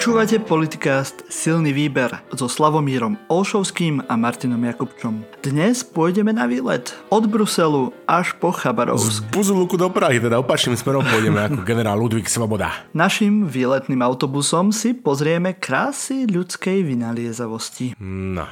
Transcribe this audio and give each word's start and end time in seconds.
Počúvate 0.00 0.40
Politikast 0.40 1.28
Silný 1.28 1.76
výber 1.76 2.24
so 2.32 2.48
Slavomírom 2.48 3.20
Olšovským 3.28 4.08
a 4.08 4.16
Martinom 4.16 4.56
Jakubčom. 4.64 5.28
Dnes 5.44 5.84
pôjdeme 5.84 6.32
na 6.32 6.48
výlet 6.48 6.96
od 7.12 7.28
Bruselu 7.28 7.92
až 8.08 8.32
po 8.40 8.48
Chabarovsk. 8.48 9.20
Z 9.20 9.28
Buzuluku 9.28 9.76
do 9.76 9.92
Prahy, 9.92 10.16
teda 10.16 10.40
opačným 10.40 10.80
smerom 10.80 11.04
pôjdeme 11.04 11.44
ako 11.44 11.60
generál 11.68 12.00
Ludvík 12.00 12.32
Svoboda. 12.32 12.72
Našim 12.96 13.44
výletným 13.44 14.00
autobusom 14.00 14.72
si 14.72 14.96
pozrieme 14.96 15.60
krásy 15.60 16.24
ľudskej 16.24 16.80
vynaliezavosti. 16.80 17.92
No. 18.00 18.48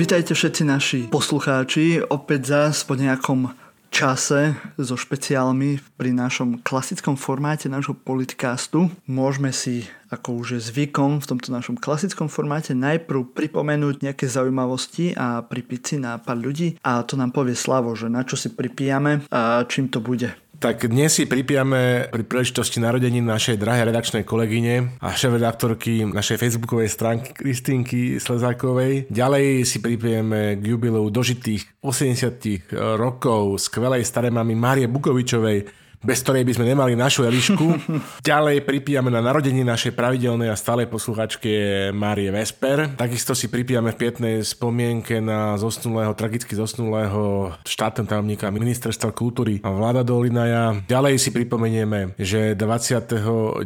Vítajte 0.00 0.32
všetci 0.32 0.62
naši 0.64 1.00
poslucháči, 1.12 2.00
opäť 2.00 2.56
zás 2.56 2.88
po 2.88 2.96
nejakom 2.96 3.52
čase 3.92 4.56
so 4.80 4.96
špeciálmi 4.96 5.76
pri 6.00 6.16
našom 6.16 6.64
klasickom 6.64 7.20
formáte 7.20 7.68
nášho 7.68 7.92
politikástu. 7.92 8.88
Môžeme 9.04 9.52
si, 9.52 9.84
ako 10.08 10.40
už 10.40 10.56
je 10.56 10.60
zvykom 10.72 11.20
v 11.20 11.28
tomto 11.28 11.52
našom 11.52 11.76
klasickom 11.76 12.32
formáte, 12.32 12.72
najprv 12.72 13.28
pripomenúť 13.36 14.00
nejaké 14.00 14.24
zaujímavosti 14.24 15.12
a 15.20 15.44
pripiť 15.44 15.80
si 15.84 15.94
na 16.00 16.16
pár 16.16 16.40
ľudí 16.40 16.80
a 16.80 17.04
to 17.04 17.20
nám 17.20 17.36
povie 17.36 17.52
Slavo, 17.52 17.92
že 17.92 18.08
na 18.08 18.24
čo 18.24 18.40
si 18.40 18.48
pripijame 18.48 19.28
a 19.28 19.68
čím 19.68 19.92
to 19.92 20.00
bude. 20.00 20.32
Tak 20.60 20.92
dnes 20.92 21.16
si 21.16 21.24
pripijame 21.24 22.12
pri 22.12 22.20
príležitosti 22.20 22.84
narodení 22.84 23.24
našej 23.24 23.56
drahej 23.56 23.88
redakčnej 23.88 24.28
kolegyne 24.28 24.92
a 25.00 25.16
šéf-redaktorky 25.16 26.04
našej 26.04 26.36
facebookovej 26.36 26.92
stránky 26.92 27.32
Kristínky 27.32 28.20
Slezákovej. 28.20 29.08
Ďalej 29.08 29.64
si 29.64 29.80
pripijeme 29.80 30.60
k 30.60 30.62
jubileu 30.68 31.08
dožitých 31.08 31.64
80 31.80 32.76
rokov 33.00 33.56
skvelej 33.56 34.04
starej 34.04 34.36
mamy 34.36 34.52
Márie 34.52 34.84
Bukovičovej, 34.84 35.79
bez 36.00 36.24
ktorej 36.24 36.48
by 36.48 36.52
sme 36.56 36.66
nemali 36.72 36.96
našu 36.96 37.28
Elišku. 37.28 37.66
Ďalej 38.24 38.64
pripijame 38.64 39.12
na 39.12 39.20
narodení 39.20 39.60
našej 39.60 39.92
pravidelnej 39.92 40.48
a 40.48 40.56
stálej 40.56 40.88
posluchačke 40.88 41.50
Márie 41.92 42.32
Vesper. 42.32 42.96
Takisto 42.96 43.36
si 43.36 43.52
pripijame 43.52 43.92
v 43.92 44.00
pietnej 44.00 44.34
spomienke 44.40 45.20
na 45.20 45.60
zosnulého, 45.60 46.16
tragicky 46.16 46.56
zosnulého 46.56 47.52
štátneho 47.68 48.08
tajomníka 48.08 48.48
ministerstva 48.48 49.12
kultúry 49.12 49.60
Vláda 49.60 50.00
Dolinaja. 50.00 50.80
Ďalej 50.88 51.20
si 51.20 51.30
pripomenieme, 51.36 52.16
že 52.16 52.56
29. 52.56 53.60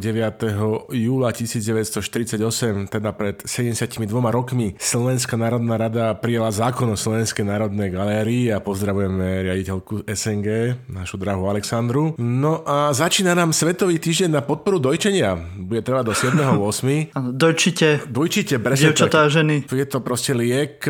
júla 0.91 1.31
1948, 1.31 2.91
teda 2.91 3.15
pred 3.15 3.47
72 3.47 4.03
rokmi, 4.11 4.75
Slovenská 4.83 5.39
národná 5.39 5.79
rada 5.79 6.19
prijala 6.19 6.51
zákon 6.51 6.91
o 6.91 6.99
Slovenskej 6.99 7.47
národnej 7.47 7.95
galérii 7.95 8.51
a 8.51 8.59
pozdravujeme 8.59 9.47
riaditeľku 9.47 10.03
SNG, 10.11 10.79
našu 10.91 11.15
drahú 11.15 11.47
Alexandru. 11.47 12.19
No 12.25 12.65
a 12.65 12.89
začína 12.97 13.37
nám 13.37 13.53
Svetový 13.53 14.01
týždeň 14.01 14.41
na 14.41 14.41
podporu 14.41 14.81
dojčenia. 14.81 15.37
Bude 15.61 15.85
trvať 15.85 16.05
do 16.09 16.15
7.8. 16.17 17.13
Dojčite. 17.45 18.09
Dojčite, 18.09 18.57
presne 18.65 18.97
Dievčatá 18.97 19.29
a 19.29 19.29
ženy. 19.29 19.69
Je 19.69 19.85
to 19.85 20.01
proste 20.01 20.33
liek. 20.33 20.89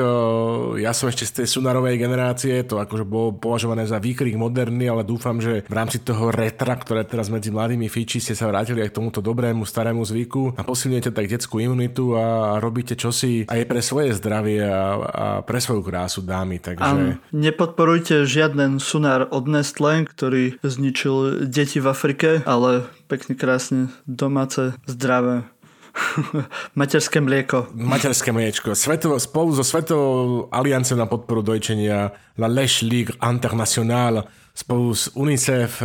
Ja 0.78 0.94
som 0.94 1.10
ešte 1.10 1.26
z 1.26 1.42
tej 1.42 1.46
sunarovej 1.50 1.98
generácie, 1.98 2.62
to 2.62 2.78
akože 2.78 3.02
bolo 3.02 3.34
považované 3.34 3.82
za 3.82 3.98
výkrik 3.98 4.38
moderný, 4.38 4.86
ale 4.86 5.02
dúfam, 5.02 5.42
že 5.42 5.66
v 5.66 5.74
rámci 5.74 6.06
toho 6.06 6.30
retra, 6.30 6.78
ktoré 6.78 7.02
teraz 7.02 7.26
medzi 7.26 7.50
mladými 7.50 7.90
fíči, 7.90 8.22
ste 8.22 8.38
sa 8.38 8.46
vrátili 8.46 8.86
aj 8.86 8.94
k 8.94 8.96
tomuto 9.02 9.18
dobrému 9.18 9.66
starému 9.66 10.06
zvyku 10.06 10.54
a 10.54 10.62
posilňujete 10.62 11.10
tak 11.10 11.26
detskú 11.26 11.58
imunitu 11.58 12.14
a 12.14 12.56
robíte 12.62 12.94
čosi 12.94 13.42
aj 13.50 13.60
pre 13.66 13.82
svoje 13.82 14.14
zdravie 14.14 14.62
a, 14.62 14.86
a 15.02 15.26
pre 15.42 15.58
svoju 15.58 15.82
krásu 15.82 16.22
dámy. 16.22 16.62
Takže... 16.62 16.84
A 16.86 17.18
nepodporujte 17.34 18.22
žiaden 18.22 18.78
sunár 18.78 19.26
od 19.34 19.50
Nestle, 19.50 20.06
ktorý 20.06 20.62
zničil 20.62 21.23
deti 21.44 21.80
v 21.80 21.88
Afrike, 21.88 22.44
ale 22.44 22.84
pekne 23.08 23.38
krásne 23.38 23.92
domáce, 24.04 24.76
zdravé 24.84 25.44
Materské 26.78 27.22
mlieko. 27.22 27.70
Materské 27.74 28.34
mliečko. 28.34 28.74
Svetovo, 28.74 29.18
spolu 29.22 29.54
so 29.54 29.62
Svetovou 29.62 30.50
alianciou 30.50 30.98
na 30.98 31.06
podporu 31.06 31.42
dojčenia 31.42 32.10
La 32.38 32.48
Lèche 32.50 32.82
Ligue 32.82 33.14
Internationale 33.22 34.26
spolu 34.54 34.94
s 34.94 35.10
UNICEF 35.14 35.82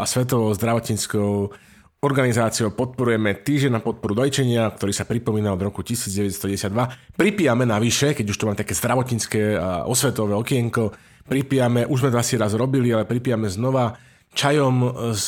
a 0.00 0.04
Svetovou 0.04 0.52
zdravotníckou 0.52 1.52
organizáciou 2.00 2.72
podporujeme 2.72 3.36
týždeň 3.44 3.76
na 3.76 3.80
podporu 3.84 4.16
dojčenia, 4.16 4.72
ktorý 4.72 4.92
sa 4.92 5.04
pripomína 5.04 5.52
od 5.52 5.60
roku 5.60 5.84
1992. 5.84 7.16
Pripijame 7.16 7.68
navyše, 7.68 8.16
keď 8.16 8.26
už 8.32 8.36
to 8.40 8.48
mám 8.48 8.56
také 8.56 8.72
zdravotnícke 8.72 9.60
a 9.60 9.84
osvetové 9.84 10.32
okienko, 10.32 10.96
pripijame, 11.28 11.84
už 11.84 12.00
sme 12.00 12.12
to 12.12 12.20
asi 12.20 12.40
raz 12.40 12.56
robili, 12.56 12.88
ale 12.88 13.04
pripijame 13.04 13.52
znova 13.52 14.00
čajom 14.34 15.10
z 15.14 15.26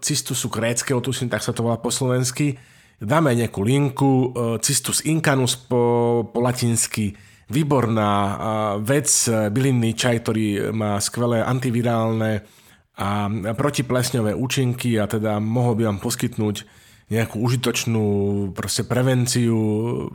cistusu 0.00 0.48
gréckého, 0.48 1.00
tu 1.04 1.12
si 1.12 1.28
tak 1.28 1.44
sa 1.44 1.52
to 1.52 1.64
volá 1.66 1.76
po 1.76 1.92
slovensky. 1.92 2.56
Dáme 3.00 3.32
nejakú 3.32 3.64
linku, 3.64 4.32
e, 4.32 4.58
cistus 4.60 5.04
incanus 5.08 5.56
po, 5.56 6.24
po 6.28 6.38
latinsky, 6.44 7.16
výborná 7.50 8.12
vec, 8.78 9.10
bylinný 9.26 9.98
čaj, 9.98 10.22
ktorý 10.22 10.70
má 10.70 11.02
skvelé 11.02 11.42
antivirálne 11.42 12.46
a 12.94 13.26
protiplesňové 13.58 14.38
účinky 14.38 15.00
a 15.00 15.10
teda 15.10 15.42
mohol 15.42 15.74
by 15.74 15.82
vám 15.90 15.98
poskytnúť 15.98 16.56
nejakú 17.10 17.42
užitočnú 17.42 18.06
proste 18.54 18.86
prevenciu, 18.86 19.58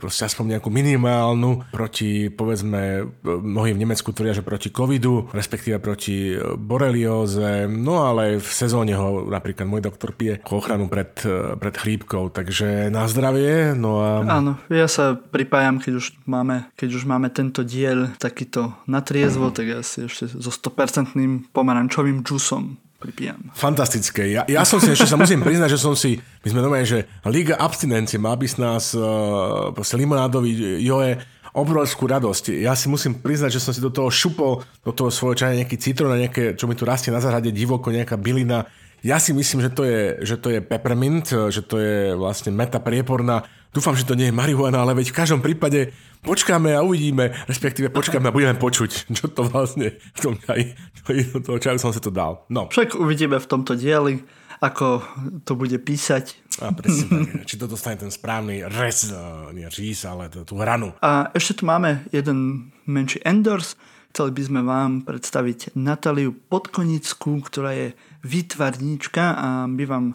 proste 0.00 0.24
aspoň 0.24 0.56
nejakú 0.56 0.72
minimálnu 0.72 1.68
proti, 1.68 2.32
povedzme, 2.32 3.04
mnohí 3.22 3.76
v 3.76 3.82
Nemecku 3.84 4.16
tvrdia, 4.16 4.40
že 4.40 4.40
proti 4.40 4.72
covidu, 4.72 5.28
respektíve 5.36 5.76
proti 5.76 6.40
borelióze, 6.56 7.68
no 7.68 8.08
ale 8.08 8.40
v 8.40 8.48
sezóne 8.48 8.96
ho 8.96 9.28
napríklad 9.28 9.68
môj 9.68 9.84
doktor 9.84 10.16
pije 10.16 10.40
ochranu 10.48 10.88
pred, 10.88 11.12
pred 11.60 11.74
chrípkou, 11.76 12.32
takže 12.32 12.88
na 12.88 13.04
zdravie, 13.04 13.76
no 13.76 14.00
a... 14.00 14.24
Áno, 14.40 14.56
ja 14.72 14.88
sa 14.88 15.12
pripájam, 15.20 15.76
keď 15.76 16.00
už 16.00 16.16
máme, 16.24 16.72
keď 16.80 16.90
už 16.96 17.04
máme 17.04 17.28
tento 17.28 17.60
diel 17.60 18.08
takýto 18.16 18.72
natriezvo, 18.88 19.52
mm. 19.52 19.54
tak 19.54 19.66
asi 19.84 20.08
ešte 20.08 20.32
so 20.32 20.48
100% 20.48 21.12
pomarančovým 21.52 22.24
džusom 22.24 22.85
pripijam. 23.06 23.38
Fantastické. 23.54 24.34
Ja, 24.34 24.42
ja 24.50 24.66
som 24.66 24.82
si 24.82 24.90
ešte 24.90 25.06
sa 25.06 25.14
musím 25.14 25.46
priznať, 25.46 25.78
že 25.78 25.78
som 25.78 25.94
si, 25.94 26.18
my 26.42 26.48
sme 26.50 26.60
domali, 26.66 26.82
že 26.82 27.06
Liga 27.30 27.54
abstinencie 27.54 28.18
má 28.18 28.34
by 28.34 28.46
z 28.50 28.56
nás 28.58 28.90
uh, 28.98 29.70
proste 29.70 29.94
limonádový 29.94 30.82
joje 30.82 31.22
obrovskú 31.56 32.04
radosť. 32.04 32.60
Ja 32.60 32.76
si 32.76 32.92
musím 32.92 33.16
priznať, 33.16 33.56
že 33.56 33.64
som 33.64 33.72
si 33.72 33.80
do 33.80 33.88
toho 33.88 34.12
šupol, 34.12 34.60
do 34.84 34.92
toho 34.92 35.08
svojho 35.08 35.40
čaja 35.40 35.56
nejaký 35.56 35.80
citrón, 35.80 36.12
nejaké, 36.12 36.52
čo 36.52 36.68
mi 36.68 36.76
tu 36.76 36.84
rastie 36.84 37.08
na 37.08 37.22
záhrade 37.22 37.48
divoko, 37.48 37.88
nejaká 37.88 38.20
bylina. 38.20 38.68
Ja 39.06 39.22
si 39.22 39.30
myslím, 39.30 39.62
že 39.62 39.70
to 39.70 39.86
je, 39.86 40.26
že 40.26 40.34
to 40.34 40.50
je 40.50 40.58
peppermint, 40.58 41.30
že 41.30 41.62
to 41.62 41.78
je 41.78 42.18
vlastne 42.18 42.50
meta 42.50 42.82
prieporná 42.82 43.46
Dúfam, 43.76 43.92
že 43.92 44.08
to 44.08 44.16
nie 44.16 44.32
je 44.32 44.34
marihuana, 44.34 44.80
ale 44.80 44.96
veď 44.96 45.12
v 45.12 45.18
každom 45.20 45.44
prípade 45.44 45.92
počkáme 46.24 46.72
a 46.72 46.80
uvidíme, 46.80 47.36
respektíve 47.44 47.92
počkáme 47.92 48.32
a 48.32 48.32
budeme 48.32 48.56
počuť, 48.56 49.04
čo 49.20 49.28
to 49.28 49.44
vlastne 49.44 50.00
v 50.00 50.18
tom 50.24 50.40
čaji, 50.40 50.72
do 51.36 51.44
toho 51.44 51.60
čaju 51.60 51.76
som 51.76 51.92
sa 51.92 52.00
to 52.00 52.08
dal. 52.08 52.48
No. 52.48 52.72
Však 52.72 52.96
uvidíme 52.96 53.36
v 53.36 53.44
tomto 53.44 53.76
dieli, 53.76 54.24
ako 54.64 55.04
to 55.44 55.52
bude 55.60 55.76
písať. 55.84 56.56
A 56.64 56.72
presne 56.72 57.28
či 57.48 57.60
to 57.60 57.68
dostane 57.68 58.00
ten 58.00 58.08
správny 58.08 58.64
rez, 58.64 59.12
eh, 59.12 59.20
nie 59.52 59.68
rís, 59.68 60.08
ale 60.08 60.32
tú 60.32 60.56
hranu. 60.56 60.96
A 61.04 61.28
ešte 61.36 61.60
tu 61.60 61.68
máme 61.68 62.08
jeden 62.16 62.72
menší 62.88 63.20
endors. 63.28 63.76
Chceli 64.16 64.32
by 64.32 64.44
sme 64.48 64.60
vám 64.64 65.04
predstaviť 65.04 65.76
Natáliu 65.76 66.32
Podkonickú, 66.32 67.36
ktorá 67.44 67.76
je 67.76 67.88
výtvarníčka 68.24 69.36
a 69.36 69.48
my 69.68 69.84
vám 69.84 70.06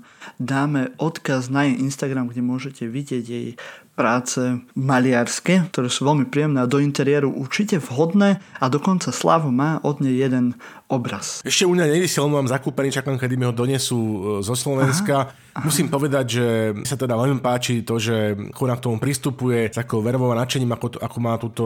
dáme 0.42 0.90
odkaz 0.98 1.54
na 1.54 1.70
jej 1.70 1.78
Instagram, 1.86 2.34
kde 2.34 2.42
môžete 2.42 2.90
vidieť 2.90 3.26
jej 3.30 3.48
práce 3.94 4.58
maliarské, 4.74 5.70
ktoré 5.70 5.86
sú 5.86 6.10
veľmi 6.10 6.26
príjemné 6.34 6.66
a 6.66 6.72
do 6.72 6.82
interiéru 6.82 7.30
určite 7.30 7.78
vhodné. 7.78 8.42
A 8.58 8.74
dokonca 8.74 9.14
Slavo 9.14 9.54
má 9.54 9.78
od 9.86 10.02
nej 10.02 10.18
jeden 10.18 10.58
obraz. 10.92 11.40
Ešte 11.48 11.64
u 11.64 11.72
mňa 11.72 11.88
nevysiel, 11.88 12.28
mám 12.28 12.52
zakúpený, 12.52 12.92
čakám, 12.92 13.16
kedy 13.16 13.40
mi 13.40 13.48
ho 13.48 13.56
donesú 13.56 14.00
e, 14.00 14.18
zo 14.44 14.52
Slovenska. 14.52 15.32
Aha, 15.32 15.34
aha. 15.56 15.64
Musím 15.64 15.88
povedať, 15.88 16.26
že 16.28 16.48
sa 16.84 17.00
teda 17.00 17.16
veľmi 17.16 17.40
páči 17.40 17.88
to, 17.88 17.96
že 17.96 18.36
Chorák 18.52 18.84
k 18.84 18.86
tomu 18.92 19.00
pristupuje 19.00 19.72
s 19.72 19.80
takou 19.80 20.04
vervou 20.04 20.32
a 20.36 20.40
nadšením, 20.44 20.76
ako, 20.76 21.00
ako 21.00 21.18
má 21.24 21.34
túto, 21.40 21.66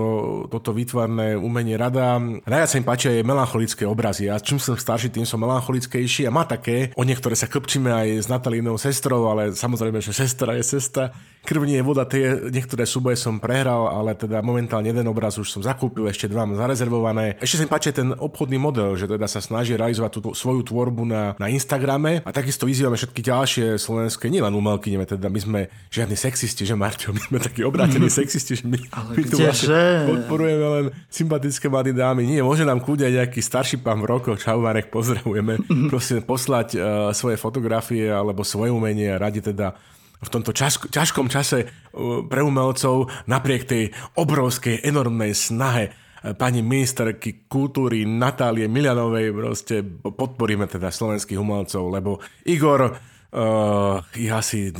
toto 0.54 0.69
výtvarné 0.69 1.33
umenie 1.33 1.74
rada. 1.74 2.22
Najviac 2.22 2.69
sa 2.69 2.77
mi 2.77 2.86
páči 2.86 3.06
aj 3.10 3.25
melancholické 3.25 3.83
obrazy. 3.89 4.30
A 4.30 4.38
čím 4.38 4.62
som 4.62 4.77
starší, 4.77 5.10
tým 5.10 5.25
som 5.25 5.42
melancholickejší 5.42 6.30
a 6.30 6.33
má 6.33 6.45
také, 6.45 6.94
o 6.94 7.01
niektoré 7.01 7.33
sa 7.33 7.50
kopčíme 7.50 7.89
aj 7.89 8.07
s 8.25 8.28
Natalínou 8.30 8.78
sestrou, 8.78 9.30
ale 9.30 9.57
samozrejme, 9.57 9.98
že 10.01 10.13
sestra 10.13 10.54
je 10.57 10.63
sestra 10.66 11.13
krvní 11.45 11.78
je 11.78 11.83
voda, 11.86 12.04
tie 12.10 12.50
niektoré 12.50 12.89
súboje 12.89 13.21
som 13.21 13.38
prehral, 13.38 13.88
ale 13.88 14.18
teda 14.18 14.42
momentálne 14.42 14.89
jeden 14.89 15.06
obraz 15.06 15.38
už 15.38 15.54
som 15.54 15.62
zakúpil, 15.62 16.10
ešte 16.10 16.25
dva 16.25 16.44
mám 16.50 16.57
zarezervované. 16.57 17.38
Ešte 17.38 17.62
sa 17.62 17.63
mi 17.63 17.69
páči 17.69 17.94
ten 17.94 18.10
obchodný 18.12 18.57
model, 18.57 18.98
že 18.98 19.06
teda 19.15 19.31
sa 19.31 19.39
snaží 19.39 19.79
realizovať 19.79 20.12
túto 20.19 20.29
svoju 20.35 20.67
tvorbu 20.67 21.07
na, 21.07 21.33
na 21.39 21.47
Instagrame 21.47 22.19
a 22.21 22.29
takisto 22.35 22.67
vyzývame 22.67 23.00
všetky 23.00 23.21
ďalšie 23.23 23.65
slovenské, 23.79 24.27
nielen 24.27 24.51
umelky, 24.51 24.91
neviem, 24.91 25.07
teda 25.07 25.31
my 25.31 25.39
sme 25.39 25.59
žiadni 25.88 26.19
sexisti, 26.19 26.67
že 26.67 26.75
Marťo, 26.75 27.15
my 27.15 27.21
sme 27.23 27.38
takí 27.39 27.63
obrátení 27.63 28.12
sexisti, 28.19 28.59
že 28.59 28.65
my, 28.67 28.79
ale 28.91 29.09
my 29.15 29.23
tu 29.23 29.39
vlastne 29.39 30.12
podporujeme 30.12 30.65
len 30.67 30.85
sympatické 31.07 31.71
mladé 31.71 31.95
dámy. 31.95 32.27
Nie, 32.27 32.44
môže 32.44 32.67
nám 32.67 32.83
kúdiať 32.83 33.23
nejaký 33.23 33.39
starší 33.39 33.79
pán 33.79 34.03
v 34.03 34.12
rokoch, 34.12 34.38
čau 34.44 34.59
Marek, 34.59 34.91
pozdravujeme. 34.91 35.63
Prosím, 35.91 36.21
poslať 36.27 36.68
uh, 36.75 36.81
svoje 37.15 37.39
fotografie 37.39 38.11
alebo 38.11 38.44
svoje 38.44 38.75
umenie 38.75 39.15
a 39.15 39.21
radi 39.21 39.39
teda 39.39 39.77
v 40.25 40.29
tomto 40.31 40.51
časko, 40.51 40.89
ťažkom 40.89 41.31
čase 41.31 41.65
uh, 41.65 42.25
pre 42.27 42.44
umelcov 42.44 43.07
napriek 43.29 43.63
tej 43.63 43.83
obrovskej, 44.19 44.83
enormnej 44.83 45.31
snahe 45.31 45.94
pani 46.33 46.66
ministerky 46.66 47.45
kultúry 47.45 48.01
Natálie 48.10 48.66
Milianovej 48.66 49.30
proste 49.30 49.86
podporíme 50.01 50.66
teda 50.66 50.89
slovenských 50.89 51.38
umelcov, 51.38 51.94
lebo 51.94 52.18
Igor 52.50 52.98
uh, 53.35 53.99
ich 54.15 54.31
asi 54.31 54.71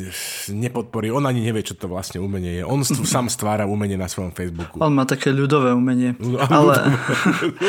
nepodporí. 0.50 1.12
On 1.12 1.24
ani 1.28 1.44
nevie, 1.44 1.62
čo 1.62 1.76
to 1.76 1.92
vlastne 1.92 2.24
umenie 2.24 2.62
je. 2.62 2.64
On 2.64 2.80
st- 2.82 3.04
sám 3.14 3.28
stvára 3.28 3.68
umenie 3.68 4.00
na 4.00 4.08
svojom 4.08 4.32
Facebooku. 4.32 4.80
On 4.80 4.96
má 4.96 5.04
také 5.04 5.36
ľudové 5.36 5.76
umenie. 5.76 6.16
ale... 6.48 6.96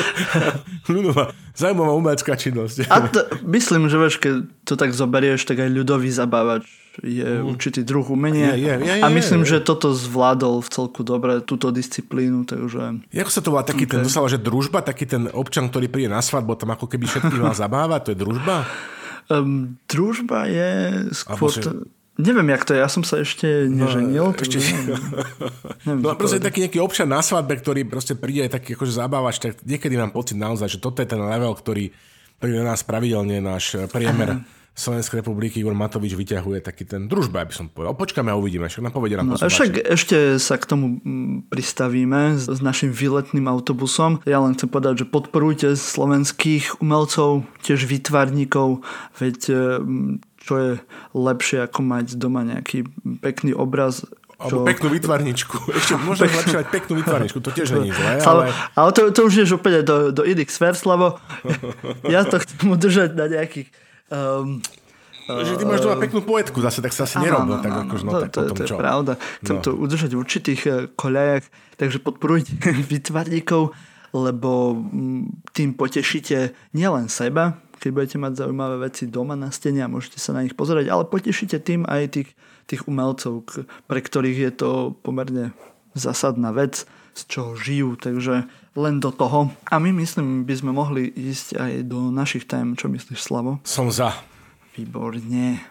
ľudová, 0.94 1.34
zaujímavá 1.58 1.92
umelecká 1.98 2.38
činnosť. 2.38 2.86
A 2.86 3.10
to, 3.10 3.20
myslím, 3.50 3.90
že 3.90 3.96
vieš, 3.98 4.16
keď 4.22 4.34
to 4.62 4.74
tak 4.78 4.94
zoberieš, 4.94 5.42
tak 5.44 5.58
aj 5.58 5.70
ľudový 5.74 6.08
zabávač 6.14 6.64
je 7.04 7.28
mm. 7.28 7.44
určitý 7.44 7.84
druh 7.84 8.06
umenia. 8.08 8.56
Je, 8.56 8.72
je, 8.72 8.74
je, 8.88 9.04
a 9.04 9.06
myslím, 9.12 9.44
je, 9.44 9.52
je. 9.52 9.52
že 9.60 9.68
toto 9.68 9.92
zvládol 9.92 10.64
v 10.64 10.68
celku 10.72 11.04
dobre, 11.04 11.44
túto 11.44 11.68
disciplínu. 11.68 12.48
Takže... 12.48 13.04
Ako 13.12 13.32
sa 13.32 13.40
to 13.44 13.52
volá 13.52 13.66
taký 13.66 13.84
okay. 13.84 13.92
ten, 13.98 14.00
dostala, 14.06 14.32
že 14.32 14.40
družba, 14.40 14.80
taký 14.80 15.04
ten 15.04 15.28
občan, 15.28 15.68
ktorý 15.68 15.92
príde 15.92 16.08
na 16.08 16.24
svadbu, 16.24 16.56
tam 16.56 16.72
ako 16.72 16.88
keby 16.88 17.04
všetkých 17.04 17.42
mal 17.42 17.56
zabávať, 17.68 18.00
to 18.00 18.10
je 18.16 18.18
družba? 18.18 18.56
Um, 19.26 19.76
družba 19.90 20.46
je 20.46 20.70
skôr... 21.14 21.50
Že... 21.50 21.88
Neviem, 22.16 22.48
jak 22.56 22.64
to 22.64 22.72
je, 22.72 22.80
ja 22.80 22.88
som 22.88 23.04
sa 23.04 23.20
ešte 23.20 23.68
no, 23.68 23.84
neženil. 23.84 24.32
No, 24.32 24.38
ešte... 24.38 24.56
Neviem, 24.56 25.04
neviem, 25.84 26.00
no 26.00 26.16
proste 26.16 26.40
taký 26.40 26.64
nejaký 26.64 26.80
občan 26.80 27.12
na 27.12 27.20
svadbe, 27.20 27.60
ktorý 27.60 27.84
proste 27.84 28.16
príde 28.16 28.48
taký 28.48 28.72
akože 28.72 28.92
zabávač, 28.96 29.36
tak 29.36 29.60
niekedy 29.66 30.00
mám 30.00 30.16
pocit 30.16 30.40
naozaj, 30.40 30.72
že 30.72 30.78
toto 30.80 31.04
je 31.04 31.08
ten 31.12 31.20
level, 31.20 31.52
ktorý, 31.52 31.92
ktorý 32.40 32.50
na 32.64 32.72
nás 32.72 32.80
pravidelne 32.86 33.44
náš 33.44 33.76
priemer. 33.92 34.40
Aha 34.40 34.55
Slovenskej 34.76 35.24
republiky 35.24 35.64
Igor 35.64 35.72
Matovič 35.72 36.12
vyťahuje 36.12 36.60
taký 36.60 36.84
ten 36.84 37.08
družba, 37.08 37.48
aby 37.48 37.56
som 37.56 37.72
povedal. 37.72 37.96
Počkáme 37.96 38.28
a 38.28 38.36
uvidíme, 38.36 38.68
však 38.68 38.84
nám 38.84 38.92
povedia 38.92 39.24
no, 39.24 39.40
Však 39.40 39.80
ešte 39.88 40.36
sa 40.36 40.60
k 40.60 40.68
tomu 40.68 41.00
mm, 41.00 41.48
pristavíme 41.48 42.36
s, 42.36 42.44
s 42.44 42.60
našim 42.60 42.92
výletným 42.92 43.48
autobusom. 43.48 44.20
Ja 44.28 44.44
len 44.44 44.52
chcem 44.52 44.68
povedať, 44.68 45.00
že 45.00 45.06
podporujte 45.08 45.72
slovenských 45.80 46.84
umelcov, 46.84 47.48
tiež 47.64 47.88
výtvarníkov, 47.88 48.84
veď 49.16 49.38
mm, 49.80 50.20
čo 50.44 50.52
je 50.60 50.70
lepšie 51.16 51.64
ako 51.64 51.80
mať 51.80 52.06
doma 52.20 52.44
nejaký 52.44 52.84
pekný 53.24 53.56
obraz 53.56 54.04
čo... 54.36 54.60
Alebo 54.60 54.68
peknú 54.68 54.92
vytvarničku. 54.92 55.56
Ešte 55.80 55.96
možno 55.96 56.28
lepšie 56.28 56.60
mať 56.60 56.68
peknú 56.68 56.92
vytvarničku, 57.00 57.40
to 57.40 57.50
tiež 57.56 57.72
je 57.72 57.88
zlé. 57.88 58.20
Ale, 58.20 58.52
ale 58.76 58.88
to, 58.92 59.08
to 59.08 59.20
už 59.24 59.32
je 59.40 59.48
opäť 59.56 59.80
do, 59.80 60.12
do 60.12 60.22
sfér, 60.52 60.76
lebo 60.84 61.16
ja 62.04 62.28
to 62.28 62.36
chcem 62.44 62.68
udržať 62.68 63.16
na 63.16 63.32
nejakých 63.32 63.72
Um, 64.10 64.62
že 65.26 65.58
ty 65.58 65.66
máš 65.66 65.82
doma 65.82 65.98
peknú 65.98 66.22
poetku 66.22 66.62
zase, 66.62 66.78
tak 66.78 66.94
sa 66.94 67.02
asi 67.02 67.18
nerob. 67.18 67.50
No, 67.50 67.58
tak 67.58 67.74
akože, 67.74 68.04
no, 68.06 68.12
to, 68.14 68.20
tak 68.22 68.30
to, 68.30 68.40
potom, 68.46 68.56
to 68.56 68.62
je 68.62 68.70
čo? 68.70 68.78
pravda. 68.78 69.12
Chcem 69.42 69.56
no. 69.58 69.62
to 69.66 69.70
udržať 69.74 70.10
v 70.14 70.18
určitých 70.22 70.62
eh, 70.66 70.74
koľajach, 70.94 71.44
takže 71.82 71.98
podporujte 71.98 72.54
vytvarníkov, 72.94 73.74
lebo 74.14 74.50
mm, 74.78 75.50
tým 75.50 75.74
potešíte 75.74 76.54
nielen 76.78 77.10
seba, 77.10 77.58
keď 77.82 77.90
budete 77.90 78.16
mať 78.22 78.32
zaujímavé 78.38 78.76
veci 78.86 79.10
doma 79.10 79.34
na 79.34 79.50
stene 79.50 79.82
a 79.82 79.90
môžete 79.90 80.22
sa 80.22 80.30
na 80.30 80.46
nich 80.46 80.54
pozerať, 80.54 80.86
ale 80.88 81.10
potešíte 81.10 81.58
tým 81.58 81.82
aj 81.90 82.22
tých, 82.22 82.30
tých 82.70 82.86
umelcov, 82.86 83.50
pre 83.90 84.00
ktorých 84.00 84.38
je 84.38 84.52
to 84.54 84.70
pomerne 85.02 85.50
zásadná 85.98 86.54
vec, 86.54 86.86
z 87.16 87.22
čoho 87.26 87.56
žijú, 87.58 87.98
takže 87.98 88.46
len 88.76 89.00
do 89.00 89.08
toho. 89.10 89.50
A 89.72 89.80
my 89.80 89.90
myslím, 89.96 90.44
by 90.44 90.54
sme 90.54 90.70
mohli 90.76 91.08
ísť 91.08 91.56
aj 91.56 91.72
do 91.88 92.12
našich 92.12 92.44
tém. 92.44 92.76
Čo 92.76 92.92
myslíš, 92.92 93.18
Slavo? 93.18 93.58
Som 93.64 93.88
za. 93.88 94.12
Výborne. 94.76 95.64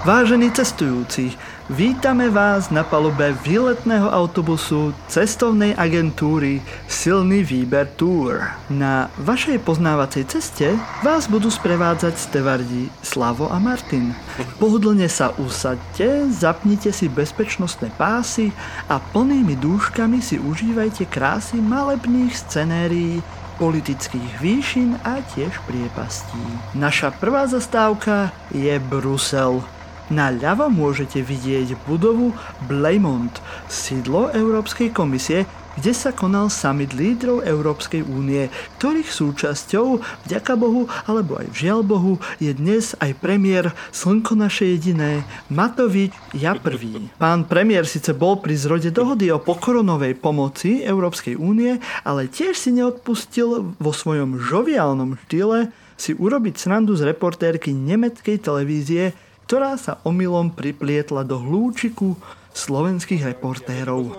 Vážení 0.00 0.50
cestujúci, 0.50 1.36
Vítame 1.70 2.26
vás 2.34 2.66
na 2.74 2.82
palube 2.82 3.30
výletného 3.46 4.10
autobusu 4.10 4.90
cestovnej 5.06 5.70
agentúry 5.78 6.58
Silný 6.90 7.46
výber 7.46 7.86
Tour. 7.94 8.42
Na 8.66 9.06
vašej 9.22 9.62
poznávacej 9.62 10.26
ceste 10.26 10.74
vás 11.06 11.30
budú 11.30 11.46
sprevádzať 11.46 12.18
stevardi 12.18 12.90
Slavo 13.06 13.46
a 13.54 13.62
Martin. 13.62 14.10
Pohodlne 14.58 15.06
sa 15.06 15.30
usadte, 15.38 16.26
zapnite 16.34 16.90
si 16.90 17.06
bezpečnostné 17.06 17.94
pásy 17.94 18.50
a 18.90 18.98
plnými 18.98 19.54
dúškami 19.54 20.18
si 20.18 20.42
užívajte 20.42 21.06
krásy 21.06 21.62
malebných 21.62 22.34
scenérií 22.34 23.22
politických 23.62 24.42
výšin 24.42 24.98
a 25.06 25.22
tiež 25.22 25.62
priepastí. 25.70 26.42
Naša 26.74 27.14
prvá 27.14 27.46
zastávka 27.46 28.34
je 28.50 28.74
Brusel. 28.82 29.62
Na 30.10 30.26
ľavo 30.26 30.66
môžete 30.66 31.22
vidieť 31.22 31.78
budovu 31.86 32.34
Blaymont, 32.66 33.30
sídlo 33.70 34.26
Európskej 34.34 34.90
komisie, 34.90 35.46
kde 35.78 35.94
sa 35.94 36.10
konal 36.10 36.50
summit 36.50 36.90
lídrov 36.98 37.46
Európskej 37.46 38.02
únie, 38.02 38.50
ktorých 38.82 39.06
súčasťou, 39.06 40.02
vďaka 40.26 40.58
Bohu, 40.58 40.90
alebo 41.06 41.38
aj 41.38 41.54
žiaľ 41.54 41.86
Bohu, 41.86 42.18
je 42.42 42.50
dnes 42.50 42.90
aj 42.98 43.22
premiér 43.22 43.70
Slnko 43.94 44.34
naše 44.34 44.74
jediné, 44.74 45.22
Matovič 45.46 46.10
ja 46.34 46.58
prvý. 46.58 47.06
Pán 47.14 47.46
premiér 47.46 47.86
síce 47.86 48.10
bol 48.10 48.42
pri 48.42 48.58
zrode 48.58 48.90
dohody 48.90 49.30
o 49.30 49.38
pokoronovej 49.38 50.18
pomoci 50.18 50.82
Európskej 50.82 51.38
únie, 51.38 51.78
ale 52.02 52.26
tiež 52.26 52.58
si 52.58 52.74
neodpustil 52.74 53.78
vo 53.78 53.92
svojom 53.94 54.42
žoviálnom 54.42 55.22
štýle 55.30 55.70
si 55.94 56.18
urobiť 56.18 56.56
srandu 56.58 56.98
z 56.98 57.14
reportérky 57.14 57.70
nemeckej 57.76 58.42
televízie 58.42 59.29
ktorá 59.50 59.74
sa 59.74 59.98
omylom 60.06 60.54
priplietla 60.54 61.26
do 61.26 61.34
hlúčiku 61.34 62.14
slovenských 62.54 63.34
reportérov. 63.34 64.14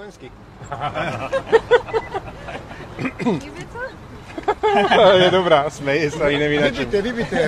je 5.23 5.29
dobrá, 5.31 5.71
smeje 5.71 6.11
sa 6.11 6.27
iné. 6.27 6.51
Vybité, 6.51 6.99
vybité. 6.99 7.47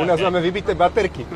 U 0.00 0.08
nás 0.08 0.16
máme 0.16 0.40
vybité 0.40 0.72
baterky. 0.72 1.28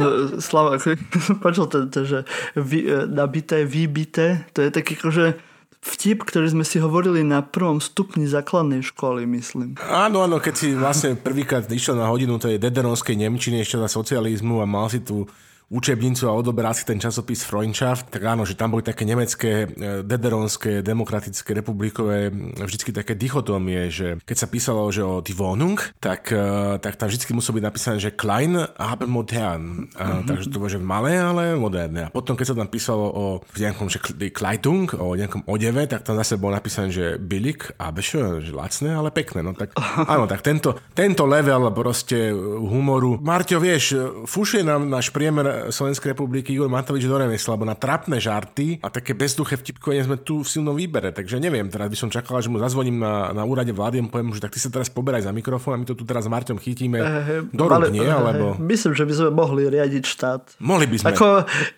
No, 0.00 0.40
Slava, 0.40 0.80
som 0.80 0.96
počul 1.44 1.68
to, 1.68 1.92
to, 1.92 2.08
že 2.08 2.24
vy, 2.56 2.88
e, 2.88 3.04
nabité, 3.12 3.68
vybité, 3.68 4.48
to 4.56 4.64
je 4.64 4.72
taký 4.72 4.96
akože 4.96 5.36
vtip, 5.82 6.26
ktorý 6.26 6.50
sme 6.50 6.64
si 6.66 6.82
hovorili 6.82 7.22
na 7.22 7.42
prvom 7.42 7.78
stupni 7.78 8.26
základnej 8.26 8.82
školy, 8.82 9.24
myslím. 9.30 9.78
Áno, 9.78 10.26
áno, 10.26 10.42
keď 10.42 10.54
si 10.54 10.68
vlastne 10.74 11.14
prvýkrát 11.14 11.66
išiel 11.70 11.94
na 11.94 12.10
hodinu 12.10 12.38
tej 12.38 12.58
dederonskej 12.58 13.14
Nemčiny 13.14 13.62
ešte 13.62 13.78
na 13.78 13.86
socializmu 13.86 14.58
a 14.62 14.66
mal 14.66 14.90
si 14.90 15.02
tú 15.02 15.30
učebnicu 15.68 16.24
a 16.28 16.32
odoberal 16.32 16.72
si 16.72 16.88
ten 16.88 16.96
časopis 16.96 17.44
Freundschaft, 17.44 18.08
tak 18.08 18.24
áno, 18.24 18.48
že 18.48 18.56
tam 18.56 18.72
boli 18.72 18.80
také 18.80 19.04
nemecké, 19.04 19.68
e, 19.68 20.00
dederonské, 20.00 20.80
demokratické, 20.80 21.52
republikové, 21.52 22.32
vždycky 22.56 22.88
také 22.88 23.12
dichotómie, 23.12 23.92
že 23.92 24.16
keď 24.24 24.36
sa 24.36 24.48
písalo, 24.48 24.88
že 24.88 25.04
o 25.04 25.20
die 25.20 25.36
Wohnung, 25.36 25.76
tak, 26.00 26.32
e, 26.32 26.80
tak 26.80 26.96
tam 26.96 27.12
vždycky 27.12 27.36
muselo 27.36 27.60
byť 27.60 27.64
napísané, 27.68 27.96
že 28.00 28.16
klein, 28.16 28.56
aber 28.80 29.04
modern. 29.04 29.92
A, 29.92 30.24
mm-hmm. 30.24 30.26
Takže 30.28 30.46
to 30.48 30.56
bolo, 30.56 30.72
že 30.72 30.80
malé, 30.80 31.20
ale 31.20 31.52
moderné. 31.52 32.08
A 32.08 32.12
potom, 32.12 32.32
keď 32.32 32.56
sa 32.56 32.56
tam 32.56 32.72
písalo 32.72 33.04
o 33.12 33.24
nejakom, 33.52 33.92
že 33.92 34.00
Kleidung, 34.32 34.88
o 34.96 35.12
nejakom 35.12 35.44
odeve, 35.44 35.84
tak 35.84 36.00
tam 36.00 36.16
zase 36.16 36.40
bolo 36.40 36.56
napísané, 36.56 36.88
že 36.88 37.20
billig, 37.20 37.60
aber 37.76 38.00
schön, 38.00 38.40
že 38.40 38.56
lacné, 38.56 38.96
ale 38.96 39.12
pekné. 39.12 39.44
No 39.44 39.52
tak 39.52 39.76
áno, 40.12 40.24
tak 40.24 40.40
tento, 40.40 40.80
tento 40.96 41.28
level 41.28 41.68
proste 41.76 42.32
humoru. 42.32 43.20
Marťo, 43.20 43.60
vieš, 43.60 43.84
fušuje 44.24 44.64
nám 44.64 44.88
náš 44.88 45.12
priemer 45.12 45.57
Slovenskej 45.68 46.14
republiky 46.14 46.54
Igor 46.54 46.70
Matovič 46.70 47.04
do 47.04 47.18
remesla, 47.18 47.58
alebo 47.58 47.66
na 47.66 47.74
trapné 47.74 48.22
žarty 48.22 48.78
a 48.78 48.88
také 48.88 49.18
bezduché 49.18 49.58
vtipkovanie 49.58 50.06
sme 50.06 50.16
tu 50.22 50.42
v 50.42 50.48
silnom 50.48 50.78
výbere. 50.78 51.10
Takže 51.10 51.42
neviem, 51.42 51.66
teraz 51.66 51.90
by 51.90 51.96
som 51.98 52.08
čakala, 52.08 52.38
že 52.38 52.48
mu 52.48 52.62
zazvoním 52.62 53.02
na, 53.02 53.34
na 53.34 53.42
úrade 53.42 53.74
vlády 53.74 53.98
a 53.98 54.06
poviem, 54.06 54.30
že 54.34 54.42
tak 54.42 54.54
ty 54.54 54.62
sa 54.62 54.70
teraz 54.70 54.86
poberaj 54.88 55.26
za 55.26 55.34
mikrofón 55.34 55.74
a 55.74 55.78
my 55.82 55.86
to 55.86 55.98
tu 55.98 56.06
teraz 56.06 56.24
s 56.24 56.30
Marťom 56.30 56.58
chytíme 56.62 56.98
uh, 57.02 57.42
do 57.50 57.64
rúk, 57.66 57.90
nie? 57.90 58.06
Alebo... 58.06 58.54
Myslím, 58.62 58.94
že 58.94 59.04
by 59.04 59.12
sme 59.14 59.30
mohli 59.34 59.62
riadiť 59.66 60.04
štát. 60.06 60.42
Mohli 60.62 60.86
by 60.86 60.96
sme. 61.02 61.08
Ako, 61.14 61.28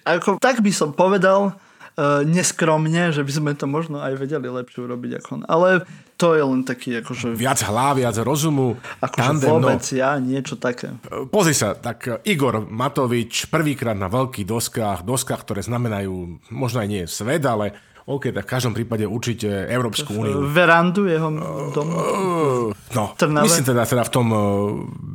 ako, 0.04 0.30
tak 0.36 0.60
by 0.60 0.72
som 0.74 0.92
povedal, 0.92 1.56
neskromne, 2.24 3.10
že 3.10 3.22
by 3.24 3.32
sme 3.32 3.50
to 3.54 3.66
možno 3.68 4.00
aj 4.00 4.16
vedeli 4.16 4.46
lepšie 4.48 4.86
urobiť 4.86 5.10
ako 5.20 5.28
on. 5.36 5.42
Ale 5.48 5.84
to 6.20 6.36
je 6.36 6.42
len 6.44 6.60
taký 6.68 7.00
akože... 7.00 7.32
Viac 7.32 7.64
hlá, 7.64 7.96
viac 7.96 8.16
rozumu. 8.20 8.76
Akože 9.00 9.40
no. 9.40 9.56
vôbec 9.56 9.80
no. 9.80 9.96
ja, 9.96 10.20
niečo 10.20 10.60
také. 10.60 10.92
Pozri 11.32 11.56
sa, 11.56 11.72
tak 11.72 12.24
Igor 12.28 12.68
Matovič 12.68 13.48
prvýkrát 13.48 13.96
na 13.96 14.12
veľkých 14.12 14.44
doskách, 14.44 15.00
doskách, 15.00 15.40
ktoré 15.48 15.64
znamenajú 15.64 16.44
možno 16.52 16.84
aj 16.84 16.88
nie 16.92 17.04
svet, 17.08 17.40
ale 17.48 17.72
OK, 18.08 18.32
tak 18.32 18.44
v 18.46 18.50
každom 18.50 18.72
prípade 18.72 19.04
určite 19.04 19.48
Európsku 19.68 20.16
úniu. 20.16 20.48
Verandu 20.48 21.04
jeho 21.04 21.28
domu? 21.74 21.94
No, 22.96 23.04
Trnave. 23.18 23.44
myslím 23.44 23.66
teda, 23.74 23.84
teda 23.84 24.02
v 24.06 24.12
tom 24.12 24.26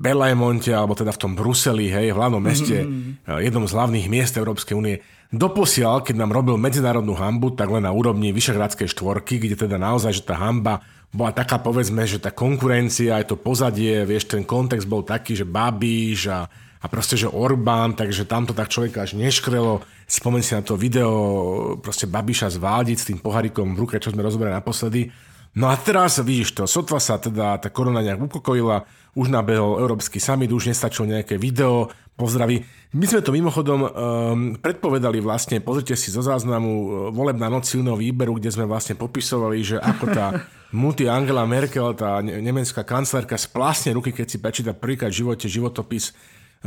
Belajmonte, 0.06 0.72
alebo 0.76 0.94
teda 0.94 1.10
v 1.14 1.20
tom 1.22 1.32
Bruseli, 1.34 1.90
hej, 1.90 2.14
v 2.14 2.18
hlavnom 2.18 2.42
meste, 2.44 2.86
mm-hmm. 2.86 3.42
jednom 3.42 3.66
z 3.66 3.74
hlavných 3.74 4.08
miest 4.08 4.38
Európskej 4.38 4.76
únie. 4.78 5.02
Doposiaľ, 5.34 6.06
keď 6.06 6.16
nám 6.22 6.32
robil 6.32 6.56
medzinárodnú 6.56 7.18
hambu, 7.18 7.52
tak 7.58 7.74
len 7.74 7.84
na 7.84 7.92
úrovni 7.92 8.30
Vyšehradskej 8.30 8.88
štvorky, 8.88 9.42
kde 9.42 9.58
teda 9.58 9.76
naozaj, 9.82 10.22
že 10.22 10.24
tá 10.24 10.38
hamba 10.38 10.86
bola 11.16 11.32
taká, 11.32 11.58
povedzme, 11.64 12.04
že 12.04 12.20
tá 12.20 12.30
konkurencia, 12.36 13.18
aj 13.18 13.34
to 13.34 13.36
pozadie, 13.40 14.04
vieš, 14.04 14.30
ten 14.30 14.44
kontext 14.44 14.86
bol 14.86 15.02
taký, 15.02 15.34
že 15.34 15.48
Babíš 15.48 16.28
a, 16.28 16.46
a 16.86 16.92
proste, 16.92 17.18
že 17.18 17.26
Orbán, 17.26 17.98
takže 17.98 18.30
tamto 18.30 18.54
tak 18.54 18.70
človeka 18.70 19.02
až 19.02 19.18
neškrelo. 19.18 19.82
Spomeň 20.06 20.42
si 20.46 20.54
na 20.54 20.62
to 20.62 20.78
video 20.78 21.10
proste 21.82 22.06
Babiša 22.06 22.54
z 22.54 22.62
Váldic 22.62 23.02
s 23.02 23.10
tým 23.10 23.18
poharikom 23.18 23.74
v 23.74 23.82
ruke, 23.82 23.98
čo 23.98 24.14
sme 24.14 24.22
rozoberali 24.22 24.54
naposledy. 24.54 25.10
No 25.58 25.74
a 25.74 25.82
teraz 25.82 26.22
vidíš 26.22 26.54
to, 26.54 26.70
sotva 26.70 27.02
sa 27.02 27.18
teda 27.18 27.58
tá 27.58 27.74
korona 27.74 28.06
nejak 28.06 28.22
upokojila, 28.22 28.86
už 29.18 29.34
nabehol 29.34 29.82
Európsky 29.82 30.22
summit, 30.22 30.54
už 30.54 30.70
nestačilo 30.70 31.10
nejaké 31.10 31.42
video, 31.42 31.90
pozdraví. 32.14 32.62
My 32.94 33.06
sme 33.10 33.26
to 33.26 33.34
mimochodom 33.34 33.80
um, 33.82 33.90
predpovedali 34.62 35.20
vlastne, 35.26 35.64
pozrite 35.64 35.98
si 35.98 36.14
zo 36.14 36.22
záznamu 36.22 36.70
uh, 36.70 36.88
volebná 37.10 37.50
noc 37.50 37.66
silného 37.66 37.98
výberu, 37.98 38.38
kde 38.38 38.54
sme 38.54 38.70
vlastne 38.70 38.94
popisovali, 38.94 39.58
že 39.64 39.78
ako 39.82 40.06
tá 40.14 40.26
multi 40.76 41.10
Angela 41.10 41.50
Merkel, 41.50 41.98
tá 41.98 42.22
nemecká 42.22 42.86
kancelárka, 42.86 43.40
splasne 43.40 43.96
ruky, 43.96 44.14
keď 44.14 44.28
si 44.30 44.38
prečíta 44.38 44.72
prvýkrát 44.76 45.10
v 45.10 45.24
živote 45.24 45.48
životopis 45.50 46.14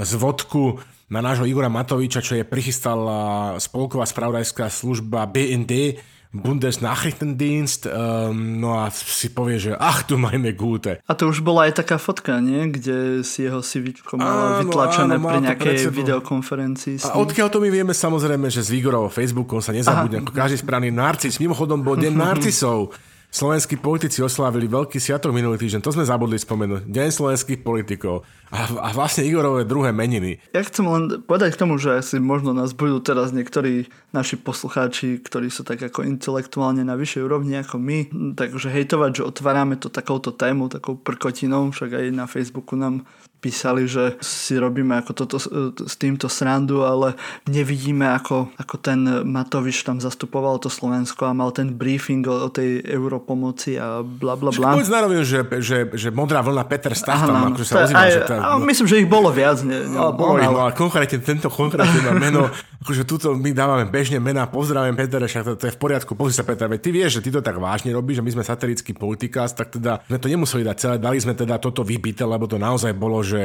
z 0.05 0.13
vodku 0.19 0.79
na 1.09 1.25
nášho 1.25 1.49
Igora 1.49 1.73
Matoviča, 1.73 2.21
čo 2.21 2.37
je 2.37 2.45
prichystala 2.45 3.57
spolková 3.57 4.05
spravodajská 4.05 4.69
služba 4.69 5.25
BND, 5.25 5.97
Bundesnachrichtendienst, 6.29 7.89
um, 7.89 8.61
no 8.61 8.77
a 8.77 8.93
si 8.93 9.33
povie, 9.33 9.57
že 9.57 9.73
ach, 9.73 10.05
tu 10.05 10.21
máme 10.21 10.53
gúte. 10.53 11.01
A 11.09 11.17
to 11.17 11.33
už 11.33 11.41
bola 11.41 11.65
aj 11.65 11.81
taká 11.81 11.97
fotka, 11.97 12.37
nie? 12.45 12.69
Kde 12.69 13.25
si 13.25 13.49
jeho 13.49 13.65
sivičko 13.65 14.21
mal 14.21 14.61
vytlačené 14.61 15.17
áno, 15.17 15.25
pri 15.25 15.39
nejakej 15.49 15.89
videokonferencii. 15.89 17.01
A 17.09 17.17
odkiaľ 17.17 17.49
to 17.49 17.65
my 17.65 17.73
vieme 17.73 17.97
samozrejme, 17.97 18.53
že 18.53 18.61
s 18.61 18.69
Vigorovou 18.69 19.09
Facebookom 19.09 19.65
sa 19.65 19.73
nezabudne, 19.73 20.21
ako 20.21 20.37
každý 20.37 20.61
správny 20.61 20.93
narcis. 20.93 21.41
Mimochodom 21.41 21.81
bol 21.81 21.97
deň 21.97 22.13
narcisov. 22.29 22.93
Slovenskí 23.29 23.77
politici 23.77 24.25
oslávili 24.25 24.65
veľký 24.65 24.97
sviatok 24.97 25.37
minulý 25.37 25.61
týždeň, 25.61 25.85
to 25.85 25.93
sme 25.93 26.09
zabudli 26.09 26.41
spomenúť. 26.41 26.89
Deň 26.89 27.09
slovenských 27.13 27.61
politikov 27.61 28.25
a, 28.49 28.65
a 28.65 28.89
vlastne 28.97 29.29
Igorové 29.29 29.69
druhé 29.69 29.93
meniny. 29.93 30.41
Ja 30.57 30.65
chcem 30.65 30.89
len 30.89 31.21
povedať 31.29 31.53
k 31.53 31.61
tomu, 31.61 31.77
že 31.77 32.01
asi 32.01 32.17
možno 32.17 32.57
nás 32.57 32.73
budú 32.73 33.05
teraz 33.05 33.37
niektorí 33.37 33.93
naši 34.17 34.41
poslucháči, 34.41 35.21
ktorí 35.21 35.53
sú 35.53 35.61
tak 35.61 35.77
ako 35.85 36.09
intelektuálne 36.09 36.81
na 36.81 36.97
vyššej 36.97 37.23
úrovni 37.29 37.61
ako 37.61 37.77
my, 37.77 37.99
takže 38.33 38.73
hejtovať, 38.73 39.21
že 39.21 39.29
otvárame 39.29 39.77
to 39.77 39.93
takouto 39.93 40.33
tému, 40.33 40.73
takou 40.73 40.97
prkotinou, 40.97 41.69
však 41.69 42.01
aj 42.01 42.05
na 42.09 42.25
Facebooku 42.25 42.81
nám 42.81 43.05
písali, 43.39 43.87
že 43.87 44.19
si 44.19 44.59
robíme 44.59 44.99
ako 44.99 45.13
toto 45.15 45.37
s 45.79 45.95
týmto 45.95 46.27
srandu, 46.27 46.83
ale 46.83 47.15
nevidíme, 47.47 48.03
ako, 48.19 48.51
ako 48.59 48.75
ten 48.83 49.01
Matovič 49.23 49.87
tam 49.87 50.03
zastupoval 50.03 50.59
to 50.59 50.67
Slovensko 50.67 51.31
a 51.31 51.33
mal 51.33 51.55
ten 51.55 51.71
briefing 51.71 52.27
o, 52.27 52.47
o 52.47 52.49
tej 52.51 52.83
europomoci 52.83 53.79
a 53.79 54.03
bla 54.03 54.35
bla 54.35 54.51
bla. 54.51 54.75
Povedz 54.75 54.91
narovil, 54.91 55.23
že, 55.23 55.47
že, 55.63 55.87
že 55.95 56.09
modrá 56.11 56.43
vlna 56.43 56.67
Peter 56.67 56.91
Stav 56.99 57.23
tam 57.23 57.55
akože 57.55 57.67
sa 57.67 57.87
ozýva, 57.87 58.07
že 58.11 58.23
tá, 58.27 58.35
no, 58.43 58.59
myslím, 58.67 58.87
že 58.91 58.97
ich 58.99 59.09
bolo 59.09 59.31
viac. 59.31 59.63
Ne, 59.63 59.87
ne, 59.87 59.99
a, 59.99 60.11
bolo 60.11 60.43
ich, 60.43 60.51
no 60.51 60.67
a 60.67 60.75
konkrétne 60.75 61.23
tento 61.23 61.47
konkrétne 61.47 62.11
meno, 62.19 62.51
akože 62.83 63.03
tuto 63.07 63.39
my 63.39 63.55
dávame 63.55 63.87
bežne 63.87 64.19
mená, 64.19 64.51
pozdravujem 64.51 64.99
Peter, 64.99 65.23
však 65.23 65.43
to, 65.45 65.53
to, 65.55 65.65
je 65.71 65.75
v 65.75 65.81
poriadku, 65.81 66.19
pozri 66.19 66.35
sa 66.35 66.43
Peter, 66.43 66.67
ty 66.79 66.91
vieš, 66.91 67.21
že 67.21 67.25
ty 67.27 67.31
to 67.31 67.41
tak 67.45 67.55
vážne 67.59 67.95
robíš, 67.95 68.19
že 68.19 68.25
my 68.27 68.31
sme 68.39 68.45
satirický 68.45 68.93
politikás, 68.99 69.55
tak 69.55 69.79
teda 69.79 70.03
sme 70.11 70.19
to 70.19 70.27
nemuseli 70.27 70.63
dať 70.67 70.77
celé, 70.77 70.97
dali 70.99 71.19
sme 71.23 71.39
teda 71.39 71.63
toto 71.63 71.87
vybité, 71.87 72.27
lebo 72.27 72.51
to 72.51 72.59
naozaj 72.59 72.91
bolo, 72.97 73.21
že, 73.29 73.43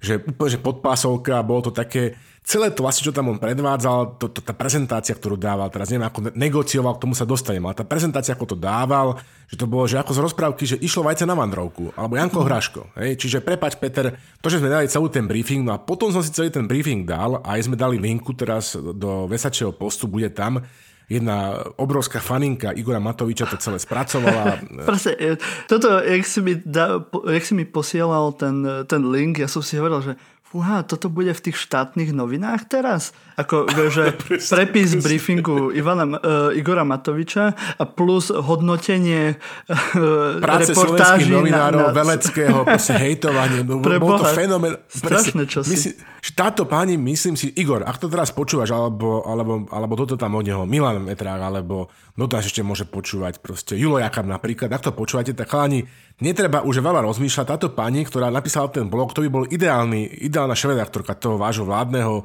že 0.00 0.24
úplne 0.24 0.50
že 0.56 0.64
podpásovka, 0.64 1.44
bolo 1.44 1.68
to 1.68 1.72
také, 1.76 2.16
celé 2.46 2.70
to 2.70 2.86
vlastne, 2.86 3.02
čo 3.02 3.10
tam 3.10 3.26
on 3.34 3.42
predvádzal, 3.42 4.22
to, 4.22 4.30
to, 4.30 4.38
tá 4.38 4.54
prezentácia, 4.54 5.18
ktorú 5.18 5.34
dával, 5.34 5.66
teraz 5.66 5.90
neviem, 5.90 6.06
ako 6.06 6.30
negocioval, 6.32 6.94
k 6.94 7.02
tomu 7.02 7.18
sa 7.18 7.26
dostanem, 7.26 7.66
ale 7.66 7.74
tá 7.74 7.82
prezentácia, 7.82 8.38
ako 8.38 8.54
to 8.54 8.56
dával, 8.56 9.18
že 9.50 9.58
to 9.58 9.66
bolo, 9.66 9.90
že 9.90 9.98
ako 9.98 10.14
z 10.14 10.20
rozprávky, 10.30 10.62
že 10.62 10.76
išlo 10.78 11.02
vajce 11.10 11.26
na 11.26 11.34
vandrovku, 11.34 11.90
alebo 11.98 12.14
Janko. 12.14 12.46
Hraško. 12.46 12.94
Hej? 13.02 13.18
Čiže 13.18 13.42
prepač, 13.42 13.74
Peter, 13.74 14.14
to, 14.38 14.46
že 14.46 14.62
sme 14.62 14.70
dali 14.70 14.86
celý 14.86 15.10
ten 15.10 15.26
briefing, 15.26 15.66
no 15.66 15.74
a 15.74 15.82
potom 15.82 16.14
som 16.14 16.22
si 16.22 16.30
celý 16.30 16.54
ten 16.54 16.70
briefing 16.70 17.02
dal 17.02 17.42
a 17.42 17.58
aj 17.58 17.66
sme 17.66 17.74
dali 17.74 17.98
linku 17.98 18.30
teraz 18.30 18.78
do 18.78 19.26
Vesačeho 19.26 19.74
postu, 19.74 20.06
bude 20.06 20.30
tam, 20.30 20.62
jedna 21.06 21.62
obrovská 21.78 22.18
faninka 22.18 22.74
Igora 22.74 22.98
Matoviča 22.98 23.46
to 23.46 23.56
celé 23.56 23.78
spracovala. 23.78 24.58
Proste, 24.88 25.14
e, 25.14 25.38
toto, 25.70 26.02
jak 26.02 26.26
si 26.26 26.40
mi, 26.42 26.54
da, 26.66 26.98
jak 27.30 27.44
si 27.46 27.54
mi 27.54 27.64
posielal 27.64 28.34
ten, 28.34 28.66
ten 28.86 29.02
link, 29.10 29.38
ja 29.38 29.46
som 29.46 29.62
si 29.62 29.78
hovoril, 29.78 30.02
že 30.02 30.12
fúha, 30.56 30.80
toto 30.88 31.12
bude 31.12 31.36
v 31.36 31.40
tých 31.44 31.60
štátnych 31.60 32.16
novinách 32.16 32.64
teraz? 32.64 33.12
Ako, 33.36 33.68
že 33.92 34.16
prepis 34.24 34.96
briefingu 34.96 35.68
Ivana, 35.76 36.08
uh, 36.08 36.56
Igora 36.56 36.80
Matoviča 36.88 37.52
a 37.76 37.84
plus 37.84 38.32
hodnotenie 38.32 39.36
uh, 39.36 40.40
Práce 40.40 40.72
reportáží 40.72 41.28
novinárov, 41.28 41.92
na, 41.92 41.92
na... 41.92 41.96
Veleckého, 42.00 42.64
hejtovanie. 43.04 43.60
No, 43.68 43.84
Pre 43.84 44.00
bol 44.00 44.16
to 44.16 44.32
fenomén. 44.32 44.80
Strašné 44.88 45.44
časy. 45.44 45.68
Myslím, 45.68 45.94
táto 46.32 46.64
pani, 46.64 46.96
myslím 46.96 47.36
si, 47.36 47.52
Igor, 47.52 47.84
ak 47.84 48.00
to 48.00 48.08
teraz 48.08 48.32
počúvaš, 48.32 48.72
alebo, 48.72 49.22
alebo, 49.28 49.68
alebo 49.68 49.94
toto 49.94 50.16
tam 50.16 50.40
od 50.40 50.48
neho, 50.48 50.64
Milan 50.64 51.04
Metrák, 51.04 51.38
alebo 51.38 51.92
no 52.16 52.24
to 52.26 52.40
ešte 52.40 52.64
môže 52.64 52.88
počúvať, 52.88 53.38
proste 53.44 53.76
Julo 53.76 54.00
Jakab 54.00 54.24
napríklad, 54.24 54.72
ak 54.72 54.90
to 54.90 54.90
počúvate, 54.96 55.36
tak 55.36 55.52
chalani, 55.52 55.84
netreba 56.22 56.64
už 56.64 56.80
veľa 56.80 57.04
rozmýšľať. 57.04 57.46
Táto 57.46 57.68
pani, 57.72 58.04
ktorá 58.04 58.32
napísala 58.32 58.72
ten 58.72 58.88
blog, 58.88 59.12
to 59.12 59.24
by 59.24 59.30
bol 59.32 59.44
ideálny, 59.44 60.26
ideálna 60.26 60.56
švedaktorka 60.56 61.16
toho 61.16 61.36
vášho 61.36 61.68
vládneho 61.68 62.24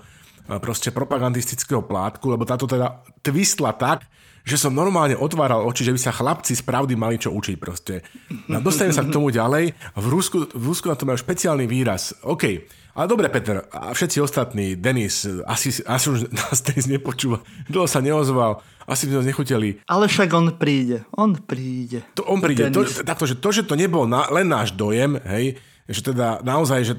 proste 0.59 0.91
propagandistického 0.91 1.85
plátku, 1.85 2.27
lebo 2.27 2.43
táto 2.43 2.67
teda 2.67 3.03
twistla 3.23 3.71
tak, 3.77 4.03
že 4.41 4.57
som 4.57 4.73
normálne 4.73 5.13
otváral 5.13 5.61
oči, 5.69 5.85
že 5.85 5.93
by 5.93 6.01
sa 6.01 6.09
chlapci 6.09 6.57
z 6.57 6.65
pravdy 6.65 6.97
mali 6.97 7.21
čo 7.21 7.29
učiť 7.29 7.55
proste. 7.61 8.01
No, 8.49 8.57
dostanem 8.57 8.89
sa 8.89 9.05
k 9.05 9.13
tomu 9.13 9.29
ďalej. 9.29 9.77
V 9.93 10.05
Rusku, 10.09 10.49
v 10.49 10.63
Rusku 10.65 10.89
na 10.89 10.97
to 10.97 11.05
majú 11.05 11.21
špeciálny 11.21 11.69
výraz. 11.69 12.17
OK, 12.25 12.65
ale 12.91 13.05
dobre, 13.07 13.27
Peter, 13.31 13.63
a 13.71 13.95
všetci 13.95 14.17
ostatní, 14.19 14.75
Denis, 14.75 15.23
asi, 15.47 15.83
asi 15.83 16.05
už 16.09 16.19
nás 16.39 16.59
Denis 16.63 16.87
nepočúva, 16.91 17.39
dlho 17.71 17.87
sa 17.87 18.03
neozval, 18.03 18.59
asi 18.85 19.07
by 19.07 19.19
sme 19.19 19.29
nechuteli. 19.31 19.69
Ale 19.87 20.11
však 20.11 20.29
on 20.35 20.47
príde, 20.59 21.07
on 21.15 21.35
príde. 21.39 22.03
To, 22.19 22.27
on 22.27 22.43
príde, 22.43 22.67
to, 22.69 22.83
takto, 23.03 23.25
že 23.27 23.39
to, 23.39 23.49
že 23.51 23.63
to 23.63 23.79
nebol 23.79 24.03
na, 24.03 24.27
len 24.29 24.47
náš 24.47 24.75
dojem, 24.75 25.17
hej, 25.23 25.59
že 25.91 26.01
teda 26.13 26.39
naozaj, 26.45 26.79
že 26.87 26.93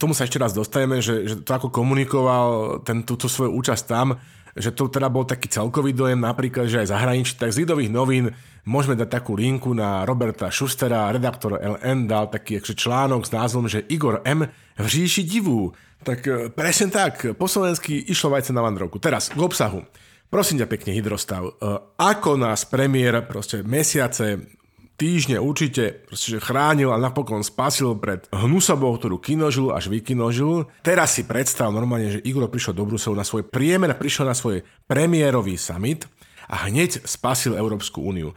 tomu 0.00 0.16
sa 0.16 0.26
ešte 0.26 0.40
raz 0.40 0.50
dostaneme, 0.50 0.98
že, 0.98 1.28
že 1.28 1.34
to 1.42 1.50
ako 1.54 1.68
komunikoval 1.70 2.80
ten, 2.82 3.06
túto 3.06 3.30
svoju 3.30 3.54
účasť 3.54 3.84
tam, 3.86 4.18
že 4.58 4.74
to 4.74 4.90
teda 4.90 5.08
bol 5.08 5.24
taký 5.24 5.46
celkový 5.48 5.94
dojem, 5.94 6.18
napríklad, 6.18 6.66
že 6.66 6.82
aj 6.82 6.92
zahraničí, 6.92 7.38
tak 7.38 7.54
z 7.54 7.62
Lidových 7.64 7.90
novín 7.90 8.34
môžeme 8.68 8.98
dať 8.98 9.08
takú 9.08 9.38
linku 9.38 9.72
na 9.72 10.04
Roberta 10.04 10.52
Schustera, 10.52 11.08
redaktor 11.14 11.56
LN 11.56 12.10
dal 12.10 12.28
taký 12.28 12.60
článok 12.60 13.24
s 13.24 13.32
názvom, 13.32 13.70
že 13.70 13.86
Igor 13.88 14.20
M. 14.26 14.44
v 14.76 14.86
říši 14.86 15.22
divú. 15.24 15.72
Tak 16.02 16.20
e, 16.26 16.52
presne 16.52 16.92
tak, 16.92 17.34
po 17.38 17.46
slovensky 17.48 18.06
išlo 18.06 18.34
vajce 18.34 18.52
na 18.52 18.62
vandrovku. 18.62 19.00
Teraz 19.00 19.32
k 19.32 19.40
obsahu. 19.40 19.82
Prosím 20.28 20.60
ťa 20.60 20.68
pekne, 20.68 20.92
Hydrostav, 20.92 21.42
e, 21.48 21.52
ako 21.96 22.36
nás 22.36 22.68
premiér 22.68 23.24
proste 23.24 23.64
mesiace 23.64 24.57
týždne 24.98 25.38
určite 25.38 26.02
že 26.10 26.42
chránil 26.42 26.90
a 26.90 26.98
napokon 26.98 27.46
spasil 27.46 27.94
pred 27.96 28.26
hnusobou, 28.34 28.98
ktorú 28.98 29.22
kinožil 29.22 29.70
až 29.70 29.88
vykinožil. 29.88 30.66
Teraz 30.82 31.14
si 31.16 31.22
predstav 31.24 31.70
normálne, 31.70 32.18
že 32.18 32.24
Igor 32.26 32.50
prišiel 32.50 32.74
do 32.74 32.84
Bruselu 32.84 33.14
na 33.14 33.24
svoj 33.24 33.46
priemer, 33.46 33.94
prišiel 33.94 34.26
na 34.26 34.34
svoj 34.34 34.66
premiérový 34.90 35.54
summit 35.54 36.04
a 36.50 36.66
hneď 36.66 37.06
spasil 37.06 37.54
Európsku 37.54 38.02
úniu. 38.02 38.34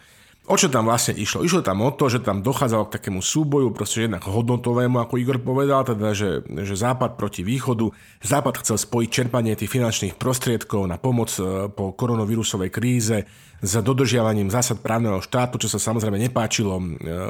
O 0.52 0.60
čo 0.60 0.68
tam 0.68 0.92
vlastne 0.92 1.16
išlo? 1.16 1.48
Išlo 1.48 1.64
tam 1.64 1.80
o 1.80 1.96
to, 1.96 2.12
že 2.12 2.20
tam 2.20 2.44
dochádzalo 2.44 2.92
k 2.92 3.00
takému 3.00 3.24
súboju, 3.24 3.72
proste 3.72 4.04
jednak 4.04 4.28
hodnotovému, 4.28 5.00
ako 5.00 5.16
Igor 5.16 5.40
povedal, 5.40 5.88
teda, 5.88 6.12
že, 6.12 6.44
že 6.44 6.76
Západ 6.76 7.16
proti 7.16 7.40
východu. 7.40 7.88
Západ 8.20 8.60
chcel 8.60 8.76
spojiť 8.76 9.08
čerpanie 9.08 9.56
tých 9.56 9.72
finančných 9.72 10.20
prostriedkov 10.20 10.92
na 10.92 11.00
pomoc 11.00 11.32
e, 11.40 11.72
po 11.72 11.96
koronavírusovej 11.96 12.68
kríze 12.68 13.24
s 13.64 13.74
dodržiavaním 13.80 14.52
zásad 14.52 14.84
právneho 14.84 15.24
štátu, 15.24 15.56
čo 15.56 15.72
sa 15.72 15.80
samozrejme 15.80 16.20
nepáčilo 16.20 16.84
e, 16.84 16.86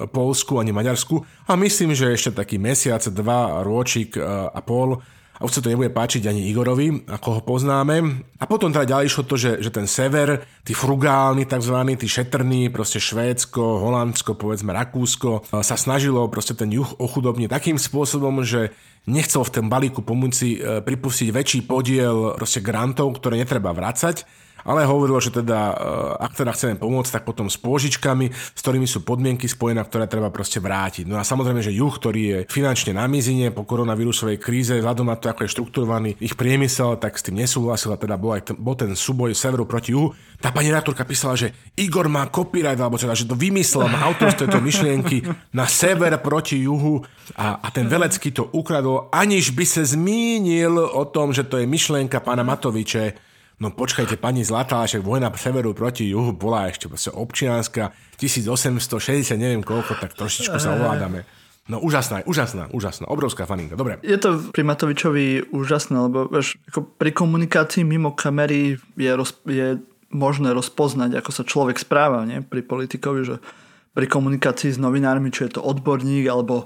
Polsku 0.10 0.58
ani 0.58 0.74
Maďarsku. 0.74 1.22
A 1.46 1.54
myslím, 1.62 1.94
že 1.94 2.10
ešte 2.10 2.34
taký 2.34 2.58
mesiac, 2.58 3.06
dva, 3.06 3.62
ročík 3.62 4.18
e, 4.18 4.26
a 4.50 4.58
pol 4.66 4.98
a 5.42 5.46
už 5.50 5.58
sa 5.58 5.62
to 5.66 5.74
nebude 5.74 5.90
páčiť 5.90 6.30
ani 6.30 6.54
Igorovi, 6.54 7.10
ako 7.10 7.28
ho 7.34 7.42
poznáme. 7.42 8.22
A 8.38 8.46
potom 8.46 8.70
teda 8.70 8.86
ďalej 8.86 9.10
išlo 9.10 9.24
to, 9.26 9.42
že, 9.42 9.58
že 9.58 9.74
ten 9.74 9.90
sever, 9.90 10.46
tí 10.62 10.78
frugálni 10.78 11.50
tzv., 11.50 11.74
tí 11.98 12.06
šetrní, 12.06 12.70
proste 12.70 13.02
Švédsko, 13.02 13.82
Holandsko, 13.82 14.38
povedzme 14.38 14.70
Rakúsko, 14.70 15.50
sa 15.50 15.74
snažilo 15.74 16.30
proste 16.30 16.54
ten 16.54 16.70
juh 16.70 16.86
ochudobniť 17.02 17.50
takým 17.50 17.82
spôsobom, 17.82 18.46
že 18.46 18.70
nechcel 19.10 19.42
v 19.42 19.54
tom 19.58 19.66
balíku 19.66 20.06
pomoci 20.06 20.62
e, 20.62 20.78
pripustiť 20.86 21.34
väčší 21.34 21.60
podiel 21.66 22.38
proste 22.38 22.62
grantov, 22.62 23.18
ktoré 23.18 23.42
netreba 23.42 23.74
vrácať 23.74 24.30
ale 24.66 24.86
hovorilo, 24.86 25.18
že 25.22 25.34
teda, 25.34 25.60
eh, 25.74 26.26
ak 26.26 26.38
teda 26.38 26.52
chceme 26.54 26.76
pomôcť, 26.78 27.22
tak 27.22 27.24
potom 27.24 27.50
s 27.50 27.58
pôžičkami, 27.58 28.32
s 28.32 28.60
ktorými 28.62 28.88
sú 28.88 29.02
podmienky 29.06 29.50
spojené, 29.50 29.82
ktoré 29.86 30.06
treba 30.06 30.30
proste 30.30 30.62
vrátiť. 30.62 31.08
No 31.08 31.18
a 31.18 31.26
samozrejme, 31.26 31.62
že 31.62 31.74
juh, 31.74 31.92
ktorý 31.92 32.22
je 32.22 32.38
finančne 32.50 32.96
na 32.96 33.06
mizine 33.06 33.50
po 33.50 33.66
koronavírusovej 33.68 34.38
kríze, 34.38 34.74
vzhľadom 34.78 35.08
na 35.10 35.18
to, 35.18 35.30
ako 35.30 35.46
je 35.46 35.54
štruktúrovaný 35.54 36.10
ich 36.22 36.38
priemysel, 36.38 36.98
tak 36.98 37.18
s 37.18 37.26
tým 37.26 37.40
nesúhlasil 37.40 37.94
a 37.94 37.98
teda 37.98 38.16
bol 38.18 38.38
aj 38.38 38.54
ten, 38.54 38.56
bol 38.58 38.76
ten 38.78 38.94
súboj 38.94 39.34
severu 39.34 39.66
proti 39.66 39.94
juhu. 39.94 40.14
Tá 40.42 40.50
pani 40.50 40.74
redaktorka 40.74 41.06
písala, 41.06 41.38
že 41.38 41.54
Igor 41.78 42.10
má 42.10 42.26
copyright, 42.30 42.80
alebo 42.80 42.98
teda, 42.98 43.14
že 43.14 43.30
to 43.30 43.38
vymyslel, 43.38 43.86
má 43.88 44.06
autor 44.10 44.34
z 44.34 44.46
tejto 44.46 44.58
myšlienky 44.58 45.22
na 45.54 45.70
sever 45.70 46.14
proti 46.22 46.66
juhu 46.66 47.06
a, 47.38 47.62
a 47.62 47.68
ten 47.70 47.86
Velecký 47.86 48.34
to 48.34 48.50
ukradol, 48.56 49.12
aniž 49.14 49.54
by 49.54 49.66
sa 49.68 49.84
zmínil 49.86 50.80
o 50.80 51.04
tom, 51.08 51.32
že 51.32 51.46
to 51.46 51.60
je 51.62 51.70
myšlienka 51.70 52.24
pána 52.24 52.42
Matoviče 52.42 53.31
No 53.62 53.70
počkajte, 53.70 54.18
pani 54.18 54.42
Zlatá, 54.42 54.82
však 54.82 55.06
vojna 55.06 55.30
severu 55.38 55.78
proti 55.78 56.10
juhu 56.10 56.34
bola 56.34 56.74
ešte 56.74 56.90
občianská, 57.14 57.94
1860, 58.18 59.38
neviem 59.38 59.62
koľko, 59.62 60.02
tak 60.02 60.18
trošičku 60.18 60.58
sa 60.58 60.74
ovládame. 60.74 61.30
No 61.70 61.78
úžasná, 61.78 62.26
úžasná, 62.26 62.74
úžasná, 62.74 63.06
obrovská 63.06 63.46
faninka, 63.46 63.78
dobre. 63.78 64.02
Je 64.02 64.18
to 64.18 64.50
pri 64.50 64.66
Matovičovi 64.66 65.54
úžasné, 65.54 65.94
lebo 65.94 66.26
vieš, 66.26 66.58
ako 66.74 66.90
pri 66.98 67.14
komunikácii 67.14 67.86
mimo 67.86 68.18
kamery 68.18 68.82
je, 68.98 69.12
roz, 69.14 69.38
je 69.46 69.78
možné 70.10 70.58
rozpoznať, 70.58 71.22
ako 71.22 71.30
sa 71.30 71.46
človek 71.46 71.78
správa 71.78 72.26
nie? 72.26 72.42
pri 72.42 72.66
politikovi, 72.66 73.22
že 73.22 73.36
pri 73.94 74.10
komunikácii 74.10 74.74
s 74.74 74.82
novinármi, 74.82 75.30
či 75.30 75.46
je 75.46 75.62
to 75.62 75.62
odborník 75.62 76.26
alebo 76.26 76.66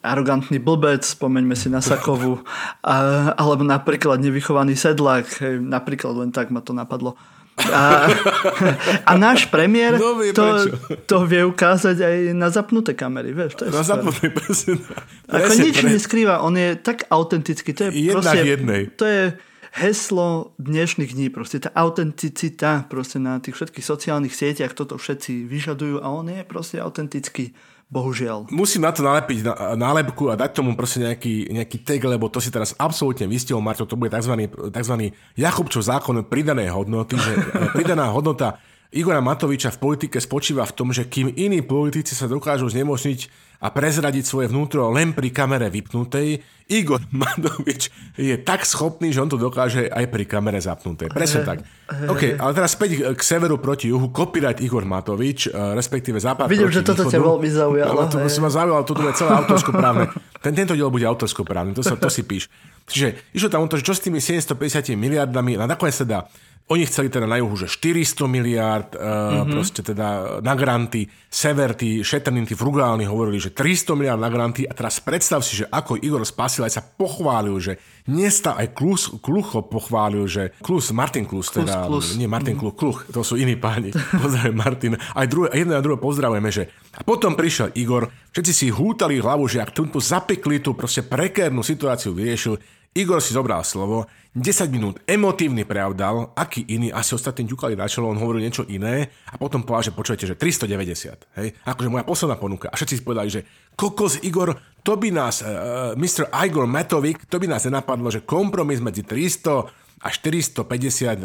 arogantný 0.00 0.58
blbec, 0.60 1.04
spomeňme 1.04 1.56
si 1.56 1.68
na 1.68 1.84
Sakovu, 1.88 2.40
a, 2.84 2.94
alebo 3.36 3.64
napríklad 3.64 4.20
nevychovaný 4.20 4.76
sedlák, 4.76 5.26
hej, 5.44 5.54
napríklad 5.60 6.16
len 6.16 6.30
tak 6.32 6.48
ma 6.48 6.64
to 6.64 6.72
napadlo. 6.72 7.16
A, 7.60 8.08
a 9.10 9.12
náš 9.20 9.44
premiér 9.52 10.00
no, 10.00 10.16
to, 10.32 10.72
to 11.04 11.16
vie 11.28 11.44
ukázať 11.44 11.96
aj 12.00 12.16
na 12.32 12.48
zapnuté 12.48 12.96
kamery, 12.96 13.36
vieš. 13.36 13.60
To 13.60 13.68
je 13.68 13.72
na 13.76 13.84
zapnuté, 13.84 14.32
presne. 14.32 14.80
Ako 15.28 15.52
nič 15.60 15.76
pre... 15.84 15.88
neskrýva, 15.92 16.40
on 16.40 16.56
je 16.56 16.80
tak 16.80 17.04
autentický. 17.12 17.76
To 17.76 17.82
je 17.88 17.90
Jedna 17.92 18.16
proste, 18.16 18.38
jednej. 18.48 18.82
To 18.96 19.04
je 19.04 19.22
heslo 19.76 20.56
dnešných 20.56 21.12
dní, 21.14 21.28
proste 21.30 21.62
tá 21.62 21.70
autenticita 21.76 22.90
proste 22.90 23.22
na 23.22 23.38
tých 23.38 23.60
všetkých 23.60 23.86
sociálnych 23.86 24.34
sieťach, 24.34 24.74
toto 24.74 24.98
všetci 24.98 25.46
vyžadujú 25.46 26.02
a 26.02 26.10
on 26.10 26.26
je 26.26 26.42
proste 26.42 26.80
autentický. 26.80 27.54
Bohužiaľ. 27.90 28.46
Musím 28.54 28.86
na 28.86 28.94
to 28.94 29.02
nalepiť 29.02 29.50
nálepku 29.74 30.30
a 30.30 30.38
dať 30.38 30.62
tomu 30.62 30.78
proste 30.78 31.02
nejaký, 31.02 31.50
nejaký 31.50 31.82
tag, 31.82 31.98
lebo 32.06 32.30
to 32.30 32.38
si 32.38 32.54
teraz 32.54 32.70
absolútne 32.78 33.26
vystihol, 33.26 33.58
Marto, 33.58 33.82
to 33.82 33.98
bude 33.98 34.14
tzv. 34.14 34.46
tzv. 34.46 34.94
Jakubčov 35.34 35.82
zákon 35.82 36.22
pridanej 36.22 36.70
hodnoty, 36.70 37.18
že 37.18 37.34
e, 37.34 37.42
pridaná 37.74 38.14
hodnota 38.14 38.62
Igora 38.94 39.18
Matoviča 39.18 39.74
v 39.74 39.82
politike 39.82 40.22
spočíva 40.22 40.62
v 40.70 40.74
tom, 40.74 40.94
že 40.94 41.10
kým 41.10 41.34
iní 41.34 41.66
politici 41.66 42.14
sa 42.14 42.30
dokážu 42.30 42.70
znemožniť 42.70 43.49
a 43.60 43.68
prezradiť 43.68 44.24
svoje 44.24 44.48
vnútro 44.48 44.88
len 44.88 45.12
pri 45.12 45.28
kamere 45.28 45.68
vypnutej, 45.68 46.40
Igor 46.70 47.02
Matovič 47.20 47.92
je 48.16 48.38
tak 48.40 48.64
schopný, 48.64 49.12
že 49.12 49.20
on 49.20 49.28
to 49.28 49.36
dokáže 49.36 49.90
aj 49.90 50.06
pri 50.08 50.24
kamere 50.24 50.62
zapnutej. 50.62 51.12
Presne 51.12 51.44
tak. 51.44 51.58
OK, 52.08 52.38
ale 52.38 52.50
teraz 52.56 52.78
späť 52.78 53.12
k 53.12 53.20
severu 53.20 53.58
proti 53.58 53.90
juhu. 53.90 54.08
Copyright 54.14 54.62
Igor 54.62 54.86
Matovič, 54.86 55.50
eh, 55.50 55.74
respektíve 55.74 56.22
západ 56.22 56.46
Vidím, 56.46 56.70
proti 56.70 56.78
že 56.80 56.86
toto 56.86 57.04
ťa 57.04 57.18
veľmi 57.20 57.50
zaujalo. 57.50 57.98
No, 57.98 58.06
to, 58.08 58.16
to 58.22 58.40
ma 58.40 58.50
zaujalo, 58.50 58.82
toto 58.86 59.02
je 59.04 59.12
celé 59.18 59.30
autorskoprávne. 59.34 60.04
Ten, 60.40 60.56
tento 60.56 60.72
diel 60.72 60.88
bude 60.88 61.04
autorskoprávny, 61.04 61.76
to, 61.76 61.84
sa, 61.84 62.00
to 62.00 62.08
si 62.08 62.24
píš. 62.24 62.48
Čiže 62.88 63.36
išlo 63.36 63.48
tam 63.52 63.60
o 63.66 63.68
to, 63.68 63.76
že 63.76 63.84
čo 63.84 63.92
s 63.92 64.00
tými 64.00 64.24
750 64.24 64.96
miliardami, 64.96 65.60
a 65.60 65.68
nakoniec 65.68 66.00
teda 66.00 66.24
oni 66.70 66.86
chceli 66.86 67.10
teda 67.10 67.26
na 67.26 67.42
juhu, 67.42 67.58
že 67.58 67.66
400 67.66 68.30
miliard, 68.30 68.94
uh, 68.94 69.02
mm-hmm. 69.02 69.50
proste 69.50 69.82
teda 69.82 70.38
na 70.38 70.54
granty, 70.54 71.02
sever, 71.26 71.74
tí 71.74 72.06
šetrní, 72.06 72.46
tí 72.46 72.54
frugálni 72.54 73.10
hovorili, 73.10 73.42
že 73.42 73.50
300 73.50 73.98
miliard 73.98 74.22
na 74.22 74.30
granty 74.30 74.70
a 74.70 74.72
teraz 74.72 75.02
predstav 75.02 75.42
si, 75.42 75.58
že 75.58 75.66
ako 75.66 75.98
Igor 75.98 76.22
Spasil 76.22 76.62
aj 76.62 76.78
sa 76.78 76.82
pochválil, 76.86 77.58
že 77.58 77.82
nesta 78.06 78.54
aj 78.54 78.70
Klus, 78.70 79.10
Klucho 79.18 79.66
pochválil, 79.66 80.30
že 80.30 80.54
Klus, 80.62 80.94
Martin 80.94 81.26
Klus, 81.26 81.50
teda, 81.50 81.90
Klus, 81.90 82.14
nie 82.14 82.30
Martin 82.30 82.54
mm-hmm. 82.54 82.78
Kluch, 82.78 82.78
Kluch, 82.78 82.98
to 83.10 83.26
sú 83.26 83.34
iní 83.34 83.58
páni, 83.58 83.90
pozdravujem 84.22 84.54
Martin, 84.54 84.94
aj 84.94 85.26
druhé, 85.26 85.48
jedno 85.58 85.74
a 85.74 85.82
druhé 85.82 85.98
pozdravujeme, 85.98 86.50
že 86.54 86.70
a 86.94 87.02
potom 87.02 87.34
prišiel 87.34 87.74
Igor, 87.74 88.06
všetci 88.30 88.52
si 88.54 88.66
hútali 88.70 89.18
hlavu, 89.18 89.50
že 89.50 89.58
ak 89.58 89.74
tú 89.74 89.86
zapekli 89.98 90.62
tú 90.62 90.78
proste 90.78 91.02
prekérnu 91.02 91.66
situáciu 91.66 92.14
vyriešil, 92.14 92.58
Igor 92.90 93.22
si 93.22 93.30
zobral 93.30 93.62
slovo, 93.62 94.10
10 94.34 94.66
minút 94.66 94.98
emotívny 95.06 95.62
prejav 95.62 95.94
dal, 95.94 96.34
aký 96.34 96.66
iný, 96.66 96.90
asi 96.90 97.14
ostatní 97.14 97.46
ťukali 97.46 97.78
na 97.78 97.86
čelo, 97.86 98.10
on 98.10 98.18
hovoril 98.18 98.42
niečo 98.42 98.66
iné 98.66 99.06
a 99.30 99.38
potom 99.38 99.62
povedal, 99.62 99.90
že 99.90 99.94
počujete, 99.94 100.24
že 100.26 100.34
390, 100.34 101.38
hej, 101.38 101.54
akože 101.66 101.86
moja 101.86 102.02
posledná 102.02 102.34
ponuka. 102.34 102.66
A 102.66 102.74
všetci 102.74 102.98
si 102.98 103.06
povedali, 103.06 103.30
že 103.30 103.46
kokos 103.78 104.18
Igor, 104.26 104.58
to 104.82 104.98
by 104.98 105.06
nás, 105.14 105.38
uh, 105.42 105.94
Mr. 105.94 106.34
Igor 106.34 106.66
Matovic, 106.66 107.30
to 107.30 107.38
by 107.38 107.46
nás 107.46 107.62
nenapadlo, 107.62 108.10
že 108.10 108.26
kompromis 108.26 108.82
medzi 108.82 109.06
300 109.06 109.70
a 110.00 110.08
450 110.08 110.64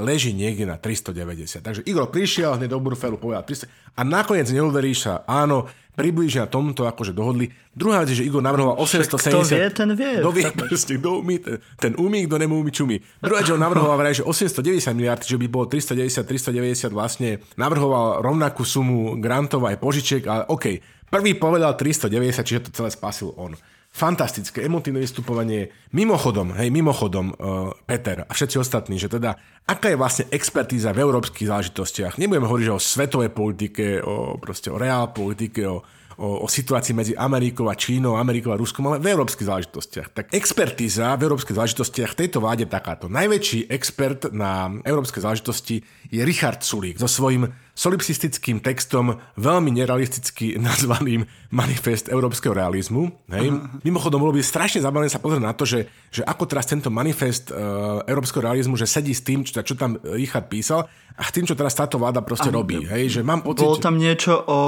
leží 0.03 0.35
niekde 0.35 0.67
na 0.67 0.75
390. 0.75 1.63
Takže 1.63 1.81
Igor 1.87 2.11
prišiel 2.11 2.59
hneď 2.59 2.75
do 2.75 2.83
Burfelu, 2.83 3.15
povedal 3.15 3.47
300 3.47 3.71
a 3.95 4.01
nakoniec 4.03 4.51
neuveríš 4.51 5.07
sa, 5.07 5.23
áno, 5.23 5.71
približne 5.95 6.43
na 6.43 6.49
tomto 6.51 6.83
akože 6.83 7.15
dohodli. 7.15 7.55
Druhá 7.71 8.03
vec 8.03 8.11
je, 8.11 8.19
že 8.19 8.27
Igor 8.27 8.43
navrhoval 8.43 8.75
870... 8.75 9.31
Kto 9.31 9.41
vie, 9.47 9.65
ten 9.71 9.89
vie. 9.95 10.13
Kto 10.19 10.31
vie, 10.35 10.45
proste, 10.59 10.93
kto 10.99 11.23
umí, 11.23 11.39
ten, 11.39 11.55
ten 11.79 11.93
umí, 11.95 12.27
kto 12.27 12.35
nemú, 12.35 12.59
čumí. 12.67 12.99
Druhá 13.23 13.39
vec, 13.39 13.47
že 13.47 13.55
on 13.55 13.63
navrhoval 13.63 13.95
vraj, 13.95 14.19
že 14.19 14.27
890 14.27 14.91
miliard, 14.91 15.23
že 15.23 15.39
by 15.39 15.47
bolo 15.47 15.71
390, 15.71 16.27
390 16.27 16.91
vlastne 16.91 17.39
navrhoval 17.55 18.19
rovnakú 18.19 18.67
sumu 18.67 19.15
grantov 19.23 19.63
aj 19.63 19.79
požičiek, 19.79 20.23
ale 20.27 20.43
OK, 20.51 20.83
prvý 21.07 21.39
povedal 21.39 21.79
390, 21.79 22.43
čiže 22.43 22.61
to 22.67 22.69
celé 22.75 22.91
spasil 22.91 23.31
on 23.39 23.55
fantastické 23.95 24.67
emotívne 24.67 24.99
vystupovanie. 24.99 25.71
Mimochodom, 25.95 26.51
hej, 26.59 26.67
mimochodom, 26.67 27.31
uh, 27.31 27.71
Peter 27.87 28.27
a 28.27 28.31
všetci 28.35 28.59
ostatní, 28.59 28.99
že 28.99 29.07
teda, 29.07 29.39
aká 29.63 29.87
je 29.87 29.95
vlastne 29.95 30.25
expertíza 30.35 30.91
v 30.91 31.07
európskych 31.07 31.47
záležitostiach. 31.47 32.19
Nebudeme 32.19 32.43
hovoriť 32.43 32.67
že 32.67 32.75
o 32.75 32.83
svetovej 32.83 33.31
politike, 33.31 34.03
o, 34.03 34.35
proste 34.35 34.67
o 34.67 34.75
reál 34.75 35.15
politike, 35.15 35.63
o, 35.63 35.79
o, 36.19 36.43
o 36.43 36.47
situácii 36.51 36.91
medzi 36.91 37.13
Amerikou 37.15 37.71
a 37.71 37.79
Čínou, 37.79 38.19
Amerikou 38.19 38.51
a 38.51 38.59
Ruskom, 38.59 38.91
ale 38.91 38.99
v 38.99 39.15
európskych 39.15 39.47
záležitostiach. 39.47 40.07
Tak 40.11 40.25
expertíza 40.35 41.15
v 41.15 41.31
európskych 41.31 41.55
záležitostiach 41.55 42.19
tejto 42.19 42.43
vláde 42.43 42.67
takáto. 42.67 43.07
Najväčší 43.07 43.71
expert 43.71 44.27
na 44.35 44.75
európske 44.83 45.23
záležitosti 45.23 45.79
je 46.11 46.19
Richard 46.27 46.59
Sulík 46.67 46.99
so 46.99 47.07
svojím 47.07 47.47
solipsistickým 47.75 48.63
textom, 48.63 49.19
veľmi 49.35 49.69
nerealisticky 49.75 50.55
nazvaným 50.67 51.27
manifest 51.51 52.07
európskeho 52.07 52.55
realizmu. 52.55 53.11
Hej. 53.27 53.51
Mimochodom, 53.83 54.23
bolo 54.23 54.33
by 54.33 54.41
strašne 54.41 54.79
zaujímavé 54.79 55.11
sa 55.11 55.19
pozrieť 55.19 55.43
na 55.43 55.53
to, 55.53 55.67
že, 55.67 55.91
že 56.09 56.23
ako 56.23 56.47
teraz 56.47 56.65
tento 56.65 56.87
manifest 56.87 57.51
uh, 57.51 58.01
európskeho 58.07 58.47
realizmu, 58.47 58.79
že 58.79 58.87
sedí 58.87 59.11
s 59.11 59.21
tým, 59.21 59.43
čo, 59.43 59.59
čo 59.59 59.75
tam 59.75 59.99
Richard 60.01 60.47
písal 60.47 60.87
a 61.19 61.21
tým, 61.29 61.43
čo 61.43 61.53
teraz 61.53 61.75
táto 61.75 61.99
vláda 61.99 62.23
proste 62.23 62.47
Aha, 62.49 62.55
robí. 62.55 62.87
Hej. 62.87 63.19
Že 63.19 63.21
mám 63.27 63.43
pocit, 63.43 63.67
bolo 63.67 63.77
tam 63.77 63.99
niečo 63.99 64.33
o 64.47 64.59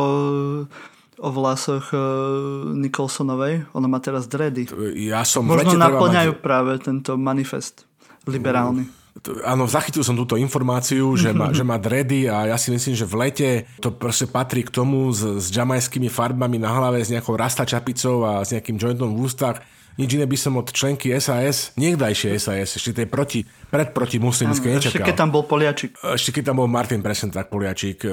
o 1.17 1.34
vlasoch 1.34 1.89
uh, 1.98 2.70
Nicholsonovej. 2.78 3.74
Ona 3.74 3.89
má 3.89 3.98
teraz 3.98 4.30
dredy. 4.30 4.70
Ja 5.02 5.26
som 5.26 5.50
Možno 5.50 5.74
naplňajú 5.74 6.38
mať... 6.38 6.43
práve 6.46 6.78
tento 6.78 7.17
manifest 7.17 7.89
liberálny. 8.30 8.86
Áno, 9.44 9.66
zachytil 9.66 10.06
som 10.06 10.14
túto 10.14 10.38
informáciu, 10.38 11.18
že 11.18 11.34
má, 11.34 11.50
že 11.50 11.66
má 11.66 11.76
dredy 11.82 12.30
a 12.30 12.54
ja 12.54 12.58
si 12.58 12.70
myslím, 12.70 12.94
že 12.94 13.06
v 13.08 13.16
lete 13.18 13.50
to 13.82 13.90
proste 13.90 14.30
patrí 14.30 14.62
k 14.62 14.72
tomu 14.72 15.10
s, 15.10 15.24
s 15.24 15.48
jamajskými 15.50 16.08
farbami 16.08 16.62
na 16.62 16.70
hlave, 16.72 17.02
s 17.02 17.10
nejakou 17.10 17.34
rasta 17.34 17.66
čapicou 17.66 18.24
a 18.24 18.46
s 18.46 18.54
nejakým 18.54 18.78
jointom 18.78 19.16
v 19.16 19.22
ústach. 19.26 19.64
Nič 19.98 20.14
iné 20.14 20.30
by 20.30 20.38
som 20.38 20.54
od 20.62 20.70
členky 20.70 21.10
SAS, 21.18 21.74
niekdajšie 21.74 22.38
SAS, 22.38 22.78
ešte 22.78 23.02
tej 23.02 23.08
proti, 23.10 23.42
predproti 23.74 24.22
muslimské 24.22 24.78
nečakal. 24.78 25.02
Ešte 25.02 25.10
keď 25.10 25.18
tam 25.18 25.34
bol 25.34 25.50
Poliačik. 25.50 25.98
Ešte 25.98 26.30
keď 26.38 26.54
tam 26.54 26.62
bol 26.62 26.70
Martin 26.70 27.02
presne 27.02 27.34
tak 27.34 27.50
Poliačik. 27.50 28.06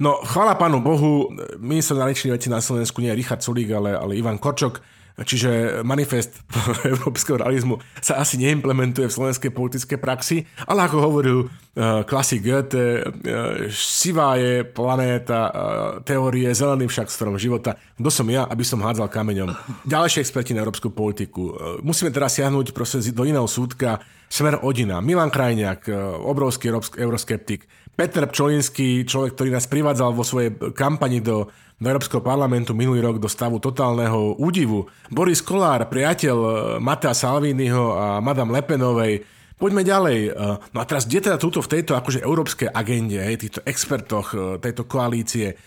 No, 0.00 0.24
chvála 0.24 0.56
pánu 0.56 0.80
Bohu, 0.80 1.28
minister 1.60 2.00
zahraničných 2.00 2.32
vecí 2.32 2.48
na 2.48 2.64
Slovensku 2.64 3.04
nie 3.04 3.12
je 3.12 3.18
Richard 3.20 3.44
Sulík, 3.44 3.68
ale, 3.76 3.92
ale 3.92 4.16
Ivan 4.16 4.40
Korčok 4.40 4.80
Čiže 5.18 5.82
manifest 5.82 6.38
európskeho 6.92 7.42
realizmu 7.42 7.82
sa 7.98 8.22
asi 8.22 8.38
neimplementuje 8.38 9.10
v 9.10 9.16
slovenskej 9.16 9.50
politickej 9.50 9.98
praxi, 9.98 10.46
ale 10.62 10.86
ako 10.86 10.96
hovoril 11.02 11.38
uh, 11.46 12.06
klasik 12.06 12.46
Goethe, 12.46 13.02
uh, 13.02 13.66
sivá 13.74 14.38
je 14.38 14.62
planéta 14.62 15.40
uh, 15.48 15.52
teórie, 16.06 16.46
zelený 16.54 16.86
však 16.86 17.10
strom 17.10 17.34
života. 17.34 17.74
Kto 17.98 18.10
som 18.14 18.26
ja, 18.30 18.46
aby 18.46 18.62
som 18.62 18.78
hádzal 18.78 19.10
kameňom? 19.10 19.50
Ďalšie 19.90 20.22
experti 20.22 20.54
na 20.54 20.62
európsku 20.62 20.94
politiku. 20.94 21.54
Musíme 21.82 22.14
teraz 22.14 22.38
siahnuť 22.38 22.70
do 23.10 23.22
iného 23.26 23.46
súdka. 23.50 23.98
Smer 24.28 24.60
Odina, 24.60 25.00
Milan 25.00 25.32
Krajniak, 25.32 25.88
obrovský 26.20 26.68
euroskeptik, 27.00 27.64
Peter 27.98 28.30
Pčolinský, 28.30 29.02
človek, 29.02 29.34
ktorý 29.34 29.50
nás 29.50 29.66
privádzal 29.66 30.14
vo 30.14 30.22
svojej 30.22 30.54
kampani 30.70 31.18
do 31.18 31.50
do 31.78 31.86
Európskeho 31.86 32.18
parlamentu 32.18 32.74
minulý 32.74 32.98
rok 33.00 33.22
do 33.22 33.30
stavu 33.30 33.62
totálneho 33.62 34.34
údivu. 34.42 34.90
Boris 35.08 35.38
Kolár, 35.38 35.86
priateľ 35.86 36.36
eh, 36.36 36.52
Matea 36.82 37.14
Salviniho 37.14 37.94
a 37.94 38.06
Madame 38.18 38.54
Lepenovej, 38.58 39.38
Poďme 39.58 39.82
ďalej. 39.82 40.18
Eh, 40.30 40.54
no 40.70 40.78
a 40.78 40.86
teraz, 40.86 41.02
kde 41.10 41.26
teda 41.30 41.36
túto 41.36 41.58
v 41.58 41.66
tejto 41.66 41.98
akože 41.98 42.22
európskej 42.22 42.70
agende, 42.70 43.18
hej, 43.18 43.42
týchto 43.42 43.60
expertoch 43.66 44.30
eh, 44.30 44.62
tejto 44.62 44.86
koalície, 44.86 45.58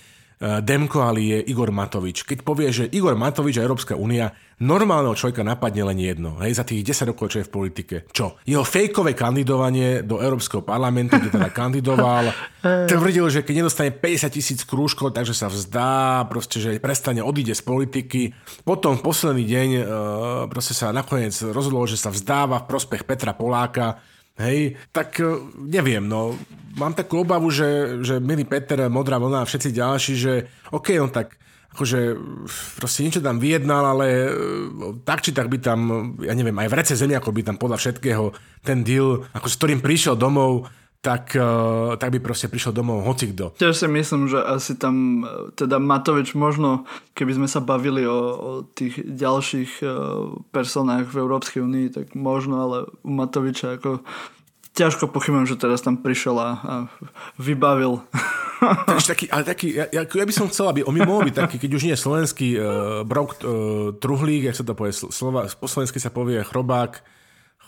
Eh, 0.41 0.57
Demkoali 0.65 1.37
je 1.37 1.39
Igor 1.53 1.69
Matovič. 1.69 2.25
Keď 2.25 2.41
povie, 2.41 2.73
že 2.73 2.89
Igor 2.89 3.13
Matovič 3.13 3.61
a 3.61 3.65
Európska 3.65 3.93
únia 3.93 4.33
normálneho 4.57 5.13
človeka 5.13 5.45
napadne 5.45 5.85
len 5.93 6.01
jedno, 6.01 6.41
hej, 6.41 6.57
za 6.57 6.65
tých 6.65 6.81
10 6.81 7.13
rokov, 7.13 7.29
čo 7.29 7.41
je 7.41 7.45
v 7.45 7.53
politike. 7.53 7.95
Čo? 8.09 8.41
Jeho 8.41 8.65
fejkové 8.65 9.13
kandidovanie 9.13 10.01
do 10.01 10.17
Európskeho 10.17 10.65
parlamentu, 10.65 11.21
kde 11.21 11.29
teda 11.29 11.53
kandidoval, 11.53 12.33
tvrdil, 12.89 13.29
že 13.29 13.45
keď 13.45 13.53
nedostane 13.61 13.93
50 13.93 14.33
tisíc 14.33 14.65
krúžkov, 14.65 15.13
takže 15.13 15.37
sa 15.37 15.45
vzdá, 15.45 16.25
proste, 16.25 16.57
že 16.57 16.81
prestane, 16.81 17.21
odíde 17.21 17.53
z 17.53 17.61
politiky. 17.61 18.33
Potom 18.65 18.97
v 18.97 19.05
posledný 19.05 19.45
deň 19.45 19.69
uh, 19.77 19.83
proste 20.49 20.73
sa 20.73 20.93
nakoniec 20.93 21.33
rozhodol, 21.53 21.85
že 21.85 22.01
sa 22.01 22.09
vzdáva 22.13 22.65
v 22.65 22.69
prospech 22.69 23.05
Petra 23.05 23.33
Poláka, 23.37 24.01
Hej, 24.41 24.81
tak 24.89 25.21
e, 25.21 25.37
neviem, 25.61 26.01
no. 26.01 26.33
Mám 26.75 26.97
takú 26.97 27.21
obavu, 27.21 27.51
že, 27.51 28.01
že 28.01 28.17
milý 28.17 28.47
Peter, 28.47 28.87
Modrá 28.89 29.19
vlna 29.21 29.43
a 29.43 29.49
všetci 29.49 29.69
ďalší, 29.75 30.13
že 30.17 30.33
OK, 30.71 30.97
no 30.97 31.11
tak 31.11 31.37
akože 31.71 32.19
proste 32.79 33.07
niečo 33.07 33.23
tam 33.23 33.39
vyjednal, 33.39 33.95
ale 33.95 34.07
e, 34.11 34.29
tak 35.07 35.23
či 35.23 35.31
tak 35.31 35.47
by 35.47 35.57
tam, 35.61 35.79
ja 36.19 36.35
neviem, 36.35 36.55
aj 36.57 36.67
v 36.67 36.77
rece 36.77 36.93
ako 36.99 37.31
by 37.31 37.41
tam 37.47 37.55
podľa 37.55 37.77
všetkého 37.79 38.35
ten 38.65 38.83
deal, 38.83 39.23
ako 39.31 39.47
s 39.47 39.55
ktorým 39.55 39.79
prišiel 39.79 40.19
domov, 40.19 40.67
tak, 41.01 41.33
uh, 41.33 41.97
tak 41.97 42.13
by 42.13 42.19
proste 42.21 42.45
prišiel 42.45 42.77
domov 42.77 43.01
hocikdo. 43.01 43.57
Tiež 43.57 43.73
si 43.73 43.89
myslím, 43.89 44.29
že 44.29 44.37
asi 44.37 44.77
tam 44.77 45.25
eh, 45.25 45.49
teda 45.57 45.81
Matovič 45.81 46.37
možno, 46.37 46.85
keby 47.17 47.41
sme 47.41 47.47
sa 47.49 47.57
bavili 47.57 48.05
o, 48.05 48.21
o 48.37 48.51
tých 48.61 49.01
ďalších 49.01 49.81
uh, 49.81 49.89
personách 50.53 51.09
v 51.09 51.25
Európskej 51.25 51.65
únii, 51.65 51.87
tak 51.89 52.13
možno, 52.13 52.61
ale 52.61 52.77
u 53.01 53.11
Matoviča 53.17 53.81
ako 53.81 54.05
ťažko 54.77 55.09
pochybujem, 55.09 55.49
že 55.49 55.59
teraz 55.59 55.81
tam 55.83 55.99
prišiel 55.99 56.37
a, 56.37 56.49
a 56.61 56.73
vybavil. 57.35 58.05
Takže 58.87 59.07
taký, 59.17 59.25
ale 59.33 59.41
taký, 59.41 59.67
ja, 59.73 59.89
ja, 59.89 60.05
by 60.05 60.33
som 60.37 60.47
chcel, 60.53 60.69
aby 60.69 60.85
on 60.85 60.93
by 60.93 61.01
mohol 61.01 61.25
byť 61.25 61.35
taký, 61.35 61.57
keď 61.57 61.71
už 61.81 61.83
nie 61.89 61.93
je 61.97 62.03
slovenský 62.05 62.49
uh, 62.55 62.61
brok 63.01 63.41
uh, 63.41 63.89
truhlík, 63.97 64.45
jak 64.45 64.55
sa 64.55 64.61
to 64.61 64.77
povie, 64.77 64.93
slova, 64.93 65.49
po 65.49 65.65
slovensky 65.65 65.97
sa 65.97 66.13
povie 66.13 66.45
chrobák, 66.45 67.01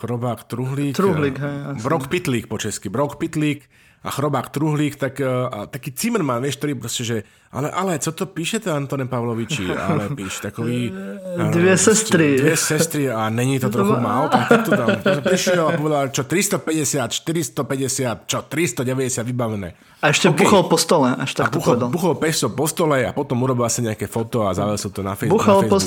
Chrobák 0.00 0.44
Truhlík. 0.44 0.96
Truhlík, 0.96 1.38
hej. 1.38 1.80
Brok 1.82 2.10
Pitlík 2.10 2.46
po 2.50 2.58
česky. 2.58 2.90
Brok 2.90 3.16
Pitlík 3.16 3.64
a 4.04 4.10
Chrobák 4.10 4.52
Truhlík, 4.52 5.00
tak 5.00 5.16
a 5.24 5.64
taký 5.64 5.96
Zimmerman, 5.96 6.44
vieš, 6.44 6.60
ktorý 6.60 6.76
proste, 6.76 7.04
že 7.08 7.16
ale, 7.54 7.70
ale, 7.70 7.98
co 7.98 8.12
to 8.12 8.26
píšete, 8.26 8.70
Antone 8.70 9.06
Pavloviči? 9.06 9.70
Ale 9.70 10.08
píš 10.08 10.40
takový... 10.40 10.92
Dvě 11.50 11.78
sestry. 11.78 12.36
Dvě 12.38 12.56
sestry 12.56 13.10
a 13.10 13.30
není 13.30 13.60
to 13.60 13.70
trochu 13.70 14.00
málo, 14.00 14.28
tak 14.28 14.64
to 14.64 14.70
tam 14.76 14.90
prišiel 15.22 15.68
a 15.68 15.72
povedal, 15.76 16.08
čo 16.08 16.24
350, 16.24 17.12
450, 17.12 18.26
čo 18.26 18.42
390 18.42 19.22
vybavené. 19.22 19.74
A 20.04 20.12
ešte 20.12 20.28
okay. 20.28 20.44
buchol 20.44 20.68
po 20.68 20.76
stole, 20.76 21.16
až 21.16 21.32
tak 21.32 21.48
a 21.48 21.50
buchol, 21.56 21.80
buchol 21.88 22.14
peso 22.20 22.52
po 22.52 22.68
stole 22.68 23.08
a 23.08 23.16
potom 23.16 23.40
urobil 23.40 23.64
asi 23.64 23.80
nejaké 23.80 24.04
foto 24.04 24.44
a 24.44 24.52
zavesil 24.52 24.92
to 24.92 25.00
na, 25.00 25.16
Facebook. 25.16 25.40
Buchal, 25.40 25.64
po, 25.64 25.78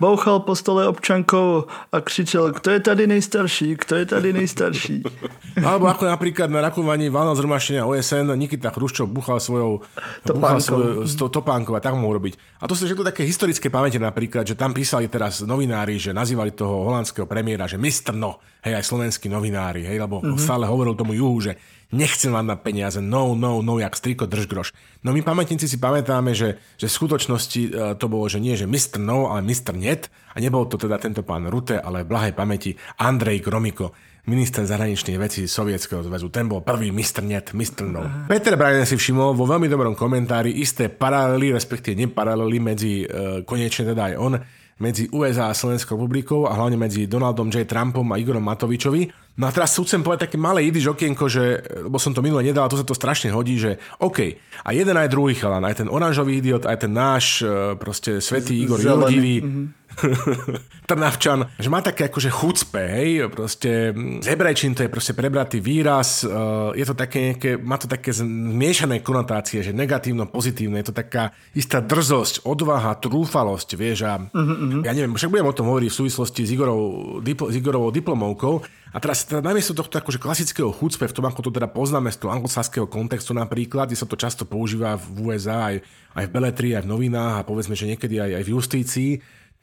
bouchal 0.00 0.38
po 0.48 0.56
stole 0.56 0.88
občankou 0.88 1.68
a 1.92 2.00
křičel, 2.00 2.56
kto 2.56 2.70
je 2.72 2.80
tady 2.80 3.04
nejstarší, 3.06 3.76
kto 3.76 3.94
je 4.00 4.06
tady 4.06 4.32
nejstarší. 4.32 5.04
Alebo 5.68 5.92
ako 5.92 6.08
napríklad 6.08 6.48
na 6.48 6.64
rakovaní 6.64 7.12
valného 7.12 7.36
zhromaštenia 7.36 7.84
OSN 7.84 8.32
Nikita 8.32 8.72
Chruščov 8.72 9.12
buchal 9.12 9.44
svojou, 9.44 9.84
buchal 10.24 10.60
svojou, 10.60 11.04
to 11.16 11.32
topánkovať, 11.32 11.80
tak 11.80 11.96
mohol 11.96 12.20
robiť. 12.22 12.62
A 12.62 12.68
to 12.68 12.76
sú 12.76 12.84
všetko 12.86 13.08
také 13.08 13.24
historické 13.24 13.72
pamäte 13.72 13.96
napríklad, 13.96 14.44
že 14.44 14.54
tam 14.54 14.76
písali 14.76 15.08
teraz 15.08 15.40
novinári, 15.42 15.96
že 15.96 16.12
nazývali 16.12 16.52
toho 16.52 16.86
holandského 16.86 17.24
premiéra, 17.24 17.64
že 17.64 17.80
Mr. 17.80 18.12
No, 18.12 18.38
hej, 18.62 18.76
aj 18.76 18.84
slovenskí 18.84 19.26
novinári, 19.32 19.88
hej, 19.88 19.96
lebo 19.96 20.20
mm-hmm. 20.20 20.38
stále 20.38 20.68
hovoril 20.68 20.94
tomu 20.94 21.16
juhu, 21.16 21.40
že 21.40 21.56
nechcem 21.94 22.34
vám 22.34 22.46
na 22.46 22.56
peniaze, 22.58 22.98
no, 22.98 23.38
no, 23.38 23.62
no, 23.62 23.78
jak 23.78 23.94
striko 23.94 24.26
drž 24.26 24.46
groš. 24.50 24.68
No 25.06 25.14
my 25.14 25.22
pamätníci 25.22 25.70
si 25.70 25.78
pamätáme, 25.78 26.34
že, 26.34 26.58
že 26.74 26.90
v 26.90 26.96
skutočnosti 26.98 27.60
e, 27.62 27.70
to 27.94 28.06
bolo, 28.10 28.26
že 28.26 28.42
nie, 28.42 28.58
že 28.58 28.66
Mr. 28.66 28.98
No, 28.98 29.30
ale 29.30 29.46
Mr. 29.46 29.72
Net 29.78 30.10
a 30.34 30.42
nebol 30.42 30.66
to 30.66 30.76
teda 30.76 30.98
tento 30.98 31.22
pán 31.22 31.46
Rute, 31.46 31.78
ale 31.78 32.02
v 32.02 32.10
blahej 32.10 32.34
pamäti 32.34 32.74
Andrej 32.98 33.40
Gromiko 33.46 33.94
minister 34.26 34.66
zahraničných 34.66 35.18
vecí 35.18 35.46
Sovietskeho 35.46 36.02
zväzu. 36.02 36.28
Ten 36.34 36.50
bol 36.50 36.60
prvý 36.60 36.90
Mr. 36.90 37.22
Net, 37.22 37.54
Mr. 37.54 37.86
No. 37.86 38.02
Aha. 38.02 38.26
Peter 38.26 38.58
Bryan 38.58 38.82
si 38.82 38.98
všimol 38.98 39.38
vo 39.38 39.46
veľmi 39.46 39.70
dobrom 39.70 39.94
komentári 39.94 40.50
isté 40.58 40.90
paralely, 40.90 41.54
respektíve 41.54 41.94
neparalely 41.94 42.58
medzi, 42.58 43.06
e, 43.06 43.46
konečne 43.46 43.94
teda 43.94 44.12
aj 44.12 44.14
on, 44.18 44.34
medzi 44.76 45.08
USA 45.08 45.48
a 45.48 45.56
Slovenskou 45.56 45.96
republikou 45.96 46.44
a 46.44 46.52
hlavne 46.52 46.76
medzi 46.76 47.08
Donaldom 47.08 47.48
J. 47.48 47.64
Trumpom 47.64 48.04
a 48.12 48.20
Igorom 48.20 48.44
Matovičovi. 48.44 49.08
No 49.40 49.48
a 49.48 49.50
teraz 49.52 49.72
chcem 49.72 50.04
povedať 50.04 50.28
také 50.28 50.36
malé 50.36 50.68
idyš 50.68 50.92
okienko, 50.92 51.32
že, 51.32 51.64
lebo 51.88 51.96
som 51.96 52.12
to 52.12 52.20
minule 52.20 52.44
nedal, 52.44 52.68
to 52.68 52.76
sa 52.76 52.84
to 52.84 52.92
strašne 52.92 53.32
hodí, 53.32 53.56
že 53.56 53.80
OK, 54.04 54.36
a 54.64 54.68
jeden 54.76 54.96
aj 54.96 55.08
druhý 55.08 55.32
chalan, 55.32 55.64
aj 55.64 55.80
ten 55.80 55.88
oranžový 55.88 56.44
idiot, 56.44 56.68
aj 56.68 56.76
ten 56.84 56.92
náš 56.92 57.40
e, 57.40 57.72
proste 57.80 58.20
svetý 58.20 58.60
Igor 58.60 58.80
Jodivý, 58.80 59.40
mm-hmm 59.40 59.85
Trnavčan, 60.88 61.48
že 61.56 61.68
má 61.72 61.80
také 61.80 62.06
akože 62.06 62.30
chucpe, 62.30 62.78
hej, 62.78 63.26
proste 63.32 63.90
mm, 63.90 64.22
z 64.22 64.26
hebrejčín 64.28 64.72
to 64.76 64.84
je 64.84 64.92
proste 64.92 65.16
prebratý 65.16 65.58
výraz, 65.58 66.22
uh, 66.22 66.70
je 66.76 66.84
to 66.84 66.94
také 66.94 67.32
nejaké, 67.32 67.50
má 67.56 67.80
to 67.80 67.88
také 67.88 68.12
zmiešané 68.12 69.00
konotácie, 69.00 69.64
že 69.64 69.72
negatívno, 69.72 70.28
pozitívne, 70.28 70.78
je 70.84 70.88
to 70.92 70.96
taká 70.96 71.32
istá 71.56 71.80
drzosť, 71.80 72.44
odvaha, 72.44 72.98
trúfalosť, 73.00 73.68
vieš, 73.74 74.06
a 74.06 74.20
uh-huh. 74.20 74.84
ja 74.84 74.92
neviem, 74.92 75.16
však 75.16 75.32
budem 75.32 75.48
o 75.48 75.56
tom 75.56 75.66
hovoriť 75.72 75.90
v 75.90 75.98
súvislosti 76.04 76.42
s, 76.44 76.50
Igorov, 76.52 76.80
dipl- 77.24 77.48
s 77.50 77.54
Igorovou 77.56 77.90
diplomovkou, 77.90 78.54
a 78.94 79.02
teraz 79.02 79.28
teda 79.28 79.44
namiesto 79.44 79.76
tohto 79.76 80.00
akože 80.00 80.16
klasického 80.16 80.72
chucpe, 80.72 81.04
v 81.04 81.12
tom, 81.12 81.28
ako 81.28 81.44
to 81.44 81.50
teda 81.52 81.68
poznáme 81.68 82.08
z 82.08 82.16
toho 82.16 82.32
anglosaského 82.32 82.88
kontextu 82.88 83.36
napríklad, 83.36 83.92
kde 83.92 84.00
sa 84.00 84.08
to 84.08 84.16
často 84.16 84.48
používa 84.48 84.96
v 84.96 85.28
USA, 85.28 85.68
aj, 85.68 85.84
aj 86.16 86.24
v 86.24 86.32
beletrii, 86.32 86.72
aj 86.72 86.88
v 86.88 86.92
novinách 86.96 87.34
a 87.42 87.46
povedzme, 87.46 87.76
že 87.76 87.92
niekedy 87.92 88.16
aj, 88.16 88.40
aj 88.40 88.42
v 88.48 88.52
justícii, 88.56 89.10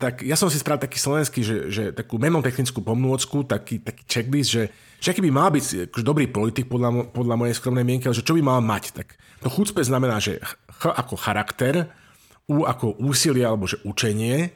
tak 0.03 0.19
ja 0.27 0.35
som 0.35 0.51
si 0.51 0.59
spravil 0.59 0.83
taký 0.83 0.99
slovenský, 0.99 1.39
že, 1.39 1.57
že 1.71 1.83
takú 1.95 2.19
menotechnickú 2.19 2.83
pomôcku, 2.83 3.47
taký, 3.47 3.79
taký 3.79 4.03
checklist, 4.03 4.51
že, 4.51 4.63
že 4.99 5.15
aký 5.15 5.23
by 5.23 5.31
mal 5.31 5.47
byť 5.47 5.87
akože 5.87 6.03
dobrý 6.03 6.27
politik 6.27 6.67
podľa, 6.67 7.07
podľa 7.15 7.39
mojej 7.39 7.55
skromnej 7.55 7.87
mienky, 7.87 8.11
ale 8.11 8.19
že 8.19 8.27
čo 8.27 8.35
by 8.35 8.43
mal 8.43 8.59
mať. 8.59 8.91
Tak 8.99 9.15
to 9.39 9.47
chucpe 9.47 9.79
znamená, 9.79 10.19
že 10.19 10.43
ch 10.43 10.83
ako 10.91 11.15
charakter, 11.15 11.87
u 12.51 12.67
ako 12.67 12.99
úsilie 12.99 13.47
alebo 13.47 13.63
že 13.63 13.79
učenie, 13.87 14.51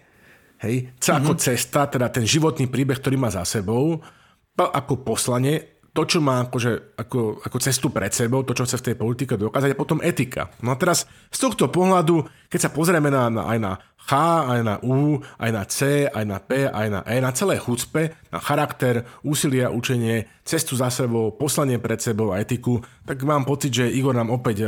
hej, 0.59 0.75
c 0.99 1.07
mm-hmm. 1.07 1.19
ako 1.23 1.31
cesta, 1.39 1.87
teda 1.87 2.11
ten 2.11 2.27
životný 2.27 2.67
príbeh, 2.67 2.99
ktorý 2.99 3.15
má 3.15 3.31
za 3.31 3.47
sebou, 3.47 4.03
p 4.51 4.59
ako 4.59 5.07
poslanie, 5.07 5.76
to, 5.97 6.05
čo 6.05 6.21
má 6.21 6.45
akože, 6.45 6.93
ako, 6.93 7.41
ako 7.41 7.57
cestu 7.57 7.89
pred 7.89 8.13
sebou, 8.13 8.45
to, 8.45 8.53
čo 8.53 8.69
chce 8.69 8.77
v 8.77 8.85
tej 8.85 8.95
politike 9.01 9.33
dokázať, 9.33 9.73
a 9.73 9.81
potom 9.81 9.97
etika. 10.05 10.53
No 10.61 10.69
a 10.69 10.77
teraz 10.77 11.09
z 11.33 11.39
tohto 11.41 11.73
pohľadu, 11.73 12.21
keď 12.53 12.69
sa 12.69 12.69
pozrieme 12.69 13.09
na, 13.09 13.33
na, 13.33 13.49
aj 13.49 13.57
na 13.57 13.71
H, 14.07 14.13
aj 14.45 14.61
na 14.61 14.75
U, 14.85 15.17
aj 15.41 15.49
na 15.49 15.63
C, 15.65 16.05
aj 16.05 16.21
na 16.29 16.37
P, 16.37 16.69
aj 16.69 16.87
na 16.93 17.01
E, 17.01 17.17
na 17.17 17.33
celé 17.33 17.57
chucpe, 17.57 18.13
na 18.29 18.37
charakter, 18.37 19.09
úsilia, 19.25 19.73
učenie, 19.73 20.29
cestu 20.45 20.77
za 20.77 20.93
sebou, 20.93 21.33
poslanie 21.33 21.81
pred 21.81 21.97
sebou 21.97 22.29
a 22.29 22.45
etiku, 22.45 22.85
tak 23.09 23.25
mám 23.25 23.41
pocit, 23.41 23.73
že 23.73 23.89
Igor 23.89 24.13
nám 24.13 24.29
opäť 24.29 24.63
e, 24.63 24.67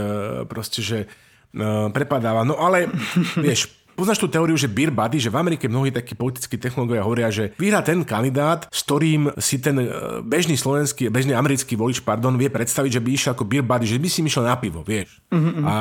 proste, 0.49 0.81
že 0.81 1.05
e, 1.05 1.07
prepadáva. 1.93 2.41
No 2.41 2.57
ale, 2.57 2.89
vieš, 3.37 3.78
Poznáš 3.99 4.23
tú 4.23 4.31
teóriu, 4.31 4.55
že 4.55 4.71
beer 4.71 4.95
body, 4.95 5.19
že 5.19 5.27
v 5.27 5.43
Amerike 5.43 5.67
mnohí 5.67 5.91
takí 5.91 6.15
politickí 6.15 6.55
technológovia 6.55 7.03
hovoria, 7.03 7.27
že 7.27 7.51
vyhrá 7.59 7.83
ten 7.83 8.07
kandidát, 8.07 8.63
s 8.71 8.87
ktorým 8.87 9.35
si 9.35 9.59
ten 9.59 9.75
e, 9.75 9.87
bežný 10.23 10.55
slovenský, 10.55 11.11
bežný 11.11 11.35
americký 11.35 11.75
volič, 11.75 11.99
pardon, 11.99 12.39
vie 12.39 12.47
predstaviť, 12.47 12.95
že 12.95 13.03
by 13.03 13.09
išiel 13.11 13.31
ako 13.35 13.43
beer 13.43 13.67
body, 13.67 13.83
že 13.83 13.99
by 13.99 14.07
si 14.07 14.23
išiel 14.23 14.47
na 14.47 14.55
pivo, 14.55 14.87
vieš. 14.87 15.19
Mm-hmm. 15.35 15.63
A 15.67 15.73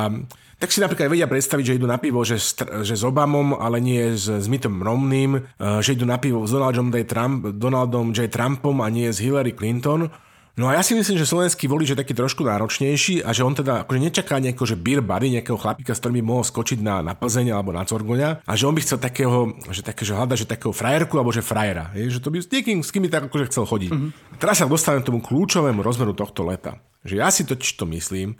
tak 0.59 0.75
si 0.75 0.83
napríklad 0.83 1.07
vedia 1.07 1.31
predstaviť, 1.31 1.63
že 1.63 1.75
idú 1.79 1.87
na 1.87 1.95
pivo, 1.95 2.19
že, 2.27 2.35
že 2.83 2.95
s 2.99 3.03
Obamom, 3.07 3.55
ale 3.55 3.79
nie 3.79 4.11
s, 4.11 4.27
s 4.27 4.51
Mittom 4.51 4.83
Romneym, 4.83 5.39
e, 5.39 5.41
že 5.79 5.95
idú 5.95 6.03
na 6.03 6.19
pivo 6.19 6.43
s 6.43 6.51
Donaldom 6.51 6.91
J. 6.91 7.07
Trump, 7.07 7.55
Donaldom 7.55 8.11
J. 8.11 8.27
Trumpom 8.27 8.83
a 8.83 8.91
nie 8.91 9.07
s 9.07 9.23
Hillary 9.23 9.55
Clinton. 9.55 10.11
No 10.59 10.67
a 10.67 10.75
ja 10.75 10.83
si 10.83 10.91
myslím, 10.91 11.15
že 11.15 11.23
slovenský 11.23 11.71
volič 11.71 11.95
je 11.95 11.97
taký 12.03 12.11
trošku 12.11 12.43
náročnejší 12.43 13.23
a 13.23 13.31
že 13.31 13.47
on 13.47 13.55
teda 13.55 13.87
akože 13.87 13.99
nečaká 14.03 14.43
nejakého, 14.43 14.67
že 14.67 14.75
beer 14.75 14.99
buddy, 14.99 15.39
nejakého 15.39 15.55
chlapíka, 15.55 15.95
s 15.95 16.03
ktorým 16.03 16.19
by 16.19 16.23
mohol 16.27 16.43
skočiť 16.43 16.83
na, 16.83 16.99
na 16.99 17.15
Plzeň 17.15 17.55
alebo 17.55 17.71
na 17.71 17.87
Corgoňa 17.87 18.43
a 18.43 18.51
že 18.59 18.67
on 18.67 18.75
by 18.75 18.83
chcel 18.83 18.99
takého, 18.99 19.55
že, 19.71 19.87
také, 19.87 20.03
že 20.03 20.11
hľada, 20.11 20.35
že 20.35 20.43
takého 20.43 20.75
frajerku 20.75 21.15
alebo 21.15 21.31
že 21.31 21.39
frajera. 21.39 21.95
Je, 21.95 22.11
že 22.11 22.19
to 22.19 22.27
by 22.27 22.43
s 22.43 22.51
niekým, 22.51 22.83
s 22.83 22.91
kým 22.91 23.07
by 23.07 23.09
tak 23.09 23.31
akože 23.31 23.47
chcel 23.47 23.63
chodiť. 23.71 23.91
Mm-hmm. 23.95 24.11
Teraz 24.35 24.59
sa 24.59 24.67
dostávam 24.67 24.99
k 24.99 25.07
tomu 25.07 25.23
kľúčovému 25.23 25.79
rozmeru 25.79 26.11
tohto 26.11 26.43
leta. 26.43 26.83
Že 27.07 27.15
ja 27.23 27.31
si 27.31 27.47
totiž 27.47 27.79
to 27.79 27.87
myslím, 27.95 28.35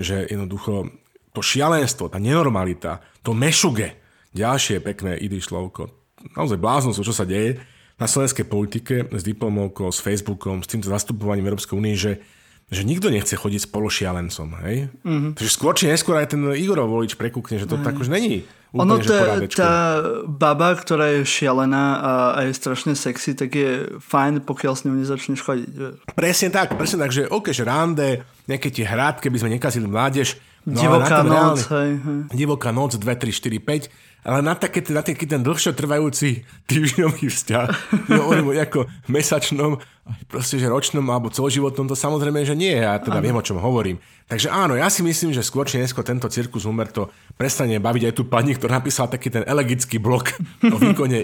že 0.00 0.24
jednoducho 0.24 0.88
to 1.36 1.44
šialenstvo, 1.44 2.08
tá 2.08 2.16
nenormalita, 2.16 3.04
to 3.20 3.36
mešuge, 3.36 3.92
ďalšie 4.32 4.80
pekné 4.80 5.20
idy 5.20 5.36
slovko, 5.36 5.92
naozaj 6.32 6.56
bláznosť, 6.56 7.04
čo 7.04 7.12
sa 7.12 7.28
deje, 7.28 7.60
na 7.98 8.06
slovenskej 8.06 8.46
politike 8.46 9.10
s 9.10 9.22
diplomovkou, 9.26 9.90
s 9.90 9.98
Facebookom, 9.98 10.62
s 10.62 10.70
týmto 10.70 10.88
zastupovaním 10.88 11.50
Európskej 11.50 11.74
únie, 11.74 11.98
že, 11.98 12.22
že 12.70 12.86
nikto 12.86 13.10
nechce 13.10 13.34
chodiť 13.34 13.66
s 13.66 13.68
pološialencom. 13.68 14.48
Hej? 14.62 14.76
Mm-hmm. 15.02 15.32
Takže 15.34 15.50
skôr 15.50 15.74
či 15.74 15.90
neskôr 15.90 16.14
aj 16.14 16.38
ten 16.38 16.42
Igorov 16.54 16.94
volič 16.94 17.18
prekúkne, 17.18 17.58
že 17.58 17.66
to 17.66 17.74
mm. 17.74 17.84
tak 17.84 17.98
už 17.98 18.06
není. 18.06 18.46
Úplne, 18.68 18.84
ono 18.84 18.94
je, 19.00 19.48
tá 19.56 19.96
baba, 20.28 20.76
ktorá 20.76 21.16
je 21.18 21.20
šialená 21.24 21.84
a, 21.98 22.12
a 22.36 22.38
je 22.44 22.52
strašne 22.52 22.92
sexy, 22.92 23.32
tak 23.32 23.56
je 23.56 23.96
fajn, 23.96 24.44
pokiaľ 24.44 24.72
s 24.76 24.84
ňou 24.84 24.94
nezačneš 24.94 25.40
chodiť. 25.40 25.72
Presne 26.12 26.52
tak, 26.52 26.76
presne 26.76 27.00
tak, 27.00 27.08
že 27.08 27.24
OK, 27.32 27.48
že 27.56 27.64
rande, 27.64 28.28
nejaké 28.44 28.68
tie 28.68 28.84
hrádky, 28.84 29.32
by 29.32 29.40
sme 29.40 29.56
nekazili 29.56 29.88
mládež. 29.88 30.36
No, 30.68 30.76
Divoká 30.76 31.24
noc, 31.24 31.64
reálne, 31.64 31.64
hej, 31.64 31.92
hej. 31.96 32.20
Divoká 32.36 32.70
noc, 32.76 33.00
2, 33.00 33.00
3, 33.00 33.32
4, 33.32 33.88
5 33.88 34.07
ale 34.26 34.42
na, 34.42 34.54
také, 34.58 34.82
na 34.90 35.02
taký 35.02 35.24
ten 35.26 35.42
dlhšie 35.42 35.72
trvajúci 35.74 36.42
týždňový 36.66 37.26
vzťah, 37.30 37.68
hovorím 38.18 38.50
o 38.50 38.54
ako 38.54 38.90
mesačnom, 39.08 39.78
proste, 40.28 40.56
že 40.56 40.68
ročnom 40.68 41.04
alebo 41.08 41.28
celoživotnom, 41.28 41.88
to 41.88 41.96
samozrejme, 41.96 42.42
že 42.44 42.56
nie, 42.56 42.72
ja 42.72 42.96
teda 42.98 43.20
ano. 43.20 43.24
viem, 43.24 43.36
o 43.36 43.44
čom 43.44 43.60
hovorím. 43.60 44.00
Takže 44.28 44.52
áno, 44.52 44.76
ja 44.76 44.92
si 44.92 45.00
myslím, 45.00 45.32
že 45.32 45.40
skôr 45.40 45.64
či 45.64 45.80
neskôr 45.80 46.04
tento 46.04 46.28
cirkus 46.28 46.68
Humerto 46.68 47.08
prestane 47.40 47.80
baviť 47.80 48.12
aj 48.12 48.14
tú 48.16 48.28
pani, 48.28 48.52
ktorá 48.52 48.80
napísala 48.80 49.08
taký 49.08 49.32
ten 49.32 49.44
elegický 49.44 49.96
blok 49.96 50.36
o 50.64 50.76
výkone 50.76 51.16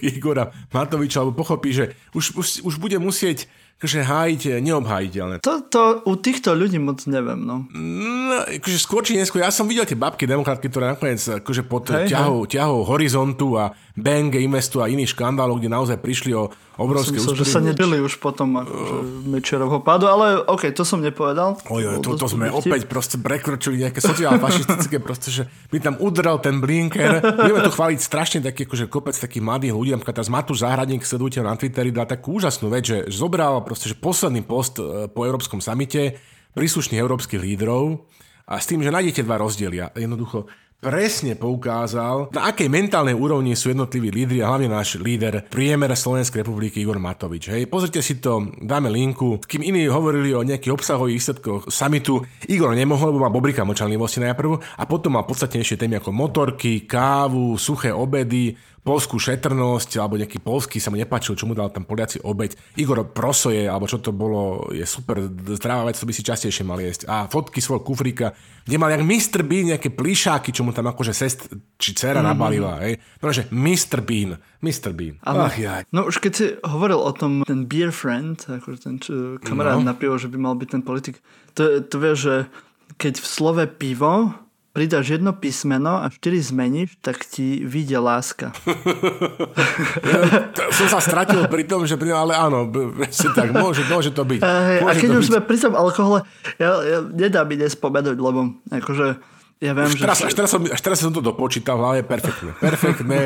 Igora 0.00 0.48
Matoviča, 0.72 1.20
alebo 1.20 1.36
pochopí, 1.36 1.76
že 1.76 1.92
už, 2.16 2.36
už, 2.40 2.46
už 2.64 2.74
bude 2.80 2.96
musieť 2.96 3.44
akože 3.80 4.04
hájiť 4.04 4.60
neobhájiteľné. 4.60 5.40
To, 5.40 5.64
to 5.64 6.04
u 6.04 6.12
týchto 6.20 6.52
ľudí 6.52 6.76
moc 6.76 7.00
neviem, 7.08 7.40
no. 7.40 7.64
No, 7.72 8.44
akože 8.44 8.76
skôr 8.76 9.00
či 9.00 9.16
neskôr, 9.16 9.40
ja 9.40 9.48
som 9.48 9.64
videl 9.64 9.88
tie 9.88 9.96
babky 9.96 10.28
demokratky, 10.28 10.68
ktoré 10.68 10.92
nakoniec 10.92 11.16
akože 11.16 11.64
pod 11.64 11.88
hej, 11.88 12.12
ťahou, 12.12 12.44
hej. 12.44 12.60
ťahou 12.60 12.84
horizontu 12.84 13.56
a 13.56 13.72
Bang, 14.00 14.32
Investu 14.34 14.80
a 14.80 14.88
iných 14.88 15.12
škandálov, 15.12 15.60
kde 15.60 15.70
naozaj 15.70 16.00
prišli 16.00 16.32
o 16.34 16.48
obrovské 16.80 17.20
úspechy. 17.20 17.44
že 17.44 17.46
sa 17.46 17.60
nedili 17.60 18.00
už 18.00 18.16
potom 18.18 18.56
akože 18.56 19.28
Mečerovho 19.28 19.84
pádu, 19.84 20.08
ale 20.08 20.40
OK, 20.48 20.72
to 20.72 20.82
som 20.82 21.04
nepovedal. 21.04 21.60
Oj, 21.68 22.00
to, 22.00 22.16
to 22.16 22.26
sme 22.26 22.48
opäť 22.48 22.88
proste 22.88 23.20
prekročili 23.20 23.84
nejaké 23.84 24.00
sociálne-fašistické, 24.00 24.96
proste, 25.06 25.28
že 25.28 25.42
by 25.68 25.78
tam 25.78 25.94
udrel 26.00 26.40
ten 26.40 26.58
blinker. 26.58 27.20
Budeme 27.20 27.60
tu 27.68 27.72
chváliť 27.76 27.98
strašne 28.00 28.38
taký 28.40 28.64
akože 28.64 28.88
kopec 28.88 29.14
takých 29.14 29.44
mladých 29.44 29.76
ľudí, 29.76 29.90
napríklad 29.92 30.16
teraz 30.24 30.32
Matúš 30.32 30.64
Záhradník, 30.64 31.04
sledujte 31.04 31.44
na 31.44 31.52
Twitteri, 31.54 31.92
dá 31.92 32.08
takú 32.08 32.40
úžasnú 32.40 32.72
vec, 32.72 32.88
že 32.88 32.98
zobral 33.12 33.60
proste, 33.60 33.92
že 33.92 33.96
posledný 34.00 34.40
post 34.40 34.80
e, 34.80 35.06
po 35.12 35.28
Európskom 35.28 35.60
samite 35.60 36.16
príslušných 36.56 36.98
európskych 36.98 37.38
lídrov 37.38 38.08
a 38.50 38.58
s 38.58 38.66
tým, 38.66 38.82
že 38.82 38.90
nájdete 38.90 39.22
dva 39.22 39.38
rozdiely. 39.38 39.94
Jednoducho, 39.94 40.50
presne 40.80 41.36
poukázal, 41.36 42.32
na 42.32 42.48
akej 42.48 42.72
mentálnej 42.72 43.12
úrovni 43.12 43.52
sú 43.52 43.70
jednotliví 43.70 44.08
lídry 44.08 44.40
a 44.40 44.48
hlavne 44.48 44.72
náš 44.72 44.96
líder 44.96 45.44
priemer 45.52 45.92
Slovenskej 45.92 46.40
republiky 46.40 46.80
Igor 46.80 46.96
Matovič. 46.96 47.52
Hej, 47.52 47.68
pozrite 47.68 48.00
si 48.00 48.16
to, 48.18 48.48
dáme 48.64 48.88
linku. 48.88 49.36
Kým 49.44 49.60
iní 49.60 49.86
hovorili 49.92 50.32
o 50.32 50.40
nejakých 50.40 50.72
obsahových 50.72 51.20
výsledkoch 51.20 51.68
samitu, 51.68 52.24
Igor 52.48 52.72
nemohol, 52.72 53.12
lebo 53.12 53.20
má 53.20 53.30
bobrika 53.30 53.62
močanlivosti 53.62 54.24
najprv 54.24 54.80
a 54.80 54.82
potom 54.88 55.20
mal 55.20 55.28
podstatnejšie 55.28 55.76
témy 55.76 56.00
ako 56.00 56.10
motorky, 56.16 56.88
kávu, 56.88 57.60
suché 57.60 57.92
obedy, 57.92 58.56
polskú 58.80 59.20
šetrnosť, 59.20 60.00
alebo 60.00 60.16
nejaký 60.16 60.40
polský 60.40 60.80
sa 60.80 60.88
mu 60.88 60.96
nepáčil, 60.96 61.36
čo 61.36 61.44
mu 61.44 61.52
dal 61.52 61.68
tam 61.68 61.84
Poliaci 61.84 62.24
obeď. 62.24 62.56
Igor 62.80 63.04
Prosoje, 63.12 63.68
alebo 63.68 63.84
čo 63.84 64.00
to 64.00 64.16
bolo, 64.16 64.72
je 64.72 64.84
super 64.88 65.20
zdravá 65.56 65.84
vec, 65.84 66.00
to 66.00 66.08
by 66.08 66.14
si 66.16 66.24
častejšie 66.24 66.64
mal 66.64 66.80
jesť. 66.80 67.04
A 67.04 67.28
fotky 67.28 67.60
svojho 67.60 67.84
kufríka, 67.84 68.32
kde 68.64 68.80
mal 68.80 68.88
jak 68.88 69.04
Mr. 69.04 69.44
Bean 69.44 69.76
nejaké 69.76 69.92
plišáky, 69.92 70.48
čo 70.56 70.64
mu 70.64 70.72
tam 70.72 70.88
akože 70.88 71.12
sest 71.12 71.52
či 71.76 71.92
dcera 71.92 72.24
mm-hmm. 72.24 72.30
nabalila. 72.32 72.80
Hej. 72.80 72.96
No, 73.20 73.28
že 73.28 73.44
Mr. 73.52 74.00
Bean. 74.00 74.40
Mr. 74.64 74.96
Bean. 74.96 75.20
Ach, 75.28 75.52
ja. 75.60 75.84
No 75.92 76.08
už 76.08 76.16
keď 76.20 76.32
si 76.32 76.46
hovoril 76.64 77.00
o 77.00 77.12
tom, 77.12 77.44
ten 77.44 77.68
beer 77.68 77.92
friend, 77.92 78.40
akože 78.48 78.78
ten 78.80 78.96
čo, 78.96 79.36
kamarát 79.44 79.80
no. 79.80 79.92
napil, 79.92 80.16
že 80.16 80.32
by 80.32 80.36
mal 80.40 80.56
byť 80.56 80.68
ten 80.72 80.82
politik, 80.84 81.20
to, 81.52 81.84
to 81.84 81.96
vie, 82.00 82.12
že 82.16 82.34
keď 82.96 83.20
v 83.20 83.26
slove 83.26 83.64
pivo 83.76 84.34
pridáš 84.70 85.18
jedno 85.18 85.34
písmeno 85.34 85.98
a 85.98 86.06
štyri 86.10 86.38
zmeníš, 86.38 87.02
tak 87.02 87.26
ti 87.26 87.66
vyjde 87.66 87.98
láska. 87.98 88.54
ja, 90.10 90.20
som 90.70 90.86
sa 90.86 91.02
stratil 91.02 91.42
pri 91.50 91.66
tom, 91.66 91.82
že 91.86 91.98
pri, 91.98 92.14
ale 92.14 92.38
áno, 92.38 92.70
tak, 93.34 93.50
môže, 93.50 93.82
môže 93.90 94.14
to 94.14 94.22
byť. 94.22 94.40
Môže 94.40 94.86
a 94.86 94.92
keď 94.94 95.10
už 95.18 95.26
byť. 95.26 95.30
sme 95.34 95.40
pri 95.42 95.58
tom 95.58 95.74
alkohole, 95.74 96.22
ja, 96.62 96.70
ja, 96.86 96.98
nedá 97.02 97.42
mi 97.42 97.58
nespomenúť, 97.58 98.16
lebo 98.16 98.54
akože 98.70 99.06
ja 99.60 99.76
viem, 99.76 99.90
až 99.90 99.98
že... 99.98 100.04
Teraz, 100.06 100.18
až, 100.24 100.32
teraz 100.32 100.50
som, 100.54 100.60
až 100.64 100.80
teraz 100.80 100.98
som 101.02 101.12
to 101.12 101.20
dopočítal 101.20 101.76
v 101.76 101.80
hlave, 101.84 102.00
perfektné. 102.06 102.50
Perfektné. 102.56 103.18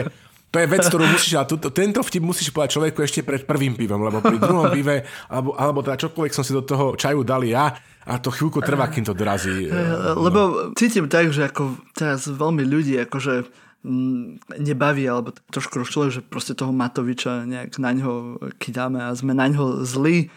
To 0.54 0.62
je 0.62 0.70
vec, 0.70 0.86
ktorú 0.86 1.04
musíš, 1.10 1.34
a 1.34 1.42
tuto, 1.42 1.74
tento 1.74 1.98
vtip 1.98 2.22
musíš 2.22 2.54
povedať 2.54 2.78
človeku 2.78 3.02
ešte 3.02 3.26
pred 3.26 3.42
prvým 3.42 3.74
pivom, 3.74 3.98
lebo 4.06 4.22
pri 4.22 4.38
druhom 4.38 4.70
pive, 4.70 5.02
alebo, 5.26 5.58
alebo 5.58 5.82
teda 5.82 5.98
čokoľvek 6.06 6.30
som 6.30 6.46
si 6.46 6.54
do 6.54 6.62
toho 6.62 6.94
čaju 6.94 7.26
dal 7.26 7.42
ja, 7.42 7.74
a 8.06 8.22
to 8.22 8.30
chvíľku 8.30 8.62
trvá, 8.62 8.86
kým 8.86 9.02
to 9.02 9.16
dorazí. 9.16 9.66
Lebo 10.14 10.70
cítim 10.78 11.10
tak, 11.10 11.34
že 11.34 11.50
ako 11.50 11.74
teraz 11.96 12.30
veľmi 12.30 12.62
ľudí 12.62 12.94
akože 13.02 13.50
mm, 13.82 14.60
nebaví, 14.62 15.08
alebo 15.08 15.34
trošku 15.50 15.82
rozčuluje, 15.82 16.20
že 16.20 16.22
proste 16.22 16.54
toho 16.54 16.70
Matoviča 16.70 17.48
nejak 17.48 17.80
na 17.82 17.90
ňo 17.96 18.38
kidáme 18.62 19.02
a 19.02 19.10
sme 19.16 19.34
na 19.34 19.50
ňo 19.50 19.82
zlí. 19.82 20.30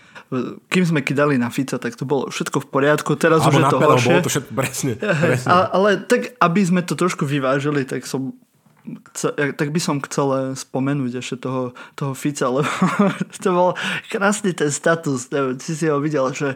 Kým 0.74 0.84
sme 0.84 1.04
kydali 1.04 1.38
na 1.38 1.52
Fica, 1.54 1.78
tak 1.78 1.94
to 1.94 2.08
bolo 2.08 2.32
všetko 2.32 2.64
v 2.64 2.68
poriadku, 2.68 3.16
teraz 3.20 3.44
alebo 3.44 3.52
už 3.52 3.56
je 3.60 3.64
to 3.68 3.80
horšie. 3.80 4.12
Bolo 4.16 4.26
to 4.26 4.32
všetko, 4.32 4.52
presne, 4.56 4.94
presne. 4.98 5.48
Ale, 5.48 5.66
ale 5.72 5.90
tak, 6.04 6.40
aby 6.40 6.62
sme 6.64 6.82
to 6.82 6.96
trošku 6.96 7.28
vyvážili, 7.28 7.84
tak 7.84 8.08
som 8.08 8.34
tak 9.34 9.70
by 9.74 9.80
som 9.82 10.04
chcel 10.04 10.56
spomenúť 10.56 11.20
ešte 11.20 11.44
toho, 11.44 11.76
toho 11.98 12.14
Fica, 12.16 12.48
lebo 12.48 12.70
to 13.44 13.50
bol 13.52 13.72
krásny 14.08 14.56
ten 14.56 14.72
status, 14.72 15.28
neviem, 15.34 15.60
si 15.60 15.76
si 15.76 15.86
ho 15.92 16.00
videl, 16.00 16.32
že 16.32 16.56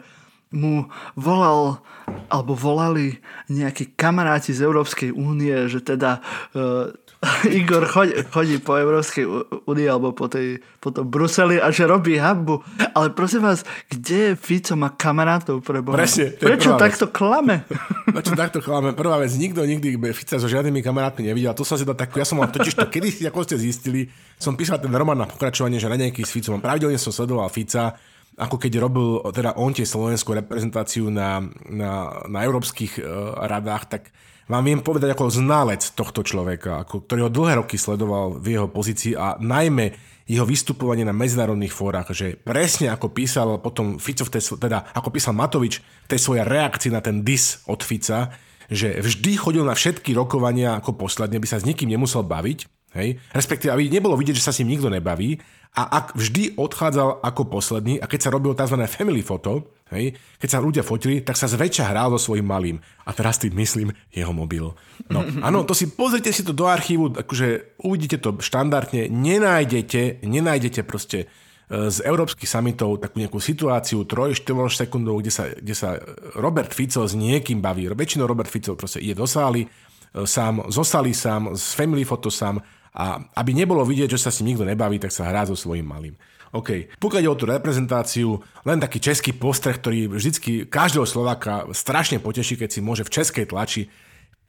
mu 0.52 0.92
volal 1.16 1.80
alebo 2.28 2.52
volali 2.52 3.24
nejakí 3.48 3.96
kamaráti 3.96 4.52
z 4.52 4.68
Európskej 4.68 5.16
únie, 5.16 5.56
že 5.72 5.80
teda 5.80 6.20
uh, 6.52 6.92
Igor 7.60 7.86
chodí, 7.86 8.18
chodí 8.34 8.58
po 8.58 8.74
Európskej 8.74 9.26
únii 9.70 9.86
alebo 9.86 10.10
po, 10.10 10.26
tej, 10.26 10.58
po 10.82 10.90
tom 10.90 11.06
Bruseli 11.06 11.62
a 11.62 11.70
že 11.70 11.86
robí 11.86 12.18
hambu. 12.18 12.66
Ale 12.98 13.14
prosím 13.14 13.46
vás, 13.46 13.62
kde 13.94 14.34
Fico 14.34 14.74
má 14.74 14.90
kamarátov 14.90 15.62
pre 15.62 15.86
Boha? 15.86 16.02
Presne, 16.02 16.34
Prečo 16.34 16.74
takto 16.82 17.06
vec. 17.06 17.14
klame? 17.14 17.56
Prečo 18.18 18.34
takto 18.34 18.58
klame? 18.58 18.98
Prvá 18.98 19.22
vec, 19.22 19.30
nikto 19.38 19.62
nikdy 19.62 20.02
Fica 20.18 20.42
so 20.42 20.50
žiadnymi 20.50 20.82
kamarátmi 20.82 21.30
nevidel. 21.30 21.54
To 21.54 21.62
som 21.62 21.78
si 21.78 21.86
to 21.86 21.94
tak, 21.94 22.10
ja 22.18 22.26
som 22.26 22.42
mal 22.42 22.50
totiž 22.50 22.74
to, 22.74 22.90
kedy 22.90 23.14
si, 23.14 23.22
ako 23.30 23.46
ste 23.46 23.62
zistili, 23.62 24.10
som 24.42 24.58
písal 24.58 24.82
ten 24.82 24.90
román 24.90 25.22
na 25.22 25.30
pokračovanie, 25.30 25.78
že 25.78 25.94
na 25.94 26.02
nejaký 26.02 26.26
s 26.26 26.34
Ficom. 26.34 26.58
Pravidelne 26.58 26.98
som 26.98 27.14
sledoval 27.14 27.54
Fica 27.54 27.94
ako 28.32 28.56
keď 28.56 28.80
robil 28.80 29.20
teda 29.36 29.60
on 29.60 29.76
tie 29.76 29.84
slovenskú 29.84 30.32
reprezentáciu 30.34 31.12
na, 31.12 31.44
na, 31.68 32.24
na 32.32 32.40
európskych 32.48 33.04
uh, 33.04 33.44
radách, 33.44 33.84
tak 33.92 34.04
vám 34.52 34.68
viem 34.68 34.82
povedať 34.84 35.16
ako 35.16 35.32
znalec 35.32 35.80
tohto 35.96 36.28
človeka, 36.28 36.84
ako, 36.84 37.08
ktorý 37.08 37.20
ho 37.26 37.32
dlhé 37.32 37.64
roky 37.64 37.80
sledoval 37.80 38.36
v 38.36 38.60
jeho 38.60 38.68
pozícii 38.68 39.16
a 39.16 39.40
najmä 39.40 39.96
jeho 40.28 40.44
vystupovanie 40.44 41.08
na 41.08 41.16
medzinárodných 41.16 41.72
fórach, 41.72 42.12
že 42.12 42.36
presne 42.36 42.92
ako 42.92 43.16
písal 43.16 43.64
potom 43.64 43.96
Fico, 43.96 44.28
teda 44.60 44.92
ako 44.92 45.10
písal 45.12 45.32
Matovič 45.36 45.80
v 45.80 46.08
tej 46.12 46.20
svojej 46.20 46.44
reakcii 46.44 46.92
na 46.92 47.00
ten 47.00 47.24
dis 47.24 47.64
od 47.68 47.80
Fica, 47.80 48.32
že 48.72 49.00
vždy 49.00 49.32
chodil 49.36 49.64
na 49.64 49.76
všetky 49.76 50.16
rokovania 50.16 50.80
ako 50.80 50.96
posledne, 50.96 51.40
by 51.40 51.48
sa 51.48 51.60
s 51.60 51.68
nikým 51.68 51.92
nemusel 51.92 52.24
baviť, 52.24 52.68
hej? 52.96 53.20
respektíve 53.32 53.72
aby 53.72 53.92
nebolo 53.92 54.16
vidieť, 54.20 54.38
že 54.38 54.46
sa 54.46 54.54
s 54.56 54.60
ním 54.64 54.78
nikto 54.78 54.92
nebaví 54.92 55.40
a 55.72 55.88
ak 55.88 56.20
vždy 56.20 56.60
odchádzal 56.60 57.24
ako 57.24 57.48
posledný 57.48 58.04
a 58.04 58.06
keď 58.08 58.28
sa 58.28 58.34
robil 58.36 58.52
tzv. 58.52 58.76
family 58.92 59.24
photo, 59.24 59.72
hej, 59.96 60.20
keď 60.36 60.50
sa 60.52 60.60
ľudia 60.60 60.84
fotili, 60.84 61.24
tak 61.24 61.40
sa 61.40 61.48
zväčša 61.48 61.96
hral 61.96 62.12
so 62.16 62.20
svojím 62.20 62.44
malým. 62.44 62.78
A 63.08 63.16
teraz 63.16 63.40
tým 63.40 63.56
myslím 63.56 63.96
jeho 64.12 64.36
mobil. 64.36 64.76
No, 65.08 65.20
áno, 65.48 65.64
to 65.64 65.72
si 65.72 65.88
pozrite 65.88 66.36
si 66.36 66.44
to 66.44 66.52
do 66.52 66.68
archívu, 66.68 67.16
akože 67.16 67.80
uvidíte 67.88 68.20
to 68.20 68.36
štandardne, 68.44 69.08
nenájdete, 69.08 70.28
nenájdete 70.28 70.84
proste 70.84 71.24
e, 71.24 71.88
z 71.88 72.04
európskych 72.04 72.52
samitov 72.52 73.00
takú 73.00 73.24
nejakú 73.24 73.40
situáciu 73.40 74.04
3-4 74.04 74.44
sekundov, 74.76 75.24
kde 75.24 75.32
sa, 75.32 75.56
kde 75.56 75.72
sa 75.72 75.96
Robert 76.36 76.76
Fico 76.76 77.08
s 77.08 77.16
niekým 77.16 77.64
baví. 77.64 77.88
Väčšinou 77.88 78.28
Robert 78.28 78.52
Fico 78.52 78.76
proste 78.76 79.00
ide 79.00 79.16
do 79.16 79.24
sály, 79.24 79.64
e, 79.64 80.28
sám, 80.28 80.68
zo 80.68 80.84
sály 80.84 81.16
sám, 81.16 81.56
z 81.56 81.80
family 81.80 82.04
photo 82.04 82.28
sám 82.28 82.60
a 82.92 83.24
aby 83.40 83.52
nebolo 83.56 83.88
vidieť, 83.88 84.16
že 84.16 84.20
sa 84.20 84.32
s 84.32 84.40
ním 84.40 84.56
nikto 84.56 84.68
nebaví, 84.68 85.00
tak 85.00 85.16
sa 85.16 85.28
hrá 85.28 85.48
so 85.48 85.56
svojím 85.56 85.88
malým. 85.88 86.16
OK. 86.52 87.00
Pokiaľ 87.00 87.22
ide 87.24 87.32
o 87.32 87.40
tú 87.40 87.48
reprezentáciu, 87.48 88.36
len 88.68 88.80
taký 88.84 89.00
český 89.00 89.32
postreh, 89.32 89.80
ktorý 89.80 90.12
vždycky 90.12 90.68
každého 90.68 91.08
Slováka 91.08 91.64
strašne 91.72 92.20
poteší, 92.20 92.60
keď 92.60 92.70
si 92.72 92.80
môže 92.84 93.08
v 93.08 93.14
českej 93.24 93.48
tlači 93.48 93.88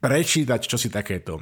prečítať 0.03 0.59
čosi 0.67 0.91
takéto. 0.91 1.39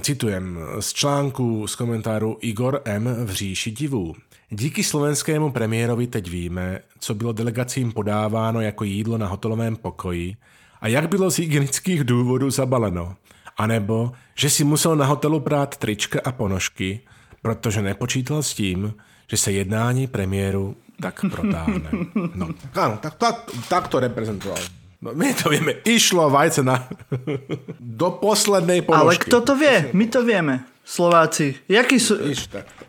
Citujem 0.00 0.58
z 0.80 0.88
článku 0.92 1.66
z 1.66 1.74
komentáru 1.76 2.38
Igor 2.40 2.80
M. 2.84 3.26
v 3.26 3.30
říši 3.30 3.70
divů. 3.70 4.14
Díky 4.50 4.84
slovenskému 4.84 5.50
premiérovi 5.50 6.06
teď 6.06 6.30
víme, 6.30 6.80
co 6.98 7.14
bylo 7.14 7.32
delegacím 7.32 7.92
podáváno 7.92 8.60
jako 8.60 8.84
jídlo 8.84 9.18
na 9.18 9.26
hotelovém 9.26 9.76
pokoji 9.76 10.36
a 10.80 10.88
jak 10.88 11.08
bylo 11.08 11.30
z 11.30 11.38
hygienických 11.38 12.04
důvodů 12.04 12.50
zabaleno. 12.50 13.16
Anebo, 13.60 14.16
že 14.32 14.48
si 14.48 14.64
musel 14.64 14.96
na 14.96 15.04
hotelu 15.04 15.36
prát 15.44 15.76
trička 15.76 16.16
a 16.24 16.32
ponožky, 16.32 17.04
protože 17.44 17.84
nepočítal 17.84 18.40
s 18.40 18.56
tím, 18.56 18.96
že 19.28 19.36
sa 19.36 19.52
jednání 19.52 20.08
premiéru 20.08 20.80
tak 20.96 21.20
protáhne. 21.28 21.88
No, 22.36 22.56
áno, 22.72 22.96
tak, 23.00 23.20
tak, 23.20 23.36
tak 23.68 23.88
to 23.92 24.00
reprezentoval. 24.00 24.60
No, 25.00 25.16
my 25.16 25.32
to 25.32 25.48
vieme, 25.48 25.80
išlo 25.84 26.28
vajce 26.28 26.60
na... 26.60 26.88
do 27.80 28.08
poslednej 28.20 28.84
ponožky. 28.84 29.04
Ale 29.04 29.24
kto 29.28 29.38
to 29.40 29.52
vie? 29.56 29.76
My 29.96 30.08
to 30.08 30.20
vieme. 30.24 30.64
Slováci. 30.84 31.56
Jakí 31.68 31.96
sú, 32.00 32.20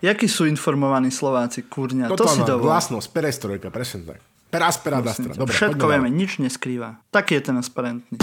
jakí 0.03 0.27
sú 0.27 0.47
informovaní 0.47 1.11
Slováci, 1.11 1.67
kurňa? 1.67 2.11
Toto 2.11 2.27
to 2.27 2.35
si 2.35 2.41
dovol. 2.43 2.71
Vlastnosť, 2.71 3.07
perestrojka, 3.11 3.67
presne 3.71 4.15
tak. 4.15 4.19
Peraspera, 4.51 4.99
dastra. 4.99 5.31
Dobre, 5.31 5.55
Všetko 5.55 5.85
vieme, 5.87 6.11
nič 6.11 6.43
neskrýva. 6.43 6.99
Taký 7.15 7.39
je 7.39 7.41
transparentný. 7.47 8.19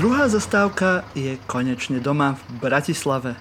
Druhá 0.00 0.32
zastávka 0.32 1.04
je 1.12 1.36
konečne 1.44 2.00
doma 2.00 2.32
v 2.32 2.64
Bratislave. 2.64 3.36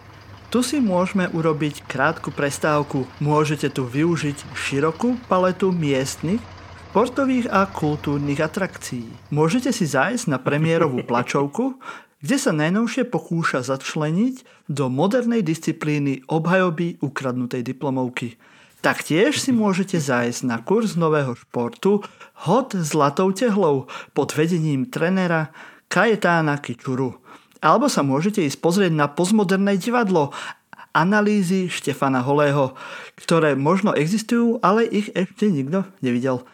Tu 0.51 0.59
si 0.59 0.83
môžeme 0.83 1.31
urobiť 1.31 1.87
krátku 1.87 2.35
prestávku. 2.35 3.07
Môžete 3.23 3.71
tu 3.71 3.87
využiť 3.87 4.35
širokú 4.59 5.15
paletu 5.31 5.71
miestnych, 5.71 6.43
športových 6.91 7.47
a 7.47 7.63
kultúrnych 7.63 8.43
atrakcií. 8.43 9.07
Môžete 9.31 9.71
si 9.71 9.87
zájsť 9.87 10.27
na 10.27 10.35
premiérovú 10.35 10.99
plačovku, 11.07 11.79
kde 12.19 12.35
sa 12.35 12.51
najnovšie 12.51 13.07
pokúša 13.07 13.63
začleniť 13.63 14.67
do 14.67 14.91
modernej 14.91 15.39
disciplíny 15.39 16.27
obhajoby 16.27 16.99
ukradnutej 16.99 17.63
diplomovky. 17.63 18.35
Taktiež 18.83 19.39
si 19.39 19.55
môžete 19.55 19.95
zájsť 19.95 20.43
na 20.43 20.59
kurz 20.59 20.99
nového 20.99 21.39
športu 21.39 22.03
hod 22.43 22.75
zlatou 22.75 23.31
tehlou 23.31 23.87
pod 24.11 24.35
vedením 24.35 24.87
trenera 24.91 25.55
Kajetána 25.89 26.61
Kičuru. 26.61 27.17
Alebo 27.59 27.89
sa 27.89 28.05
môžete 28.05 28.45
ísť 28.45 28.61
pozrieť 28.61 28.93
na 28.93 29.09
postmoderné 29.09 29.75
divadlo 29.75 30.31
analýzy 30.93 31.65
Štefana 31.65 32.21
Holého, 32.21 32.77
ktoré 33.17 33.57
možno 33.57 33.97
existujú, 33.97 34.61
ale 34.61 34.85
ich 34.85 35.09
ešte 35.17 35.49
nikto 35.49 35.89
nevidel. 36.05 36.45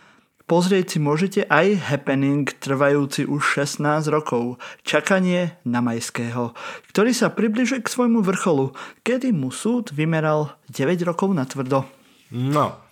Pozrieť 0.45 0.85
si 0.95 0.97
môžete 1.01 1.41
aj 1.49 1.89
happening 1.89 2.45
trvajúci 2.45 3.25
už 3.25 3.65
16 3.65 4.05
rokov, 4.13 4.61
čakanie 4.85 5.57
na 5.65 5.81
majského, 5.81 6.53
ktorý 6.93 7.11
sa 7.17 7.33
približuje 7.33 7.81
k 7.81 7.89
svojmu 7.89 8.21
vrcholu, 8.21 8.77
kedy 9.01 9.33
mu 9.33 9.49
súd 9.49 9.89
vymeral 9.89 10.53
9 10.69 11.01
rokov 11.01 11.33
na 11.33 11.49
tvrdo. 11.49 11.89
No, 12.29 12.84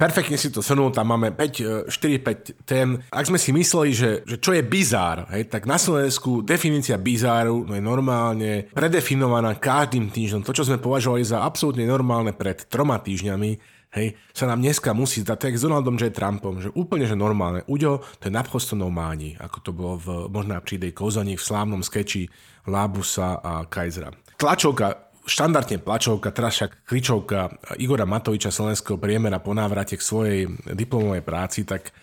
perfektne 0.00 0.40
si 0.40 0.48
to 0.48 0.64
shrnul, 0.64 0.88
tam 0.88 1.12
máme 1.12 1.36
5, 1.36 1.92
4, 1.92 2.24
5 2.24 2.64
tém. 2.64 2.96
Ak 3.12 3.28
sme 3.28 3.36
si 3.36 3.52
mysleli, 3.52 3.92
že, 3.92 4.24
že 4.24 4.40
čo 4.40 4.56
je 4.56 4.64
bizár, 4.64 5.28
hej, 5.36 5.52
tak 5.52 5.68
na 5.68 5.76
Slovensku 5.76 6.40
definícia 6.40 6.96
bizáru 6.96 7.68
no 7.68 7.76
je 7.76 7.84
normálne 7.84 8.72
predefinovaná 8.72 9.60
každým 9.60 10.08
týždňom. 10.08 10.40
To, 10.48 10.56
čo 10.56 10.64
sme 10.64 10.80
považovali 10.80 11.20
za 11.20 11.44
absolútne 11.44 11.84
normálne 11.84 12.32
pred 12.32 12.64
troma 12.72 12.96
týždňami, 12.96 13.50
hej, 13.92 14.16
sa 14.32 14.48
nám 14.48 14.64
dneska 14.64 14.96
musí 14.96 15.20
zdať 15.20 15.38
tak 15.38 15.54
s 15.60 15.66
Donaldom 15.68 16.00
J. 16.00 16.14
Trumpom, 16.14 16.64
že 16.64 16.72
úplne, 16.72 17.04
že 17.04 17.18
normálne. 17.18 17.66
Uďo, 17.68 18.00
to 18.22 18.30
je 18.30 18.32
naprosto 18.32 18.72
normální, 18.78 19.36
ako 19.36 19.58
to 19.60 19.70
bolo 19.76 19.94
v 20.00 20.08
možná 20.32 20.64
prídej 20.64 20.96
Kozaní 20.96 21.36
v 21.36 21.44
slávnom 21.44 21.84
skeči 21.84 22.30
Lábusa 22.64 23.42
a 23.44 23.68
Kajzera. 23.68 24.14
Tlačovka 24.40 25.09
štandardne 25.30 25.78
plačovka, 25.78 26.34
teraz 26.34 26.58
však 26.58 26.82
kričovka 26.82 27.54
Igora 27.78 28.02
Matoviča 28.02 28.50
slovenského 28.50 28.98
priemera 28.98 29.38
po 29.38 29.54
návrate 29.54 29.94
k 29.94 30.02
svojej 30.02 30.40
diplomovej 30.74 31.22
práci, 31.22 31.62
tak 31.62 31.94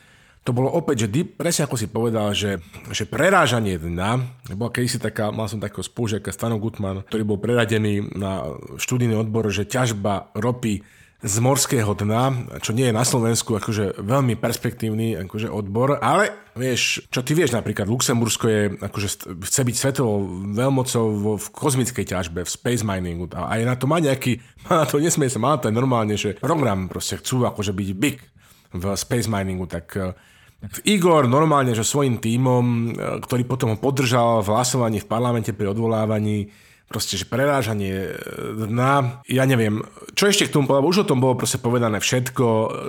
to 0.47 0.55
bolo 0.55 0.71
opäť, 0.71 1.11
že 1.11 1.27
presne 1.27 1.67
ako 1.67 1.75
si 1.75 1.91
povedal, 1.91 2.31
že, 2.31 2.63
že 2.95 3.03
prerážanie 3.03 3.75
dna, 3.75 4.23
bola 4.55 4.71
kedysi 4.71 4.95
taká, 4.95 5.27
mal 5.27 5.51
som 5.51 5.59
takého 5.59 5.83
spolužiaka 5.83 6.31
Stano 6.31 6.55
Gutman, 6.55 7.03
ktorý 7.03 7.27
bol 7.27 7.35
preradený 7.35 8.15
na 8.15 8.47
študijný 8.79 9.19
odbor, 9.19 9.51
že 9.51 9.67
ťažba 9.67 10.31
ropy 10.31 10.87
z 11.17 11.35
morského 11.41 11.97
dna, 11.97 12.53
čo 12.61 12.77
nie 12.77 12.89
je 12.89 12.93
na 12.93 13.01
Slovensku 13.01 13.57
akože 13.57 13.97
veľmi 13.97 14.37
perspektívny 14.37 15.17
akože 15.25 15.49
odbor, 15.49 15.97
ale 15.97 16.53
vieš, 16.53 17.09
čo 17.09 17.25
ty 17.25 17.33
vieš 17.33 17.57
napríklad, 17.57 17.89
Luxembursko 17.89 18.45
je 18.45 18.61
akože 18.77 19.07
chce 19.41 19.61
byť 19.65 19.75
svetovou 19.75 20.29
veľmocou 20.53 21.05
vo, 21.17 21.33
v 21.41 21.47
kozmickej 21.49 22.05
ťažbe, 22.13 22.45
v 22.45 22.53
space 22.53 22.85
miningu. 22.85 23.25
A 23.33 23.57
aj 23.57 23.61
na 23.65 23.73
to 23.73 23.89
má 23.89 23.97
nejaký, 23.97 24.37
má 24.69 24.77
na 24.81 24.85
to 24.85 25.01
nesmie 25.01 25.25
sa, 25.25 25.41
má 25.41 25.57
to 25.57 25.73
normálne, 25.73 26.13
že 26.13 26.37
program 26.37 26.85
proste 26.85 27.17
chcú 27.17 27.49
akože 27.49 27.73
byť 27.73 27.89
big 27.97 28.21
v 28.77 28.83
space 28.93 29.25
miningu, 29.25 29.65
tak 29.65 29.97
tak 30.57 30.81
Igor 30.89 31.29
normálne, 31.29 31.77
že 31.77 31.85
svojim 31.85 32.17
tímom, 32.17 32.97
ktorý 33.21 33.45
potom 33.45 33.73
ho 33.73 33.77
podržal 33.77 34.41
v 34.41 34.57
hlasovaní 34.57 34.97
v 34.97 35.05
parlamente 35.05 35.53
pri 35.53 35.69
odvolávaní, 35.69 36.49
proste, 36.87 37.19
že 37.19 37.27
prerážanie 37.27 38.15
dna, 38.55 39.21
ja 39.27 39.43
neviem, 39.43 39.83
čo 40.15 40.31
ešte 40.31 40.47
k 40.47 40.53
tomu 40.55 40.71
povedal, 40.71 40.87
už 40.87 41.03
o 41.03 41.09
tom 41.09 41.19
bolo 41.19 41.35
proste 41.35 41.59
povedané 41.59 41.99
všetko, 41.99 42.45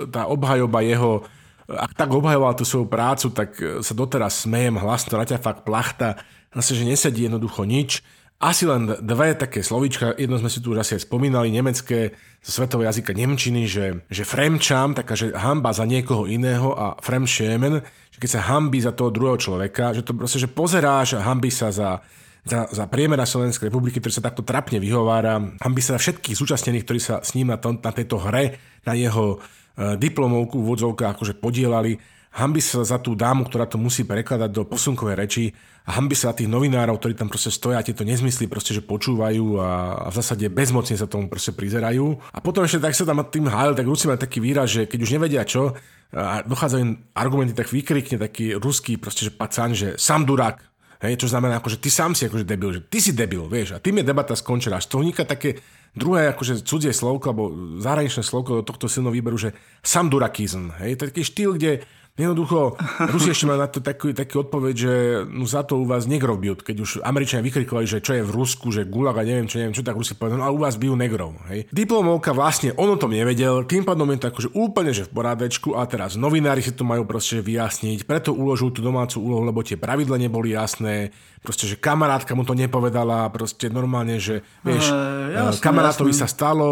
tá 0.09 0.25
obhajoba 0.31 0.79
jeho, 0.81 1.27
ak 1.67 1.93
tak 1.93 2.09
obhajoval 2.09 2.55
tú 2.55 2.63
svoju 2.63 2.87
prácu, 2.87 3.27
tak 3.35 3.59
sa 3.83 3.93
doteraz 3.93 4.47
smejem 4.47 4.79
hlasno, 4.79 5.19
naťa 5.19 5.43
fakt 5.43 5.67
plachta, 5.67 6.15
zase, 6.55 6.79
že 6.79 6.87
nesedí 6.87 7.27
jednoducho 7.27 7.67
nič. 7.67 8.01
Asi 8.39 8.63
len 8.63 8.87
dve 9.03 9.35
také 9.35 9.59
slovíčka, 9.59 10.15
jedno 10.15 10.39
sme 10.39 10.47
si 10.47 10.63
tu 10.63 10.71
už 10.71 10.79
asi 10.79 10.95
aj 10.95 11.03
spomínali, 11.03 11.51
nemecké, 11.51 12.15
zo 12.39 12.55
svetového 12.55 12.87
jazyka 12.87 13.11
Nemčiny, 13.11 13.67
že, 13.67 14.07
že 14.07 14.23
fremčam, 14.23 14.95
taká, 14.95 15.11
že 15.19 15.35
hamba 15.35 15.75
za 15.75 15.83
niekoho 15.83 16.23
iného 16.23 16.71
a 16.71 16.95
fremšemen, 17.03 17.83
že 18.15 18.17
keď 18.17 18.29
sa 18.31 18.47
hambí 18.47 18.79
za 18.79 18.95
toho 18.95 19.11
druhého 19.11 19.35
človeka, 19.35 19.91
že 19.91 20.07
to 20.07 20.15
proste, 20.15 20.39
že 20.39 20.47
pozeráš 20.47 21.19
a 21.19 21.27
hambí 21.27 21.51
sa 21.51 21.67
za, 21.67 21.99
za, 22.45 22.69
za 22.71 22.85
priemera 22.87 23.27
Slovenskej 23.27 23.67
republiky, 23.67 23.99
ktorý 23.99 24.13
sa 24.15 24.25
takto 24.25 24.43
trapne 24.43 24.79
vyhovára, 24.79 25.39
by 25.59 25.81
sa 25.83 25.99
všetkých 25.99 26.35
zúčastnených, 26.37 26.85
ktorí 26.85 26.99
sa 26.99 27.15
s 27.19 27.35
ním 27.35 27.51
na, 27.51 27.57
to, 27.59 27.75
na 27.75 27.91
tejto 27.91 28.19
hre, 28.19 28.59
na 28.87 28.93
jeho 28.95 29.37
e, 29.37 29.97
diplomovku 29.99 30.59
v 30.59 30.67
vodzovkách 30.71 31.11
akože 31.19 31.33
podielali, 31.37 31.99
hambi 32.29 32.61
sa 32.61 32.85
za 32.85 33.01
tú 33.01 33.17
dámu, 33.17 33.49
ktorá 33.49 33.65
to 33.65 33.81
musí 33.81 34.05
prekladať 34.05 34.49
do 34.53 34.63
posunkovej 34.63 35.15
reči 35.17 35.43
a 35.89 35.97
hambi 35.97 36.13
sa 36.13 36.37
tých 36.37 36.45
novinárov, 36.45 37.01
ktorí 37.01 37.17
tam 37.17 37.27
proste 37.27 37.49
stoja 37.49 37.81
tieto 37.81 38.05
nezmysly 38.05 38.45
proste, 38.45 38.77
že 38.77 38.85
počúvajú 38.85 39.57
a, 39.57 39.69
a 40.05 40.07
v 40.13 40.15
zásade 40.21 40.45
bezmocne 40.53 40.93
sa 40.93 41.09
tomu 41.09 41.25
proste 41.25 41.51
prizerajú. 41.57 42.21
A 42.29 42.39
potom 42.39 42.61
ešte 42.61 42.85
tak 42.85 42.93
sa 42.93 43.09
tam 43.09 43.25
tým 43.25 43.49
hájil, 43.49 43.73
tak 43.73 43.89
Rusi 43.89 44.05
mali 44.05 44.21
taký 44.21 44.37
výraz, 44.37 44.69
že 44.69 44.81
keď 44.85 44.99
už 45.01 45.13
nevedia 45.17 45.41
čo, 45.41 45.73
a 46.09 46.41
dochádzajú 46.41 47.13
argumenty, 47.13 47.53
tak 47.53 47.69
vykrikne 47.69 48.17
taký 48.17 48.57
ruský 48.57 48.97
proste, 48.97 49.29
že 49.29 49.31
pacan, 49.33 49.77
že 49.77 49.93
sam 50.01 50.25
durák, 50.25 50.57
Hej, 50.99 51.23
čo 51.23 51.31
znamená, 51.31 51.63
akože 51.63 51.79
ty 51.79 51.87
sám 51.87 52.11
si 52.11 52.27
akože 52.27 52.43
debil, 52.43 52.75
že 52.75 52.83
ty 52.83 52.99
si 52.99 53.15
debil, 53.15 53.47
vieš, 53.47 53.71
a 53.71 53.79
tým 53.79 54.03
je 54.03 54.09
debata 54.11 54.35
skončená. 54.35 54.83
Z 54.83 54.91
toho 54.91 54.99
vzniká 55.07 55.23
také 55.23 55.63
druhé 55.95 56.27
akože 56.35 56.67
cudzie 56.67 56.91
slovko, 56.91 57.31
alebo 57.31 57.43
zahraničné 57.79 58.19
slovko 58.19 58.59
do 58.59 58.67
tohto 58.67 58.91
silného 58.91 59.15
výberu, 59.15 59.39
že 59.39 59.55
samdurakizm. 59.79 60.75
Hej, 60.83 60.99
to 60.99 61.07
je 61.07 61.11
taký 61.15 61.23
štýl, 61.23 61.51
kde 61.55 61.71
Jednoducho, 62.19 62.75
Rusi 63.07 63.31
ešte 63.31 63.47
majú 63.47 63.59
na 63.63 63.71
to 63.71 63.79
taký, 63.79 64.11
taký 64.11 64.43
odpoveď, 64.43 64.75
že 64.75 64.93
no 65.31 65.47
za 65.47 65.63
to 65.63 65.79
u 65.79 65.87
vás 65.87 66.03
negrov 66.03 66.35
bijú. 66.35 66.59
Keď 66.59 66.77
už 66.83 66.91
Američania 66.99 67.47
vykrikovali, 67.47 67.87
že 67.87 68.03
čo 68.03 68.19
je 68.19 68.27
v 68.27 68.31
Rusku, 68.35 68.75
že 68.75 68.83
gulag 68.83 69.15
a 69.15 69.23
neviem 69.23 69.47
čo, 69.47 69.55
neviem 69.63 69.71
čo, 69.71 69.87
tak 69.87 69.95
Rusi 69.95 70.19
povedali, 70.19 70.43
no 70.43 70.45
a 70.45 70.51
u 70.51 70.59
vás 70.59 70.75
bijú 70.75 70.99
negrov. 70.99 71.39
Hej. 71.47 71.71
Diplomovka 71.71 72.35
vlastne 72.35 72.75
on 72.75 72.91
o 72.91 72.99
tom 72.99 73.15
nevedel, 73.15 73.63
tým 73.63 73.87
pádom 73.87 74.11
je 74.11 74.19
to 74.19 74.27
akože 74.35 74.49
úplne 74.51 74.91
že 74.91 75.07
v 75.07 75.15
porádečku 75.15 75.79
a 75.79 75.87
teraz 75.87 76.19
novinári 76.19 76.59
si 76.59 76.75
to 76.75 76.83
majú 76.83 77.07
proste 77.07 77.39
vyjasniť, 77.39 78.03
preto 78.03 78.35
uložil 78.35 78.75
tú 78.75 78.83
domácu 78.83 79.23
úlohu, 79.23 79.47
lebo 79.47 79.63
tie 79.63 79.79
pravidla 79.79 80.19
neboli 80.19 80.51
jasné, 80.51 81.15
proste, 81.39 81.71
že 81.71 81.79
kamarátka 81.79 82.35
mu 82.35 82.43
to 82.43 82.51
nepovedala, 82.51 83.31
proste 83.31 83.71
normálne, 83.71 84.19
že 84.19 84.43
vieš, 84.59 84.91
uh, 84.91 85.55
jasné, 85.55 85.63
kamarátovi 85.63 86.11
jasné. 86.11 86.21
sa 86.25 86.27
stalo, 86.27 86.67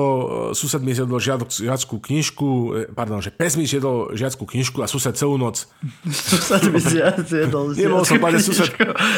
sused 0.52 0.84
mi 0.84 0.92
zjedol 0.92 1.24
žiackú 1.24 2.04
knižku, 2.04 2.48
pardon, 2.92 3.24
že 3.24 3.32
pes 3.32 3.56
mi 3.56 3.64
zjedol 3.64 4.12
žiackú 4.12 4.44
knižku 4.44 4.84
a 4.84 4.92
sused 4.92 5.16
celú 5.16 5.37
noc. 5.38 5.70
sused 6.10 6.74
mi 6.74 6.82
zjedol 6.82 7.78
Nemohol 7.78 8.04
som 8.04 8.18
povedať, 8.18 8.42
sused... 8.44 8.74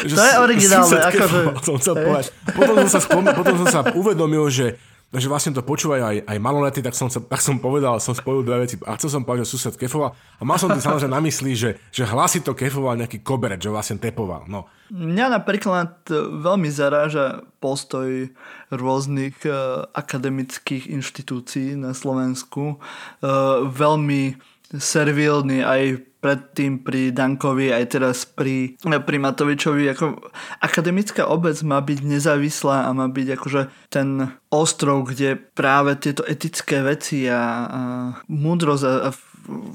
Že 0.06 0.14
to 0.14 0.22
je 0.22 0.34
originálne, 0.38 0.98
akože... 1.08 1.38
Som 1.64 1.74
chcel 1.80 1.94
povedať. 1.98 2.26
Potom 2.52 2.74
som, 2.84 2.90
sa 2.92 3.00
spom- 3.00 3.32
potom 3.34 3.54
som 3.64 3.68
sa 3.68 3.80
uvedomil, 3.96 4.46
že 4.52 4.78
Takže 5.10 5.26
vlastne 5.26 5.50
to 5.50 5.66
počúvajú 5.66 6.02
aj, 6.06 6.16
aj 6.22 6.38
malolety, 6.38 6.86
tak 6.86 6.94
som, 6.94 7.10
tak 7.10 7.42
som 7.42 7.58
povedal, 7.58 7.98
som 7.98 8.14
spojil 8.14 8.46
dve 8.46 8.62
veci. 8.62 8.78
A 8.86 8.94
chcel 8.94 9.10
som 9.10 9.26
povedať, 9.26 9.42
že 9.42 9.58
sused 9.58 9.74
kefoval. 9.74 10.14
A 10.14 10.42
mal 10.46 10.54
som 10.54 10.70
to 10.70 10.78
samozrejme 10.78 11.10
na 11.10 11.18
mysli, 11.26 11.58
že, 11.58 11.82
že 11.90 12.06
hlasy 12.06 12.46
to 12.46 12.54
kefoval 12.54 12.94
nejaký 12.94 13.18
koberec, 13.18 13.58
že 13.58 13.74
vlastne 13.74 13.98
tepoval. 13.98 14.46
No. 14.46 14.70
Mňa 14.94 15.34
napríklad 15.34 16.06
veľmi 16.14 16.70
zaráža 16.70 17.42
postoj 17.58 18.30
rôznych 18.70 19.34
uh, 19.50 19.90
akademických 19.98 20.86
inštitúcií 20.94 21.74
na 21.74 21.90
Slovensku. 21.90 22.78
Uh, 23.18 23.66
veľmi 23.66 24.38
servilný 24.78 25.66
aj 25.66 26.06
predtým 26.20 26.84
pri 26.84 27.10
Dankovi, 27.10 27.72
aj 27.72 27.84
teraz 27.96 28.28
pri, 28.28 28.76
pri 28.80 29.16
Matovičovi. 29.18 29.88
Ako 29.90 30.20
akademická 30.60 31.24
obec 31.26 31.56
má 31.64 31.80
byť 31.80 31.98
nezávislá 32.04 32.86
a 32.86 32.90
má 32.92 33.08
byť 33.08 33.28
akože 33.40 33.62
ten 33.88 34.28
ostrov, 34.52 35.08
kde 35.08 35.40
práve 35.40 35.96
tieto 35.96 36.22
etické 36.28 36.84
veci 36.84 37.24
a, 37.26 37.40
a 37.66 37.80
múdrosť 38.28 38.84
a, 38.84 38.92
a 39.08 39.10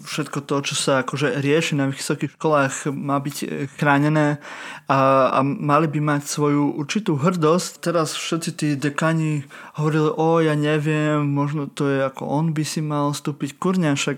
všetko 0.06 0.46
to, 0.46 0.56
čo 0.72 0.76
sa 0.78 0.94
akože 1.02 1.42
rieši 1.42 1.74
na 1.76 1.90
vysokých 1.90 2.38
školách, 2.38 2.94
má 2.94 3.18
byť 3.18 3.68
chránené 3.76 4.38
a, 4.86 5.30
a 5.34 5.40
mali 5.42 5.90
by 5.90 6.00
mať 6.00 6.22
svoju 6.30 6.78
určitú 6.78 7.18
hrdosť. 7.18 7.82
Teraz 7.82 8.14
všetci 8.14 8.50
tí 8.56 8.68
dekani 8.78 9.44
hovorili, 9.76 10.10
o 10.14 10.40
ja 10.40 10.54
neviem, 10.54 11.26
možno 11.26 11.68
to 11.68 11.90
je 11.90 12.06
ako 12.06 12.30
on 12.30 12.54
by 12.54 12.64
si 12.64 12.80
mal 12.86 13.12
vstúpiť. 13.12 13.58
Kurňa, 13.58 13.98
však 13.98 14.18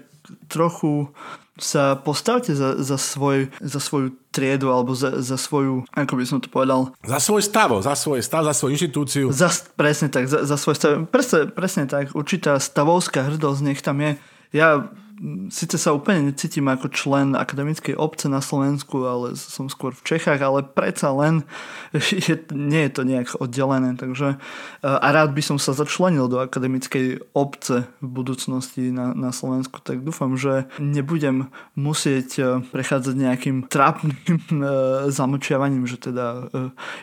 trochu 0.52 1.16
sa 1.58 1.98
postavte 1.98 2.56
za, 2.56 2.78
za, 2.78 2.98
svoj, 2.98 3.50
za 3.62 3.80
svoju 3.80 4.14
triedu 4.32 4.70
alebo 4.70 4.94
za, 4.96 5.22
za 5.22 5.38
svoju, 5.38 5.86
ako 5.92 6.14
by 6.16 6.24
som 6.26 6.38
to 6.42 6.50
povedal? 6.50 6.94
Za 7.02 7.20
svoj 7.20 7.42
stav, 7.42 7.74
za 7.82 7.96
svoj 7.96 8.22
stav, 8.22 8.46
za 8.46 8.54
svoju 8.54 8.78
inštitúciu. 8.78 9.34
Za, 9.34 9.50
presne 9.76 10.10
tak, 10.14 10.30
za, 10.30 10.46
za 10.46 10.58
svoj 10.58 10.76
stav. 10.76 10.92
Presne, 11.10 11.50
presne 11.50 11.84
tak, 11.90 12.14
určitá 12.14 12.62
stavovská 12.62 13.26
hrdosť 13.34 13.62
nech 13.66 13.82
tam 13.82 13.98
je. 14.02 14.12
Ja 14.54 14.88
síce 15.50 15.76
sa 15.82 15.94
úplne 15.98 16.30
necítim 16.30 16.70
ako 16.70 16.94
člen 16.94 17.34
akademickej 17.34 17.98
obce 17.98 18.30
na 18.30 18.38
Slovensku, 18.38 19.02
ale 19.06 19.34
som 19.34 19.66
skôr 19.66 19.94
v 19.94 20.06
Čechách, 20.06 20.38
ale 20.42 20.62
predsa 20.62 21.10
len 21.10 21.42
je, 22.28 22.38
nie 22.54 22.82
je 22.86 22.92
to 22.94 23.02
nejak 23.02 23.34
oddelené. 23.42 23.98
Takže, 23.98 24.38
e, 24.38 24.88
a 24.88 25.08
rád 25.10 25.34
by 25.34 25.42
som 25.42 25.58
sa 25.58 25.74
začlenil 25.74 26.30
do 26.30 26.38
akademickej 26.38 27.34
obce 27.34 27.90
v 27.98 28.08
budúcnosti 28.08 28.94
na, 28.94 29.18
na 29.18 29.34
Slovensku, 29.34 29.82
tak 29.82 30.06
dúfam, 30.06 30.38
že 30.38 30.70
nebudem 30.78 31.50
musieť 31.74 32.30
e, 32.38 32.44
prechádzať 32.70 33.16
nejakým 33.18 33.58
trápnym 33.66 34.38
e, 34.54 34.70
zamlčiavaním, 35.10 35.90
že 35.90 35.98
teda 35.98 36.50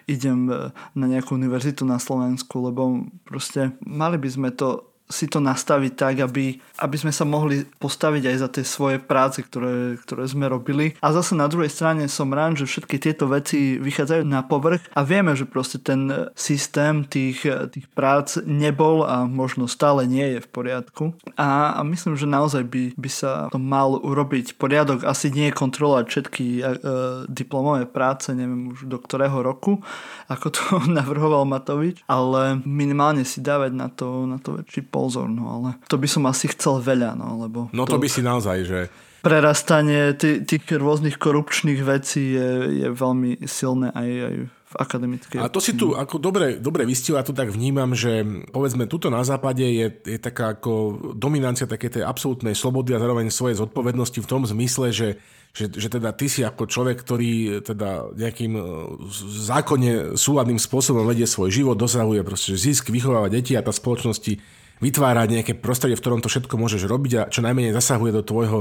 idem 0.07 0.47
na 0.95 1.07
nejakú 1.09 1.35
univerzitu 1.35 1.83
na 1.83 1.99
Slovensku, 1.99 2.61
lebo 2.62 3.09
proste 3.27 3.75
mali 3.83 4.21
by 4.21 4.29
sme 4.31 4.51
to 4.55 4.93
si 5.15 5.31
to 5.31 5.39
nastaviť 5.39 5.93
tak, 5.95 6.15
aby, 6.27 6.59
aby 6.83 6.97
sme 6.99 7.15
sa 7.15 7.23
mohli 7.23 7.62
postaviť 7.79 8.23
aj 8.27 8.37
za 8.43 8.49
tie 8.51 8.65
svoje 8.67 8.99
práce, 8.99 9.39
ktoré, 9.47 9.95
ktoré 10.03 10.27
sme 10.27 10.51
robili. 10.51 10.99
A 10.99 11.15
zase 11.15 11.39
na 11.39 11.47
druhej 11.47 11.71
strane 11.71 12.11
som 12.11 12.35
rád, 12.35 12.59
že 12.59 12.67
všetky 12.67 12.99
tieto 12.99 13.31
veci 13.31 13.79
vychádzajú 13.79 14.27
na 14.27 14.43
povrch 14.43 14.83
a 14.91 15.07
vieme, 15.07 15.39
že 15.39 15.47
proste 15.47 15.79
ten 15.79 16.31
systém 16.35 17.07
tých, 17.07 17.47
tých 17.71 17.87
prác 17.95 18.43
nebol 18.43 19.07
a 19.07 19.23
možno 19.31 19.71
stále 19.71 20.03
nie 20.11 20.35
je 20.35 20.41
v 20.43 20.49
poriadku. 20.51 21.05
A, 21.39 21.79
a 21.79 21.81
myslím, 21.87 22.19
že 22.19 22.27
naozaj 22.27 22.67
by, 22.67 22.83
by 22.99 23.11
sa 23.11 23.47
to 23.55 23.62
mal 23.62 23.95
urobiť 24.03 24.59
poriadok. 24.59 25.07
Asi 25.07 25.31
nie 25.31 25.55
kontrolovať 25.55 26.05
všetky 26.11 26.47
uh, 26.59 26.67
diplomové 27.31 27.87
práce, 27.87 28.35
neviem 28.35 28.75
už 28.75 28.91
do 28.91 28.99
ktorého 28.99 29.45
roku, 29.45 29.79
ako 30.27 30.47
to 30.51 30.62
navrhoval 30.99 31.47
Matovič, 31.47 32.03
ale 32.11 32.59
minimálne 32.65 33.23
si 33.23 33.45
dávať 33.45 33.73
na 33.77 33.89
to, 33.93 34.25
na 34.25 34.41
to 34.41 34.59
väčší 34.59 34.83
pozor, 35.05 35.29
no 35.29 35.45
ale 35.61 35.69
to 35.85 36.01
by 36.01 36.09
som 36.09 36.25
asi 36.25 36.49
chcel 36.49 36.81
veľa, 36.81 37.13
no 37.13 37.45
lebo... 37.45 37.69
No 37.77 37.85
to, 37.85 38.01
to 38.01 38.03
by 38.03 38.09
si 38.09 38.25
naozaj, 38.25 38.59
že... 38.65 38.81
Prerastanie 39.21 40.17
tých, 40.17 40.49
tých 40.49 40.65
rôznych 40.77 41.21
korupčných 41.21 41.81
vecí 41.85 42.33
je, 42.37 42.49
je 42.85 42.89
veľmi 42.89 43.45
silné 43.45 43.93
aj, 43.93 44.09
aj 44.09 44.35
v 44.49 44.75
akademickej... 44.81 45.39
A 45.41 45.53
to 45.53 45.61
si 45.61 45.77
tu 45.77 45.93
ako 45.93 46.17
dobre, 46.17 46.57
dobre 46.57 46.89
vystihol, 46.89 47.21
ja 47.21 47.29
to 47.29 47.37
tak 47.37 47.53
vnímam, 47.53 47.93
že 47.93 48.25
povedzme 48.53 48.89
tuto 48.89 49.13
na 49.13 49.21
západe 49.21 49.65
je, 49.65 49.87
je 50.01 50.19
taká 50.21 50.57
ako 50.57 51.13
dominancia 51.17 51.69
také 51.69 51.93
tej 51.93 52.05
absolútnej 52.05 52.57
slobody 52.57 52.97
a 52.97 53.01
zároveň 53.01 53.29
svojej 53.29 53.61
zodpovednosti 53.61 54.19
v 54.21 54.31
tom 54.31 54.49
zmysle, 54.49 54.89
že 54.93 55.09
že, 55.55 55.71
že 55.71 55.87
teda 55.87 56.11
ty 56.11 56.27
si 56.27 56.43
ako 56.43 56.67
človek, 56.67 56.99
ktorý 56.99 57.63
teda 57.63 58.11
nejakým 58.19 58.59
e, 58.59 58.63
zákonne 59.47 60.19
súladným 60.19 60.59
spôsobom 60.59 61.07
vedie 61.07 61.31
svoj 61.31 61.55
život, 61.55 61.79
dosahuje 61.79 62.27
proste 62.27 62.59
zisk, 62.59 62.91
vychováva 62.91 63.31
deti 63.31 63.55
a 63.55 63.63
tá 63.63 63.71
spoločnosti 63.71 64.43
vytvárať 64.83 65.29
nejaké 65.41 65.53
prostredie, 65.59 65.95
v 65.99 66.03
ktorom 66.03 66.20
to 66.22 66.31
všetko 66.31 66.55
môžeš 66.55 66.83
robiť 66.87 67.12
a 67.18 67.22
čo 67.31 67.45
najmenej 67.45 67.75
zasahuje 67.75 68.12
do 68.14 68.22
tvojho, 68.27 68.61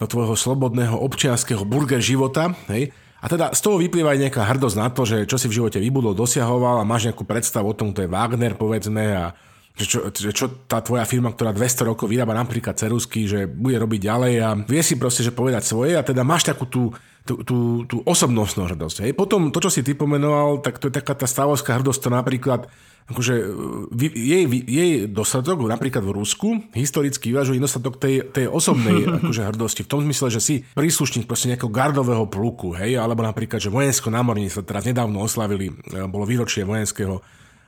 do 0.00 0.06
tvojho 0.06 0.34
slobodného 0.34 0.96
občianského 0.98 1.62
burger 1.62 2.02
života. 2.02 2.54
Hej? 2.70 2.90
A 3.22 3.30
teda 3.30 3.54
z 3.54 3.60
toho 3.62 3.78
vyplýva 3.78 4.18
aj 4.18 4.22
nejaká 4.26 4.42
hrdosť 4.42 4.76
na 4.78 4.88
to, 4.90 5.06
že 5.06 5.30
čo 5.30 5.38
si 5.38 5.46
v 5.46 5.62
živote 5.62 5.78
vybudol, 5.78 6.18
dosiahoval 6.18 6.82
a 6.82 6.88
máš 6.88 7.06
nejakú 7.06 7.22
predstavu 7.22 7.70
o 7.70 7.78
tom, 7.78 7.94
to 7.94 8.02
je 8.02 8.10
Wagner, 8.10 8.58
povedzme, 8.58 9.04
a 9.14 9.24
že 9.72 9.86
čo, 9.88 9.98
že 10.12 10.30
čo 10.36 10.68
tá 10.68 10.84
tvoja 10.84 11.08
firma, 11.08 11.32
ktorá 11.32 11.54
200 11.54 11.88
rokov 11.88 12.04
vyrába 12.04 12.36
napríklad 12.36 12.76
cerusky, 12.76 13.24
že 13.24 13.48
bude 13.48 13.80
robiť 13.80 14.00
ďalej 14.04 14.34
a 14.44 14.48
vie 14.68 14.82
si 14.84 15.00
proste, 15.00 15.24
že 15.24 15.32
povedať 15.32 15.64
svoje 15.64 15.96
a 15.96 16.04
teda 16.04 16.20
máš 16.20 16.44
takú 16.44 16.68
tú, 16.68 16.92
tú, 17.24 17.40
tú, 17.40 17.88
tú 17.88 18.04
osobnostnú 18.04 18.68
hrdosť. 18.68 19.08
Hej. 19.08 19.12
Potom 19.16 19.48
to, 19.48 19.64
čo 19.64 19.72
si 19.72 19.80
ty 19.80 19.96
pomenoval, 19.96 20.60
tak 20.60 20.76
to 20.76 20.92
je 20.92 20.98
taká 21.00 21.16
tá 21.16 21.24
stavovská 21.24 21.80
hrdosť, 21.80 22.00
to 22.04 22.10
napríklad 22.12 22.68
akože 23.10 23.34
jej, 24.14 24.44
jej 24.46 24.92
dostatok 25.10 25.66
napríklad 25.66 26.02
v 26.06 26.14
Rusku 26.14 26.48
historicky 26.76 27.34
vyvažuje 27.34 27.58
dostatok 27.58 27.98
tej, 27.98 28.26
tej 28.30 28.46
osobnej 28.46 29.06
akože 29.22 29.42
hrdosti. 29.48 29.82
V 29.82 29.90
tom 29.90 30.00
zmysle, 30.06 30.28
že 30.30 30.40
si 30.40 30.54
príslušník 30.78 31.26
proste 31.26 31.50
nejakého 31.50 31.72
gardového 31.72 32.26
pluku, 32.30 32.74
hej, 32.78 32.98
alebo 32.98 33.26
napríklad, 33.26 33.58
že 33.58 33.72
vojensko 33.72 34.08
námorníctvo 34.12 34.62
teraz 34.62 34.86
nedávno 34.86 35.22
oslavili, 35.22 35.70
e, 35.70 36.06
bolo 36.06 36.28
výročie 36.28 36.62
vojenského 36.62 37.18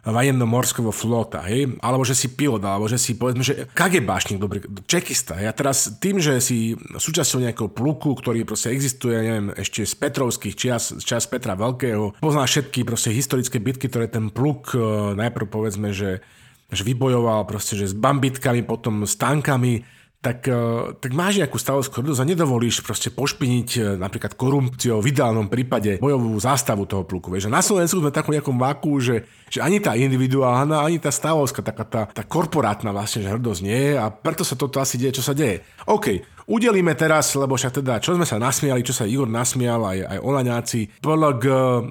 vojenno-morského 0.04 0.92
flota, 0.92 1.40
hej? 1.48 1.80
alebo 1.80 2.04
že 2.04 2.12
si 2.12 2.28
pilot, 2.32 2.60
alebo 2.60 2.84
že 2.84 3.00
si 3.00 3.16
povedzme, 3.16 3.40
že 3.40 3.64
kagebášnik, 3.72 4.36
dobrý, 4.36 4.60
čekista. 4.84 5.40
Ja 5.40 5.56
teraz 5.56 5.96
tým, 5.96 6.20
že 6.20 6.36
si 6.44 6.76
súčasťou 6.76 7.40
nejakého 7.40 7.72
pluku, 7.72 8.12
ktorý 8.12 8.44
proste 8.44 8.72
existuje, 8.72 9.16
neviem, 9.16 9.48
ešte 9.56 9.88
z 9.88 9.94
Petrovských 9.96 10.54
čias, 10.54 10.92
čas 11.00 11.24
Petra 11.24 11.56
Veľkého, 11.56 12.20
pozná 12.20 12.44
všetky 12.44 12.84
proste 12.84 13.16
historické 13.16 13.56
bitky, 13.56 13.88
ktoré 13.88 14.12
ten 14.12 14.28
pluk 14.28 14.76
e, 14.76 14.78
najprv 15.16 15.46
povedzme, 15.48 15.90
že 15.96 16.20
že 16.74 16.82
vybojoval 16.82 17.46
proste, 17.46 17.78
že 17.78 17.92
s 17.92 17.94
bambitkami, 17.94 18.66
potom 18.66 19.06
s 19.06 19.14
tankami, 19.14 19.86
tak, 20.24 20.48
eh, 20.48 20.56
tak 20.96 21.12
máš 21.12 21.36
nejakú 21.36 21.60
stavovskú 21.60 22.00
hrdosť 22.00 22.24
a 22.24 22.30
nedovolíš 22.32 22.80
proste 22.80 23.12
pošpiniť 23.12 23.68
eh, 23.76 23.82
napríklad 24.00 24.32
korupciou 24.32 25.04
v 25.04 25.12
ideálnom 25.12 25.52
prípade 25.52 26.00
bojovú 26.00 26.32
zástavu 26.40 26.88
toho 26.88 27.04
pluku. 27.04 27.28
Vieš, 27.28 27.52
a 27.52 27.60
na 27.60 27.60
Slovensku 27.60 28.00
sme 28.00 28.08
takom 28.08 28.32
nejakom 28.32 28.56
vaku, 28.56 29.04
že, 29.04 29.28
že 29.52 29.60
ani 29.60 29.84
tá 29.84 29.92
individuálna, 29.92 30.80
ani 30.80 30.96
tá 30.96 31.12
stavovská, 31.12 31.60
taká 31.60 31.84
tá, 31.84 32.02
tá 32.08 32.24
korporátna 32.24 32.88
vlastne 32.96 33.20
že 33.20 33.36
hrdosť 33.36 33.60
nie 33.60 33.92
je 33.92 33.94
a 34.00 34.08
preto 34.08 34.40
sa 34.48 34.56
toto 34.56 34.80
asi 34.80 34.96
deje, 34.96 35.20
čo 35.20 35.24
sa 35.28 35.36
deje. 35.36 35.60
OK, 35.84 36.33
Udelíme 36.44 36.92
teraz, 36.92 37.32
lebo 37.40 37.56
však 37.56 37.80
teda, 37.80 38.04
čo 38.04 38.12
sme 38.12 38.28
sa 38.28 38.36
nasmiali, 38.36 38.84
čo 38.84 38.92
sa 38.92 39.08
Igor 39.08 39.24
nasmial, 39.24 39.80
aj, 39.80 39.98
aj 40.12 40.18
Olaňáci, 40.20 40.80
PLG, 41.00 41.44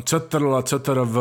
CTRL, 0.06 0.54
CTRV, 0.62 1.16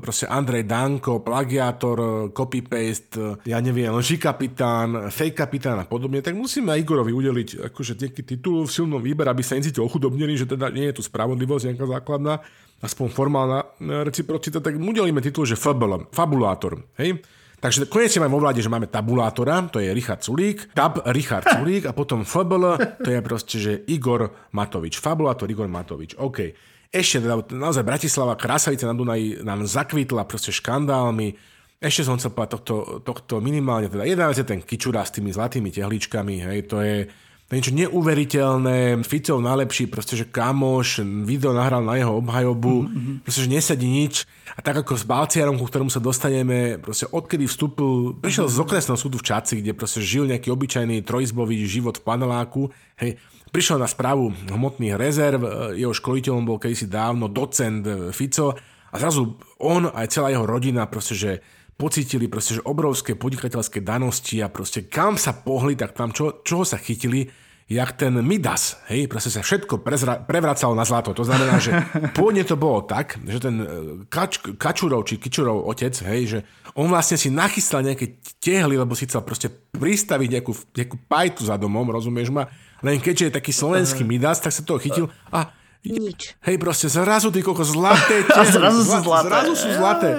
proste 0.00 0.24
Andrej 0.24 0.64
Danko, 0.64 1.20
plagiátor, 1.20 2.32
copy-paste, 2.32 3.44
ja 3.44 3.60
neviem, 3.60 3.92
lži 3.92 4.16
kapitán, 4.16 5.12
fake 5.12 5.44
kapitán 5.44 5.76
a 5.76 5.84
podobne, 5.84 6.24
tak 6.24 6.32
musíme 6.32 6.72
Igorovi 6.80 7.12
udeliť 7.12 7.68
akože 7.68 8.00
nejaký 8.00 8.22
titul 8.24 8.64
v 8.64 8.72
silnom 8.72 9.04
výber, 9.04 9.28
aby 9.28 9.44
sa 9.44 9.60
necítil 9.60 9.84
ochudobnený, 9.84 10.40
že 10.40 10.48
teda 10.48 10.72
nie 10.72 10.88
je 10.88 10.96
tu 10.96 11.02
spravodlivosť 11.04 11.76
nejaká 11.76 11.84
základná, 11.84 12.40
aspoň 12.80 13.06
formálna 13.12 13.76
reciprocita, 14.08 14.64
tak 14.64 14.80
udelíme 14.80 15.20
titul, 15.20 15.44
že 15.44 15.60
FBL, 15.60 16.08
fabulátor, 16.16 16.80
hej? 16.96 17.20
Takže 17.60 17.92
konečne 17.92 18.24
máme 18.24 18.32
vo 18.32 18.40
vláde, 18.40 18.64
že 18.64 18.72
máme 18.72 18.88
tabulátora, 18.88 19.68
to 19.68 19.84
je 19.84 19.92
Richard 19.92 20.24
Sulík, 20.24 20.72
tab 20.72 21.04
Richard 21.12 21.44
Sulík 21.60 21.84
a 21.84 21.92
potom 21.92 22.24
FBL, 22.24 22.96
to 23.04 23.08
je 23.12 23.20
proste, 23.20 23.56
že 23.60 23.72
Igor 23.92 24.32
Matovič. 24.56 24.96
Fabulátor 24.96 25.44
Igor 25.44 25.68
Matovič. 25.68 26.16
OK. 26.16 26.56
Ešte 26.90 27.22
teda, 27.22 27.44
naozaj 27.52 27.86
Bratislava, 27.86 28.34
Krasavica 28.34 28.88
na 28.88 28.96
Dunaji 28.96 29.44
nám 29.44 29.62
zakvitla 29.68 30.26
proste 30.26 30.50
škandálmi. 30.50 31.36
Ešte 31.78 32.02
som 32.08 32.16
chcel 32.16 32.34
povedať 32.34 32.50
tohto, 32.58 32.76
tohto 33.04 33.34
minimálne, 33.44 33.92
teda 33.92 34.08
jedna 34.08 34.26
vec 34.26 34.40
je 34.40 34.48
ten 34.48 34.60
kičura 34.64 35.04
s 35.04 35.14
tými 35.14 35.30
zlatými 35.30 35.70
tehličkami, 35.70 36.34
hej, 36.44 36.58
to 36.66 36.80
je, 36.82 37.08
to 37.50 37.58
niečo 37.58 37.74
neuveriteľné. 37.74 39.02
Ficov 39.02 39.42
najlepší, 39.42 39.90
proste, 39.90 40.14
že 40.14 40.30
kamoš, 40.30 41.02
video 41.26 41.50
nahral 41.50 41.82
na 41.82 41.98
jeho 41.98 42.22
obhajobu, 42.22 42.86
mm-hmm. 42.86 43.14
proste, 43.26 43.42
že 43.42 43.50
nesadí 43.50 43.90
nič. 43.90 44.22
A 44.54 44.62
tak 44.62 44.86
ako 44.86 44.94
s 44.94 45.02
Balciarom, 45.02 45.58
ku 45.58 45.66
ktorému 45.66 45.90
sa 45.90 45.98
dostaneme, 45.98 46.78
proste 46.78 47.10
odkedy 47.10 47.50
vstúpil, 47.50 48.14
prišiel 48.22 48.46
z 48.46 48.54
okresného 48.62 48.94
súdu 48.94 49.18
v 49.18 49.26
Čaci, 49.26 49.58
kde 49.58 49.74
proste 49.74 49.98
žil 49.98 50.30
nejaký 50.30 50.46
obyčajný 50.54 51.02
trojizbový 51.02 51.58
život 51.66 51.98
v 51.98 52.06
paneláku, 52.06 52.70
hej, 53.02 53.18
prišiel 53.50 53.82
na 53.82 53.90
správu 53.90 54.30
hmotných 54.30 54.94
rezerv, 54.94 55.42
jeho 55.74 55.90
školiteľom 55.90 56.46
bol 56.46 56.62
kedysi 56.62 56.86
dávno 56.86 57.26
docent 57.26 57.82
Fico. 58.14 58.54
A 58.90 58.98
zrazu 58.98 59.38
on 59.58 59.90
aj 59.90 60.06
celá 60.10 60.30
jeho 60.34 60.46
rodina 60.46 60.86
proste, 60.86 61.14
že 61.18 61.32
pocítili 61.80 62.28
proste, 62.28 62.60
že 62.60 62.66
obrovské 62.68 63.16
podnikateľské 63.16 63.80
danosti 63.80 64.44
a 64.44 64.52
proste 64.52 64.84
kam 64.84 65.16
sa 65.16 65.32
pohli, 65.32 65.72
tak 65.80 65.96
tam 65.96 66.12
čo, 66.12 66.44
čoho 66.44 66.68
sa 66.68 66.76
chytili, 66.76 67.24
jak 67.70 67.94
ten 67.96 68.12
Midas, 68.20 68.82
hej, 68.90 69.06
proste 69.06 69.30
sa 69.30 69.46
všetko 69.46 69.80
prezra, 69.80 70.18
prevracalo 70.18 70.74
na 70.74 70.82
zlato. 70.82 71.14
To 71.14 71.22
znamená, 71.22 71.62
že 71.62 71.72
pôvodne 72.18 72.42
to 72.42 72.58
bolo 72.58 72.82
tak, 72.84 73.16
že 73.22 73.38
ten 73.38 73.56
e, 73.62 73.66
kač, 74.10 74.42
Kačurov 74.58 75.06
či 75.06 75.22
Kičurov 75.22 75.70
otec, 75.70 75.94
hej, 76.04 76.20
že 76.26 76.38
on 76.74 76.90
vlastne 76.90 77.14
si 77.14 77.30
nachystal 77.30 77.86
nejaké 77.86 78.20
tehly, 78.42 78.74
lebo 78.74 78.92
si 78.98 79.06
chcel 79.06 79.22
proste 79.22 79.48
pristaviť 79.72 80.28
nejakú, 80.36 80.52
nejakú 80.74 80.96
pajtu 81.06 81.46
za 81.46 81.54
domom, 81.54 81.86
rozumieš 81.88 82.34
ma? 82.34 82.50
Len 82.82 82.98
keďže 82.98 83.30
je 83.30 83.36
taký 83.38 83.52
slovenský 83.54 84.02
Midas, 84.02 84.42
tak 84.42 84.50
sa 84.50 84.66
toho 84.66 84.82
chytil 84.82 85.06
a 85.30 85.54
nič. 85.86 86.36
Hej, 86.44 86.60
proste 86.60 86.92
zrazu 86.92 87.32
ty 87.32 87.40
koľko 87.40 87.64
zlaté 87.64 88.20
tehly. 88.28 88.50
A 88.50 88.52
zrazu 88.52 88.80
sú 88.82 88.98
zlaté. 89.00 89.28
Zrazu 89.30 89.54
sú 89.54 89.68
zlaté. 89.78 90.10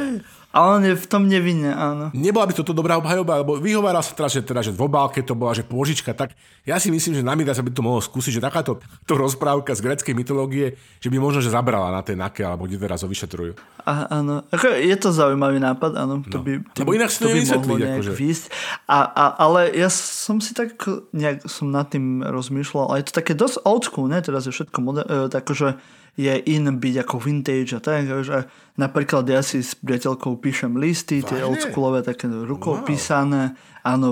A 0.52 0.76
on 0.76 0.84
je 0.84 0.91
v 0.91 1.08
tom 1.08 1.32
nevinne, 1.32 1.72
áno. 1.72 2.12
Nebola 2.12 2.43
by 2.43 2.52
toto 2.52 2.76
dobrá 2.76 2.99
obhajoba, 2.99 3.39
lebo 3.39 3.56
vyhováral 3.56 4.04
sa 4.04 4.12
teraz, 4.12 4.36
že, 4.36 4.43
teda, 4.43 4.60
že 4.60 4.76
v 4.76 4.84
obálke 4.84 5.24
to 5.24 5.32
bola, 5.32 5.56
že 5.56 5.64
pôžička, 5.64 6.12
tak 6.12 6.36
ja 6.68 6.76
si 6.76 6.91
myslím, 6.91 7.16
že 7.16 7.24
na 7.24 7.32
sa 7.56 7.64
by 7.64 7.72
to 7.72 7.80
mohol 7.80 8.04
skúsiť, 8.04 8.36
že 8.36 8.43
takáto 8.43 8.76
to 9.08 9.16
rozprávka 9.16 9.72
z 9.72 9.80
greckej 9.80 10.12
mytológie, 10.12 10.76
že 10.99 11.08
by 11.08 11.18
možno, 11.18 11.39
že 11.39 11.56
zabrala 11.56 11.88
na 11.88 12.04
tej 12.04 12.20
nake, 12.20 12.43
alebo 12.43 12.68
kde 12.68 12.84
teraz 12.84 12.99
ho 12.99 13.08
vyšetrujú. 13.08 13.56
A, 13.88 14.12
áno, 14.12 14.43
ako 14.52 14.76
je 14.76 14.95
to 14.99 15.10
zaujímavý 15.16 15.64
nápad, 15.64 15.91
áno. 15.95 16.20
To 16.28 16.38
No. 16.38 16.43
by, 16.43 16.52
to, 16.76 16.84
Lebo 16.84 16.91
inak 16.99 17.10
to 17.16 17.26
by 17.26 17.41
mohlo 17.47 17.76
nejak 17.80 17.95
akože. 18.04 18.12
výjsť. 18.12 18.43
A, 18.91 18.97
a, 19.08 19.24
ale 19.39 19.62
ja 19.72 19.88
som 19.93 20.43
si 20.43 20.52
tak 20.52 20.76
nejak 21.16 21.47
som 21.47 21.72
nad 21.72 21.88
tým 21.88 22.28
rozmýšľal, 22.28 22.91
a 22.91 22.99
je 22.99 23.08
to 23.08 23.14
také 23.16 23.34
dosť 23.34 23.64
old 23.64 23.88
school, 23.88 24.12
ne? 24.12 24.20
Teraz 24.20 24.43
je 24.43 24.52
všetko 24.52 24.78
moder- 24.84 25.08
e, 25.08 25.32
tak, 25.32 25.47
že 25.47 25.80
je 26.22 26.36
in 26.53 26.69
byť 26.69 26.95
ako 27.01 27.15
vintage 27.17 27.74
a 27.74 27.82
tak, 27.82 28.05
že 28.22 28.45
napríklad 28.78 29.26
ja 29.26 29.41
si 29.41 29.65
s 29.65 29.74
priateľkou 29.74 30.38
píšem 30.38 30.78
listy, 30.78 31.26
tie 31.26 31.41
Vážne? 31.41 31.49
oldschoolové, 31.49 32.05
také 32.05 32.30
rukou 32.30 32.86
písané, 32.86 33.57
áno, 33.82 34.07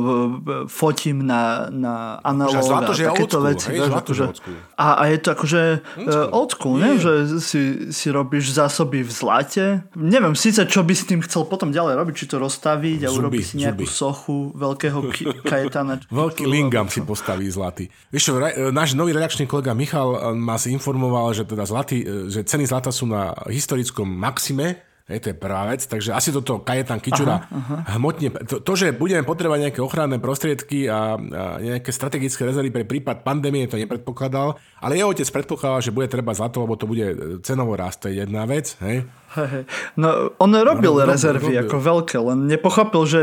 fotím 0.65 1.21
na, 1.21 1.69
na 1.69 2.17
analóg 2.21 2.65
a 2.67 2.89
takéto 2.89 3.39
veci. 3.39 3.77
hej, 3.77 3.85
akože- 3.85 4.33
a, 4.75 4.87
a 4.97 5.03
je 5.07 5.17
to 5.17 5.29
akože 5.31 5.61
uh, 6.05 6.29
old 6.33 6.51
school, 6.51 6.77
ne? 6.77 6.97
že 6.97 7.37
si, 7.37 7.61
si 7.93 8.07
robíš 8.09 8.53
zásoby 8.53 9.05
v 9.05 9.11
zlate. 9.11 9.65
Neviem 9.93 10.33
síce, 10.33 10.65
čo 10.65 10.81
by 10.81 10.93
s 10.93 11.05
tým 11.05 11.21
chcel 11.21 11.45
potom 11.45 11.69
ďalej 11.69 12.01
robiť, 12.01 12.13
či 12.15 12.25
to 12.25 12.41
rozstaviť 12.41 13.05
a 13.05 13.09
urobiť 13.09 13.43
si 13.43 13.53
nejakú 13.61 13.85
zuby. 13.85 13.93
sochu 13.93 14.37
veľkého 14.57 14.99
ki- 15.09 15.37
kajetana. 15.51 16.01
Veľký 16.09 16.43
lingam 16.43 16.89
si 16.89 17.05
postaví 17.05 17.45
zlatý. 17.47 17.87
Vieš 18.09 18.23
čo, 18.25 18.31
náš 18.69 18.97
nový 18.97 19.13
redakčný 19.13 19.45
kolega 19.45 19.77
Michal 19.77 20.33
ma 20.33 20.57
si 20.57 20.73
informoval, 20.73 21.31
že 21.31 21.45
teda 21.45 21.63
zlatý, 21.63 22.01
eh, 22.01 22.27
že 22.27 22.41
ceny 22.41 22.65
zlata 22.65 22.89
sú 22.89 23.05
na 23.05 23.31
historickom 23.45 24.09
maxime, 24.09 24.88
Hej, 25.09 25.25
to 25.25 25.27
je 25.33 25.41
prvá 25.41 25.65
vec, 25.65 25.81
takže 25.81 26.13
asi 26.13 26.29
toto 26.29 26.61
Kajetan 26.61 27.01
Kičura 27.01 27.49
aha, 27.49 27.49
aha. 27.49 27.97
hmotne... 27.97 28.29
To, 28.45 28.61
to, 28.61 28.73
že 28.77 28.93
budeme 28.93 29.25
potrebovať 29.25 29.59
nejaké 29.65 29.81
ochranné 29.81 30.21
prostriedky 30.21 30.85
a, 30.85 31.17
a 31.17 31.43
nejaké 31.57 31.89
strategické 31.89 32.45
rezervy 32.45 32.69
pre 32.69 32.85
prípad 32.85 33.25
pandémie, 33.25 33.65
to 33.65 33.81
nepredpokladal, 33.81 34.61
ale 34.77 35.01
jeho 35.01 35.09
otec 35.09 35.25
predpokladal, 35.25 35.81
že 35.81 35.89
bude 35.89 36.05
treba 36.05 36.37
zlato, 36.37 36.61
lebo 36.61 36.77
to 36.77 36.85
bude 36.85 37.41
cenovo 37.41 37.73
rast, 37.73 38.05
to 38.05 38.13
je 38.13 38.21
jedna 38.21 38.45
vec. 38.45 38.77
Hej. 38.85 39.09
Hej. 39.29 39.69
No, 39.93 40.33
on 40.41 40.49
robil 40.49 40.89
robil, 40.89 41.05
rezervy 41.05 41.53
robil. 41.53 41.61
ako 41.69 41.77
veľké, 41.77 42.17
len 42.17 42.49
nepochopil, 42.49 43.03
že, 43.05 43.21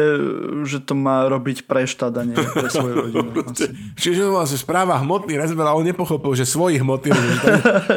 že 0.63 0.79
to 0.79 0.95
má 0.95 1.27
robiť 1.27 1.67
pre 1.67 1.83
štát 1.83 2.15
a 2.15 2.23
nie 2.23 2.39
pre 2.39 2.71
svoju 2.71 2.95
rodinu. 3.11 3.43
Čiže 3.99 4.27
to 4.27 4.31
vlastne 4.31 4.59
správa 4.61 5.03
hmotný 5.03 5.35
rezerv, 5.35 5.59
ale 5.67 5.75
on 5.75 5.87
nepochopil, 5.87 6.31
že 6.39 6.47
svoj 6.47 6.79
hmotný 6.79 7.11
rezerv, 7.11 7.39
to 7.43 7.51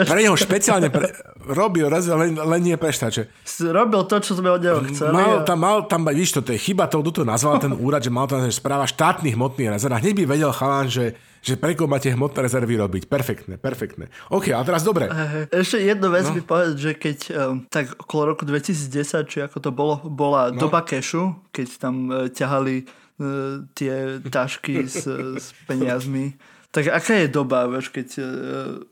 pre 0.09 0.19
neho 0.25 0.33
špeciálne 0.33 0.89
pre, 0.89 1.13
robil 1.45 1.85
rezerv, 1.85 2.17
len, 2.17 2.33
len 2.33 2.61
nie 2.65 2.75
pre 2.81 2.89
štát, 2.89 3.13
že 3.13 3.23
Robil 3.59 4.01
to, 4.09 4.17
čo 4.23 4.33
sme 4.33 4.49
od 4.49 4.61
neho 4.61 4.79
chceli. 4.89 5.13
Mal 5.13 5.45
tam, 5.45 5.59
mal 5.61 5.77
tam, 5.85 6.01
vidíš, 6.07 6.41
to 6.41 6.53
je 6.53 6.57
chyba, 6.57 6.89
to 6.89 7.01
to 7.09 7.21
nazval 7.27 7.61
ten 7.61 7.73
úrad, 7.75 8.01
že 8.01 8.09
mal 8.13 8.25
tam 8.25 8.41
že 8.45 8.55
správa 8.55 8.87
štátnych 8.89 9.35
hmotných 9.35 9.77
rezerv. 9.77 9.93
A 9.97 10.01
hneď 10.01 10.13
by 10.15 10.23
vedel 10.25 10.51
chalán, 10.55 10.87
že, 10.87 11.13
že 11.39 11.55
pre 11.55 11.71
koho 11.75 11.87
máte 11.87 12.11
hmotné 12.11 12.39
rezervy 12.43 12.75
robiť. 12.75 13.03
Perfektné, 13.07 13.55
perfektné. 13.55 14.11
OK, 14.31 14.51
a 14.51 14.59
teraz 14.67 14.83
dobre. 14.83 15.07
Ešte 15.49 15.79
jednu 15.79 16.11
vec 16.11 16.27
no. 16.27 16.35
by 16.35 16.41
povedať, 16.43 16.75
že 16.75 16.91
keď 16.99 17.17
um, 17.31 17.63
tak 17.71 17.95
okolo 17.95 18.35
roku 18.35 18.43
2010, 18.43 19.31
či 19.31 19.37
ako 19.43 19.57
to 19.63 19.71
bolo, 19.71 19.95
bola 20.03 20.51
no. 20.51 20.59
doba 20.67 20.83
kešu, 20.83 21.39
keď 21.55 21.67
tam 21.79 21.95
uh, 22.11 22.27
ťahali 22.27 22.83
uh, 22.83 23.63
tie 23.71 24.19
tašky 24.27 24.83
s, 24.83 25.07
s 25.39 25.55
peniazmi. 25.69 26.35
Tak 26.69 26.91
aká 26.91 27.25
je 27.25 27.27
doba, 27.31 27.65
vieš, 27.71 27.89
keď 27.89 28.07
uh, 28.19 28.25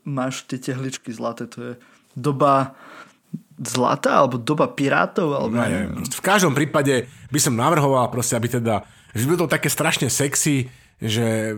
máš 0.08 0.48
tie 0.48 0.56
tehličky 0.56 1.12
zlaté? 1.12 1.46
To 1.52 1.58
je 1.60 1.74
doba 2.16 2.72
zlata, 3.58 4.24
alebo 4.24 4.38
doba 4.38 4.70
pirátov, 4.70 5.34
alebo 5.34 5.52
No, 5.52 5.66
neviem, 5.66 6.06
v 6.06 6.22
každom 6.22 6.54
prípade 6.54 7.10
by 7.28 7.40
som 7.42 7.58
navrhoval 7.58 8.06
proste, 8.08 8.38
aby 8.38 8.46
teda, 8.46 8.86
že 9.12 9.26
by 9.26 9.34
to 9.34 9.46
také 9.50 9.68
strašne 9.68 10.06
sexy, 10.06 10.70
že, 10.98 11.54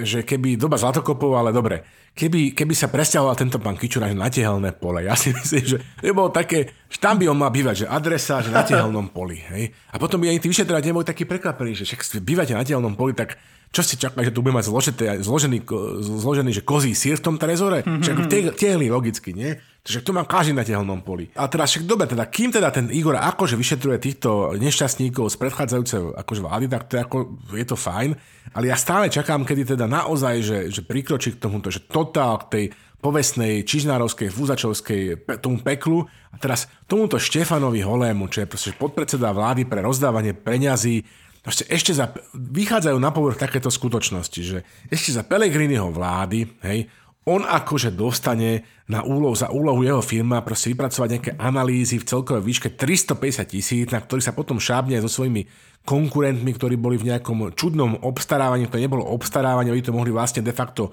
že 0.00 0.24
keby 0.24 0.56
doba 0.56 0.80
zlatokopov, 0.80 1.36
ale 1.36 1.52
dobre, 1.52 1.84
keby, 2.16 2.56
keby 2.56 2.72
sa 2.72 2.88
presťahoval 2.88 3.36
tento 3.36 3.60
pán 3.60 3.76
Kičura 3.76 4.08
na 4.08 4.32
tehelné 4.32 4.72
pole, 4.72 5.04
ja 5.04 5.12
si 5.12 5.30
myslím, 5.36 5.64
že 5.64 5.76
by 6.00 6.16
bolo 6.16 6.32
také, 6.32 6.88
že 6.88 6.96
tam 6.96 7.20
by 7.20 7.28
on 7.28 7.36
mal 7.36 7.52
bývať, 7.52 7.84
že 7.84 7.86
adresa, 7.92 8.40
že 8.40 8.48
na 8.48 8.64
tehelnom 8.64 9.12
poli, 9.12 9.36
hej. 9.52 9.68
A 9.92 10.00
potom 10.00 10.16
by 10.16 10.32
ani 10.32 10.40
tí 10.40 10.48
vyšetrovateľi 10.48 10.90
neboli 10.96 11.04
takí 11.04 11.28
prekvapení, 11.28 11.76
že 11.76 11.84
však 11.84 12.24
bývate 12.24 12.56
na 12.56 12.64
tehelnom 12.64 12.96
poli, 12.96 13.12
tak 13.12 13.36
čo 13.70 13.86
si 13.86 13.94
čaká, 13.94 14.26
že 14.26 14.34
tu 14.34 14.42
bude 14.42 14.50
mať 14.50 14.66
zložité, 14.66 15.04
zložený, 15.22 15.62
zložený, 16.02 16.50
že 16.50 16.66
kozí 16.66 16.90
sír 16.90 17.22
v 17.22 17.24
tom 17.30 17.36
trezore? 17.38 17.86
Mm-hmm. 17.86 18.02
Však 18.02 18.16
tehli 18.58 18.90
logicky, 18.90 19.30
nie? 19.30 19.54
Takže 19.80 20.02
to 20.04 20.10
má 20.10 20.26
každý 20.26 20.52
na 20.58 20.66
tehelnom 20.66 21.00
poli. 21.00 21.30
A 21.38 21.46
teraz 21.46 21.72
však 21.72 21.86
dobre, 21.86 22.10
teda 22.10 22.26
kým 22.26 22.50
teda 22.50 22.68
ten 22.74 22.90
Igor 22.90 23.16
akože 23.16 23.54
vyšetruje 23.54 23.96
týchto 24.02 24.58
nešťastníkov 24.58 25.30
z 25.30 25.36
predchádzajúceho 25.40 26.18
akože 26.18 26.40
vlády, 26.42 26.66
tak 26.66 26.82
to 26.90 26.98
je, 26.98 27.00
ako, 27.00 27.18
je 27.54 27.66
to 27.66 27.76
fajn. 27.78 28.10
Ale 28.58 28.64
ja 28.66 28.76
stále 28.76 29.06
čakám, 29.06 29.46
kedy 29.46 29.78
teda 29.78 29.86
naozaj, 29.86 30.34
že, 30.42 30.58
že 30.68 30.82
prikročí 30.82 31.38
k 31.38 31.40
tomuto, 31.40 31.70
že 31.70 31.86
totál 31.86 32.42
k 32.44 32.50
tej 32.50 32.64
povestnej 33.00 33.64
Čižnárovskej, 33.64 34.28
Fúzačovskej, 34.28 35.24
pe, 35.24 35.40
tomu 35.40 35.64
peklu 35.64 36.04
a 36.28 36.36
teraz 36.36 36.68
tomuto 36.84 37.16
Štefanovi 37.16 37.80
Holému, 37.80 38.28
čo 38.28 38.44
je 38.44 38.50
proste 38.50 38.76
podpredseda 38.76 39.32
vlády 39.32 39.64
pre 39.64 39.80
rozdávanie 39.80 40.36
peňazí, 40.36 41.00
Proste 41.40 41.64
ešte 41.72 41.96
za, 41.96 42.12
vychádzajú 42.36 42.98
na 43.00 43.10
povrch 43.10 43.40
takéto 43.40 43.72
skutočnosti, 43.72 44.40
že 44.44 44.58
ešte 44.92 45.16
za 45.16 45.24
Pelegriniho 45.24 45.88
vlády, 45.88 46.44
hej, 46.68 46.92
on 47.28 47.44
akože 47.44 47.92
dostane 47.92 48.64
na 48.88 49.04
úlohu, 49.04 49.36
za 49.36 49.52
úlohu 49.52 49.84
jeho 49.84 50.00
firma 50.00 50.40
proste 50.40 50.72
vypracovať 50.72 51.08
nejaké 51.08 51.32
analýzy 51.36 52.00
v 52.00 52.08
celkovej 52.08 52.42
výške 52.44 52.68
350 52.76 53.44
tisíc, 53.44 53.88
na 53.92 54.00
ktorých 54.00 54.24
sa 54.24 54.36
potom 54.36 54.56
šábne 54.56 54.96
so 55.04 55.08
svojimi 55.08 55.44
konkurentmi, 55.84 56.52
ktorí 56.56 56.80
boli 56.80 56.96
v 56.96 57.12
nejakom 57.12 57.52
čudnom 57.56 58.00
obstarávaní, 58.04 58.68
to 58.68 58.80
nebolo 58.80 59.04
obstarávanie, 59.04 59.72
oni 59.72 59.84
to 59.84 59.96
mohli 59.96 60.12
vlastne 60.12 60.44
de 60.44 60.52
facto 60.52 60.92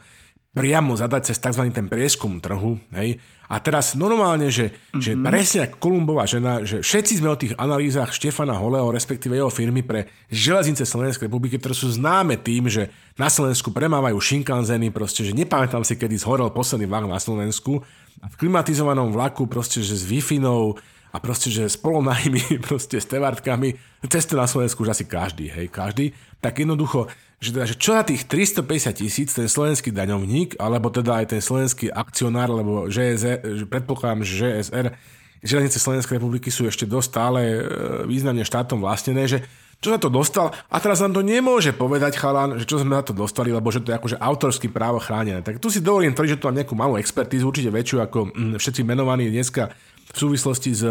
priamo 0.55 0.97
zadať 0.97 1.31
cez 1.31 1.37
tzv. 1.37 1.69
ten 1.69 1.85
prieskum 1.85 2.41
trhu. 2.41 2.81
Hej. 2.95 3.21
A 3.47 3.63
teraz 3.63 3.95
normálne, 3.95 4.51
že, 4.51 4.75
mm-hmm. 4.75 4.99
že 4.99 5.11
presne 5.15 5.59
ako 5.69 5.75
Kolumbová 5.79 6.27
žena, 6.27 6.67
že 6.67 6.83
všetci 6.83 7.23
sme 7.23 7.31
o 7.31 7.39
tých 7.39 7.55
analýzach 7.55 8.11
Štefana 8.11 8.59
Holého, 8.59 8.91
respektíve 8.91 9.39
jeho 9.39 9.47
firmy 9.47 9.87
pre 9.87 10.11
železnice 10.27 10.83
Slovenskej 10.83 11.31
republiky, 11.31 11.55
ktoré 11.55 11.71
sú 11.71 11.87
známe 11.87 12.35
tým, 12.43 12.67
že 12.67 12.91
na 13.15 13.31
Slovensku 13.31 13.71
premávajú 13.71 14.19
šinkanzeny, 14.19 14.91
proste, 14.91 15.23
že 15.23 15.31
nepamätám 15.31 15.87
si, 15.87 15.95
kedy 15.95 16.19
zhorel 16.19 16.51
posledný 16.51 16.91
vlak 16.91 17.07
na 17.07 17.23
Slovensku 17.23 17.79
a 18.19 18.27
v 18.27 18.35
klimatizovanom 18.35 19.15
vlaku 19.15 19.47
proste, 19.47 19.79
že 19.79 19.95
s 19.95 20.03
wi 20.03 20.19
a 21.07 21.23
proste, 21.23 21.47
že 21.47 21.71
s 21.71 21.79
polonajmi, 21.79 22.59
proste 22.67 22.99
s 22.99 23.07
tevartkami, 23.07 23.79
ceste 24.11 24.35
na 24.35 24.45
Slovensku 24.45 24.83
už 24.83 24.91
asi 24.91 25.07
každý, 25.07 25.47
hej, 25.47 25.71
každý, 25.71 26.11
tak 26.43 26.59
jednoducho, 26.59 27.07
že, 27.37 27.53
teda, 27.53 27.65
že 27.69 27.75
čo 27.77 27.93
na 27.93 28.01
tých 28.01 28.25
350 28.25 28.97
tisíc 28.97 29.29
ten 29.33 29.45
slovenský 29.45 29.93
daňovník, 29.93 30.57
alebo 30.57 30.89
teda 30.89 31.21
aj 31.21 31.37
ten 31.37 31.41
slovenský 31.41 31.93
akcionár, 31.93 32.49
lebo 32.49 32.89
ŽSR, 32.89 33.61
že 33.61 33.65
predpokladám, 33.69 34.25
že 34.25 34.33
ŽSR 34.41 34.85
železnice 35.45 35.77
Slovenskej 35.77 36.17
republiky 36.17 36.49
sú 36.49 36.65
ešte 36.65 36.89
dosť 36.89 37.07
stále 37.07 37.41
e, 37.45 37.59
významne 38.09 38.41
štátom 38.41 38.81
vlastnené, 38.81 39.29
že 39.29 39.45
čo 39.77 39.93
sa 39.93 40.01
to 40.01 40.09
dostal 40.09 40.49
a 40.73 40.77
teraz 40.81 41.05
nám 41.05 41.13
to 41.13 41.21
nemôže 41.21 41.69
povedať 41.77 42.17
chalan, 42.17 42.57
že 42.57 42.65
čo 42.65 42.81
sme 42.81 42.97
na 42.97 43.05
to 43.05 43.13
dostali, 43.13 43.53
lebo 43.53 43.69
že 43.69 43.85
to 43.85 43.93
je 43.93 43.97
akože 44.01 44.17
autorský 44.17 44.73
právo 44.73 44.97
chránené. 44.97 45.45
Tak 45.45 45.61
tu 45.61 45.69
si 45.69 45.85
dovolím 45.85 46.17
tvrdiť, 46.17 46.33
že 46.33 46.39
tu 46.41 46.49
mám 46.49 46.57
nejakú 46.57 46.73
malú 46.73 46.97
expertízu, 46.97 47.53
určite 47.53 47.69
väčšiu 47.69 47.97
ako 48.01 48.33
mm, 48.33 48.57
všetci 48.57 48.81
menovaní 48.81 49.29
dneska 49.29 49.69
v 50.09 50.17
súvislosti 50.17 50.73
s, 50.73 50.81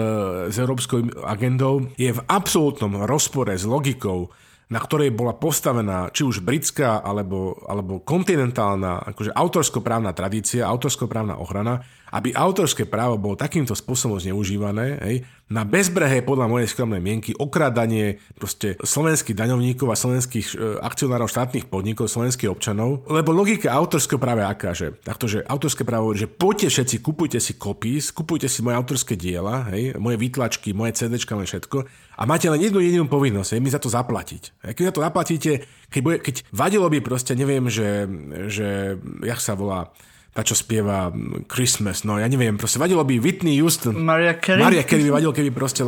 s 0.47 0.57
európskou 0.61 1.27
agendou, 1.27 1.91
je 1.99 2.15
v 2.15 2.21
absolútnom 2.31 3.03
rozpore 3.11 3.51
s 3.51 3.67
logikou 3.67 4.31
na 4.67 4.83
ktorej 4.83 5.15
bola 5.15 5.31
postavená 5.39 6.11
či 6.11 6.27
už 6.27 6.43
britská 6.43 6.99
alebo, 6.99 7.55
alebo 7.71 8.03
kontinentálna 8.03 8.99
akože 9.15 9.31
autorskoprávna 9.31 10.11
tradícia, 10.11 10.67
autorskoprávna 10.67 11.39
ochrana, 11.39 11.87
aby 12.15 12.35
autorské 12.35 12.87
právo 12.87 13.19
bolo 13.19 13.35
takýmto 13.35 13.75
spôsobom 13.75 14.21
zneužívané, 14.23 14.87
hej, 15.03 15.17
na 15.47 15.63
bezbrehé 15.63 16.27
podľa 16.27 16.51
mojej 16.51 16.67
skromnej 16.67 16.99
mienky 16.99 17.31
okradanie 17.31 18.19
proste 18.35 18.75
slovenských 18.83 19.39
daňovníkov 19.39 19.87
a 19.87 19.97
slovenských 19.99 20.47
e, 20.51 20.83
akcionárov 20.83 21.31
štátnych 21.31 21.71
podnikov, 21.71 22.11
slovenských 22.11 22.51
občanov, 22.51 23.07
lebo 23.07 23.31
logika 23.31 23.71
autorského 23.71 24.19
práva 24.19 24.43
je 24.43 24.51
aká, 24.51 24.71
že, 24.75 24.87
takto, 25.07 25.31
autorské 25.47 25.87
právo 25.87 26.11
že 26.19 26.27
poďte 26.27 26.75
všetci, 26.75 26.97
kupujte 26.99 27.39
si 27.39 27.55
kopís, 27.55 28.11
kupujte 28.11 28.51
si 28.51 28.59
moje 28.67 28.75
autorské 28.75 29.15
diela, 29.15 29.71
hej, 29.71 29.95
moje 30.03 30.19
výtlačky, 30.19 30.75
moje 30.75 30.99
CDčka, 30.99 31.39
moje 31.39 31.55
všetko 31.55 31.87
a 32.19 32.23
máte 32.27 32.51
len 32.51 32.59
jednu 32.67 32.83
jedinú 32.83 33.07
povinnosť, 33.07 33.55
hej, 33.55 33.63
mi 33.63 33.71
za 33.71 33.79
to 33.79 33.87
zaplatiť. 33.87 34.67
Hej, 34.67 34.73
keď 34.75 34.85
za 34.91 34.95
to 34.99 35.05
zaplatíte, 35.07 35.53
keď, 35.95 36.01
bude, 36.03 36.17
keď 36.19 36.35
vadilo 36.51 36.91
by 36.91 36.99
proste, 36.99 37.39
neviem, 37.39 37.71
že, 37.71 38.11
že 38.51 38.99
jak 39.23 39.39
sa 39.39 39.55
volá, 39.55 39.95
tá, 40.37 40.45
čo 40.45 40.53
spieva 40.53 41.09
Christmas, 41.49 42.05
no 42.05 42.21
ja 42.21 42.29
neviem, 42.29 42.61
proste 42.61 42.77
vadilo 42.77 43.01
by 43.01 43.17
Whitney 43.17 43.57
Houston. 43.57 43.97
Maria 43.97 44.37
Carey? 44.37 44.61
Maria 44.61 44.85
Carey 44.85 45.09
by 45.09 45.17
vadilo, 45.17 45.33
keby 45.33 45.49
proste, 45.49 45.81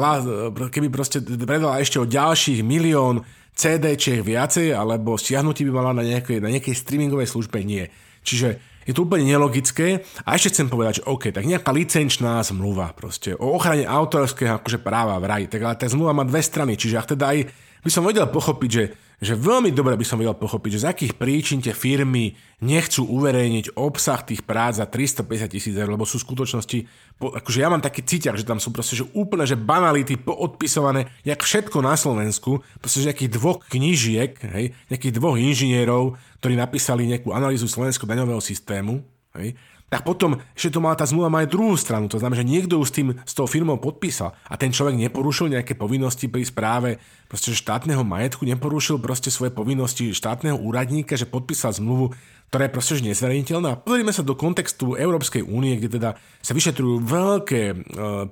keby 0.72 0.88
proste 0.88 1.20
predala 1.20 1.76
ešte 1.84 2.00
o 2.00 2.08
ďalších 2.08 2.64
milión 2.64 3.28
CD-čiek 3.52 4.24
viacej, 4.24 4.72
alebo 4.72 5.20
stiahnutí 5.20 5.68
by 5.68 5.72
mala 5.76 5.92
na 5.92 6.00
nejakej, 6.00 6.40
na 6.40 6.48
nejakej 6.48 6.80
streamingovej 6.80 7.28
službe, 7.28 7.60
nie. 7.60 7.92
Čiže 8.24 8.56
je 8.88 8.96
to 8.96 9.04
úplne 9.04 9.28
nelogické. 9.28 10.00
A 10.24 10.32
ešte 10.32 10.56
chcem 10.56 10.72
povedať, 10.72 11.04
že 11.04 11.06
OK, 11.12 11.28
tak 11.28 11.44
nejaká 11.44 11.68
licenčná 11.68 12.40
zmluva 12.40 12.96
proste 12.96 13.36
o 13.36 13.52
ochrane 13.52 13.84
autorského 13.84 14.64
akože 14.64 14.80
práva 14.80 15.20
v 15.20 15.28
raji, 15.28 15.46
tak 15.52 15.60
ale 15.60 15.76
tá 15.76 15.84
zmluva 15.84 16.16
má 16.16 16.24
dve 16.24 16.40
strany, 16.40 16.72
čiže 16.80 16.96
ak 16.96 17.12
teda 17.12 17.36
aj 17.36 17.38
by 17.84 17.90
som 17.92 18.08
vedel 18.08 18.24
pochopiť, 18.24 18.70
že 18.72 18.84
že 19.18 19.34
veľmi 19.34 19.74
dobre 19.74 19.98
by 19.98 20.06
som 20.06 20.14
vedel 20.14 20.38
pochopiť, 20.38 20.70
že 20.78 20.82
z 20.86 20.88
akých 20.94 21.12
príčin 21.18 21.58
tie 21.58 21.74
firmy 21.74 22.38
nechcú 22.62 23.02
uverejniť 23.02 23.74
obsah 23.74 24.22
tých 24.22 24.46
prác 24.46 24.78
za 24.78 24.86
350 24.86 25.50
tisíc 25.50 25.74
eur, 25.74 25.90
lebo 25.90 26.06
sú 26.06 26.22
v 26.22 26.26
skutočnosti, 26.30 26.78
akože 27.18 27.58
ja 27.58 27.66
mám 27.66 27.82
taký 27.82 28.06
cítiak, 28.06 28.38
že 28.38 28.46
tam 28.46 28.62
sú 28.62 28.70
proste 28.70 28.94
že 28.94 29.10
úplne 29.18 29.42
že 29.42 29.58
banality 29.58 30.14
poodpisované, 30.22 31.10
jak 31.26 31.42
všetko 31.42 31.82
na 31.82 31.98
Slovensku, 31.98 32.62
proste 32.78 33.02
že 33.02 33.10
nejakých 33.10 33.34
dvoch 33.34 33.58
knižiek, 33.66 34.38
hej, 34.54 34.70
nejakých 34.86 35.12
dvoch 35.18 35.34
inžinierov, 35.34 36.14
ktorí 36.38 36.54
napísali 36.54 37.10
nejakú 37.10 37.34
analýzu 37.34 37.66
slovenského 37.66 38.06
daňového 38.06 38.38
systému, 38.38 39.02
hej, 39.34 39.58
tak 39.88 40.04
potom 40.04 40.36
ešte 40.52 40.76
to 40.76 40.84
má 40.84 40.92
tá 40.92 41.08
zmluva 41.08 41.32
má 41.32 41.40
aj 41.40 41.52
druhú 41.52 41.72
stranu. 41.80 42.12
To 42.12 42.20
znamená, 42.20 42.44
že 42.44 42.46
niekto 42.46 42.76
už 42.76 42.88
s 42.92 42.96
tým, 42.96 43.08
s 43.24 43.32
tou 43.32 43.48
firmou 43.48 43.80
podpísal 43.80 44.36
a 44.44 44.54
ten 44.60 44.68
človek 44.68 45.00
neporušil 45.00 45.48
nejaké 45.48 45.72
povinnosti 45.72 46.28
pri 46.28 46.44
správe 46.44 46.90
proste 47.24 47.56
štátneho 47.56 48.04
majetku, 48.04 48.44
neporušil 48.44 49.00
proste 49.00 49.32
svoje 49.32 49.48
povinnosti 49.48 50.12
štátneho 50.12 50.60
úradníka, 50.60 51.16
že 51.16 51.24
podpísal 51.24 51.72
zmluvu 51.72 52.12
ktorá 52.48 52.64
je 52.64 52.72
proste 52.72 53.04
nezverejniteľná. 53.04 53.84
Pozrime 53.84 54.08
sa 54.08 54.24
do 54.24 54.32
kontextu 54.32 54.96
Európskej 54.96 55.44
únie, 55.44 55.76
kde 55.76 56.00
teda 56.00 56.10
sa 56.40 56.52
vyšetrujú 56.56 57.04
veľké 57.04 57.62
e, 57.68 57.74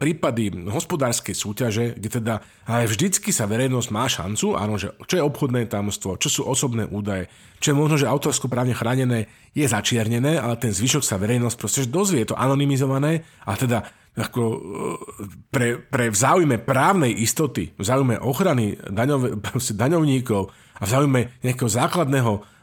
prípady 0.01 0.57
hospodárskej 0.73 1.37
súťaže, 1.37 1.85
kde 2.01 2.09
teda 2.09 2.35
aj 2.65 2.89
vždycky 2.89 3.29
sa 3.29 3.45
verejnosť 3.45 3.89
má 3.93 4.09
šancu, 4.09 4.57
áno, 4.57 4.81
že 4.81 4.97
čo 5.05 5.21
je 5.21 5.27
obchodné 5.27 5.69
tajomstvo, 5.69 6.17
čo 6.17 6.33
sú 6.33 6.43
osobné 6.49 6.89
údaje, 6.89 7.29
čo 7.61 7.73
je 7.73 7.77
možno, 7.77 8.01
že 8.01 8.09
autorsko 8.09 8.49
právne 8.49 8.73
chránené 8.73 9.29
je 9.53 9.69
začiernené, 9.69 10.41
ale 10.41 10.57
ten 10.57 10.73
zvyšok 10.73 11.05
sa 11.05 11.21
verejnosť 11.21 11.57
proste 11.61 11.85
dozvie, 11.85 12.25
je 12.25 12.33
to 12.33 12.41
anonymizované 12.41 13.21
a 13.45 13.53
teda 13.53 13.85
ako 14.17 14.43
e, 14.49 14.59
pre, 15.53 15.77
pre 15.77 16.09
v 16.09 16.17
záujme 16.17 16.57
právnej 16.65 17.13
istoty, 17.21 17.77
v 17.77 17.85
záujme 17.85 18.17
ochrany 18.17 18.81
daňov, 18.81 19.45
daňovníkov 19.85 20.43
a 20.81 20.83
v 20.85 20.89
záujme 20.89 21.21
nejakého 21.45 21.69
základného 21.69 22.56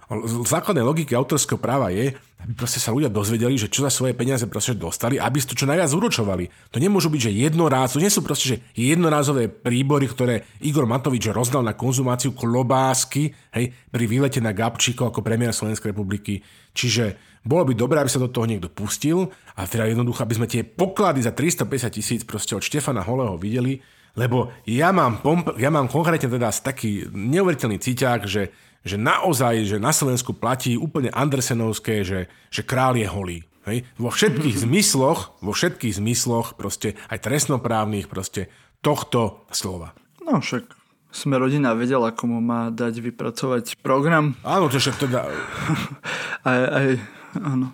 základnej 0.46 0.86
logiky 0.86 1.18
autorského 1.18 1.58
práva 1.58 1.90
je, 1.90 2.14
aby 2.44 2.54
proste 2.60 2.78
sa 2.78 2.92
ľudia 2.92 3.08
dozvedeli, 3.08 3.56
že 3.56 3.72
čo 3.72 3.88
za 3.88 3.92
svoje 3.92 4.12
peniaze 4.12 4.44
proste 4.52 4.76
dostali, 4.76 5.16
aby 5.16 5.38
si 5.40 5.48
to 5.48 5.56
čo 5.56 5.64
najviac 5.64 5.88
uročovali. 5.90 6.46
To 6.76 6.78
nemôžu 6.78 7.08
byť, 7.08 7.22
že 7.30 7.32
jednoráz, 7.32 7.96
to 7.96 8.04
nie 8.04 8.12
sú 8.12 8.20
proste, 8.20 8.46
že 8.56 8.58
jednorázové 8.76 9.48
príbory, 9.48 10.12
ktoré 10.12 10.44
Igor 10.60 10.84
Matovič 10.84 11.32
rozdal 11.32 11.64
na 11.64 11.72
konzumáciu 11.72 12.36
klobásky, 12.36 13.32
hej, 13.56 13.72
pri 13.90 14.04
výlete 14.04 14.44
na 14.44 14.52
Gabčíko 14.52 15.08
ako 15.08 15.24
premiér 15.24 15.56
Slovenskej 15.56 15.96
republiky. 15.96 16.44
Čiže 16.76 17.16
bolo 17.48 17.68
by 17.68 17.74
dobré, 17.76 18.00
aby 18.04 18.12
sa 18.12 18.24
do 18.24 18.32
toho 18.32 18.48
niekto 18.48 18.68
pustil 18.68 19.32
a 19.56 19.64
teda 19.64 19.88
jednoducho, 19.88 20.24
aby 20.24 20.36
sme 20.36 20.48
tie 20.48 20.68
poklady 20.68 21.24
za 21.24 21.32
350 21.32 21.96
tisíc 21.96 22.22
proste 22.28 22.56
od 22.56 22.64
Štefana 22.64 23.04
Holého 23.04 23.40
videli, 23.40 23.80
lebo 24.14 24.54
ja 24.70 24.94
mám, 24.94 25.22
pomp- 25.22 25.58
ja 25.58 25.74
mám 25.74 25.90
konkrétne 25.90 26.30
teda 26.30 26.54
taký 26.54 27.10
neuveriteľný 27.10 27.78
cíťak, 27.82 28.30
že 28.30 28.54
že 28.84 29.00
naozaj, 29.00 29.64
že 29.64 29.78
na 29.80 29.96
Slovensku 29.96 30.36
platí 30.36 30.76
úplne 30.76 31.08
Andersenovské, 31.08 32.04
že, 32.04 32.28
že 32.52 32.62
král 32.68 33.00
je 33.00 33.08
holý. 33.08 33.40
Hej? 33.64 33.88
Vo 33.96 34.12
všetkých 34.12 34.56
zmysloch, 34.68 35.40
vo 35.40 35.56
všetkých 35.56 35.98
zmysloch, 35.98 36.60
proste 36.60 37.00
aj 37.08 37.24
trestnoprávnych, 37.24 38.12
proste 38.12 38.52
tohto 38.84 39.48
slova. 39.56 39.96
No 40.20 40.44
však 40.44 40.68
sme 41.14 41.40
rodina 41.40 41.72
vedela, 41.78 42.12
komu 42.12 42.44
má 42.44 42.74
dať 42.74 43.00
vypracovať 43.00 43.80
program. 43.80 44.36
Áno, 44.44 44.68
to 44.68 44.82
však 44.82 44.98
teda... 45.00 45.32
aj, 46.50 46.60
aj, 46.68 46.88
áno. 47.40 47.72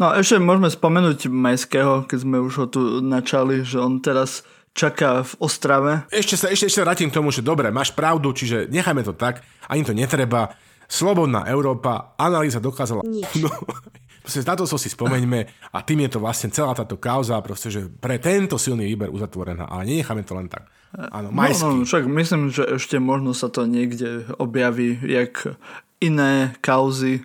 No 0.00 0.04
ešte 0.16 0.40
môžeme 0.40 0.72
spomenúť 0.72 1.28
Majského, 1.28 2.08
keď 2.08 2.18
sme 2.24 2.38
už 2.40 2.54
ho 2.64 2.66
tu 2.70 2.80
načali, 3.04 3.60
že 3.66 3.76
on 3.76 4.00
teraz 4.00 4.46
čaká 4.76 5.24
v 5.24 5.32
Ostrave. 5.40 6.04
Ešte 6.12 6.36
sa, 6.36 6.46
ešte, 6.52 6.68
ešte 6.68 6.84
vrátim 6.84 7.08
k 7.08 7.16
tomu, 7.16 7.32
že 7.32 7.40
dobre, 7.40 7.72
máš 7.72 7.96
pravdu, 7.96 8.36
čiže 8.36 8.68
nechajme 8.68 9.00
to 9.00 9.16
tak, 9.16 9.40
ani 9.72 9.82
to 9.82 9.96
netreba. 9.96 10.52
Slobodná 10.86 11.48
Európa, 11.48 12.14
analýza 12.20 12.60
dokázala... 12.60 13.02
No, 13.40 13.50
proste 14.22 14.44
na 14.44 14.54
to 14.54 14.68
so 14.68 14.76
si 14.76 14.92
spomeňme 14.92 15.72
a 15.72 15.78
tým 15.80 16.06
je 16.06 16.14
to 16.14 16.22
vlastne 16.22 16.52
celá 16.52 16.76
táto 16.76 17.00
kauza, 17.00 17.40
proste, 17.40 17.72
že 17.72 17.88
pre 17.88 18.20
tento 18.20 18.60
silný 18.60 18.86
výber 18.86 19.10
uzatvorená, 19.10 19.66
ale 19.66 19.88
nenecháme 19.88 20.22
to 20.22 20.36
len 20.36 20.46
tak. 20.46 20.68
Áno, 20.94 21.32
No, 21.32 21.82
no, 21.82 21.82
však 21.82 22.04
myslím, 22.06 22.54
že 22.54 22.78
ešte 22.78 23.02
možno 23.02 23.34
sa 23.34 23.50
to 23.50 23.66
niekde 23.66 24.28
objaví, 24.38 24.98
jak 25.02 25.58
iné 25.98 26.54
kauzy 26.62 27.24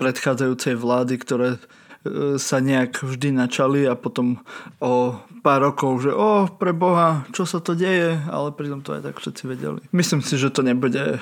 predchádzajúcej 0.00 0.74
vlády, 0.80 1.14
ktoré 1.20 1.48
sa 2.40 2.64
nejak 2.64 3.04
vždy 3.04 3.36
načali 3.36 3.84
a 3.84 3.92
potom 3.92 4.40
o 4.80 5.20
pár 5.44 5.60
rokov, 5.72 6.00
že 6.04 6.10
o, 6.12 6.48
pre 6.48 6.72
Boha, 6.72 7.28
čo 7.36 7.44
sa 7.44 7.60
to 7.60 7.76
deje, 7.76 8.16
ale 8.28 8.52
pritom 8.56 8.80
to 8.80 8.96
aj 8.96 9.04
tak 9.04 9.16
všetci 9.20 9.42
vedeli. 9.44 9.80
Myslím 9.92 10.24
si, 10.24 10.40
že 10.40 10.48
to 10.48 10.64
nebude 10.64 11.16
e, 11.16 11.20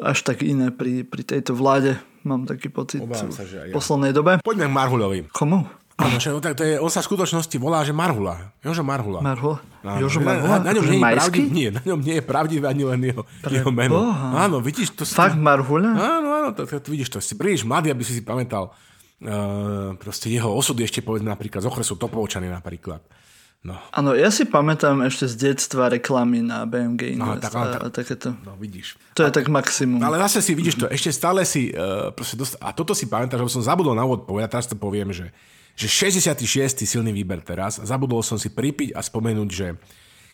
až 0.00 0.24
tak 0.24 0.40
iné 0.40 0.72
pri, 0.72 1.04
pri 1.04 1.22
tejto 1.24 1.52
vláde. 1.52 2.00
Mám 2.24 2.48
taký 2.48 2.72
pocit 2.72 3.04
sa, 3.04 3.44
že 3.44 3.68
v 3.68 3.76
poslednej 3.76 4.16
dobe. 4.16 4.40
Poďme 4.40 4.68
k 4.68 4.72
Marhuľovi. 4.72 5.18
Komu? 5.28 5.68
Áno, 5.94 6.18
že, 6.18 6.34
tak 6.42 6.58
to 6.58 6.66
je, 6.66 6.74
on 6.82 6.90
sa 6.90 7.04
v 7.04 7.14
skutočnosti 7.14 7.54
volá, 7.62 7.86
že 7.86 7.94
Marhula. 7.94 8.50
Jožo 8.66 8.82
Marhula. 8.82 9.22
Marhula? 9.22 9.62
Áno. 9.86 10.02
Jožo 10.02 10.18
Marhula? 10.18 10.58
Na, 10.58 10.72
na, 10.72 10.74
ňom 10.74 10.90
nie 10.90 10.98
je 10.98 11.06
pravdivý, 11.14 11.48
nie, 11.54 11.68
na 11.70 11.82
ňom 11.86 12.00
nie 12.02 12.14
je 12.18 12.24
pravdivé 12.26 12.66
ani 12.66 12.82
len 12.82 13.00
jeho, 13.14 13.22
Pre 13.22 13.54
jeho 13.54 13.70
meno. 13.70 14.10
Boha. 14.10 14.42
Áno, 14.42 14.58
vidíš, 14.58 14.90
to. 14.98 15.06
Fakt 15.06 15.38
Marhula? 15.38 15.94
Áno, 15.94 16.28
áno, 16.34 16.48
to, 16.50 16.66
to, 16.66 16.82
to, 16.82 16.88
vidíš, 16.90 17.14
to 17.14 17.22
si 17.22 17.38
príliš 17.38 17.62
mladý, 17.62 17.94
aby 17.94 18.02
si 18.02 18.10
si 18.10 18.26
pamätal 18.26 18.74
proste 20.00 20.28
jeho 20.28 20.50
osudy 20.50 20.84
ešte 20.84 21.00
povedzme 21.00 21.30
napríklad 21.30 21.62
z 21.64 21.68
okresu 21.70 21.94
Topovčany 21.96 22.50
napríklad. 22.50 23.00
No. 23.64 23.80
Áno, 23.96 24.12
ja 24.12 24.28
si 24.28 24.44
pamätám 24.44 25.00
ešte 25.08 25.24
z 25.24 25.34
detstva 25.48 25.88
reklamy 25.88 26.44
na 26.44 26.68
BMG 26.68 27.16
Invest 27.16 27.48
Aha, 27.48 27.72
tak, 27.72 27.80
a, 27.80 27.88
a 27.88 27.88
takéto. 27.88 28.36
No 28.44 28.60
vidíš. 28.60 29.00
To 29.16 29.24
a, 29.24 29.32
je 29.32 29.40
tak 29.40 29.48
maximum. 29.48 30.04
Ale 30.04 30.20
zase 30.28 30.44
si 30.44 30.52
vidíš 30.52 30.84
to, 30.84 30.86
ešte 30.92 31.08
stále 31.08 31.48
si, 31.48 31.72
uh, 31.72 32.12
dost, 32.12 32.60
a 32.60 32.76
toto 32.76 32.92
si 32.92 33.08
pamätám, 33.08 33.40
že 33.40 33.56
som 33.56 33.64
zabudol 33.64 33.96
na 33.96 34.04
úvod 34.04 34.28
povedať, 34.28 34.52
teraz 34.52 34.68
to 34.68 34.76
poviem, 34.76 35.16
že, 35.16 35.32
že 35.72 35.88
66. 35.88 36.44
silný 36.84 37.08
výber 37.16 37.40
teraz, 37.40 37.80
zabudol 37.80 38.20
som 38.20 38.36
si 38.36 38.52
pripiť 38.52 38.92
a 38.92 39.00
spomenúť, 39.00 39.48
že 39.48 39.80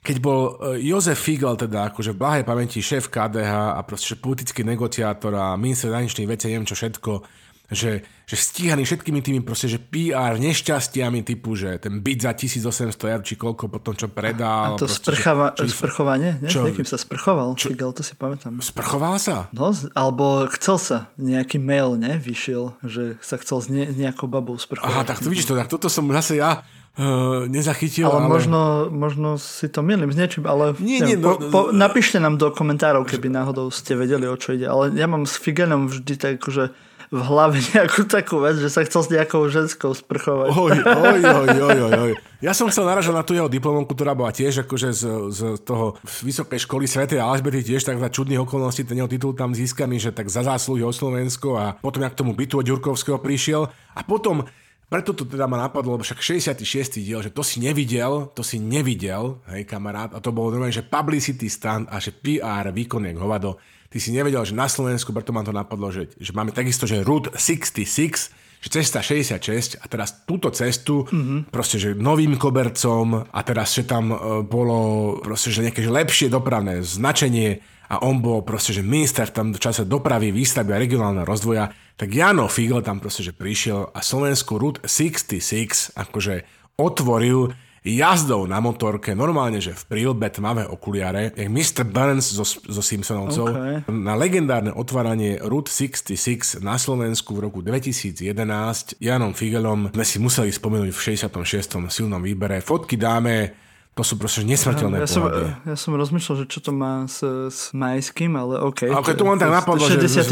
keď 0.03 0.17
bol 0.19 0.59
e, 0.59 0.83
Jozef 0.91 1.23
Figel, 1.23 1.55
teda 1.55 1.93
akože 1.93 2.17
v 2.17 2.21
blahej 2.21 2.45
pamäti 2.49 2.83
šéf 2.83 3.13
KDH 3.13 3.79
a 3.79 3.81
proste 3.87 4.19
politický 4.19 4.65
negociátor 4.67 5.31
a 5.39 5.55
minister 5.61 5.93
zahraničných 5.93 6.27
vecí, 6.27 6.49
neviem 6.51 6.67
čo 6.67 6.75
všetko, 6.75 7.13
že, 7.71 8.03
že 8.27 8.35
stíhaný 8.35 8.83
všetkými 8.83 9.23
tými 9.23 9.41
proste, 9.47 9.71
že 9.71 9.79
PR 9.79 10.35
nešťastiami 10.43 11.23
typu, 11.23 11.55
že 11.55 11.79
ten 11.79 12.03
byt 12.03 12.27
za 12.27 12.33
1800 12.35 13.15
eur, 13.15 13.23
či 13.23 13.39
koľko 13.39 13.71
potom 13.71 13.95
čo 13.95 14.11
predal. 14.11 14.75
A 14.75 14.79
to 14.79 14.91
proste, 14.91 15.07
sprchava, 15.07 15.47
že, 15.55 15.71
či, 15.71 15.79
sprchovanie? 15.79 16.31
Ne? 16.43 16.51
Čo? 16.51 16.67
Niekým 16.67 16.83
sa 16.83 16.99
sprchoval, 16.99 17.55
čo? 17.55 17.71
Figel, 17.71 17.95
to 17.95 18.03
si 18.03 18.19
pamätám. 18.19 18.59
Sprchoval 18.59 19.23
sa? 19.23 19.47
No, 19.55 19.71
alebo 19.95 20.51
chcel 20.59 20.77
sa. 20.83 20.99
Nejaký 21.15 21.63
mail, 21.63 21.95
ne? 21.95 22.19
Vyšiel, 22.19 22.75
že 22.83 23.15
sa 23.23 23.39
chcel 23.39 23.59
s 23.63 23.67
ne, 23.71 23.87
nejakou 23.87 24.27
babou 24.27 24.59
sprchovať. 24.59 24.91
Aha, 24.91 25.07
tak 25.07 25.23
to 25.23 25.31
vidíš 25.31 25.47
to, 25.47 25.55
tak 25.55 25.71
toto 25.71 25.87
som 25.87 26.11
zase 26.11 26.43
ja 26.43 26.67
uh, 26.99 27.47
nezachytil. 27.47 28.11
Ale, 28.11 28.27
ale... 28.27 28.35
Možno, 28.35 28.61
možno 28.91 29.39
si 29.39 29.71
to 29.71 29.87
milím 29.87 30.11
s 30.11 30.19
niečím, 30.19 30.51
ale 30.51 30.75
nie, 30.83 30.99
nie, 30.99 31.15
no, 31.15 31.39
po, 31.39 31.51
po, 31.51 31.61
napíšte 31.71 32.19
nám 32.19 32.35
do 32.35 32.51
komentárov, 32.51 33.07
keby 33.07 33.31
náhodou 33.31 33.71
ste 33.71 33.95
vedeli, 33.95 34.27
o 34.27 34.35
čo 34.35 34.59
ide. 34.59 34.67
Ale 34.67 34.91
ja 34.99 35.07
mám 35.07 35.23
s 35.23 35.39
Figenom 35.39 35.87
vždy 35.87 36.15
tak, 36.19 36.43
že 36.51 36.75
v 37.11 37.21
hlave 37.27 37.59
nejakú 37.75 38.07
takú 38.07 38.39
vec, 38.39 38.57
že 38.63 38.71
sa 38.71 38.87
chcel 38.87 39.03
s 39.03 39.11
nejakou 39.11 39.43
ženskou 39.51 39.91
sprchovať. 39.91 40.49
Oj, 40.55 40.79
oj, 40.79 41.21
oj, 41.27 41.59
oj, 41.67 41.79
oj, 41.83 41.95
oj. 42.07 42.13
Ja 42.39 42.55
som 42.55 42.71
chcel 42.71 42.87
naražať 42.87 43.13
na 43.13 43.27
tú 43.27 43.35
jeho 43.35 43.51
diplomovku, 43.51 43.93
ktorá 43.93 44.15
bola 44.15 44.31
tiež 44.31 44.65
akože 44.65 44.95
z, 44.95 45.03
z 45.35 45.41
toho 45.67 45.99
Vysokej 46.07 46.63
školy 46.65 46.87
Sv. 46.87 47.11
Alžbety 47.11 47.67
tiež 47.67 47.83
tak 47.83 47.99
za 47.99 48.09
čudných 48.09 48.47
okolností 48.47 48.87
ten 48.87 48.97
jeho 48.97 49.11
titul 49.11 49.35
tam 49.35 49.53
získaný, 49.53 49.99
že 49.99 50.15
tak 50.15 50.31
za 50.31 50.47
zásluhy 50.47 50.87
o 50.87 50.95
Slovensko 50.95 51.59
a 51.59 51.77
potom 51.77 52.07
jak 52.07 52.15
k 52.15 52.21
tomu 52.23 52.33
bytu 52.33 52.63
od 52.63 52.67
Ďurkovského 52.71 53.19
prišiel 53.19 53.69
a 53.69 54.01
potom 54.07 54.47
preto 54.91 55.15
to 55.15 55.23
teda 55.23 55.47
ma 55.47 55.71
napadlo, 55.71 55.95
lebo 55.95 56.03
však 56.03 56.19
66. 56.19 56.67
diel, 56.99 57.23
že 57.23 57.31
to 57.31 57.47
si 57.47 57.63
nevidel, 57.63 58.27
to 58.35 58.43
si 58.43 58.59
nevidel, 58.59 59.39
hej 59.47 59.63
kamarát, 59.63 60.11
a 60.11 60.19
to 60.19 60.35
bolo 60.35 60.51
normálne, 60.51 60.75
že 60.75 60.83
publicity 60.83 61.47
stand 61.47 61.87
a 61.87 62.03
že 62.03 62.11
PR 62.11 62.75
výkon 62.75 63.07
jak 63.07 63.15
hovado. 63.15 63.55
Ty 63.91 63.99
si 63.99 64.15
nevedel, 64.15 64.47
že 64.47 64.55
na 64.55 64.71
Slovensku, 64.71 65.11
preto 65.11 65.35
ma 65.35 65.43
to 65.43 65.51
napadlo, 65.51 65.91
že, 65.91 66.15
že 66.15 66.31
máme 66.31 66.55
takisto, 66.55 66.87
že 66.87 67.03
Route 67.03 67.35
66, 67.35 68.31
že 68.63 68.69
cesta 68.71 69.03
66 69.03 69.83
a 69.83 69.85
teraz 69.91 70.23
túto 70.23 70.47
cestu 70.55 71.11
mm-hmm. 71.11 71.51
proste, 71.51 71.83
že 71.83 71.99
novým 71.99 72.39
kobercom 72.39 73.27
a 73.27 73.41
teraz, 73.43 73.75
že 73.75 73.91
tam 73.91 74.15
e, 74.15 74.17
bolo 74.47 75.19
proste, 75.19 75.51
že 75.51 75.67
nejaké 75.67 75.83
lepšie 75.91 76.31
dopravné 76.31 76.87
značenie 76.87 77.67
a 77.91 77.99
on 78.07 78.23
bol 78.23 78.47
proste, 78.47 78.71
že 78.71 78.87
minister 78.87 79.27
v 79.27 79.35
tom 79.35 79.49
čase 79.59 79.83
dopravy, 79.83 80.31
výstavby 80.31 80.71
a 80.71 80.79
regionálneho 80.79 81.27
rozvoja, 81.27 81.75
tak 81.99 82.15
Jano 82.15 82.47
Figl 82.47 82.87
tam 82.87 83.03
proste, 83.03 83.27
že 83.27 83.35
prišiel 83.35 83.91
a 83.91 83.99
Slovensku 84.07 84.55
Route 84.55 84.87
66 84.87 85.99
akože 85.99 86.47
otvoril 86.79 87.51
jazdou 87.81 88.45
na 88.45 88.61
motorke, 88.61 89.17
normálne, 89.17 89.57
že 89.57 89.73
v 89.73 89.85
prílbe 89.89 90.29
tmavé 90.29 90.69
okuliare, 90.69 91.33
jak 91.33 91.49
Mr. 91.49 91.85
Burns 91.89 92.29
zo, 92.37 92.45
zo 92.45 92.83
Simpsonovcov, 92.85 93.47
okay. 93.49 93.77
na 93.89 94.13
legendárne 94.13 94.69
otváranie 94.73 95.41
Route 95.41 95.73
66 95.73 96.61
na 96.61 96.77
Slovensku 96.77 97.33
v 97.33 97.49
roku 97.49 97.65
2011 97.65 99.01
Janom 99.01 99.33
Figelom 99.33 99.89
sme 99.97 100.05
si 100.05 100.21
museli 100.21 100.53
spomenúť 100.53 100.93
v 100.93 101.01
66. 101.01 101.89
silnom 101.89 102.21
výbere. 102.21 102.61
Fotky 102.61 103.01
dáme 103.01 103.57
to 103.91 104.07
sú 104.07 104.15
proste 104.17 104.47
nesmrteľné 104.47 105.03
ja 105.03 105.11
som, 105.11 105.27
ja 105.67 105.77
som 105.77 105.93
rozmýšľal, 105.99 106.35
že 106.41 106.47
čo 106.47 106.63
to 106.63 106.71
má 106.71 107.05
s, 107.11 107.21
s 107.27 107.75
majským, 107.75 108.33
ale 108.39 108.63
OK. 108.63 108.87
A 108.87 109.03
okay, 109.03 109.19
to 109.19 109.27
len 109.27 109.37
tak 109.37 109.51
napadlo, 109.51 109.83
že, 109.83 110.01
že 110.01 110.25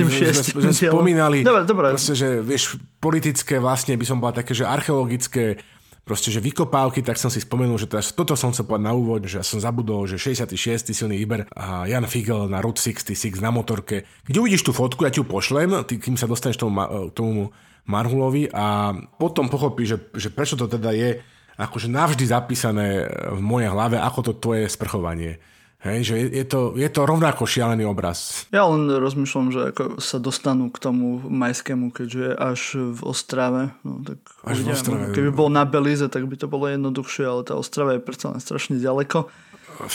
spomínali, 0.89 1.43
dobre, 1.43 1.67
dobre. 1.67 1.87
Proste, 1.93 2.15
že 2.15 2.39
vieš, 2.39 2.79
politické 3.03 3.59
vlastne 3.59 3.99
by 3.99 4.07
som 4.07 4.23
bola 4.23 4.41
také, 4.41 4.55
že 4.55 4.63
archeologické 4.63 5.59
proste, 6.09 6.33
že 6.33 6.41
vykopávky, 6.41 7.05
tak 7.05 7.21
som 7.21 7.29
si 7.29 7.45
spomenul, 7.45 7.77
že 7.77 7.85
teraz, 7.85 8.17
toto 8.17 8.33
som 8.33 8.49
chcel 8.49 8.65
povedať 8.65 8.89
na 8.89 8.97
úvod, 8.97 9.29
že 9.29 9.37
ja 9.37 9.45
som 9.45 9.61
zabudol, 9.61 10.09
že 10.09 10.17
66. 10.17 10.57
silný 10.97 11.21
výber 11.21 11.45
a 11.53 11.85
Jan 11.85 12.09
Figel 12.09 12.49
na 12.49 12.65
Route 12.65 12.81
66 12.81 13.45
na 13.45 13.53
motorke. 13.53 14.09
Keď 14.25 14.35
uvidíš 14.41 14.65
tú 14.65 14.73
fotku, 14.73 15.05
ja 15.05 15.13
ti 15.13 15.21
ju 15.21 15.29
pošlem, 15.29 15.85
ty, 15.85 16.01
kým 16.01 16.17
sa 16.17 16.25
dostaneš 16.25 16.57
tomu, 16.57 16.81
tomu 17.13 17.53
Marhulovi 17.85 18.49
a 18.49 18.97
potom 19.21 19.53
pochopíš, 19.53 19.89
že, 19.93 19.99
že 20.17 20.29
prečo 20.33 20.57
to 20.57 20.65
teda 20.65 20.97
je 20.97 21.21
akože 21.59 21.93
navždy 21.93 22.25
zapísané 22.25 23.05
v 23.35 23.41
mojej 23.43 23.69
hlave, 23.69 24.01
ako 24.01 24.21
to 24.31 24.33
tvoje 24.39 24.65
sprchovanie. 24.71 25.43
Hej, 25.79 26.11
že 26.11 26.15
je, 26.19 26.27
je, 26.43 26.45
to, 26.47 26.75
je 26.75 26.91
to 26.91 27.07
rovnako 27.07 27.47
šialený 27.47 27.87
obraz. 27.87 28.51
Ja 28.51 28.67
len 28.67 28.91
rozmýšľam, 28.91 29.55
že 29.55 29.61
ako 29.71 30.03
sa 30.03 30.19
dostanú 30.19 30.75
k 30.75 30.83
tomu 30.83 31.23
majskému, 31.23 31.95
keďže 31.95 32.19
je 32.19 32.33
až 32.35 32.61
v 32.99 33.01
Ostrave. 33.07 33.71
No, 33.87 34.03
tak 34.03 34.19
až 34.43 34.67
v 34.67 34.75
Ostrave. 34.75 35.15
Keby 35.15 35.31
bol 35.31 35.47
na 35.55 35.63
Belize, 35.63 36.11
tak 36.11 36.27
by 36.27 36.35
to 36.35 36.51
bolo 36.51 36.67
jednoduchšie, 36.67 37.23
ale 37.23 37.47
tá 37.47 37.55
Ostrava 37.55 37.95
je 37.95 38.03
predsa 38.03 38.35
len 38.35 38.43
strašne 38.43 38.83
ďaleko. 38.83 39.31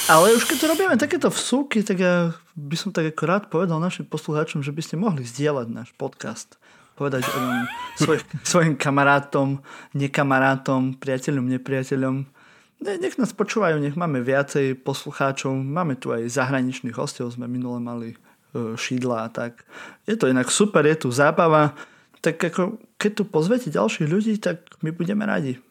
Ale 0.08 0.32
už 0.40 0.48
keď 0.48 0.58
tu 0.64 0.66
robíme 0.72 0.96
takéto 0.96 1.28
vsúky, 1.28 1.84
tak 1.84 2.00
ja 2.00 2.32
by 2.56 2.76
som 2.80 2.96
tak 2.96 3.12
ako 3.12 3.24
rád 3.28 3.44
povedal 3.52 3.84
našim 3.84 4.08
poslucháčom, 4.08 4.64
že 4.64 4.72
by 4.72 4.80
ste 4.80 4.96
mohli 4.96 5.28
zdieľať 5.28 5.68
náš 5.68 5.92
podcast 6.00 6.56
povedať 6.94 7.26
um, 7.26 7.66
svoj, 7.98 8.22
svojim 8.46 8.78
kamarátom, 8.78 9.60
nekamarátom, 9.98 10.98
priateľom, 11.02 11.46
nepriateľom. 11.58 12.30
Ne, 12.84 13.00
nech 13.00 13.16
nás 13.16 13.32
počúvajú, 13.32 13.80
nech 13.80 13.96
máme 13.96 14.20
viacej 14.20 14.76
poslucháčov. 14.84 15.56
Máme 15.56 15.96
tu 15.96 16.12
aj 16.12 16.28
zahraničných 16.28 17.00
hostov, 17.00 17.32
sme 17.32 17.48
minule 17.48 17.80
mali 17.80 18.12
uh, 18.12 18.76
šídla 18.76 19.24
a 19.24 19.30
tak. 19.32 19.64
Je 20.04 20.20
to 20.20 20.28
inak 20.28 20.52
super, 20.52 20.84
je 20.84 21.08
tu 21.08 21.08
zábava. 21.08 21.72
Tak 22.20 22.36
ako, 22.44 22.84
keď 23.00 23.12
tu 23.16 23.24
pozvete 23.24 23.72
ďalších 23.72 24.08
ľudí, 24.12 24.36
tak 24.44 24.68
my 24.84 24.92
budeme 24.92 25.24
radi. 25.24 25.64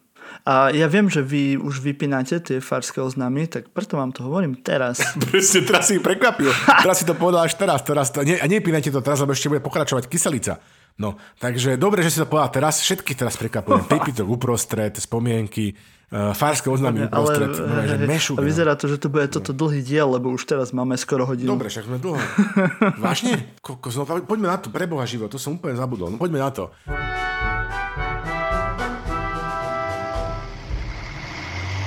A 0.48 0.72
ja 0.72 0.88
viem, 0.88 1.06
že 1.12 1.20
vy 1.20 1.60
už 1.60 1.84
vypínate 1.84 2.40
tie 2.40 2.58
farské 2.64 2.98
oznámy, 3.04 3.46
tak 3.52 3.68
preto 3.70 4.00
vám 4.00 4.10
to 4.10 4.24
hovorím 4.24 4.58
teraz. 4.64 4.98
Presne, 5.28 5.68
teraz 5.68 5.92
si 5.92 6.00
ich 6.00 6.04
prekvapil. 6.04 6.48
teraz 6.84 6.96
si 6.98 7.06
to 7.06 7.12
povedal 7.12 7.44
až 7.44 7.54
teraz. 7.60 7.84
teraz 7.84 8.08
to, 8.08 8.24
nie, 8.24 8.40
a 8.40 8.46
nepínajte 8.48 8.88
to 8.88 9.04
teraz, 9.04 9.20
lebo 9.20 9.36
ešte 9.36 9.52
bude 9.52 9.60
pokračovať 9.60 10.08
kyselica. 10.08 10.58
No, 11.00 11.16
takže 11.40 11.80
dobre, 11.80 12.04
že 12.04 12.12
si 12.12 12.18
to 12.20 12.28
povedal 12.28 12.52
teraz. 12.52 12.84
Všetky 12.84 13.16
teraz 13.16 13.36
prekapujem. 13.40 13.88
Pipitok 13.92 14.28
uprostred, 14.28 14.92
spomienky, 15.00 15.72
uh, 16.12 16.36
farské 16.36 16.68
oznámy 16.68 17.08
uprostred. 17.08 17.52
Ale, 17.56 17.88
že 17.88 17.96
mešu, 18.04 18.32
a 18.36 18.42
vyzerá 18.44 18.76
to, 18.76 18.86
že 18.88 19.00
to 19.00 19.08
bude 19.08 19.32
toto 19.32 19.56
dlhý 19.56 19.80
diel, 19.80 20.12
lebo 20.12 20.28
už 20.32 20.44
teraz 20.44 20.70
máme 20.76 20.94
skoro 21.00 21.24
hodinu. 21.24 21.56
Dobre, 21.56 21.72
však 21.72 21.88
sme 21.88 21.96
dlho. 21.96 22.20
Vážne? 23.04 23.56
Kokos, 23.64 23.96
no, 23.96 24.04
poďme 24.04 24.52
na 24.52 24.58
to, 24.60 24.68
preboha 24.68 25.08
život, 25.08 25.32
to 25.32 25.40
som 25.40 25.56
úplne 25.56 25.74
zabudol. 25.74 26.12
No 26.12 26.20
poďme 26.20 26.38
na 26.44 26.50
to. 26.52 26.68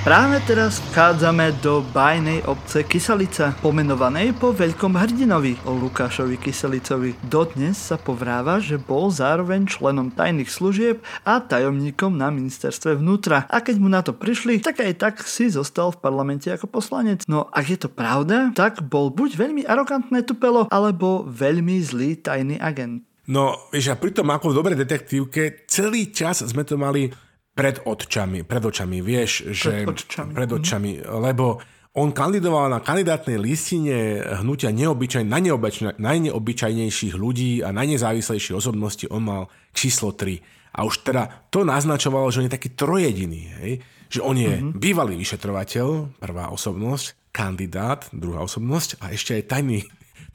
Práve 0.06 0.38
teraz 0.46 0.78
vchádzame 0.94 1.58
do 1.66 1.82
bajnej 1.90 2.46
obce 2.46 2.86
Kyselica, 2.86 3.58
pomenovanej 3.58 4.38
po 4.38 4.54
veľkom 4.54 4.94
hrdinovi, 4.94 5.58
Lukášovi 5.66 6.38
Kyselicovi. 6.38 7.18
Dodnes 7.26 7.74
sa 7.74 7.98
povráva, 7.98 8.62
že 8.62 8.78
bol 8.78 9.10
zároveň 9.10 9.66
členom 9.66 10.14
tajných 10.14 10.46
služieb 10.46 11.02
a 11.26 11.42
tajomníkom 11.42 12.14
na 12.14 12.30
ministerstve 12.30 13.02
vnútra. 13.02 13.50
A 13.50 13.58
keď 13.58 13.82
mu 13.82 13.90
na 13.90 13.98
to 14.06 14.14
prišli, 14.14 14.62
tak 14.62 14.78
aj 14.78 14.94
tak 14.94 15.14
si 15.26 15.50
zostal 15.50 15.90
v 15.90 15.98
parlamente 15.98 16.54
ako 16.54 16.70
poslanec. 16.70 17.26
No 17.26 17.50
ak 17.50 17.66
je 17.66 17.78
to 17.82 17.90
pravda, 17.90 18.54
tak 18.54 18.86
bol 18.86 19.10
buď 19.10 19.34
veľmi 19.34 19.66
arogantné 19.66 20.22
tupelo, 20.22 20.70
alebo 20.70 21.26
veľmi 21.26 21.82
zlý 21.82 22.14
tajný 22.22 22.62
agent. 22.62 23.02
No, 23.26 23.58
vieš, 23.74 23.90
a 23.90 23.98
pritom 23.98 24.30
ako 24.30 24.54
v 24.54 24.56
dobrej 24.62 24.78
detektívke 24.86 25.66
celý 25.66 26.14
čas 26.14 26.46
sme 26.46 26.62
to 26.62 26.78
mali 26.78 27.10
pred 27.56 27.80
očami, 27.88 28.44
pred 28.44 28.60
očami, 28.60 29.00
vieš, 29.00 29.48
že... 29.56 29.88
Pred 29.88 29.88
očami. 29.88 30.30
Pred 30.36 30.50
očami, 30.60 30.90
lebo 31.00 31.56
on 31.96 32.12
kandidoval 32.12 32.68
na 32.68 32.84
kandidátnej 32.84 33.40
listine 33.40 34.20
hnutia 34.44 34.68
neobyčaj, 34.68 35.24
najneobyčaj, 35.24 35.96
najneobyčajnejších 35.96 37.16
ľudí 37.16 37.64
a 37.64 37.72
najnezávislejších 37.72 38.52
osobností. 38.52 39.08
On 39.08 39.24
mal 39.24 39.48
číslo 39.72 40.12
3. 40.12 40.76
A 40.76 40.84
už 40.84 41.08
teda 41.08 41.48
to 41.48 41.64
naznačovalo, 41.64 42.28
že 42.28 42.44
on 42.44 42.46
je 42.52 42.56
taký 42.60 42.76
trojediný. 42.76 43.48
Hej? 43.64 43.72
Že 44.12 44.20
on 44.20 44.36
je 44.36 44.52
mm-hmm. 44.52 44.76
bývalý 44.76 45.16
vyšetrovateľ, 45.16 46.20
prvá 46.20 46.52
osobnosť, 46.52 47.32
kandidát, 47.32 48.04
druhá 48.12 48.44
osobnosť 48.44 49.00
a 49.00 49.16
ešte 49.16 49.40
aj 49.40 49.56
tajný, 49.56 49.88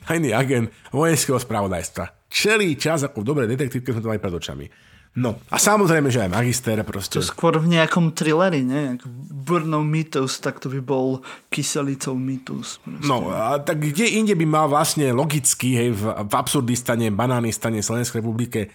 tajný 0.09 0.34
agent 0.34 0.74
vojenského 0.89 1.38
spravodajstva. 1.38 2.26
Celý 2.34 2.74
čas 2.74 3.05
ako 3.05 3.22
v 3.22 3.28
dobrej 3.30 3.47
detektívke 3.53 3.93
sme 3.93 4.01
to 4.01 4.09
mali 4.09 4.17
pred 4.17 4.34
očami. 4.34 4.65
No 5.12 5.36
a 5.51 5.59
samozrejme, 5.59 6.07
že 6.07 6.24
aj 6.24 6.32
magister 6.32 6.80
proste. 6.88 7.20
To 7.20 7.26
skôr 7.26 7.59
v 7.59 7.68
nejakom 7.68 8.16
thrilleri, 8.16 8.64
ne? 8.64 8.95
Brno 9.28 9.84
Mythos, 9.84 10.39
tak 10.39 10.64
to 10.64 10.72
by 10.72 10.80
bol 10.80 11.20
kyselicou 11.51 12.16
Mythos. 12.16 12.80
Proste. 12.80 13.12
No 13.12 13.28
a 13.28 13.59
tak 13.59 13.84
kde 13.84 14.07
inde 14.07 14.39
by 14.39 14.47
mal 14.47 14.66
vlastne 14.72 15.12
logicky, 15.12 15.76
hej, 15.76 15.89
v, 15.91 16.16
v 16.16 16.32
absurdistane, 16.32 17.12
banánistane 17.12 17.84
Slovenskej 17.84 18.24
republike 18.24 18.59
e, 18.64 18.68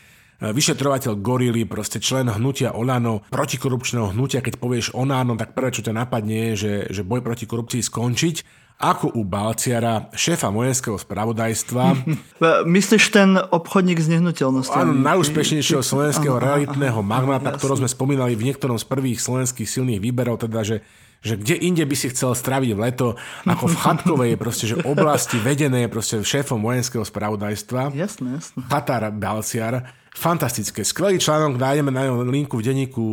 vyšetrovateľ 0.53 1.17
Gorily, 1.25 1.65
proste 1.65 2.05
člen 2.05 2.29
hnutia 2.29 2.77
Olano, 2.77 3.25
protikorupčného 3.33 4.13
hnutia, 4.13 4.45
keď 4.45 4.61
povieš 4.61 4.93
Onano, 4.93 5.41
tak 5.41 5.57
prvé, 5.57 5.73
čo 5.73 5.89
ťa 5.89 6.05
napadne 6.05 6.53
je, 6.53 6.69
že, 6.69 6.75
že 7.01 7.03
boj 7.03 7.25
proti 7.25 7.49
korupcii 7.49 7.81
skončiť 7.81 8.66
ako 8.77 9.17
u 9.17 9.25
Balciara, 9.25 10.13
šéfa 10.13 10.53
vojenského 10.53 11.01
spravodajstva. 11.01 11.97
Myslíš 12.77 13.09
ten 13.09 13.41
obchodník 13.41 13.97
s 13.97 14.13
nehnuteľnosťami? 14.13 14.85
Áno, 14.85 14.93
najúspešnejšieho 14.93 15.81
slovenského 15.81 16.37
realitného 16.37 17.01
magnáta, 17.01 17.57
ktorého 17.57 17.81
sme 17.81 17.89
spomínali 17.89 18.37
v 18.37 18.53
niektorom 18.53 18.77
z 18.77 18.85
prvých 18.85 19.19
slovenských 19.25 19.69
silných 19.69 20.01
výberov, 20.01 20.45
teda 20.45 20.61
že 20.65 20.79
že 21.25 21.35
kde 21.35 21.59
inde 21.59 21.83
by 21.83 21.97
si 21.97 22.13
chcel 22.13 22.39
straviť 22.39 22.71
v 22.77 22.81
leto, 22.87 23.07
ako 23.49 23.67
v 23.67 23.77
chatkovej 23.83 24.33
proste, 24.39 24.71
že 24.71 24.79
oblasti 24.87 25.41
vedené 25.43 25.91
proste 25.91 26.23
šéfom 26.23 26.61
vojenského 26.63 27.03
spravodajstva. 27.03 27.91
Jasné, 27.97 28.39
jasné. 28.39 28.63
Katar 28.71 29.11
Balciar. 29.11 29.91
Fantastické. 30.15 30.87
Skvelý 30.87 31.19
článok, 31.19 31.59
nájdeme 31.59 31.91
na 31.91 32.09
linku 32.23 32.63
v 32.63 32.65
denníku 32.71 33.05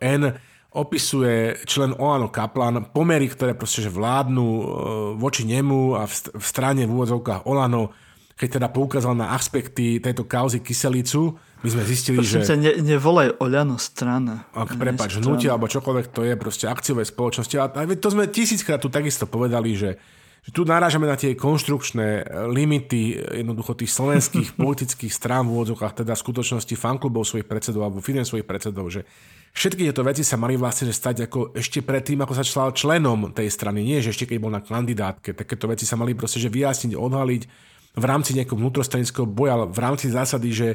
eh, 0.00 0.16
N 0.16 0.22
opisuje 0.68 1.64
člen 1.64 1.96
Oano 1.96 2.28
Kaplan 2.28 2.92
pomery, 2.92 3.24
ktoré 3.32 3.56
proste 3.56 3.80
že 3.80 3.88
vládnu 3.88 4.46
e, 4.46 4.64
voči 5.16 5.48
nemu 5.48 5.96
a 5.96 6.04
v 6.08 6.44
strane 6.44 6.84
v 6.84 6.92
úvodzovkách 6.92 7.48
Olano, 7.48 7.96
keď 8.36 8.60
teda 8.60 8.68
poukázal 8.68 9.16
na 9.16 9.32
aspekty 9.32 9.96
tejto 9.98 10.28
kauzy 10.28 10.60
Kyselicu, 10.60 11.40
my 11.58 11.68
sme 11.74 11.82
zistili, 11.82 12.22
Prosím 12.22 12.44
že... 12.44 12.46
Sa, 12.46 12.54
ne, 12.54 12.70
nevolaj 12.78 13.42
Oľano 13.42 13.80
strana. 13.82 14.46
Ak 14.54 14.78
prepač, 14.78 15.18
hnutie 15.18 15.50
alebo 15.50 15.66
čokoľvek 15.66 16.06
to 16.14 16.22
je, 16.22 16.38
proste 16.38 16.70
akciové 16.70 17.02
spoločnosti. 17.02 17.56
A 17.58 17.66
to 17.98 18.08
sme 18.14 18.30
tisíckrát 18.30 18.78
tu 18.78 18.86
takisto 18.86 19.26
povedali, 19.26 19.74
že, 19.74 19.98
že 20.46 20.50
tu 20.54 20.62
narážame 20.62 21.10
na 21.10 21.18
tie 21.18 21.34
konštrukčné 21.34 22.30
limity 22.54 23.18
jednoducho 23.42 23.74
tých 23.74 23.90
slovenských 23.90 24.54
politických 24.62 25.10
strán 25.10 25.50
v 25.50 25.58
úvodzokách, 25.58 26.06
teda 26.06 26.14
v 26.14 26.22
skutočnosti 26.22 26.74
fanklubov 26.78 27.26
svojich 27.26 27.48
predsedov 27.48 27.90
alebo 27.90 27.98
firiem 27.98 28.22
svojich 28.22 28.46
predsedov, 28.46 28.86
že 28.94 29.02
všetky 29.54 29.88
tieto 29.88 30.02
veci 30.04 30.26
sa 30.26 30.36
mali 30.40 30.58
vlastne 30.58 30.90
stať 30.90 31.30
ako 31.30 31.56
ešte 31.56 31.84
predtým, 31.84 32.20
ako 32.24 32.34
sa 32.34 32.44
člal 32.44 32.74
členom 32.74 33.32
tej 33.32 33.48
strany. 33.52 33.84
Nie, 33.84 34.00
že 34.00 34.12
ešte 34.12 34.28
keď 34.28 34.38
bol 34.40 34.52
na 34.52 34.64
kandidátke. 34.64 35.36
Takéto 35.36 35.68
veci 35.68 35.84
sa 35.84 35.94
mali 35.94 36.16
proste 36.16 36.42
že 36.42 36.52
vyjasniť, 36.52 36.96
odhaliť 36.96 37.42
v 37.98 38.04
rámci 38.04 38.36
nejakého 38.36 38.58
vnútrostranického 38.58 39.26
boja, 39.26 39.66
v 39.66 39.78
rámci 39.78 40.08
zásady, 40.12 40.50
že 40.52 40.68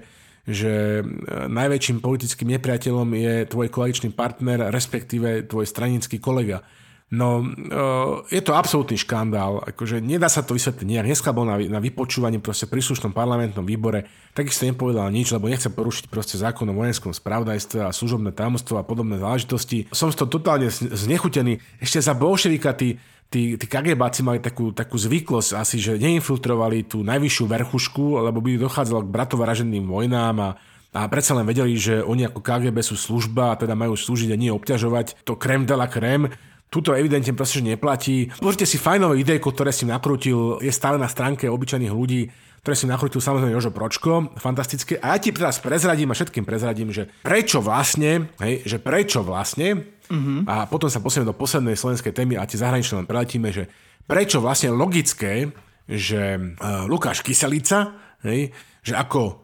že 0.44 1.00
e, 1.00 1.04
najväčším 1.48 2.04
politickým 2.04 2.52
nepriateľom 2.60 3.16
je 3.16 3.34
tvoj 3.48 3.72
koaličný 3.72 4.12
partner, 4.12 4.76
respektíve 4.76 5.48
tvoj 5.48 5.64
stranický 5.64 6.20
kolega. 6.20 6.68
No, 7.14 7.46
e, 7.46 8.34
je 8.34 8.42
to 8.42 8.58
absolútny 8.58 8.98
škandál, 8.98 9.62
akože 9.62 10.02
nedá 10.02 10.26
sa 10.26 10.42
to 10.42 10.58
vysvetliť 10.58 10.82
nejak. 10.82 11.06
Dneska 11.14 11.30
bol 11.30 11.46
na, 11.46 11.62
na 11.62 11.78
vypočúvaní 11.78 12.42
proste 12.42 12.66
príslušnom 12.66 13.14
parlamentnom 13.14 13.62
výbore, 13.62 14.10
takisto 14.34 14.66
nepovedal 14.66 15.14
nič, 15.14 15.30
lebo 15.30 15.46
nechce 15.46 15.70
porušiť 15.70 16.10
proste 16.10 16.42
zákon 16.42 16.66
o 16.66 16.74
vojenskom 16.74 17.14
spravodajstve 17.14 17.86
a 17.86 17.94
služobné 17.94 18.34
tajomstvo 18.34 18.82
a 18.82 18.88
podobné 18.88 19.22
záležitosti. 19.22 19.86
Som 19.94 20.10
z 20.10 20.26
toho 20.26 20.42
totálne 20.42 20.74
znechutený. 20.74 21.62
Ešte 21.78 22.02
za 22.02 22.18
bolševika 22.18 22.74
tí, 22.74 22.98
tí, 23.30 23.62
tí 23.62 23.66
KGBáci 23.70 24.26
mali 24.26 24.42
takú, 24.42 24.74
takú 24.74 24.98
zvyklosť 24.98 25.54
asi, 25.54 25.78
že 25.78 26.02
neinfiltrovali 26.02 26.90
tú 26.90 27.06
najvyššiu 27.06 27.46
verchušku, 27.46 28.26
lebo 28.26 28.42
by 28.42 28.58
dochádzalo 28.58 29.06
k 29.06 29.14
bratovražedným 29.14 29.86
vojnám 29.86 30.36
a, 30.42 30.50
a 30.98 31.06
predsa 31.06 31.38
len 31.38 31.46
vedeli, 31.46 31.78
že 31.78 32.02
oni 32.02 32.26
ako 32.26 32.42
KGB 32.42 32.82
sú 32.82 32.98
služba 32.98 33.54
a 33.54 33.60
teda 33.62 33.78
majú 33.78 33.94
slúžiť 33.94 34.34
a 34.34 34.42
nie 34.42 34.50
obťažovať 34.50 35.22
to 35.30 35.38
krem 35.38 35.70
de 35.70 35.78
la 35.78 35.86
krem. 35.86 36.34
Tuto 36.74 36.98
evidentne 36.98 37.38
proste, 37.38 37.62
že 37.62 37.78
neplatí. 37.78 38.34
Pozrite 38.42 38.66
si 38.66 38.82
fajnové 38.82 39.22
idejko, 39.22 39.54
ktoré 39.54 39.70
si 39.70 39.86
nakrútil, 39.86 40.58
je 40.58 40.74
stále 40.74 40.98
na 40.98 41.06
stránke 41.06 41.46
obyčajných 41.46 41.94
ľudí, 41.94 42.34
ktoré 42.66 42.74
si 42.74 42.90
nakrútil 42.90 43.22
samozrejme 43.22 43.54
Jožo 43.54 43.70
Pročko, 43.70 44.34
fantastické. 44.42 44.98
A 44.98 45.14
ja 45.14 45.18
ti 45.22 45.30
teraz 45.30 45.62
prezradím 45.62 46.10
a 46.10 46.18
všetkým 46.18 46.42
prezradím, 46.42 46.90
že 46.90 47.14
prečo 47.22 47.62
vlastne, 47.62 48.34
hej, 48.42 48.66
že 48.66 48.82
prečo 48.82 49.22
vlastne 49.22 49.94
Uh-huh. 50.12 50.44
A 50.44 50.68
potom 50.68 50.92
sa 50.92 51.00
posunieme 51.00 51.32
do 51.32 51.38
poslednej 51.38 51.80
slovenskej 51.80 52.12
témy 52.12 52.36
a 52.36 52.44
tie 52.44 52.60
zahraničné 52.60 53.04
len 53.04 53.08
preletíme, 53.08 53.56
že 53.56 53.72
prečo 54.04 54.44
vlastne 54.44 54.76
logické, 54.76 55.48
že 55.88 56.36
uh, 56.36 56.84
Lukáš 56.92 57.24
Kyselica, 57.24 57.96
hej, 58.28 58.52
že 58.84 58.94
ako 59.00 59.43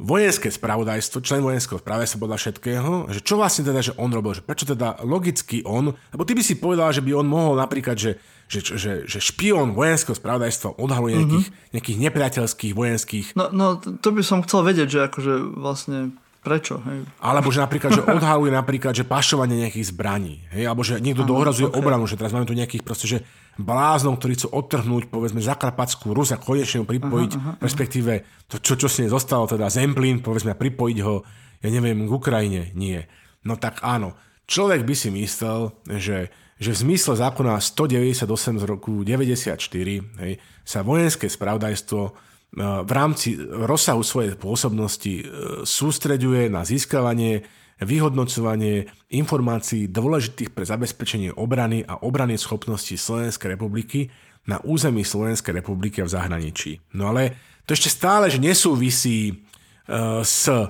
vojenské 0.00 0.48
spravodajstvo, 0.48 1.20
člen 1.20 1.44
vojenského 1.44 1.76
spravodajstva 1.76 2.18
podľa 2.18 2.38
všetkého, 2.40 2.92
že 3.12 3.20
čo 3.20 3.36
vlastne 3.36 3.68
teda, 3.68 3.84
že 3.84 3.92
on 4.00 4.08
robil, 4.08 4.32
že 4.32 4.40
prečo 4.40 4.64
teda 4.64 5.04
logicky 5.04 5.60
on, 5.68 5.92
lebo 5.92 6.22
ty 6.24 6.32
by 6.32 6.40
si 6.40 6.56
povedal, 6.56 6.88
že 6.96 7.04
by 7.04 7.12
on 7.20 7.28
mohol 7.28 7.60
napríklad, 7.60 8.00
že, 8.00 8.16
že, 8.48 8.64
že, 8.64 8.92
že 9.04 9.18
špión 9.20 9.76
vojenského 9.76 10.16
spravodajstva 10.16 10.80
odhaluje 10.80 11.20
nejakých, 11.20 11.46
uh-huh. 11.52 11.72
nejakých 11.76 11.98
nepriateľských 12.00 12.72
vojenských... 12.72 13.26
No, 13.36 13.52
no, 13.52 13.76
to 13.76 14.08
by 14.08 14.24
som 14.24 14.40
chcel 14.40 14.64
vedieť, 14.64 14.88
že 14.88 15.00
akože 15.12 15.34
vlastne 15.60 16.16
Prečo? 16.40 16.80
Hej? 16.88 17.04
Alebo 17.20 17.52
že 17.52 17.60
napríklad, 17.60 18.00
že 18.00 18.02
odhaluje 18.16 18.48
napríklad, 18.48 18.96
že 18.96 19.04
pašovanie 19.04 19.60
nejakých 19.60 19.92
zbraní. 19.92 20.40
Hej? 20.56 20.72
Alebo 20.72 20.80
že 20.80 20.96
niekto 20.96 21.28
dohrazuje 21.28 21.68
okay. 21.68 21.76
obranu, 21.76 22.08
že 22.08 22.16
teraz 22.16 22.32
máme 22.32 22.48
tu 22.48 22.56
nejakých 22.56 22.80
proste, 22.80 23.04
že 23.04 23.18
bláznom, 23.58 24.14
ktorí 24.14 24.38
chcú 24.38 24.48
odtrhnúť 24.54 25.10
povedzme 25.10 25.42
Zakarpatskú 25.42 26.14
Rus 26.14 26.30
a 26.30 26.38
konečne 26.38 26.84
ho 26.84 26.86
pripojiť, 26.86 27.32
aha, 27.34 27.42
aha, 27.56 27.62
respektíve 27.64 28.12
to, 28.46 28.62
čo, 28.62 28.76
čo 28.76 28.88
si 28.90 29.08
zostalo, 29.10 29.48
teda 29.50 29.72
Zemplín, 29.72 30.22
povedzme, 30.22 30.54
pripojiť 30.54 30.98
ho, 31.02 31.24
ja 31.64 31.68
neviem, 31.68 32.06
k 32.06 32.10
Ukrajine. 32.10 32.70
Nie. 32.78 33.10
No 33.42 33.56
tak 33.58 33.82
áno. 33.82 34.14
Človek 34.46 34.82
by 34.82 34.94
si 34.94 35.08
myslel, 35.14 35.74
že, 35.98 36.30
že 36.58 36.70
v 36.74 36.80
zmysle 36.90 37.14
zákona 37.18 37.58
198 37.62 38.26
z 38.60 38.64
roku 38.66 39.06
94 39.06 39.54
hej, 39.58 40.32
sa 40.66 40.80
vojenské 40.82 41.30
spravodajstvo 41.30 42.30
E, 42.50 42.62
v 42.82 42.90
rámci 42.90 43.38
rozsahu 43.38 44.02
svojej 44.02 44.34
pôsobnosti 44.34 45.14
e, 45.22 45.24
sústreďuje 45.62 46.50
na 46.50 46.66
získavanie, 46.66 47.46
vyhodnocovanie 47.80 48.92
informácií 49.10 49.88
dôležitých 49.88 50.52
pre 50.52 50.64
zabezpečenie 50.68 51.32
obrany 51.32 51.84
a 51.84 52.00
obrany 52.00 52.36
schopnosti 52.36 52.92
Slovenskej 52.92 53.56
republiky 53.56 54.12
na 54.48 54.60
území 54.60 55.04
Slovenskej 55.04 55.60
republiky 55.60 56.00
a 56.00 56.08
v 56.08 56.14
zahraničí. 56.16 56.80
No 56.96 57.12
ale 57.12 57.36
to 57.64 57.76
ešte 57.76 57.92
stále, 57.92 58.28
že 58.28 58.40
nesúvisí 58.40 59.32
uh, 59.36 60.24
s 60.24 60.48
uh, 60.48 60.68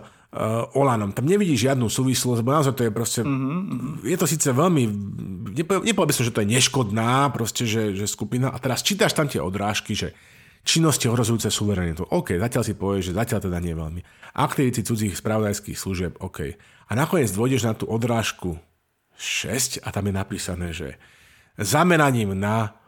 Olanom. 0.79 1.11
Tam 1.11 1.27
nevidí 1.27 1.59
žiadnu 1.59 1.91
súvislosť, 1.91 2.39
lebo 2.43 2.55
naozaj 2.55 2.75
to 2.79 2.87
je 2.87 2.93
proste... 2.95 3.21
Mm-hmm. 3.27 4.07
Je 4.07 4.17
to 4.19 4.27
síce 4.31 4.49
veľmi... 4.51 4.83
Nepovedal 5.59 6.09
by 6.11 6.15
som, 6.15 6.27
že 6.27 6.35
to 6.35 6.43
je 6.47 6.53
neškodná 6.55 7.31
proste, 7.35 7.67
že, 7.67 7.99
že 7.99 8.07
skupina. 8.07 8.55
A 8.55 8.59
teraz 8.63 8.87
čítaš 8.87 9.15
tam 9.15 9.27
tie 9.27 9.43
odrážky, 9.43 9.99
že 9.99 10.15
činnosti 10.65 11.07
ohrozujúce 11.09 11.49
suverenitu. 11.53 12.09
OK, 12.09 12.37
zatiaľ 12.37 12.63
si 12.65 12.75
povieš, 12.77 13.13
že 13.13 13.19
zatiaľ 13.19 13.41
teda 13.47 13.59
nie 13.61 13.75
veľmi. 13.77 14.01
Aktivity 14.37 14.81
cudzích 14.81 15.17
spravodajských 15.17 15.79
služieb, 15.79 16.13
OK. 16.21 16.57
A 16.91 16.93
nakoniec 16.97 17.31
dôjdeš 17.31 17.63
na 17.69 17.75
tú 17.77 17.87
odrážku 17.87 18.59
6 19.21 19.85
a 19.85 19.89
tam 19.93 20.09
je 20.09 20.15
napísané, 20.17 20.69
že 20.73 20.89
zameraním 21.61 22.33
na 22.33 22.80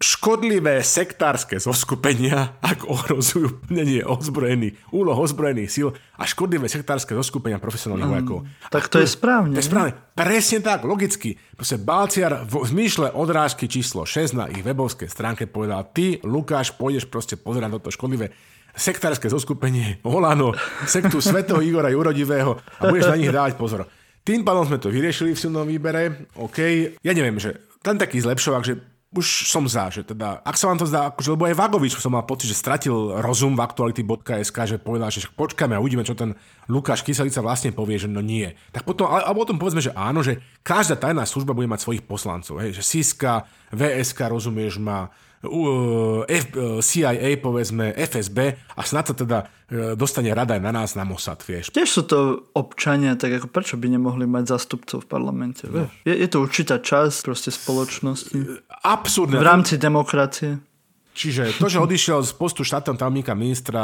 škodlivé 0.00 0.80
sektárske 0.80 1.60
zoskupenia, 1.60 2.56
ak 2.64 2.88
ohrozujú 2.88 3.68
plnenie 3.68 4.00
ozbrojených, 4.00 4.80
úloh 4.96 5.12
ozbrojených 5.12 5.68
síl 5.68 5.88
a 6.16 6.24
škodlivé 6.24 6.72
sektárske 6.72 7.12
zoskupenia 7.12 7.60
profesionálnych 7.60 8.08
mm, 8.08 8.14
vojakov. 8.16 8.38
Tak 8.72 8.88
to, 8.88 8.96
to 8.96 9.04
je 9.04 9.12
správne. 9.12 9.52
To 9.52 9.60
je 9.60 9.68
správne. 9.68 9.92
Presne 10.16 10.64
tak, 10.64 10.88
logicky. 10.88 11.36
Proste 11.52 11.76
Balciar 11.76 12.48
v 12.48 12.64
zmýšle 12.64 13.12
odrážky 13.12 13.68
číslo 13.68 14.08
6 14.08 14.40
na 14.40 14.48
ich 14.48 14.64
webovskej 14.64 15.12
stránke 15.12 15.44
povedal, 15.44 15.84
ty, 15.92 16.16
Lukáš, 16.24 16.72
pôjdeš 16.80 17.04
proste 17.04 17.36
pozerať 17.36 17.76
toto 17.76 17.92
škodlivé 17.92 18.32
sektárske 18.72 19.28
zoskupenie 19.28 20.00
Olano, 20.08 20.56
sektu 20.88 21.20
svetého 21.20 21.60
Igora 21.60 21.92
Jurodivého 21.92 22.56
a 22.56 22.82
budeš 22.88 23.12
na 23.12 23.20
nich 23.20 23.28
dávať 23.28 23.60
pozor. 23.60 23.84
Tým 24.24 24.48
pádom 24.48 24.64
sme 24.64 24.80
to 24.80 24.88
vyriešili 24.88 25.36
v 25.36 25.42
silnom 25.44 25.68
výbere, 25.68 26.24
OK. 26.40 26.58
Ja 27.04 27.12
neviem, 27.12 27.36
že 27.36 27.68
ten 27.80 27.96
taký 27.96 28.20
zlepšovák, 28.20 28.64
že 28.64 28.80
už 29.10 29.50
som 29.50 29.66
za, 29.66 29.90
že 29.90 30.06
teda, 30.06 30.38
ak 30.46 30.54
sa 30.54 30.70
vám 30.70 30.78
to 30.78 30.86
zdá, 30.86 31.10
akože, 31.10 31.34
lebo 31.34 31.50
aj 31.50 31.58
Vagovič 31.58 31.98
som 31.98 32.14
mal 32.14 32.22
pocit, 32.22 32.46
že 32.46 32.54
stratil 32.54 33.18
rozum 33.18 33.58
v 33.58 33.64
aktuality.sk, 33.66 34.54
že 34.54 34.78
povedal, 34.78 35.10
že 35.10 35.26
počkáme 35.34 35.74
a 35.74 35.82
uvidíme, 35.82 36.06
čo 36.06 36.14
ten 36.14 36.38
Lukáš 36.70 37.02
Kyselica 37.02 37.42
vlastne 37.42 37.74
povie, 37.74 37.98
že 37.98 38.06
no 38.06 38.22
nie. 38.22 38.54
Tak 38.70 38.86
potom, 38.86 39.10
alebo 39.10 39.42
o 39.42 39.48
tom 39.50 39.58
povedzme, 39.58 39.82
že 39.82 39.90
áno, 39.98 40.22
že 40.22 40.38
každá 40.62 40.94
tajná 40.94 41.26
služba 41.26 41.58
bude 41.58 41.66
mať 41.66 41.82
svojich 41.82 42.06
poslancov, 42.06 42.62
hej, 42.62 42.70
že 42.78 42.86
SISKA, 42.86 43.50
VSK, 43.74 44.30
rozumieš, 44.30 44.78
má 44.78 45.10
F, 45.40 46.44
CIA, 46.84 47.40
povedzme, 47.40 47.96
FSB 47.96 48.38
a 48.76 48.82
snad 48.84 49.08
sa 49.08 49.14
teda 49.16 49.38
e, 49.72 49.96
dostane 49.96 50.28
rada 50.36 50.52
aj 50.52 50.62
na 50.62 50.68
nás, 50.68 50.92
na 50.92 51.08
Mossad, 51.08 51.40
vieš. 51.40 51.72
Tiež 51.72 51.88
sú 51.88 52.02
to 52.04 52.18
občania, 52.52 53.16
tak 53.16 53.40
ako 53.40 53.48
prečo 53.48 53.80
by 53.80 53.88
nemohli 53.88 54.28
mať 54.28 54.52
zástupcov 54.52 55.00
v 55.00 55.08
parlamente, 55.08 55.64
no. 55.64 55.88
vieš? 55.88 55.90
Je, 56.04 56.12
je 56.12 56.28
to 56.28 56.38
určitá 56.44 56.76
časť 56.76 57.24
proste 57.24 57.48
spoločnosti. 57.56 58.36
Absurdné. 58.84 59.40
V 59.40 59.46
rámci 59.48 59.80
demokracie. 59.80 60.60
Čiže 61.10 61.58
to, 61.58 61.66
že 61.66 61.82
odišiel 61.82 62.22
z 62.22 62.32
postu 62.38 62.62
štátneho 62.62 62.94
tajomníka 62.94 63.34
ministra 63.34 63.82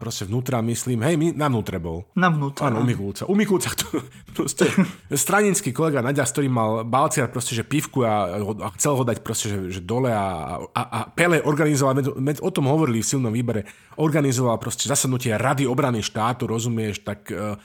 proste 0.00 0.24
vnútra, 0.24 0.64
myslím, 0.64 1.04
hej, 1.04 1.14
my, 1.20 1.26
na 1.36 1.52
vnútre 1.52 1.76
bol. 1.76 2.08
Na 2.16 2.32
vnútre. 2.32 2.64
Áno, 2.64 2.80
u 2.80 2.84
Mikulca. 2.88 3.28
U 3.28 3.36
Mikulca 3.36 3.68
to 3.76 4.00
proste 4.36 4.72
stranický 5.12 5.76
kolega 5.76 6.00
Nadia, 6.00 6.24
s 6.24 6.32
ktorým 6.32 6.56
mal 6.56 6.70
Balciar 6.88 7.28
proste, 7.28 7.52
že 7.52 7.68
pivku 7.68 8.00
a, 8.08 8.40
a 8.40 8.68
chcel 8.80 8.96
ho 8.96 9.04
dať 9.04 9.20
proste, 9.20 9.52
že, 9.52 9.58
že 9.76 9.80
dole 9.84 10.08
a, 10.08 10.56
a, 10.72 10.82
a 10.88 10.98
Pele 11.12 11.44
organizoval, 11.44 12.00
med, 12.00 12.08
med, 12.16 12.36
o 12.40 12.48
tom 12.48 12.64
hovorili 12.72 13.04
v 13.04 13.10
silnom 13.12 13.30
výbere, 13.30 13.68
organizoval 14.00 14.56
proste 14.56 14.88
zasadnutie 14.88 15.36
Rady 15.36 15.68
obrany 15.68 16.00
štátu, 16.00 16.48
rozumieš, 16.48 17.04
tak, 17.04 17.28
e, 17.28 17.60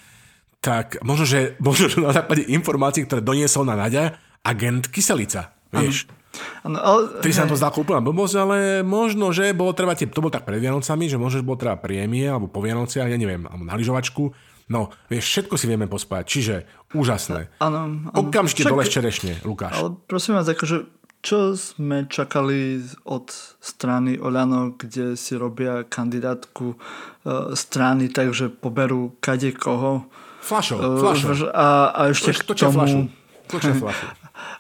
tak 0.60 1.00
možno, 1.08 1.24
že, 1.24 1.56
možno, 1.64 1.88
že 1.88 2.04
na 2.04 2.12
základe 2.12 2.52
informácií, 2.52 3.08
ktoré 3.08 3.24
doniesol 3.24 3.64
na 3.64 3.80
Nadia, 3.80 4.20
agent 4.44 4.92
Kyselica, 4.92 5.56
vieš. 5.72 6.04
Ano. 6.04 6.19
Ano, 6.64 6.78
ale... 6.80 7.00
Ty 7.24 7.32
sa 7.32 7.50
to 7.50 7.56
zdá 7.56 7.72
úplná 7.74 8.04
blbosť, 8.04 8.36
ale 8.40 8.58
možno, 8.84 9.32
že 9.32 9.52
bolo 9.56 9.72
treba, 9.72 9.96
tie, 9.96 10.10
to 10.10 10.24
bolo 10.24 10.34
tak 10.34 10.44
pred 10.44 10.60
Vianocami, 10.60 11.06
že 11.08 11.18
možno, 11.18 11.42
že 11.42 11.48
bolo 11.48 11.60
treba 11.60 11.80
prémie, 11.80 12.28
alebo 12.28 12.52
po 12.52 12.60
Vianociach, 12.60 13.08
ja 13.08 13.18
neviem, 13.18 13.48
alebo 13.48 13.64
na 13.64 13.76
lyžovačku. 13.76 14.32
No, 14.70 14.94
vieš, 15.10 15.26
všetko 15.34 15.58
si 15.58 15.66
vieme 15.66 15.90
pospájať, 15.90 16.26
čiže 16.30 16.56
úžasné. 16.94 17.50
Áno. 17.58 18.06
Okamžite 18.14 18.62
Však... 18.62 18.72
dole 18.72 18.86
čerešne, 18.86 19.34
Lukáš. 19.42 19.82
Ale 19.82 19.98
prosím 20.06 20.38
vás, 20.38 20.46
akože 20.46 21.00
čo 21.20 21.52
sme 21.52 22.08
čakali 22.08 22.80
od 23.04 23.28
strany 23.60 24.16
Oľano, 24.16 24.80
kde 24.80 25.20
si 25.20 25.36
robia 25.36 25.84
kandidátku 25.84 26.80
uh, 26.80 27.52
strany, 27.60 28.08
takže 28.08 28.48
poberú 28.48 29.20
kade 29.20 29.52
koho. 29.52 30.08
Flašo, 30.40 30.80
uh, 30.80 31.02
flašo. 31.04 31.52
A, 31.52 31.92
a 31.92 32.02
ešte 32.16 32.32
Toč, 32.32 32.64
k 32.64 32.72
tomu... 32.72 33.12
Flašu. 33.52 33.74
flašu. 33.84 34.06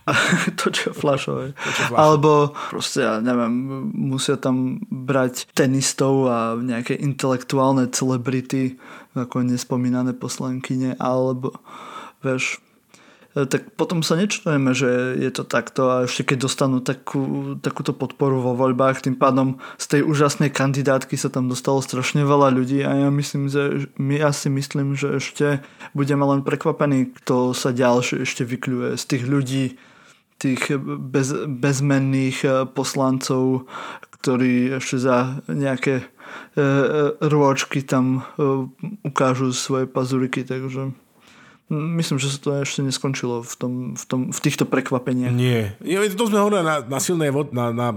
točia 0.59 0.91
flašové. 0.95 1.53
Alebo 1.93 2.55
proste, 2.69 3.03
ja 3.03 3.19
neviem, 3.19 3.51
musia 3.93 4.39
tam 4.39 4.79
brať 4.87 5.49
tenistov 5.53 6.29
a 6.29 6.55
nejaké 6.57 6.97
intelektuálne 6.97 7.89
celebrity, 7.91 8.79
ako 9.17 9.43
nespomínané 9.43 10.15
poslankyne, 10.15 10.95
alebo 11.01 11.55
vieš, 12.23 12.61
tak 13.33 13.77
potom 13.77 14.01
sa 14.01 14.17
nečujeme, 14.17 14.73
že 14.73 14.89
je 15.21 15.29
to 15.29 15.45
takto 15.45 15.85
a 15.85 15.95
ešte 16.09 16.33
keď 16.33 16.49
dostanú 16.49 16.81
takú, 16.81 17.53
takúto 17.61 17.93
podporu 17.93 18.41
vo 18.41 18.57
voľbách, 18.57 19.05
tým 19.05 19.13
pádom 19.13 19.61
z 19.77 19.85
tej 19.97 20.01
úžasnej 20.09 20.49
kandidátky 20.49 21.13
sa 21.13 21.29
tam 21.29 21.45
dostalo 21.45 21.77
strašne 21.85 22.25
veľa 22.25 22.49
ľudí 22.49 22.81
a 22.81 23.05
ja 23.05 23.09
myslím, 23.13 23.45
že 23.45 23.85
my 24.01 24.17
ja 24.17 24.33
si 24.33 24.49
myslím, 24.49 24.97
že 24.97 25.21
ešte 25.21 25.61
budeme 25.93 26.25
len 26.25 26.41
prekvapení, 26.41 27.13
kto 27.21 27.53
sa 27.53 27.69
ďalšie 27.69 28.25
ešte 28.25 28.41
vykľuje 28.49 28.97
z 28.97 29.03
tých 29.05 29.23
ľudí, 29.29 29.65
tých 30.41 30.73
bez, 30.81 31.29
bezmenných 31.45 32.37
e, 32.47 32.49
poslancov, 32.65 33.67
ktorí 34.19 34.79
ešte 34.79 34.97
za 34.99 35.43
nejaké 35.47 36.01
e, 36.01 36.05
e, 36.05 36.65
rôčky 37.23 37.83
tam 37.83 38.19
e, 38.19 38.21
ukážu 39.07 39.55
svoje 39.55 39.87
pazuriky, 39.87 40.43
takže 40.43 40.91
Myslím, 41.69 42.17
že 42.17 42.33
sa 42.33 42.41
to 42.41 42.49
ešte 42.65 42.81
neskončilo 42.81 43.45
v, 43.45 43.53
tom, 43.53 43.73
v, 43.93 44.03
tom, 44.09 44.21
v 44.33 44.39
týchto 44.41 44.65
prekvapeniach. 44.65 45.29
Nie. 45.29 45.77
To 46.17 46.25
sme 46.25 46.41
hovorili 46.41 46.65
na, 46.65 46.81
na, 46.81 46.97
silnej, 46.97 47.29
na, 47.53 47.69
na 47.69 47.87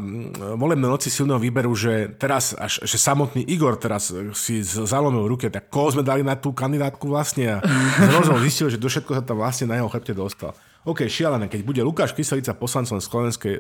volebnej 0.60 0.92
noci 0.92 1.08
silného 1.08 1.40
výberu, 1.40 1.72
že 1.72 2.12
teraz 2.20 2.52
až 2.52 2.84
že 2.84 3.00
samotný 3.00 3.40
Igor 3.48 3.80
teraz 3.80 4.12
si 4.36 4.60
zalomil 4.60 5.24
ruke, 5.24 5.48
tak 5.48 5.72
koho 5.72 5.88
sme 5.88 6.04
dali 6.04 6.20
na 6.20 6.36
tú 6.36 6.52
kandidátku 6.52 7.08
vlastne 7.08 7.56
a 7.56 7.64
zrovna 8.12 8.44
zistil, 8.44 8.68
že 8.68 8.76
do 8.76 8.92
všetko 8.92 9.16
sa 9.16 9.22
tam 9.24 9.40
vlastne 9.40 9.72
na 9.72 9.80
jeho 9.80 9.88
chrbte 9.88 10.12
dostal. 10.12 10.52
OK, 10.84 11.08
šialené, 11.08 11.48
keď 11.48 11.60
bude 11.64 11.80
Lukáš 11.80 12.12
Kyselica 12.12 12.52
poslancom 12.52 13.00
Slovenskej, 13.00 13.56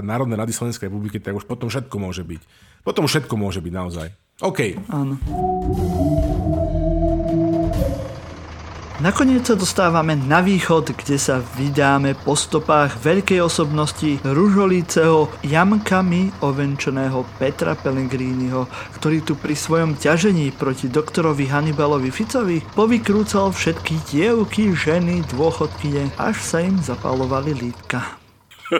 Národnej 0.00 0.40
rady 0.40 0.56
Slovenskej 0.56 0.88
republiky, 0.88 1.20
tak 1.20 1.36
už 1.36 1.44
potom 1.44 1.68
všetko 1.68 1.96
môže 2.00 2.24
byť. 2.24 2.40
Potom 2.80 3.04
všetko 3.04 3.34
môže 3.36 3.60
byť 3.60 3.72
naozaj. 3.76 4.08
OK. 4.40 4.78
Áno. 4.88 5.20
Nakoniec 9.00 9.48
sa 9.48 9.56
dostávame 9.56 10.12
na 10.12 10.44
východ, 10.44 10.92
kde 10.92 11.16
sa 11.16 11.40
vydáme 11.56 12.12
po 12.20 12.36
stopách 12.36 13.00
veľkej 13.00 13.40
osobnosti 13.40 14.20
ružolíceho 14.20 15.40
jamkami 15.40 16.28
ovenčeného 16.44 17.24
Petra 17.40 17.72
Pellegriniho, 17.80 18.68
ktorý 19.00 19.24
tu 19.24 19.40
pri 19.40 19.56
svojom 19.56 19.96
ťažení 19.96 20.52
proti 20.52 20.92
doktorovi 20.92 21.48
Hannibalovi 21.48 22.12
Ficovi 22.12 22.60
povykrúcal 22.76 23.56
všetky 23.56 24.04
dievky, 24.12 24.76
ženy, 24.76 25.24
dôchodkyne, 25.32 26.12
až 26.20 26.36
sa 26.36 26.60
im 26.60 26.76
zapalovali 26.84 27.56
lítka. 27.56 28.04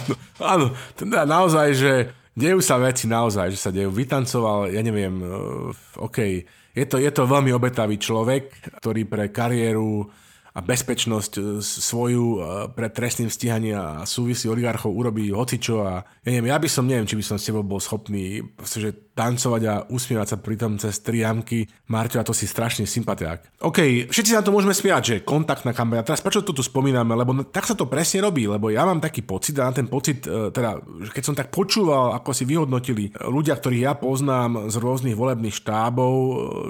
áno, 0.00 0.14
áno, 0.40 0.66
teda 0.96 1.28
naozaj, 1.28 1.68
že 1.76 1.92
dejú 2.32 2.64
sa 2.64 2.80
veci 2.80 3.04
naozaj, 3.04 3.52
že 3.52 3.60
sa 3.60 3.68
dejú. 3.68 3.92
Vytancoval, 3.92 4.72
ja 4.72 4.80
neviem, 4.80 5.20
uh, 5.20 5.68
OK, 6.00 6.48
je 6.74 6.84
to, 6.86 6.96
je 7.02 7.10
to 7.10 7.26
veľmi 7.26 7.50
obetavý 7.50 7.98
človek, 7.98 8.78
ktorý 8.78 9.06
pre 9.06 9.30
kariéru 9.30 10.06
a 10.50 10.58
bezpečnosť 10.58 11.32
e, 11.38 11.42
svoju 11.62 12.26
e, 12.34 12.38
pre 12.74 12.90
trestným 12.90 13.30
stíhaním 13.30 13.78
a 13.78 14.02
súvisí 14.02 14.50
oligarchov 14.50 14.90
urobí 14.90 15.30
hocičo 15.30 15.86
a 15.86 16.02
ja 16.26 16.28
neviem, 16.34 16.50
ja 16.50 16.58
by 16.58 16.68
som, 16.70 16.84
neviem, 16.90 17.06
či 17.06 17.14
by 17.14 17.24
som 17.24 17.36
s 17.38 17.46
tebou 17.46 17.62
bol 17.62 17.78
schopný 17.78 18.42
že 18.66 19.09
tancovať 19.20 19.62
a 19.68 19.74
usmievať 19.92 20.28
sa 20.32 20.36
pritom 20.40 20.80
cez 20.80 21.04
tri 21.04 21.20
jamky. 21.20 21.68
Marťo, 21.92 22.24
a 22.24 22.24
to 22.24 22.32
si 22.32 22.48
strašne 22.48 22.88
sympatiák. 22.88 23.60
OK, 23.60 24.08
všetci 24.08 24.32
sa 24.32 24.40
na 24.40 24.46
to 24.48 24.56
môžeme 24.56 24.72
smiať, 24.72 25.02
že 25.04 25.16
kontaktná 25.20 25.76
kampaň. 25.76 26.00
Teraz 26.00 26.24
prečo 26.24 26.40
to 26.40 26.56
tu 26.56 26.64
spomíname? 26.64 27.12
Lebo 27.12 27.36
tak 27.44 27.68
sa 27.68 27.76
to 27.76 27.84
presne 27.84 28.24
robí, 28.24 28.48
lebo 28.48 28.72
ja 28.72 28.88
mám 28.88 29.04
taký 29.04 29.20
pocit 29.20 29.52
a 29.60 29.68
na 29.68 29.76
ten 29.76 29.84
pocit, 29.84 30.24
e, 30.24 30.48
teda, 30.48 30.80
keď 31.12 31.22
som 31.22 31.36
tak 31.36 31.52
počúval, 31.52 32.16
ako 32.16 32.32
si 32.32 32.48
vyhodnotili 32.48 33.12
ľudia, 33.28 33.60
ktorých 33.60 33.84
ja 33.84 33.92
poznám 33.92 34.72
z 34.72 34.80
rôznych 34.80 35.18
volebných 35.18 35.52
štábov, 35.52 36.12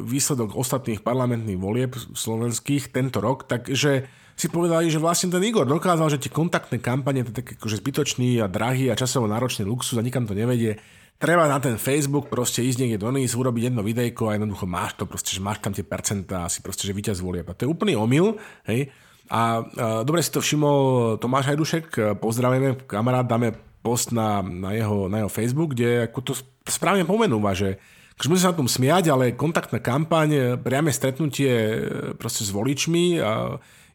výsledok 0.03 0.59
ostatných 0.59 1.07
parlamentných 1.07 1.61
volieb 1.61 1.95
slovenských 1.95 2.91
tento 2.91 3.23
rok, 3.23 3.47
takže 3.47 4.11
si 4.41 4.49
povedali, 4.49 4.89
že 4.89 4.97
vlastne 4.97 5.29
ten 5.29 5.45
Igor 5.45 5.69
dokázal, 5.69 6.17
že 6.17 6.23
tie 6.25 6.33
kontaktné 6.33 6.81
kampane, 6.81 7.21
to 7.21 7.31
je 7.31 7.45
také 7.45 7.53
akože 7.61 7.77
zbytočný 7.85 8.41
a 8.41 8.49
drahý 8.49 8.89
a 8.89 8.97
časovo 8.97 9.29
náročný 9.29 9.69
luxus 9.69 10.01
a 10.01 10.03
nikam 10.03 10.25
to 10.25 10.33
nevedie. 10.33 10.81
Treba 11.21 11.45
na 11.45 11.61
ten 11.61 11.77
Facebook 11.77 12.33
proste 12.33 12.65
ísť 12.65 12.81
niekde 12.81 13.05
do 13.05 13.13
NIS, 13.13 13.37
urobiť 13.37 13.69
jedno 13.69 13.85
videjko 13.85 14.33
a 14.33 14.41
jednoducho 14.41 14.65
máš 14.65 14.97
to 14.97 15.05
proste, 15.05 15.37
že 15.37 15.45
máš 15.45 15.61
tam 15.61 15.77
tie 15.77 15.85
percentá 15.85 16.49
a 16.49 16.53
si 16.53 16.65
proste, 16.65 16.89
že 16.89 16.97
víťaz 16.97 17.21
volia. 17.21 17.45
To 17.45 17.69
je 17.69 17.69
úplný 17.69 17.93
omyl, 17.93 18.41
hej. 18.65 18.89
A, 19.29 19.61
a 19.61 20.01
dobre 20.01 20.25
si 20.25 20.33
to 20.33 20.41
všimol 20.41 21.21
Tomáš 21.21 21.53
Hajdušek, 21.53 22.17
pozdravujeme, 22.25 22.89
kamarát, 22.89 23.29
dáme 23.29 23.53
post 23.85 24.17
na, 24.17 24.41
na, 24.41 24.73
jeho, 24.73 25.13
na 25.13 25.21
jeho 25.21 25.29
Facebook, 25.29 25.77
kde 25.77 26.09
ako 26.09 26.19
to 26.25 26.33
správne 26.65 27.05
pomenúva, 27.05 27.53
že 27.53 27.77
môžeme 28.17 28.41
sa 28.41 28.53
na 28.57 28.59
tom 28.65 28.69
smiať, 28.69 29.13
ale 29.13 29.37
kontaktná 29.37 29.77
kampaň, 29.77 30.57
priame 30.57 30.89
stretnutie 30.89 31.85
proste 32.17 32.49
s 32.49 32.51
voličmi 32.53 33.21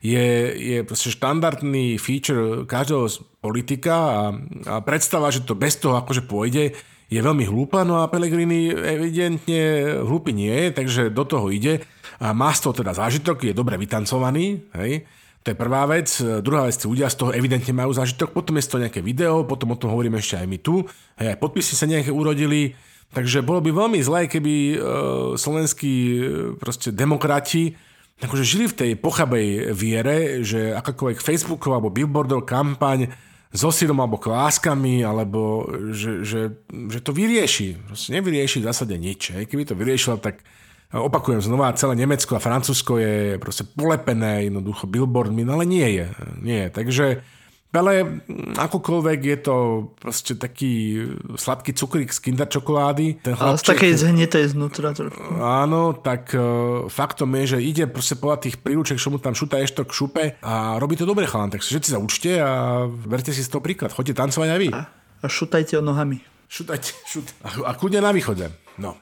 je, 0.05 0.29
je 0.53 0.77
proste 0.85 1.09
štandardný 1.09 1.97
feature 1.97 2.69
každého 2.69 3.09
politika 3.41 3.95
a, 3.97 4.21
a 4.69 4.73
predstava, 4.85 5.33
že 5.33 5.41
to 5.41 5.57
bez 5.57 5.81
toho 5.81 5.97
akože 5.97 6.25
pôjde, 6.29 6.77
je 7.05 7.19
veľmi 7.21 7.45
hlúpa, 7.45 7.85
no 7.85 8.01
a 8.01 8.09
Pellegrini 8.09 8.73
evidentne 8.73 9.93
hlúpy 10.01 10.33
nie 10.33 10.49
je, 10.49 10.67
takže 10.73 11.01
do 11.13 11.23
toho 11.25 11.53
ide. 11.53 11.85
A 12.17 12.33
má 12.33 12.49
z 12.55 12.65
toho 12.65 12.73
teda 12.81 12.95
zážitok, 12.95 13.45
je 13.45 13.53
dobre 13.53 13.77
vytancovaný, 13.77 14.65
hej, 14.81 15.05
to 15.45 15.53
je 15.53 15.57
prvá 15.57 15.85
vec. 15.85 16.09
Druhá 16.41 16.65
vec, 16.65 16.79
ľudia 16.81 17.05
z 17.11 17.17
toho 17.21 17.31
evidentne 17.35 17.69
majú 17.75 17.93
zážitok, 17.93 18.33
potom 18.33 18.57
je 18.57 18.65
to 18.65 18.81
nejaké 18.81 19.05
video, 19.05 19.45
potom 19.45 19.75
o 19.75 19.77
tom 19.77 19.93
hovoríme 19.93 20.17
ešte 20.17 20.41
aj 20.41 20.47
my 20.49 20.57
tu, 20.57 20.81
hej, 21.21 21.35
aj 21.35 21.37
podpisy 21.37 21.73
sa 21.77 21.85
nejaké 21.85 22.09
urodili, 22.09 22.73
takže 23.13 23.45
bolo 23.45 23.61
by 23.61 23.69
veľmi 23.69 23.99
zlé, 24.01 24.25
keby 24.25 24.53
e, 24.55 24.77
slovenskí 25.37 25.93
e, 25.93 26.19
proste 26.57 26.89
demokrati 26.89 27.77
akože 28.15 28.45
žili 28.47 28.65
v 28.71 28.77
tej 28.79 28.91
pochabej 28.95 29.75
viere, 29.75 30.39
že 30.39 30.71
akákoľvek 30.71 31.19
Facebookov 31.19 31.75
alebo 31.75 31.91
billboardov 31.91 32.47
kampaň 32.47 33.11
so 33.55 33.71
sírom 33.71 34.03
alebo 34.03 34.19
kláskami, 34.19 35.01
alebo 35.01 35.65
že, 35.95 36.21
že, 36.21 36.41
že 36.67 36.99
to 36.99 37.15
vyrieši. 37.15 37.79
Proste 37.87 38.13
nevyrieši 38.13 38.61
v 38.61 38.67
zásade 38.67 38.95
nič. 38.99 39.33
Hej. 39.33 39.47
Keby 39.47 39.63
to 39.65 39.79
vyriešilo, 39.79 40.19
tak 40.19 40.43
opakujem 40.91 41.41
znova, 41.41 41.75
celé 41.75 41.95
Nemecko 41.97 42.37
a 42.37 42.43
Francúzsko 42.43 42.99
je 43.01 43.15
proste 43.41 43.65
polepené 43.65 44.47
jednoducho 44.47 44.87
billboardmi, 44.87 45.41
no 45.47 45.59
ale 45.59 45.65
nie 45.65 45.87
je. 45.87 46.05
Nie 46.39 46.59
je. 46.67 46.69
Takže 46.69 47.05
ale 47.75 48.23
akokoľvek 48.55 49.19
je 49.19 49.37
to 49.43 49.55
proste 49.99 50.39
taký 50.39 51.03
sladký 51.35 51.75
cukrík 51.75 52.09
z 52.11 52.19
kinder 52.19 52.47
čokolády. 52.47 53.21
Ten 53.21 53.35
chlapček, 53.35 53.47
Ale 53.47 53.57
z 53.59 53.63
takej 53.65 53.93
zhnitej 53.99 54.45
znútra. 54.55 54.95
Áno, 55.39 55.95
tak 55.97 56.31
uh, 56.35 56.87
faktom 56.87 57.35
je, 57.43 57.57
že 57.57 57.59
ide 57.59 57.85
proste 57.85 58.15
podľa 58.15 58.47
tých 58.47 58.55
príruček, 58.61 58.99
čo 58.99 59.11
mu 59.11 59.19
tam 59.19 59.35
šúta 59.35 59.59
ešte 59.59 59.83
k 59.83 59.91
šupe 59.91 60.23
a 60.39 60.79
robí 60.79 60.95
to 60.95 61.03
dobre 61.07 61.27
chalán. 61.27 61.51
Tak 61.51 61.63
všetci 61.63 61.89
sa 61.91 61.99
učte 61.99 62.31
a 62.39 62.83
verte 62.87 63.35
si 63.35 63.43
z 63.43 63.51
toho 63.51 63.61
príklad. 63.61 63.91
Choďte 63.91 64.17
tancovať 64.17 64.49
aj 64.51 64.59
vy. 64.59 64.69
A, 64.71 64.81
a 65.21 65.27
šutajte 65.27 65.79
o 65.79 65.83
nohami. 65.83 66.23
Šutajte, 66.45 66.93
šut. 67.09 67.27
A, 67.41 67.69
a 67.69 67.71
kľudne 67.73 67.99
na 67.99 68.13
východe. 68.13 68.47
No. 68.77 68.95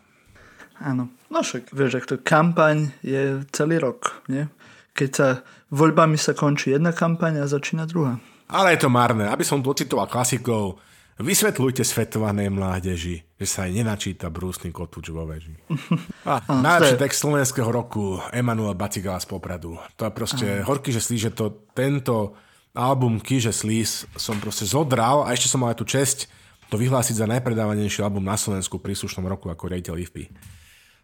Áno. 0.82 1.11
No 1.30 1.41
však, 1.41 1.74
vieš, 1.74 2.01
ak 2.01 2.05
to 2.05 2.15
kampaň 2.21 2.93
je 3.01 3.41
celý 3.49 3.82
rok, 3.82 4.21
nie? 4.30 4.45
Keď 4.93 5.09
sa 5.09 5.28
voľbami 5.74 6.21
sa 6.21 6.38
končí 6.38 6.69
jedna 6.69 6.93
kampaň 6.93 7.41
a 7.41 7.49
začína 7.49 7.89
druhá. 7.89 8.21
Ale 8.53 8.77
je 8.77 8.85
to 8.85 8.89
marné. 8.93 9.25
Aby 9.25 9.41
som 9.41 9.65
docitoval 9.65 10.05
klasikov, 10.05 10.77
vysvetľujte 11.17 11.81
svetované 11.81 12.53
mládeži, 12.53 13.25
že 13.37 13.45
sa 13.49 13.65
aj 13.65 13.71
nenačíta 13.73 14.29
brúsny 14.29 14.69
kotúč 14.69 15.09
vo 15.09 15.25
veži. 15.25 15.57
A 16.29 16.45
najlepší 16.47 17.01
text 17.01 17.25
slovenského 17.25 17.67
roku 17.67 18.21
Emanuel 18.29 18.77
Bacigala 18.77 19.17
z 19.17 19.27
Popradu. 19.27 19.81
To 19.97 20.05
je 20.05 20.11
proste 20.13 20.47
Aha. 20.61 20.65
horký, 20.69 20.93
že 20.93 21.01
slíže 21.01 21.33
to 21.33 21.65
tento 21.73 22.37
album 22.73 23.21
Kýže 23.21 23.53
Slís 23.53 24.09
som 24.17 24.37
proste 24.41 24.65
zodral 24.65 25.25
a 25.25 25.33
ešte 25.33 25.49
som 25.49 25.61
mal 25.61 25.73
aj 25.73 25.81
tú 25.81 25.85
česť 25.85 26.25
to 26.73 26.81
vyhlásiť 26.81 27.21
za 27.21 27.29
najpredávanejší 27.29 28.01
album 28.01 28.25
na 28.25 28.33
Slovensku 28.33 28.81
v 28.81 28.89
príslušnom 28.89 29.29
roku 29.29 29.45
ako 29.45 29.69
rejiteľ 29.69 29.93
IFPI. 30.01 30.25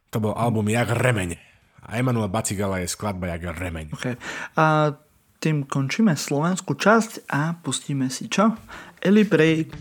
To 0.10 0.18
bol 0.18 0.34
album 0.34 0.66
Jak 0.66 0.90
remeň. 0.90 1.38
A 1.86 2.02
Emanuel 2.02 2.26
Bacigala 2.26 2.82
je 2.82 2.90
skladba 2.90 3.30
Jak 3.30 3.54
remeň. 3.54 3.94
Okay. 3.94 4.18
A 4.58 4.98
tým 5.40 5.64
končíme 5.64 6.14
slovenskú 6.20 6.76
časť 6.76 7.32
a 7.32 7.56
pustíme 7.64 8.12
si 8.12 8.28
čo? 8.28 8.60
Eli 9.00 9.24
Break. 9.24 9.72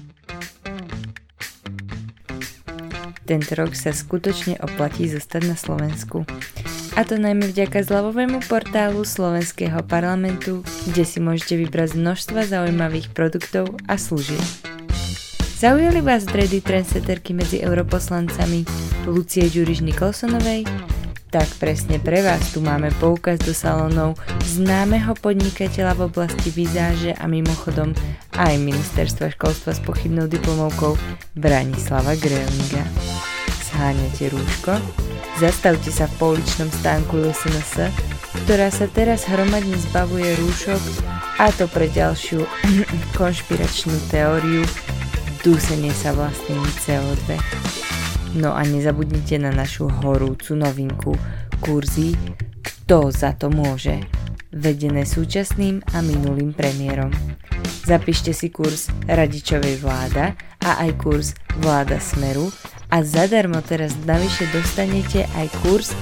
Tento 3.28 3.52
rok 3.58 3.76
sa 3.76 3.92
skutočne 3.92 4.56
oplatí 4.64 5.04
zostať 5.04 5.42
na 5.44 5.56
Slovensku. 5.58 6.24
A 6.96 7.04
to 7.04 7.20
najmä 7.20 7.52
vďaka 7.52 7.84
zľavovému 7.84 8.40
portálu 8.48 9.04
Slovenského 9.04 9.84
parlamentu, 9.84 10.64
kde 10.88 11.04
si 11.04 11.20
môžete 11.20 11.60
vybrať 11.60 11.94
množstva 11.98 12.48
zaujímavých 12.48 13.12
produktov 13.12 13.76
a 13.84 14.00
služieb. 14.00 14.40
Zaujali 15.58 16.00
vás 16.00 16.24
dredy 16.24 16.62
trendsetterky 16.62 17.34
medzi 17.34 17.58
europoslancami 17.60 18.62
Lucie 19.10 19.50
Ďuriš 19.50 19.82
Nikolsonovej, 19.82 20.64
Tak 21.28 21.60
presne 21.60 22.00
pre 22.00 22.24
vás 22.24 22.56
tu 22.56 22.64
máme 22.64 22.88
poukaz 22.96 23.36
do 23.44 23.52
salónov 23.52 24.16
známeho 24.48 25.12
podnikateľa 25.12 25.92
v 26.00 26.04
oblasti 26.08 26.48
vizáže 26.48 27.12
a 27.12 27.28
mimochodom 27.28 27.92
aj 28.32 28.56
ministerstva 28.56 29.36
školstva 29.36 29.76
s 29.76 29.80
pochybnou 29.84 30.24
diplomovkou 30.24 30.96
Branislava 31.36 32.16
Grelninga. 32.16 32.80
Zháňate 33.68 34.32
rúško? 34.32 34.80
Zastavte 35.36 35.92
sa 35.92 36.08
v 36.08 36.16
pouličnom 36.16 36.72
stánku 36.72 37.20
LSNS, 37.20 37.92
ktorá 38.48 38.72
sa 38.72 38.88
teraz 38.88 39.28
hromadne 39.28 39.76
zbavuje 39.92 40.32
rúšok 40.32 40.80
a 41.44 41.52
to 41.52 41.68
pre 41.68 41.92
ďalšiu 41.92 42.40
konšpiračnú 43.20 43.94
teóriu 44.08 44.64
dúsenie 45.44 45.92
sa 45.92 46.16
vlastnými 46.16 46.70
CO2. 46.82 47.36
No 48.36 48.52
a 48.52 48.60
nezabudnite 48.66 49.40
na 49.40 49.48
našu 49.48 49.88
horúcu 49.88 50.52
novinku 50.52 51.16
kurzy 51.64 52.12
Kto 52.60 53.08
za 53.08 53.32
to 53.32 53.48
môže, 53.48 54.04
vedené 54.52 55.08
súčasným 55.08 55.80
a 55.92 56.04
minulým 56.04 56.52
premiérom. 56.52 57.12
Zapíšte 57.88 58.36
si 58.36 58.52
kurz 58.52 58.92
Radičovej 59.08 59.80
vláda 59.80 60.36
a 60.60 60.84
aj 60.84 60.90
kurz 61.00 61.32
Vláda 61.64 61.96
Smeru 61.96 62.52
a 62.92 63.00
zadarmo 63.00 63.64
teraz 63.64 63.96
navyše 64.04 64.44
dostanete 64.52 65.24
aj 65.36 65.48
kurz 65.64 65.96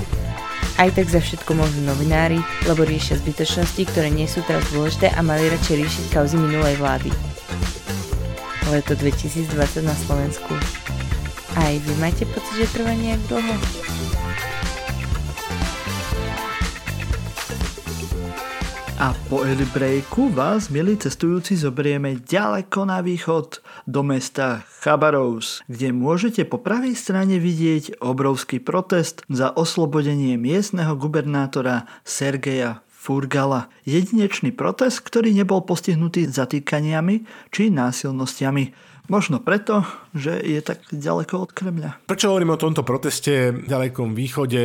aj 0.77 0.93
tak 0.93 1.09
za 1.09 1.25
všetko 1.25 1.57
môžu 1.57 1.81
novinári, 1.89 2.37
lebo 2.69 2.85
riešia 2.85 3.17
zbytočnosti, 3.17 3.81
ktoré 3.89 4.13
nie 4.13 4.29
sú 4.29 4.45
teraz 4.45 4.61
dôležité 4.69 5.09
a 5.09 5.25
mali 5.25 5.49
radšej 5.49 5.73
riešiť 5.73 6.05
kauzy 6.13 6.37
minulej 6.37 6.77
vlády. 6.77 7.09
Leto 8.69 8.93
2020 8.93 9.57
na 9.89 9.97
Slovensku 9.97 10.53
aj 11.57 11.73
vy 11.81 11.93
máte 11.97 12.25
pocit, 12.29 12.55
že 12.61 12.67
trvá 12.77 12.93
nejak 12.93 13.21
dlho? 13.33 13.57
A 18.97 19.13
po 19.29 19.45
early 19.45 19.69
breaku 19.77 20.33
vás, 20.33 20.73
milí 20.73 20.97
cestujúci, 20.97 21.53
zoberieme 21.53 22.17
ďaleko 22.17 22.89
na 22.89 23.05
východ 23.05 23.61
do 23.85 24.01
mesta 24.01 24.65
Chabarovs, 24.81 25.61
kde 25.69 25.93
môžete 25.93 26.49
po 26.49 26.57
pravej 26.57 26.97
strane 26.97 27.37
vidieť 27.37 28.01
obrovský 28.01 28.57
protest 28.57 29.21
za 29.29 29.53
oslobodenie 29.53 30.41
miestneho 30.41 30.97
gubernátora 30.97 31.85
Sergeja 32.09 32.81
Furgala. 32.89 33.69
Jedinečný 33.85 34.57
protest, 34.57 35.05
ktorý 35.05 35.37
nebol 35.37 35.61
postihnutý 35.61 36.33
zatýkaniami 36.33 37.29
či 37.53 37.69
násilnostiami. 37.69 38.96
Možno 39.07 39.39
preto, 39.39 39.87
že 40.13 40.39
je 40.43 40.59
tak 40.63 40.83
ďaleko 40.91 41.35
od 41.47 41.51
Kremľa. 41.55 41.91
Prečo 42.11 42.31
hovorím 42.31 42.55
o 42.55 42.61
tomto 42.61 42.83
proteste 42.83 43.55
v 43.55 43.67
ďalekom 43.67 44.19
východe, 44.19 44.63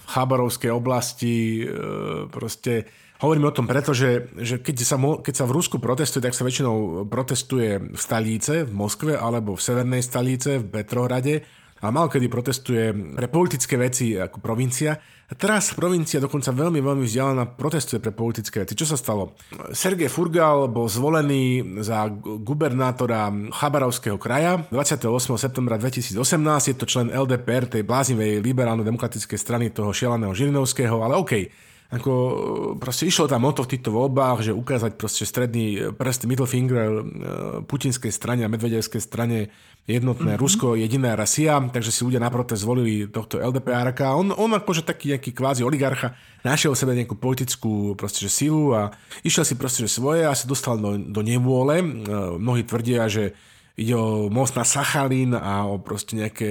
v 0.00 0.04
Chábarovskej 0.04 0.72
oblasti, 0.72 1.64
e, 1.64 2.28
proste 2.32 2.88
Hovorím 3.14 3.48
o 3.48 3.56
tom 3.56 3.64
preto, 3.64 3.94
že, 3.94 4.28
že 4.36 4.60
keď, 4.60 4.76
sa, 4.84 4.98
keď 4.98 5.34
sa 5.38 5.48
v 5.48 5.54
Rusku 5.56 5.78
protestuje, 5.80 6.20
tak 6.20 6.36
sa 6.36 6.44
väčšinou 6.44 7.06
protestuje 7.08 7.94
v 7.94 7.96
Stalíce, 7.96 8.66
v 8.66 8.72
Moskve, 8.74 9.16
alebo 9.16 9.56
v 9.56 9.64
severnej 9.64 10.02
Stalíce, 10.04 10.60
v 10.60 10.66
Petrohrade 10.68 11.46
a 11.84 11.92
mal 11.92 12.08
kedy 12.08 12.32
protestuje 12.32 12.96
pre 13.12 13.28
politické 13.28 13.76
veci 13.76 14.16
ako 14.16 14.40
provincia. 14.40 14.96
A 15.24 15.32
teraz 15.36 15.72
provincia 15.76 16.20
dokonca 16.20 16.52
veľmi, 16.52 16.80
veľmi 16.80 17.04
vzdialená 17.04 17.56
protestuje 17.56 18.00
pre 18.00 18.12
politické 18.12 18.64
veci. 18.64 18.76
Čo 18.76 18.92
sa 18.92 18.96
stalo? 18.96 19.36
Sergej 19.72 20.08
Furgal 20.08 20.68
bol 20.72 20.88
zvolený 20.88 21.60
za 21.84 22.08
gubernátora 22.40 23.28
Chabarovského 23.52 24.16
kraja 24.16 24.64
28. 24.72 25.08
septembra 25.36 25.76
2018. 25.80 26.16
Je 26.72 26.76
to 26.76 26.88
člen 26.88 27.12
LDPR, 27.12 27.68
tej 27.68 27.84
bláznivej 27.84 28.40
liberálno-demokratickej 28.40 29.38
strany 29.40 29.68
toho 29.72 29.92
šialeného 29.92 30.32
Žirinovského, 30.32 31.00
ale 31.04 31.16
OK 31.20 31.63
ako 31.92 32.12
proste 32.80 33.04
išlo 33.04 33.28
tam 33.28 33.44
o 33.44 33.52
to 33.52 33.62
v 33.62 33.76
týchto 33.76 33.92
voľbách, 33.92 34.50
že 34.50 34.56
ukázať 34.56 34.96
proste 34.96 35.28
stredný 35.28 35.92
prst 35.94 36.24
middle 36.24 36.48
finger 36.48 36.88
e, 36.88 37.02
putinskej 37.68 38.10
strane 38.10 38.42
a 38.42 38.50
medvedevskej 38.50 38.98
strane 39.04 39.52
jednotné 39.84 40.34
mm-hmm. 40.34 40.42
Rusko, 40.42 40.80
jediná 40.80 41.12
Rasia, 41.12 41.60
takže 41.60 41.92
si 41.92 42.02
ľudia 42.08 42.18
na 42.18 42.32
protest 42.32 42.64
zvolili 42.64 43.04
tohto 43.06 43.36
LDPR. 43.36 43.92
On, 44.16 44.32
on 44.32 44.50
akože 44.56 44.82
taký 44.82 45.12
nejaký 45.14 45.36
kvázi 45.36 45.60
oligarcha 45.60 46.16
našiel 46.40 46.72
v 46.72 46.80
sebe 46.80 46.92
nejakú 46.96 47.20
politickú 47.20 47.92
proste, 47.94 48.24
že 48.24 48.32
silu 48.32 48.72
a 48.72 48.96
išiel 49.20 49.44
si 49.44 49.54
proste 49.54 49.84
že 49.84 49.92
svoje 49.92 50.24
a 50.24 50.32
sa 50.32 50.48
dostal 50.48 50.80
do, 50.80 50.96
do 50.96 51.20
nevôle. 51.20 51.84
E, 51.84 51.86
mnohí 52.40 52.64
tvrdia, 52.64 53.06
že 53.12 53.36
ide 53.74 53.94
o 53.98 54.30
most 54.30 54.54
na 54.54 54.62
Sachalín 54.62 55.34
a 55.34 55.66
o 55.66 55.82
proste 55.82 56.14
nejaké 56.14 56.50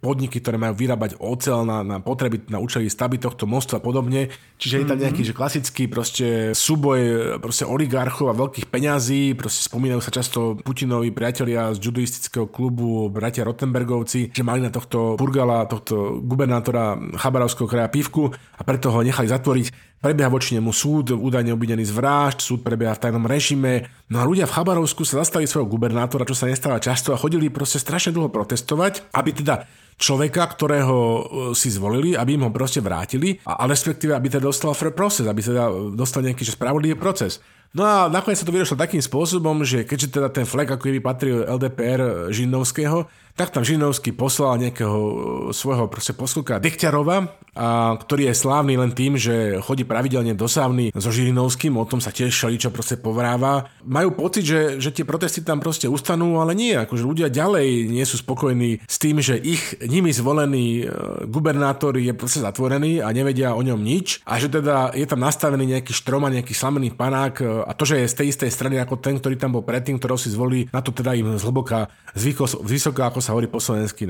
podniky, 0.00 0.40
ktoré 0.40 0.56
majú 0.56 0.72
vyrábať 0.72 1.20
ocel 1.20 1.68
na, 1.68 1.84
na 1.84 2.00
potreby, 2.00 2.40
na 2.48 2.56
účely 2.56 2.88
stavby 2.88 3.20
tohto 3.20 3.44
mostu 3.44 3.76
a 3.76 3.84
podobne. 3.84 4.32
Čiže 4.56 4.80
je 4.80 4.86
tam 4.88 4.96
mhm. 4.96 5.04
nejaký 5.04 5.22
že 5.28 5.36
klasický 5.36 5.84
proste 5.92 6.56
súboj 6.56 7.00
proste 7.44 7.68
oligarchov 7.68 8.32
a 8.32 8.38
veľkých 8.40 8.72
peňazí. 8.72 9.36
Proste 9.36 9.68
spomínajú 9.68 10.00
sa 10.00 10.12
často 10.12 10.56
Putinovi 10.56 11.12
priatelia 11.12 11.68
z 11.76 11.84
judoistického 11.84 12.48
klubu, 12.48 13.12
bratia 13.12 13.44
Rottenbergovci, 13.44 14.32
že 14.32 14.42
mali 14.42 14.64
na 14.64 14.72
tohto 14.72 15.20
Burgala, 15.20 15.68
tohto 15.68 16.24
gubernátora 16.24 16.96
Chabarovského 17.20 17.68
kraja 17.68 17.92
pivku 17.92 18.32
a 18.32 18.62
preto 18.64 18.88
ho 18.88 19.04
nechali 19.04 19.28
zatvoriť 19.28 19.93
Prebieha 20.04 20.28
voči 20.28 20.52
nemu 20.60 20.68
súd, 20.68 21.16
údajne 21.16 21.56
obvinený 21.56 21.88
z 21.88 21.96
vražd, 21.96 22.44
súd 22.44 22.60
prebieha 22.60 22.92
v 22.92 23.08
tajnom 23.08 23.24
režime. 23.24 23.88
No 24.12 24.20
a 24.20 24.28
ľudia 24.28 24.44
v 24.44 24.52
Chabarovsku 24.52 25.00
sa 25.00 25.24
zastali 25.24 25.48
svojho 25.48 25.64
gubernátora, 25.64 26.28
čo 26.28 26.36
sa 26.36 26.44
nestáva 26.44 26.76
často 26.76 27.16
a 27.16 27.20
chodili 27.20 27.48
proste 27.48 27.80
strašne 27.80 28.12
dlho 28.12 28.28
protestovať, 28.28 29.16
aby 29.16 29.32
teda 29.32 29.64
človeka, 29.96 30.46
ktorého 30.50 30.96
e, 30.98 31.22
si 31.56 31.70
zvolili, 31.70 32.18
aby 32.18 32.36
im 32.36 32.46
ho 32.46 32.50
proste 32.50 32.82
vrátili 32.82 33.38
a, 33.46 33.62
a 33.62 33.64
respektíve, 33.70 34.14
aby 34.14 34.28
teda 34.30 34.50
dostal 34.50 34.74
fair 34.74 34.92
process, 34.92 35.26
aby 35.26 35.40
teda 35.40 35.94
dostal 35.94 36.22
nejaký 36.26 36.42
spravodlivý 36.44 36.98
proces. 36.98 37.42
No 37.74 37.82
a 37.82 38.06
nakoniec 38.06 38.38
sa 38.38 38.46
to 38.46 38.54
vyriešilo 38.54 38.78
takým 38.78 39.02
spôsobom, 39.02 39.66
že 39.66 39.82
keďže 39.82 40.14
teda 40.14 40.30
ten 40.30 40.46
flek 40.46 40.78
ako 40.78 40.86
keby 40.86 41.02
patril 41.02 41.42
LDPR 41.42 42.30
Žinovského, 42.30 43.10
tak 43.34 43.50
tam 43.50 43.66
Žinovský 43.66 44.14
poslal 44.14 44.62
nejakého 44.62 44.94
e, 44.94 45.14
svojho 45.50 45.90
proste 45.90 46.14
posluka 46.14 46.62
Dechťarova, 46.62 47.34
a, 47.58 47.98
ktorý 47.98 48.30
je 48.30 48.34
slávny 48.38 48.78
len 48.78 48.94
tým, 48.94 49.18
že 49.18 49.58
chodí 49.58 49.82
pravidelne 49.82 50.38
do 50.38 50.46
sávny 50.46 50.94
so 50.94 51.10
Žirinovským, 51.10 51.74
o 51.74 51.82
tom 51.82 51.98
sa 51.98 52.14
tiež 52.14 52.30
šaličo 52.30 52.70
proste 52.70 52.94
povráva. 52.94 53.66
Majú 53.82 54.14
pocit, 54.14 54.46
že, 54.46 54.78
že 54.78 54.94
tie 54.94 55.02
protesty 55.02 55.42
tam 55.42 55.58
proste 55.58 55.90
ustanú, 55.90 56.38
ale 56.38 56.54
nie, 56.54 56.78
akože 56.78 57.02
ľudia 57.02 57.26
ďalej 57.26 57.90
nie 57.90 58.06
sú 58.06 58.22
spokojní 58.22 58.86
s 58.86 58.96
tým, 59.02 59.18
že 59.18 59.34
ich 59.34 59.82
nimi 59.86 60.10
zvolený 60.12 60.66
e, 60.82 60.84
gubernátor 61.28 61.96
je 62.00 62.12
proste 62.16 62.40
zatvorený 62.40 63.04
a 63.04 63.12
nevedia 63.12 63.54
o 63.54 63.62
ňom 63.62 63.80
nič 63.80 64.24
a 64.24 64.40
že 64.40 64.48
teda 64.50 64.96
je 64.96 65.06
tam 65.06 65.20
nastavený 65.20 65.76
nejaký 65.78 65.92
štrom 65.92 66.24
a 66.24 66.34
nejaký 66.34 66.52
slamený 66.56 66.92
panák 66.96 67.34
e, 67.40 67.44
a 67.64 67.72
to, 67.76 67.84
že 67.88 68.02
je 68.02 68.12
z 68.12 68.16
tej 68.18 68.26
istej 68.34 68.50
strany 68.50 68.76
ako 68.80 68.98
ten, 68.98 69.20
ktorý 69.20 69.36
tam 69.36 69.56
bol 69.56 69.64
predtým, 69.64 70.00
ktorého 70.00 70.20
si 70.20 70.32
zvolí, 70.32 70.66
na 70.72 70.80
to 70.80 70.90
teda 70.90 71.14
im 71.14 71.36
zhlboka, 71.36 71.88
z 72.16 72.34
vysoká, 72.64 73.08
ako 73.12 73.20
sa 73.20 73.32
hovorí 73.36 73.48
po 73.48 73.60
slovensky. 73.62 74.08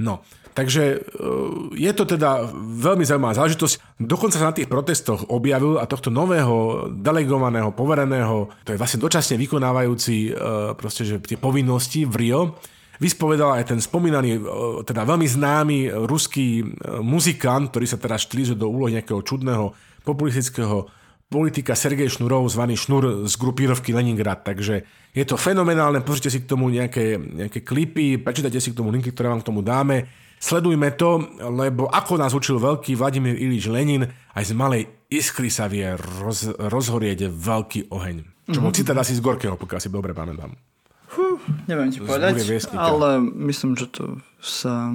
No, 0.00 0.26
takže 0.52 0.82
e, 0.84 0.96
je 1.78 1.92
to 1.94 2.04
teda 2.04 2.50
veľmi 2.56 3.06
zaujímavá 3.06 3.38
záležitosť. 3.38 4.02
Dokonca 4.02 4.36
sa 4.42 4.50
na 4.50 4.56
tých 4.56 4.66
protestoch 4.66 5.30
objavil 5.30 5.78
a 5.78 5.86
tohto 5.86 6.10
nového 6.10 6.90
delegovaného, 6.90 7.70
povereného, 7.70 8.50
to 8.66 8.74
je 8.74 8.80
vlastne 8.80 9.00
dočasne 9.00 9.38
vykonávajúci 9.38 10.34
proste, 10.74 11.06
že 11.06 11.22
tie 11.22 11.38
povinnosti 11.38 12.02
v 12.04 12.14
Rio, 12.18 12.42
vyspovedal 12.98 13.58
aj 13.58 13.74
ten 13.74 13.80
spomínaný, 13.80 14.30
e, 14.36 14.40
teda 14.86 15.06
veľmi 15.06 15.26
známy 15.26 15.78
ruský 16.06 16.62
muzikant, 17.02 17.70
ktorý 17.70 17.86
sa 17.88 17.98
teraz 17.98 18.26
štilizuje 18.26 18.58
do 18.58 18.70
úlohy 18.70 18.98
nejakého 18.98 19.22
čudného 19.22 19.72
populistického 20.04 20.86
politika 21.34 21.74
Sergej 21.74 22.14
Šnurov, 22.14 22.46
zvaný 22.46 22.78
Šnur 22.78 23.26
z 23.26 23.34
grupírovky 23.34 23.90
Leningrad. 23.90 24.46
Takže 24.46 24.86
je 25.10 25.24
to 25.26 25.34
fenomenálne, 25.34 26.04
pozrite 26.06 26.30
si 26.30 26.44
k 26.44 26.50
tomu 26.50 26.70
nejaké, 26.70 27.18
nejaké 27.18 27.66
klipy, 27.66 28.20
prečítajte 28.22 28.60
si 28.62 28.70
k 28.70 28.78
tomu 28.78 28.94
linky, 28.94 29.10
ktoré 29.10 29.32
vám 29.32 29.42
k 29.42 29.48
tomu 29.50 29.64
dáme. 29.64 30.06
Sledujme 30.38 30.92
to, 30.94 31.24
lebo 31.40 31.88
ako 31.88 32.20
nás 32.20 32.36
učil 32.36 32.60
veľký 32.60 33.00
Vladimír 33.00 33.34
Ilič 33.34 33.64
Lenin, 33.66 34.04
aj 34.36 34.44
z 34.44 34.52
malej 34.52 34.82
iskry 35.08 35.48
sa 35.48 35.70
vie 35.70 35.88
roz, 36.20 36.52
rozhorieť 36.52 37.32
veľký 37.32 37.88
oheň. 37.88 38.16
Čo 38.52 38.60
bol 38.60 38.68
mm-hmm. 38.68 38.76
citát 38.76 38.98
asi 39.00 39.16
z 39.16 39.24
Gorkého, 39.24 39.56
pokiaľ 39.56 39.80
si 39.80 39.88
dobre 39.88 40.12
pamätám. 40.12 40.52
Fú, 41.08 41.38
neviem 41.70 41.92
ti 41.92 42.02
povedať, 42.02 42.42
ale 42.74 43.22
myslím, 43.50 43.76
že 43.78 43.86
to 43.86 44.04
sa 44.42 44.92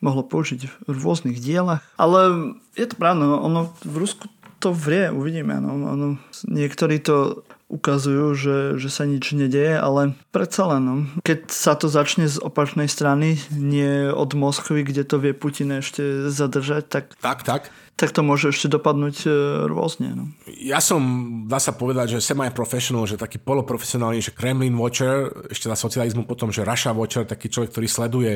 mohlo 0.00 0.24
použiť 0.24 0.88
v 0.88 0.98
rôznych 0.98 1.38
dielach. 1.40 1.84
Ale 2.00 2.52
je 2.74 2.86
to 2.88 2.96
pravda, 2.96 3.24
no, 3.24 3.38
ono 3.40 3.60
v 3.84 3.96
Rusku 4.00 4.26
to 4.58 4.74
vrie, 4.74 5.10
uvidíme. 5.14 5.62
No, 5.62 5.78
no, 5.78 6.18
niektorí 6.50 6.98
to 6.98 7.46
ukazujú, 7.68 8.32
že, 8.34 8.58
že 8.80 8.88
sa 8.88 9.04
nič 9.04 9.36
nedeje, 9.36 9.76
ale 9.76 10.16
predsa 10.32 10.66
len, 10.72 10.82
no. 10.82 10.94
keď 11.20 11.52
sa 11.52 11.76
to 11.76 11.86
začne 11.86 12.24
z 12.26 12.40
opačnej 12.40 12.88
strany, 12.88 13.36
nie 13.52 14.08
od 14.08 14.32
Moskvy, 14.32 14.82
kde 14.88 15.04
to 15.04 15.20
vie 15.20 15.36
Putin 15.36 15.78
ešte 15.78 16.32
zadržať, 16.32 16.88
tak, 16.88 17.04
tak, 17.20 17.44
tak. 17.44 17.62
Tak 17.98 18.14
to 18.14 18.22
môže 18.22 18.54
ešte 18.54 18.70
dopadnúť 18.70 19.26
e, 19.26 19.30
rôzne. 19.66 20.14
No. 20.14 20.24
Ja 20.46 20.78
som, 20.78 21.02
dá 21.50 21.58
sa 21.58 21.74
povedať, 21.74 22.14
že 22.14 22.22
semi-professional, 22.22 23.10
že 23.10 23.18
taký 23.18 23.42
poloprofesionálny, 23.42 24.22
že 24.22 24.30
Kremlin 24.30 24.78
watcher, 24.78 25.34
ešte 25.50 25.66
za 25.66 25.74
socializmu 25.74 26.22
potom, 26.22 26.54
že 26.54 26.62
Russia 26.62 26.94
watcher, 26.94 27.26
taký 27.26 27.50
človek, 27.50 27.74
ktorý 27.74 27.88
sleduje 27.90 28.32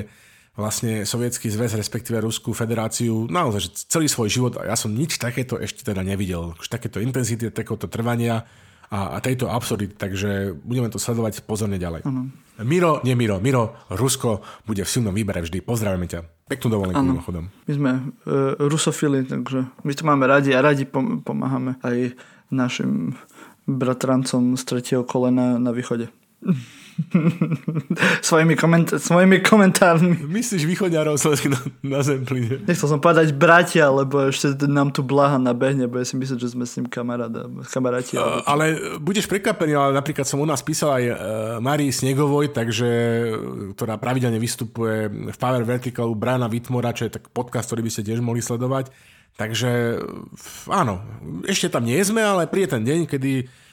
vlastne 0.59 1.06
Sovietský 1.06 1.48
zväz, 1.48 1.78
respektíve 1.78 2.20
Ruskú 2.20 2.51
federáciu, 2.52 3.30
naozaj, 3.30 3.60
že 3.62 3.70
celý 3.89 4.10
svoj 4.10 4.28
život 4.28 4.52
a 4.60 4.68
ja 4.68 4.76
som 4.76 4.93
nič 4.93 5.16
takéto 5.16 5.56
ešte 5.56 5.86
teda 5.86 6.05
nevidel. 6.05 6.59
Už 6.59 6.68
takéto 6.68 7.01
intenzity, 7.01 7.48
takéto 7.48 7.89
trvania 7.89 8.44
a, 8.93 9.16
a 9.16 9.18
tejto 9.24 9.48
absurdity, 9.48 9.97
takže 9.97 10.52
budeme 10.60 10.93
to 10.93 11.01
sledovať 11.01 11.47
pozorne 11.48 11.80
ďalej. 11.80 12.05
Ano. 12.05 12.28
Miro, 12.60 13.01
nie 13.01 13.16
Miro, 13.16 13.40
Miro, 13.40 13.80
Rusko 13.89 14.44
bude 14.68 14.84
v 14.84 14.93
silnom 14.93 15.16
výbere 15.16 15.40
vždy. 15.40 15.64
Pozdravíme 15.64 16.05
ťa. 16.05 16.20
Peknú 16.52 16.68
dovolenku 16.68 17.00
mimochodom. 17.00 17.48
My 17.64 17.72
sme 17.72 17.90
uh, 18.28 18.54
rusofili, 18.60 19.24
takže 19.24 19.64
my 19.82 19.92
to 19.96 20.02
máme 20.04 20.24
radi 20.28 20.52
a 20.52 20.60
radi 20.60 20.84
pom- 20.84 21.24
pomáhame 21.24 21.80
aj 21.80 22.12
našim 22.52 23.16
bratrancom 23.64 24.58
z 24.60 24.62
tretieho 24.68 25.02
kolena 25.06 25.56
na 25.56 25.72
východe. 25.72 26.12
svojimi, 28.28 28.54
koment- 28.54 28.96
svojimi 28.98 29.42
komentármi. 29.42 30.16
Myslíš 30.28 30.64
východňarov 30.64 31.18
na, 31.22 31.58
na 31.82 32.00
Zempline? 32.00 32.62
Nechcel 32.64 32.88
som 32.88 33.00
povedať 33.02 33.34
bratia, 33.34 33.90
lebo 33.90 34.30
ešte 34.30 34.54
nám 34.68 34.94
tu 34.94 35.04
Blaha 35.04 35.36
nabehne, 35.36 35.90
bude 35.90 36.06
si 36.06 36.14
myslieť, 36.16 36.38
že 36.38 36.52
sme 36.54 36.64
s 36.68 36.76
ním 36.78 36.86
kamaráda, 36.86 37.48
kamaráti. 37.70 38.16
Uh, 38.16 38.42
ale 38.46 38.98
budeš 38.98 39.26
prekvapený, 39.28 39.72
ale 39.74 39.92
napríklad 39.96 40.24
som 40.24 40.40
u 40.40 40.46
nás 40.46 40.62
písal 40.64 40.96
aj 40.96 41.04
uh, 41.04 41.16
Marii 41.58 41.90
Snegovoj, 41.92 42.54
takže, 42.54 42.90
ktorá 43.76 43.96
pravidelne 43.96 44.38
vystupuje 44.40 45.08
v 45.08 45.38
Power 45.38 45.62
Verticalu 45.66 46.14
Brana 46.14 46.46
Vitmora, 46.46 46.94
čo 46.94 47.08
je 47.08 47.16
tak 47.18 47.28
podcast, 47.30 47.68
ktorý 47.70 47.86
by 47.86 47.90
ste 47.92 48.06
tiež 48.06 48.20
mohli 48.20 48.40
sledovať. 48.44 48.92
Takže 49.32 49.96
áno, 50.68 51.00
ešte 51.48 51.72
tam 51.72 51.88
nie 51.88 51.96
sme, 52.04 52.20
ale 52.20 52.52
príde 52.52 52.76
ten 52.76 52.84
deň, 52.84 53.08
kedy 53.08 53.32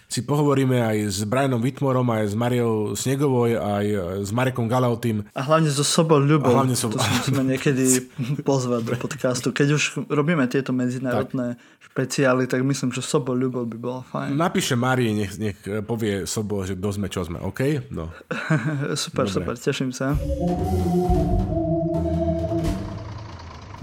si 0.10 0.26
pohovoríme 0.26 0.82
aj 0.82 0.98
s 1.06 1.22
Brianom 1.22 1.62
Whitmorom, 1.62 2.10
aj 2.10 2.34
s 2.34 2.36
Mariou 2.36 2.98
Snegovoj, 2.98 3.62
aj 3.62 3.86
s 4.26 4.34
Marekom 4.34 4.66
Galautým. 4.66 5.22
A 5.38 5.46
hlavne 5.46 5.70
so 5.70 5.86
Sobol 5.86 6.26
Ľubou. 6.26 6.50
A 6.50 6.66
hlavne 6.66 6.74
so... 6.74 6.90
To 6.90 6.98
si 6.98 7.14
musíme 7.14 7.46
niekedy 7.46 8.10
pozvať 8.50 8.90
do 8.90 8.94
podcastu. 8.98 9.54
Keď 9.54 9.68
už 9.78 9.84
robíme 10.10 10.50
tieto 10.50 10.74
medzinárodné 10.74 11.62
tak. 11.62 11.94
špeciály, 11.94 12.50
tak 12.50 12.66
myslím, 12.66 12.90
že 12.90 13.06
Sobol 13.06 13.38
Ľubov 13.38 13.70
by 13.70 13.78
bolo 13.78 14.02
fajn. 14.10 14.34
Napíše 14.34 14.74
Marii, 14.74 15.14
nech, 15.14 15.38
nech 15.38 15.62
povie 15.86 16.26
Sobol, 16.26 16.66
že 16.66 16.74
kto 16.74 16.90
sme, 16.90 17.06
čo 17.14 17.22
sme, 17.30 17.38
OK? 17.46 17.94
No. 17.94 18.10
super, 18.98 19.30
Dobre. 19.30 19.54
super, 19.54 19.56
teším 19.62 19.94
sa. 19.94 20.18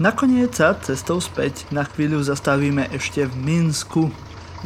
Nakoniec 0.03 0.59
sa 0.59 0.75
cestou 0.75 1.23
späť 1.23 1.63
na 1.71 1.87
chvíľu 1.87 2.19
zastavíme 2.19 2.91
ešte 2.91 3.23
v 3.23 3.33
Minsku 3.33 4.11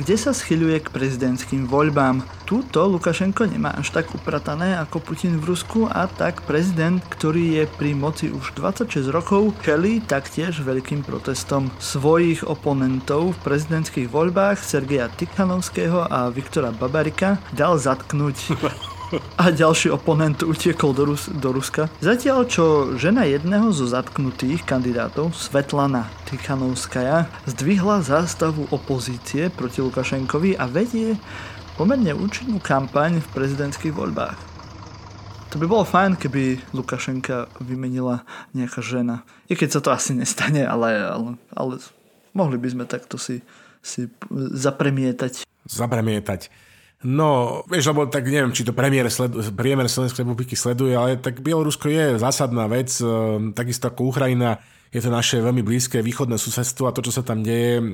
kde 0.01 0.17
sa 0.17 0.33
schyľuje 0.33 0.81
k 0.81 0.89
prezidentským 0.89 1.69
voľbám. 1.69 2.25
Túto 2.49 2.81
Lukašenko 2.89 3.45
nemá 3.45 3.77
až 3.77 3.93
tak 3.93 4.09
upratané 4.17 4.73
ako 4.81 4.97
Putin 4.97 5.37
v 5.37 5.53
Rusku 5.53 5.85
a 5.85 6.09
tak 6.09 6.41
prezident, 6.49 6.97
ktorý 7.05 7.61
je 7.61 7.63
pri 7.69 7.93
moci 7.93 8.33
už 8.33 8.57
26 8.57 9.13
rokov, 9.13 9.53
čelí 9.61 10.01
taktiež 10.01 10.65
veľkým 10.65 11.05
protestom 11.05 11.69
svojich 11.77 12.41
oponentov 12.41 13.37
v 13.37 13.41
prezidentských 13.45 14.09
voľbách 14.09 14.57
Sergeja 14.57 15.05
Tikhanovského 15.13 16.09
a 16.09 16.33
Viktora 16.33 16.73
Babarika 16.73 17.37
dal 17.53 17.77
zatknúť 17.77 18.57
a 19.19 19.51
ďalší 19.51 19.91
oponent 19.91 20.39
utiekol 20.43 20.95
do, 20.95 21.03
Rus- 21.11 21.27
do 21.27 21.51
Ruska. 21.51 21.91
Zatiaľ, 21.99 22.47
čo 22.47 22.95
žena 22.95 23.27
jedného 23.27 23.73
zo 23.75 23.83
zatknutých 23.83 24.63
kandidátov, 24.63 25.35
Svetlana 25.35 26.07
Tichanovskaja, 26.31 27.27
zdvihla 27.43 28.05
zástavu 28.05 28.71
opozície 28.71 29.51
proti 29.51 29.83
Lukašenkovi 29.83 30.55
a 30.55 30.67
vedie 30.69 31.19
pomerne 31.75 32.15
účinnú 32.15 32.63
kampaň 32.63 33.19
v 33.19 33.27
prezidentských 33.35 33.91
voľbách. 33.91 34.37
To 35.51 35.59
by 35.59 35.65
bolo 35.67 35.83
fajn, 35.83 36.15
keby 36.15 36.71
Lukašenka 36.71 37.51
vymenila 37.59 38.23
nejaká 38.55 38.79
žena. 38.79 39.27
I 39.51 39.59
keď 39.59 39.69
sa 39.75 39.81
to 39.83 39.91
asi 39.91 40.15
nestane, 40.15 40.63
ale, 40.63 40.95
ale, 40.95 41.29
ale 41.51 41.73
mohli 42.31 42.55
by 42.55 42.67
sme 42.71 42.85
takto 42.87 43.19
si, 43.19 43.43
si 43.83 44.07
zapremietať. 44.31 45.43
Zapremietať. 45.67 46.70
No, 47.01 47.61
vieš, 47.65 47.89
lebo 47.89 48.05
tak 48.05 48.29
neviem, 48.29 48.53
či 48.53 48.61
to 48.61 48.77
premiér, 48.77 49.09
sledu, 49.09 49.41
priemer 49.57 49.89
Slovenskej 49.89 50.21
republiky 50.21 50.53
sleduje, 50.53 50.93
ale 50.93 51.17
tak 51.17 51.41
Bielorusko 51.41 51.89
je 51.89 52.21
zásadná 52.21 52.69
vec, 52.69 52.93
e, 53.01 53.05
takisto 53.57 53.89
ako 53.89 54.13
Ukrajina, 54.13 54.61
je 54.93 55.01
to 55.01 55.09
naše 55.09 55.41
veľmi 55.41 55.65
blízke 55.65 55.97
východné 56.05 56.37
susedstvo 56.37 56.85
a 56.85 56.93
to, 56.93 57.01
čo 57.01 57.09
sa 57.09 57.25
tam 57.25 57.41
deje, 57.41 57.81
e, 57.81 57.85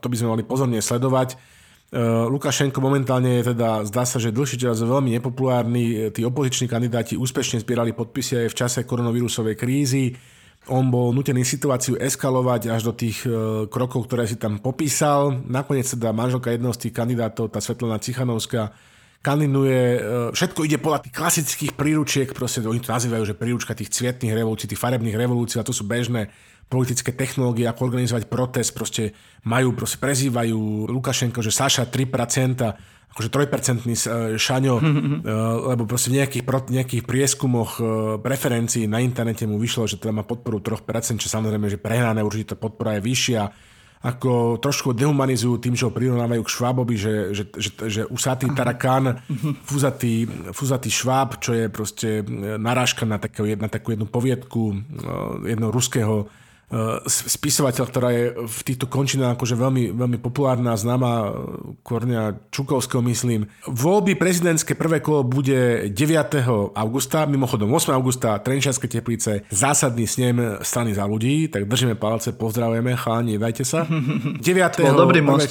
to 0.00 0.08
by 0.08 0.16
sme 0.16 0.32
mali 0.32 0.42
pozorne 0.48 0.80
sledovať. 0.80 1.36
E, 1.36 2.00
Lukašenko 2.32 2.80
momentálne 2.80 3.44
je 3.44 3.52
teda, 3.52 3.84
zdá 3.92 4.08
sa, 4.08 4.16
že 4.16 4.32
dlhší 4.32 4.56
čas 4.56 4.80
veľmi 4.80 5.12
nepopulárny, 5.20 6.08
tí 6.16 6.24
opoziční 6.24 6.64
kandidáti 6.64 7.20
úspešne 7.20 7.60
zbierali 7.60 7.92
podpisy 7.92 8.48
aj 8.48 8.56
v 8.56 8.56
čase 8.56 8.88
koronavírusovej 8.88 9.52
krízy, 9.52 10.16
on 10.66 10.90
bol 10.90 11.14
nutený 11.14 11.46
situáciu 11.46 11.94
eskalovať 11.98 12.70
až 12.74 12.82
do 12.90 12.92
tých 12.94 13.22
e, 13.22 13.30
krokov, 13.70 14.10
ktoré 14.10 14.26
si 14.26 14.34
tam 14.34 14.58
popísal. 14.58 15.34
Nakoniec 15.46 15.86
teda 15.86 16.10
manželka 16.10 16.50
jedného 16.50 16.74
z 16.74 16.88
tých 16.88 16.94
kandidátov, 16.94 17.54
tá 17.54 17.62
Svetlana 17.62 18.02
Cichanovská, 18.02 18.74
kandiduje, 19.22 19.78
e, 19.78 19.98
všetko 20.34 20.60
ide 20.66 20.78
podľa 20.78 21.06
tých 21.06 21.14
klasických 21.14 21.72
príručiek, 21.74 22.28
proste 22.30 22.62
oni 22.62 22.78
to 22.78 22.94
nazývajú, 22.94 23.22
že 23.26 23.38
príručka 23.38 23.74
tých 23.74 23.90
cvietných 23.90 24.34
revolúcií, 24.34 24.70
tých 24.70 24.82
farebných 24.82 25.18
revolúcií, 25.18 25.58
a 25.58 25.66
to 25.66 25.74
sú 25.74 25.86
bežné 25.86 26.30
politické 26.66 27.14
technológie, 27.14 27.66
ako 27.66 27.86
organizovať 27.86 28.26
protest, 28.26 28.74
proste 28.74 29.14
majú, 29.46 29.74
proste 29.74 30.02
prezývajú 30.02 30.90
Lukašenko, 30.90 31.42
že 31.42 31.54
Saša 31.54 31.86
3%, 31.86 32.95
akože 33.16 33.32
trojpercentný 33.32 33.94
e, 33.96 34.00
šaňo, 34.36 34.76
e, 34.82 34.84
lebo 35.72 35.88
proste 35.88 36.12
v 36.12 36.20
nejakých, 36.20 36.44
nejakých 36.68 37.02
prieskumoch 37.08 37.80
e, 37.80 37.82
preferencií 38.20 38.84
na 38.84 39.00
internete 39.00 39.48
mu 39.48 39.56
vyšlo, 39.56 39.88
že 39.88 39.96
teda 39.96 40.12
má 40.12 40.24
podporu 40.28 40.60
3%, 40.60 41.16
čo 41.16 41.28
samozrejme, 41.32 41.72
že 41.72 41.80
prehrané 41.80 42.20
určite 42.20 42.60
podpora 42.60 43.00
je 43.00 43.06
vyššia. 43.08 43.42
Ako 44.06 44.60
trošku 44.60 44.92
dehumanizujú 44.92 45.56
tým, 45.56 45.74
že 45.74 45.88
ho 45.88 45.90
prirovnávajú 45.90 46.42
k 46.44 46.52
Švábovi, 46.52 46.94
že, 47.00 47.14
že, 47.32 47.44
že, 47.56 47.70
že 47.88 48.02
usatý 48.06 48.46
tarakán, 48.52 49.24
fúzatý, 49.64 50.28
fúzatý 50.52 50.92
Šváb, 50.92 51.40
čo 51.40 51.56
je 51.56 51.66
proste 51.72 52.22
narážka 52.60 53.08
na, 53.08 53.16
takú, 53.16 53.48
na 53.48 53.66
takú 53.66 53.96
jednu 53.96 54.06
poviedku 54.06 54.78
jedného 55.42 55.72
ruského 55.72 56.28
spisovateľ, 57.06 57.84
ktorá 57.86 58.08
je 58.10 58.24
v 58.42 58.58
týchto 58.66 58.90
končinách 58.90 59.38
akože 59.38 59.54
veľmi, 59.54 59.94
veľmi 59.94 60.18
populárna, 60.18 60.74
známa 60.74 61.30
Kornia 61.86 62.34
Čukovského, 62.50 62.98
myslím. 63.06 63.46
Voľby 63.70 64.18
prezidentské 64.18 64.74
prvé 64.74 64.98
kolo 64.98 65.22
bude 65.22 65.86
9. 65.94 65.94
augusta, 66.74 67.22
mimochodom 67.30 67.70
8. 67.70 67.94
augusta, 67.94 68.42
Trenčianske 68.42 68.90
teplice, 68.90 69.46
zásadný 69.46 70.10
snem 70.10 70.58
strany 70.66 70.90
za 70.90 71.06
ľudí, 71.06 71.46
tak 71.46 71.70
držíme 71.70 71.94
palce, 71.94 72.34
pozdravujeme, 72.34 72.98
chalani, 72.98 73.38
dajte 73.38 73.62
sa. 73.62 73.86
9. 74.42 74.42
dobrý 74.90 75.22
prvé, 75.22 75.46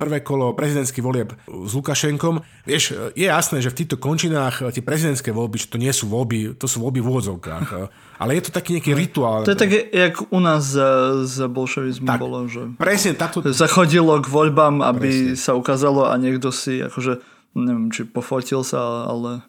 prvé 0.00 0.18
kolo 0.24 0.56
prezidentských 0.56 1.04
volieb 1.04 1.36
s 1.44 1.72
Lukašenkom. 1.76 2.40
Vieš, 2.64 3.12
je 3.12 3.28
jasné, 3.28 3.60
že 3.60 3.68
v 3.68 3.84
týchto 3.84 4.00
končinách 4.00 4.72
tie 4.72 4.80
prezidentské 4.80 5.36
voľby, 5.36 5.60
že 5.60 5.68
to 5.68 5.76
nie 5.76 5.92
sú 5.92 6.08
voľby, 6.08 6.56
to 6.56 6.64
sú 6.64 6.80
voľby 6.80 7.04
v 7.04 7.08
úvodzovkách 7.12 7.68
ale 8.20 8.36
je 8.36 8.42
to 8.44 8.52
taký 8.52 8.76
nejaký 8.76 8.92
rituál. 8.92 9.48
To 9.48 9.56
je 9.56 9.60
také, 9.64 9.80
jak 9.88 10.20
u 10.28 10.40
nás 10.44 10.60
za, 10.68 11.24
za 11.24 11.48
bolševizmu 11.48 12.04
tak, 12.04 12.20
bolo, 12.20 12.44
že 12.44 12.68
presne 12.76 13.16
takto... 13.16 13.40
zachodilo 13.48 14.20
k 14.20 14.28
voľbám, 14.28 14.84
aby 14.84 15.32
presne. 15.32 15.40
sa 15.40 15.56
ukázalo 15.56 16.04
a 16.04 16.14
niekto 16.20 16.52
si 16.52 16.84
akože, 16.84 17.24
neviem, 17.56 17.88
či 17.88 18.04
pofotil 18.04 18.60
sa, 18.60 19.08
ale 19.08 19.40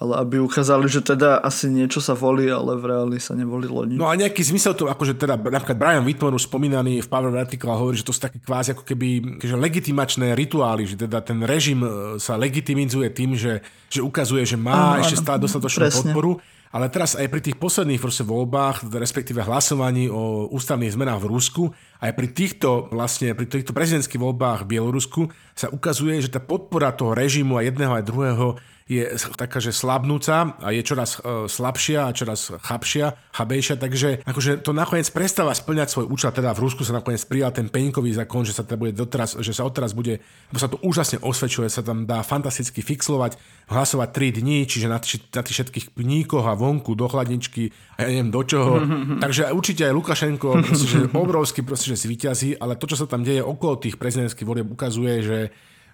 ale 0.00 0.16
aby 0.16 0.40
ukázali, 0.40 0.88
že 0.88 1.04
teda 1.04 1.44
asi 1.44 1.68
niečo 1.68 2.00
sa 2.00 2.16
volí, 2.16 2.48
ale 2.48 2.72
v 2.80 2.88
reáli 2.88 3.20
sa 3.20 3.36
nevolilo 3.36 3.84
nič. 3.84 4.00
No 4.00 4.08
a 4.08 4.16
nejaký 4.16 4.40
zmysel 4.40 4.72
to, 4.72 4.88
akože 4.88 5.12
teda 5.12 5.36
napríklad 5.36 5.76
Brian 5.76 6.08
Whitmore 6.08 6.40
už 6.40 6.48
spomínaný 6.48 7.04
v 7.04 7.08
Power 7.12 7.28
Vertical 7.28 7.76
hovorí, 7.76 8.00
že 8.00 8.08
to 8.08 8.16
sú 8.16 8.24
také 8.24 8.40
kvázi 8.40 8.72
ako 8.72 8.88
keby 8.88 9.36
že 9.44 9.60
legitimačné 9.60 10.32
rituály, 10.32 10.88
že 10.88 10.96
teda 10.96 11.20
ten 11.20 11.44
režim 11.44 11.84
e, 11.84 12.16
sa 12.16 12.40
legitimizuje 12.40 13.12
tým, 13.12 13.36
že, 13.36 13.60
že 13.92 14.00
ukazuje, 14.00 14.40
že 14.48 14.56
má 14.56 14.96
ano, 14.96 15.04
ešte 15.04 15.20
stále 15.20 15.36
dostatočnú 15.36 15.84
presne. 15.84 16.00
podporu 16.00 16.40
ale 16.70 16.86
teraz 16.86 17.18
aj 17.18 17.26
pri 17.26 17.42
tých 17.42 17.58
posledných 17.58 17.98
proste 17.98 18.22
voľbách, 18.22 18.86
respektíve 18.94 19.42
hlasovaní 19.42 20.06
o 20.06 20.46
ústavných 20.54 20.94
zmenách 20.94 21.18
v 21.18 21.30
Rusku, 21.30 21.62
aj 21.98 22.14
pri 22.14 22.28
týchto, 22.30 22.86
vlastne, 22.94 23.34
pri 23.34 23.50
týchto 23.50 23.74
prezidentských 23.74 24.22
voľbách 24.22 24.62
v 24.64 24.78
Bielorusku 24.78 25.22
sa 25.58 25.66
ukazuje, 25.66 26.22
že 26.22 26.30
tá 26.30 26.38
podpora 26.38 26.94
toho 26.94 27.10
režimu 27.10 27.58
aj 27.58 27.74
jedného 27.74 27.92
aj 27.98 28.04
druhého 28.06 28.46
je 28.90 29.06
taká, 29.38 29.62
že 29.62 29.70
slabnúca 29.70 30.58
a 30.58 30.74
je 30.74 30.82
čoraz 30.82 31.22
e, 31.22 31.46
slabšia 31.46 32.10
a 32.10 32.10
čoraz 32.10 32.50
chabšia, 32.58 33.14
chabejšia, 33.30 33.78
takže 33.78 34.26
akože 34.26 34.66
to 34.66 34.74
nakoniec 34.74 35.06
prestáva 35.14 35.54
splňať 35.54 35.94
svoj 35.94 36.10
účel, 36.10 36.34
teda 36.34 36.50
v 36.50 36.66
Rusku 36.66 36.82
sa 36.82 36.98
nakoniec 36.98 37.22
prijal 37.22 37.54
ten 37.54 37.70
peňkový 37.70 38.10
zákon, 38.18 38.42
že 38.42 38.50
sa 38.50 38.66
teda 38.66 38.82
bude 38.82 38.90
doteraz, 38.90 39.38
že 39.38 39.54
sa 39.54 39.62
odteraz 39.62 39.94
bude, 39.94 40.18
lebo 40.50 40.58
sa 40.58 40.66
to 40.66 40.82
úžasne 40.82 41.22
osvedčuje, 41.22 41.70
sa 41.70 41.86
tam 41.86 42.02
dá 42.02 42.26
fantasticky 42.26 42.82
fixlovať, 42.82 43.38
hlasovať 43.70 44.10
3 44.10 44.42
dní, 44.42 44.66
čiže 44.66 44.90
na, 44.90 44.98
na 44.98 45.42
tých 45.46 45.54
všetkých 45.62 45.86
pníkoch 45.94 46.50
a 46.50 46.58
vonku 46.58 46.98
do 46.98 47.06
chladničky 47.06 47.70
a 47.94 48.02
ja 48.02 48.06
neviem 48.10 48.34
do 48.34 48.42
čoho. 48.42 48.82
Takže 49.24 49.54
určite 49.54 49.86
aj 49.86 49.94
Lukašenko 49.94 50.66
proste, 50.66 50.86
že 50.90 50.98
obrovský 51.14 51.62
proste, 51.62 51.94
že 51.94 52.02
zvýťazí, 52.10 52.58
ale 52.58 52.74
to, 52.74 52.90
čo 52.90 52.98
sa 52.98 53.06
tam 53.06 53.22
deje 53.22 53.38
okolo 53.38 53.78
tých 53.78 54.02
prezidentských 54.02 54.48
volieb 54.48 54.66
ukazuje, 54.66 55.14
že 55.22 55.38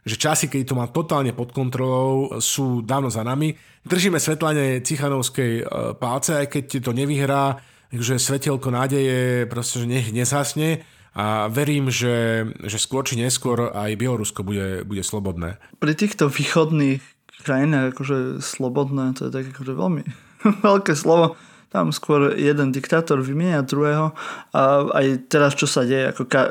že 0.06 0.14
časy, 0.14 0.46
keď 0.46 0.60
to 0.70 0.78
má 0.78 0.86
totálne 0.86 1.34
pod 1.34 1.50
kontrolou, 1.50 2.38
sú 2.38 2.86
dávno 2.86 3.10
za 3.10 3.26
nami. 3.26 3.58
Držíme 3.82 4.22
Svetlane 4.22 4.78
Cichanovskej 4.86 5.52
e, 5.60 5.62
palce, 5.98 6.46
aj 6.46 6.46
keď 6.46 6.64
to 6.78 6.94
nevyhrá, 6.94 7.58
že 7.90 8.22
svetelko 8.22 8.70
nádeje 8.70 9.50
proste, 9.50 9.82
že 9.82 9.90
nech 9.90 10.14
nezhasne 10.14 10.86
a 11.16 11.50
verím, 11.50 11.90
že, 11.90 12.46
že 12.62 12.78
skôr 12.78 13.02
či 13.02 13.18
neskôr 13.18 13.74
aj 13.74 13.98
Bielorusko 13.98 14.46
bude, 14.46 14.86
bude 14.86 15.02
slobodné. 15.02 15.58
Pri 15.82 15.98
týchto 15.98 16.30
východných 16.30 17.02
krajinách 17.42 17.94
akože 17.96 18.44
slobodné, 18.44 19.16
to 19.18 19.26
je 19.26 19.34
tak 19.34 19.50
akože 19.50 19.72
veľmi 19.74 20.02
veľké 20.66 20.94
slovo 20.94 21.34
tam 21.70 21.90
skôr 21.90 22.34
jeden 22.38 22.70
diktátor 22.70 23.20
vymenia 23.20 23.60
druhého 23.66 24.14
a 24.54 24.62
aj 24.96 25.30
teraz 25.30 25.58
čo 25.58 25.66
sa 25.66 25.82
deje, 25.82 26.14
ako 26.14 26.22
ka- 26.30 26.50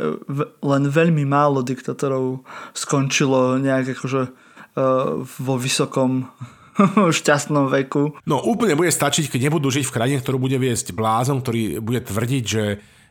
len 0.61 0.83
veľmi 0.91 1.23
málo 1.23 1.63
diktátorov 1.63 2.43
skončilo 2.75 3.57
nejak 3.57 3.95
akože 3.95 4.21
uh, 4.27 5.23
vo 5.23 5.55
vysokom 5.55 6.27
šťastnom 7.17 7.71
veku. 7.71 8.15
No 8.27 8.43
úplne 8.43 8.75
bude 8.75 8.91
stačiť, 8.91 9.31
keď 9.31 9.47
nebudú 9.47 9.71
žiť 9.71 9.87
v 9.87 9.95
krajine, 9.95 10.17
ktorú 10.19 10.37
bude 10.37 10.59
viesť 10.59 10.91
blázon, 10.91 11.39
ktorý 11.39 11.79
bude 11.79 12.03
tvrdiť, 12.03 12.45
že 12.45 12.65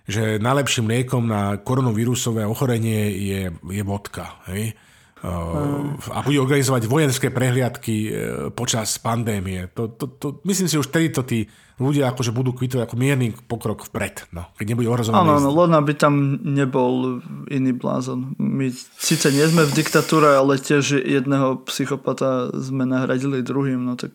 že 0.05 0.37
najlepším 0.37 0.85
liekom 0.85 1.25
na 1.25 1.57
koronavírusové 1.57 2.45
ochorenie 2.45 3.09
je, 3.25 3.43
je 3.49 3.83
vodka. 3.83 4.37
Hej? 4.53 4.77
a 5.25 6.21
bude 6.21 6.37
organizovať 6.37 6.85
vojenské 6.85 7.33
prehliadky 7.33 7.97
e, 8.05 8.11
počas 8.53 9.01
pandémie. 9.01 9.73
To, 9.73 9.89
to, 9.89 10.21
to, 10.21 10.27
myslím 10.45 10.69
si, 10.69 10.77
už 10.77 10.93
tedy 10.93 11.09
to 11.09 11.25
tí 11.25 11.49
ľudia 11.79 12.11
akože 12.15 12.31
budú 12.31 12.55
kvitovať 12.55 12.87
ako 12.87 12.97
mierny 12.99 13.35
pokrok 13.35 13.87
vpred, 13.91 14.31
no, 14.31 14.47
keď 14.55 14.67
nebude 14.75 14.89
ohrozovaný. 14.91 15.27
Áno, 15.27 15.35
no, 15.43 15.51
len 15.65 15.73
aby 15.75 15.93
tam 15.99 16.39
nebol 16.43 17.19
iný 17.51 17.75
blázon. 17.75 18.39
My 18.39 18.71
síce 18.99 19.35
nie 19.35 19.43
sme 19.51 19.67
v 19.67 19.75
diktatúre, 19.75 20.39
ale 20.39 20.63
tiež 20.63 21.03
jedného 21.03 21.67
psychopata 21.67 22.55
sme 22.55 22.87
nahradili 22.87 23.43
druhým, 23.43 23.83
no 23.83 23.99
tak 23.99 24.15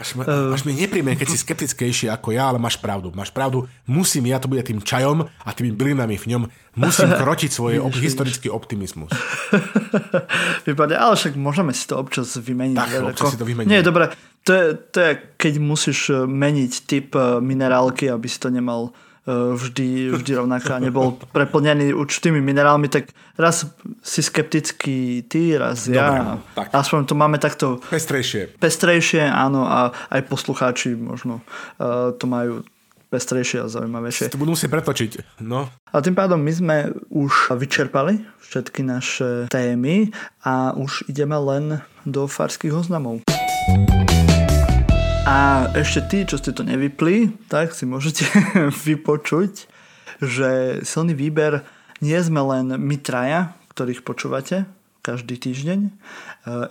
Až, 0.00 0.16
ma, 0.16 0.24
uh, 0.24 0.56
až 0.56 0.64
mi 0.64 0.72
nepríjme, 0.72 1.12
keď 1.12 1.28
si 1.28 1.36
skeptickejší 1.44 2.08
ako 2.08 2.32
ja, 2.32 2.48
ale 2.48 2.56
máš 2.56 2.80
pravdu. 2.80 3.12
Máš 3.12 3.28
pravdu. 3.28 3.68
Musím, 3.84 4.32
ja 4.32 4.40
to 4.40 4.48
bude 4.48 4.64
tým 4.64 4.80
čajom 4.80 5.28
a 5.28 5.48
tými 5.52 5.76
bylinami 5.76 6.16
v 6.16 6.26
ňom, 6.32 6.42
musím 6.80 7.12
krotiť 7.12 7.50
svoj 7.52 7.84
op- 7.84 8.00
historický 8.00 8.48
optimizmus. 8.48 9.12
Vypadne, 10.68 10.96
ale 10.96 11.20
však 11.20 11.36
môžeme 11.36 11.76
si 11.76 11.84
to 11.84 12.00
občas 12.00 12.32
vymeniť. 12.32 12.80
Tak, 12.80 12.90
občas 13.12 13.28
ako... 13.28 13.32
si 13.36 13.40
to 13.44 13.46
vymeniť. 13.46 13.68
Nie, 13.68 13.84
dobre. 13.84 14.08
To 14.48 14.56
je, 14.56 14.64
to 14.88 14.98
je, 15.04 15.12
keď 15.36 15.54
musíš 15.60 16.08
meniť 16.24 16.72
typ 16.88 17.12
eh, 17.12 17.44
minerálky, 17.44 18.08
aby 18.08 18.24
si 18.24 18.40
to 18.40 18.48
nemal 18.48 18.96
vždy, 19.54 20.14
vždy 20.16 20.32
rovnaká, 20.34 20.78
nebol 20.78 21.16
preplnený 21.30 21.94
určitými 21.94 22.42
minerálmi, 22.42 22.90
tak 22.90 23.10
raz 23.38 23.66
si 24.02 24.20
skeptický 24.20 25.24
ty, 25.26 25.56
raz 25.56 25.86
Dobre, 25.86 25.98
ja. 25.98 26.38
Tak. 26.54 26.66
Aspoň 26.74 27.00
to 27.06 27.14
máme 27.14 27.38
takto... 27.38 27.78
Pestrejšie. 27.88 28.58
Pestrejšie, 28.58 29.24
áno, 29.24 29.64
a 29.64 29.94
aj 30.10 30.26
poslucháči 30.28 30.94
možno 30.94 31.40
uh, 31.80 32.12
to 32.14 32.24
majú 32.26 32.66
pestrejšie 33.10 33.66
a 33.66 33.66
zaujímavejšie. 33.66 34.30
To 34.30 34.38
budú 34.38 34.54
musieť 34.54 34.70
pretočiť, 34.70 35.42
no. 35.42 35.66
A 35.90 35.98
tým 35.98 36.14
pádom 36.14 36.38
my 36.38 36.52
sme 36.54 36.76
už 37.10 37.58
vyčerpali 37.58 38.22
všetky 38.38 38.86
naše 38.86 39.50
témy 39.50 40.14
a 40.46 40.72
už 40.78 41.10
ideme 41.10 41.34
len 41.34 41.82
do 42.06 42.30
farských 42.30 42.70
oznamov. 42.70 43.26
A 45.30 45.70
ešte 45.78 46.00
tí, 46.10 46.18
čo 46.26 46.42
ste 46.42 46.50
to 46.50 46.66
nevypli, 46.66 47.30
tak 47.46 47.70
si 47.70 47.86
môžete 47.86 48.26
vypočuť, 48.90 49.70
že 50.18 50.82
silný 50.82 51.14
výber 51.14 51.62
nie 52.02 52.18
sme 52.18 52.42
len 52.42 52.74
my 52.74 52.98
traja, 52.98 53.54
ktorých 53.70 54.02
počúvate 54.02 54.66
každý 55.06 55.38
týždeň. 55.38 55.86
E, 55.86 55.90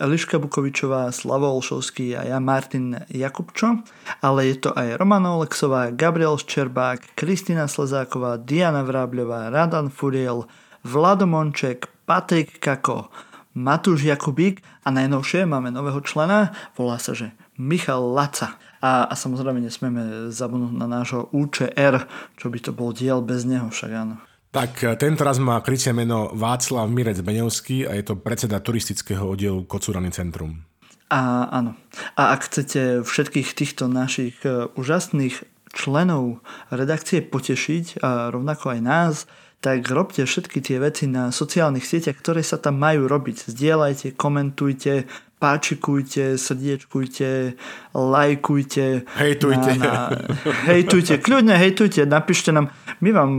Eliška 0.04 0.36
Bukovičová, 0.36 1.08
Slavo 1.08 1.48
Olšovský 1.56 2.12
a 2.20 2.28
ja 2.28 2.36
Martin 2.36 3.00
Jakubčo, 3.08 3.80
ale 4.20 4.52
je 4.52 4.68
to 4.68 4.76
aj 4.76 5.00
Romana 5.00 5.40
Oleksová, 5.40 5.88
Gabriel 5.96 6.36
Ščerbák, 6.36 7.16
Kristýna 7.16 7.64
Slezáková, 7.64 8.36
Diana 8.36 8.84
Vrábľová, 8.84 9.48
Radan 9.48 9.88
Furiel, 9.88 10.44
Vlado 10.84 11.24
Monček, 11.24 11.88
Patrik 12.04 12.60
Kako, 12.60 13.08
Matúš 13.56 14.04
Jakubík 14.04 14.60
a 14.84 14.92
najnovšie 14.92 15.48
máme 15.48 15.72
nového 15.72 16.04
člena, 16.04 16.52
volá 16.76 17.00
sa, 17.00 17.16
že 17.16 17.32
Michal 17.60 18.16
Laca. 18.16 18.56
A, 18.80 19.04
a 19.04 19.14
samozrejme 19.14 19.60
nesmieme 19.60 20.32
zabudnúť 20.32 20.72
na 20.72 20.88
nášho 20.88 21.28
UČR, 21.36 22.08
čo 22.40 22.46
by 22.48 22.58
to 22.64 22.72
bol 22.72 22.96
diel 22.96 23.20
bez 23.20 23.44
neho, 23.44 23.68
však 23.68 23.92
áno. 23.92 24.16
Tak 24.50 24.82
e, 24.82 24.96
tento 24.96 25.22
raz 25.22 25.36
má 25.36 25.60
krycie 25.60 25.92
meno 25.92 26.32
Václav 26.32 26.88
Mirec 26.88 27.20
Beňovský 27.20 27.84
a 27.84 27.94
je 27.94 28.04
to 28.08 28.16
predseda 28.16 28.58
turistického 28.64 29.22
oddielu 29.28 29.68
Kocúrany 29.68 30.08
centrum. 30.10 30.64
A 31.12 31.46
áno. 31.52 31.76
A 32.16 32.32
ak 32.34 32.48
chcete 32.48 33.04
všetkých 33.04 33.52
týchto 33.52 33.86
našich 33.86 34.40
e, 34.42 34.66
úžasných 34.74 35.44
členov 35.70 36.42
redakcie 36.72 37.22
potešiť 37.22 38.02
a 38.02 38.34
rovnako 38.34 38.74
aj 38.74 38.80
nás, 38.82 39.14
tak 39.60 39.84
robte 39.92 40.24
všetky 40.24 40.64
tie 40.64 40.80
veci 40.80 41.04
na 41.04 41.28
sociálnych 41.28 41.84
sieťach, 41.84 42.16
ktoré 42.16 42.40
sa 42.40 42.56
tam 42.56 42.80
majú 42.80 43.04
robiť. 43.06 43.52
Zdieľajte, 43.52 44.16
komentujte, 44.16 45.04
páčikujte, 45.40 46.36
srdiečkujte, 46.36 47.56
lajkujte. 47.96 48.86
Hejtujte. 49.16 49.70
Na, 49.80 50.12
na, 50.12 50.20
hejtujte, 50.68 51.16
kľudne 51.16 51.56
hejtujte, 51.56 52.04
napíšte 52.04 52.52
nám, 52.52 52.68
my 53.00 53.10
vám 53.10 53.32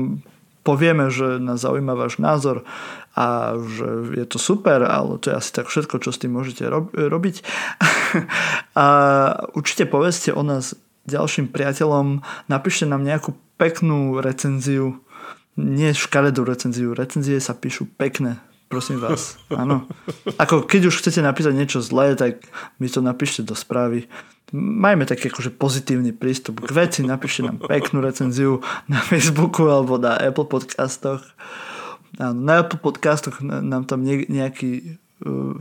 povieme, 0.66 1.14
že 1.14 1.38
nás 1.38 1.62
zaujíma 1.62 1.94
váš 1.94 2.18
názor 2.18 2.66
a 3.14 3.54
že 3.58 4.18
je 4.18 4.26
to 4.26 4.42
super, 4.42 4.82
ale 4.82 5.22
to 5.22 5.30
je 5.30 5.36
asi 5.38 5.52
tak 5.54 5.70
všetko, 5.70 6.02
čo 6.02 6.10
s 6.10 6.22
tým 6.22 6.34
môžete 6.34 6.66
robiť. 6.98 7.36
a 8.82 8.86
určite 9.54 9.86
povedzte 9.86 10.34
o 10.34 10.42
nás 10.42 10.74
ďalším 11.06 11.50
priateľom, 11.50 12.26
napíšte 12.50 12.86
nám 12.90 13.06
nejakú 13.06 13.38
peknú 13.58 14.22
recenziu, 14.22 15.02
nie 15.58 15.94
škaredú 15.94 16.46
recenziu, 16.46 16.94
recenzie 16.98 17.38
sa 17.42 17.54
píšu 17.54 17.90
pekné, 17.98 18.42
Prosím 18.72 19.04
vás, 19.04 19.36
áno. 19.52 19.84
Ako 20.40 20.64
keď 20.64 20.88
už 20.88 21.04
chcete 21.04 21.20
napísať 21.20 21.52
niečo 21.52 21.84
zlé, 21.84 22.16
tak 22.16 22.40
mi 22.80 22.88
to 22.88 23.04
napíšte 23.04 23.44
do 23.44 23.52
správy. 23.52 24.08
Majme 24.56 25.04
taký 25.04 25.28
akože 25.28 25.52
pozitívny 25.52 26.16
prístup 26.16 26.64
k 26.64 26.72
veci, 26.72 27.04
napíšte 27.04 27.52
nám 27.52 27.60
peknú 27.68 28.00
recenziu 28.00 28.64
na 28.88 29.04
Facebooku 29.04 29.68
alebo 29.68 30.00
na 30.00 30.16
Apple 30.16 30.48
podcastoch. 30.48 31.20
Áno, 32.16 32.40
na 32.40 32.64
Apple 32.64 32.80
podcastoch 32.80 33.44
nám 33.44 33.92
tam 33.92 34.08
nejaký 34.08 35.00
uh, 35.28 35.60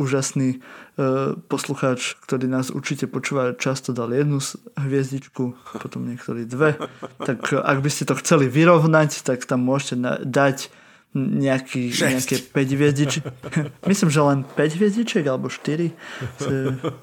úžasný 0.00 0.64
uh, 0.64 1.36
poslucháč, 1.48 2.16
ktorý 2.24 2.48
nás 2.48 2.72
určite 2.72 3.04
počúva, 3.04 3.52
často 3.52 3.92
dal 3.92 4.16
jednu 4.16 4.40
hviezdičku, 4.80 5.56
potom 5.76 6.08
niektorí 6.08 6.48
dve. 6.48 6.80
Tak 7.20 7.52
ak 7.52 7.78
by 7.84 7.90
ste 7.92 8.08
to 8.08 8.16
chceli 8.20 8.48
vyrovnať, 8.48 9.24
tak 9.24 9.44
tam 9.44 9.64
môžete 9.64 10.24
dať 10.24 10.72
nejaký, 11.16 11.88
nejaké 11.88 12.36
5 12.52 12.76
hviezdičiek. 12.76 13.24
Myslím, 13.90 14.10
že 14.12 14.20
len 14.20 14.38
5 14.44 14.78
hviezdičiek 14.78 15.24
alebo 15.24 15.48
4 15.48 15.92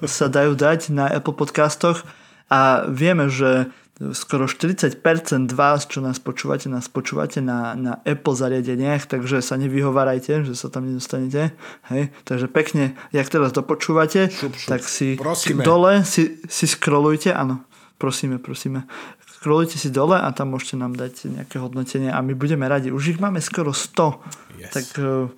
sa 0.06 0.26
dajú 0.30 0.54
dať 0.54 0.94
na 0.94 1.10
Apple 1.10 1.34
podcastoch 1.34 2.06
a 2.46 2.86
vieme, 2.86 3.26
že 3.26 3.66
skoro 4.12 4.44
40% 4.44 5.00
vás, 5.56 5.88
čo 5.88 6.04
nás 6.04 6.20
počúvate, 6.20 6.68
nás 6.68 6.84
počúvate 6.84 7.40
na, 7.40 7.72
na 7.72 7.92
Apple 8.04 8.36
zariadeniach, 8.36 9.08
takže 9.08 9.40
sa 9.40 9.56
nevyhovárajte, 9.56 10.44
že 10.44 10.52
sa 10.52 10.68
tam 10.68 10.84
nedostanete. 10.84 11.56
Hej? 11.88 12.12
Takže 12.28 12.46
pekne, 12.52 12.92
jak 13.16 13.26
teraz 13.32 13.56
dopočúvate, 13.56 14.28
šup, 14.28 14.52
šup. 14.52 14.68
tak 14.68 14.84
si 14.84 15.16
Prosíme. 15.16 15.64
dole 15.64 16.04
si, 16.04 16.36
si 16.44 16.68
scrollujte, 16.68 17.32
áno, 17.32 17.64
prosíme, 17.96 18.36
prosíme, 18.36 18.84
scrollujte 19.46 19.78
si 19.78 19.94
dole 19.94 20.18
a 20.18 20.26
tam 20.34 20.58
môžete 20.58 20.74
nám 20.74 20.98
dať 20.98 21.30
nejaké 21.30 21.62
hodnotenie 21.62 22.10
a 22.10 22.18
my 22.18 22.34
budeme 22.34 22.66
radi. 22.66 22.90
Už 22.90 23.14
ich 23.14 23.22
máme 23.22 23.38
skoro 23.38 23.70
100, 23.70 24.58
yes. 24.58 24.74
tak, 24.74 24.86
eh, 24.98 25.30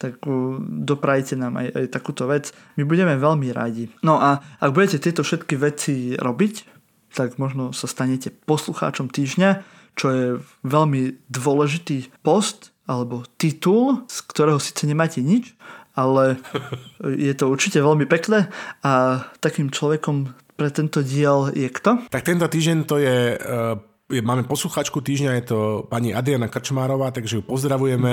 tak 0.00 0.16
eh, 0.24 0.32
doprajte 0.64 1.36
nám 1.36 1.60
aj, 1.60 1.68
aj 1.76 1.86
takúto 1.92 2.24
vec. 2.24 2.56
My 2.80 2.88
budeme 2.88 3.20
veľmi 3.20 3.52
radi. 3.52 3.92
No 4.00 4.16
a 4.16 4.40
ak 4.64 4.72
budete 4.72 4.96
tieto 5.04 5.20
všetky 5.20 5.60
veci 5.60 6.16
robiť, 6.16 6.64
tak 7.12 7.36
možno 7.36 7.76
sa 7.76 7.84
stanete 7.84 8.32
poslucháčom 8.32 9.12
týždňa, 9.12 9.60
čo 9.92 10.06
je 10.08 10.26
veľmi 10.64 11.28
dôležitý 11.28 12.16
post 12.24 12.72
alebo 12.88 13.28
titul, 13.36 14.08
z 14.08 14.24
ktorého 14.24 14.56
síce 14.56 14.88
nemáte 14.88 15.20
nič, 15.20 15.52
ale 15.92 16.40
je 17.28 17.36
to 17.36 17.52
určite 17.52 17.76
veľmi 17.76 18.08
pekné 18.08 18.48
a 18.80 19.20
takým 19.44 19.68
človekom 19.68 20.32
pre 20.60 20.68
tento 20.68 21.00
diel 21.00 21.48
je 21.56 21.72
kto? 21.72 22.04
Tak 22.12 22.20
tento 22.20 22.44
týždeň 22.44 22.78
to 22.84 23.00
je, 23.00 23.40
uh, 23.40 23.80
máme 24.20 24.44
posluchačku 24.44 25.00
týždňa, 25.00 25.40
je 25.40 25.44
to 25.48 25.58
pani 25.88 26.12
Adriana 26.12 26.52
Krčmárová, 26.52 27.08
takže 27.16 27.40
ju 27.40 27.42
pozdravujeme. 27.42 28.12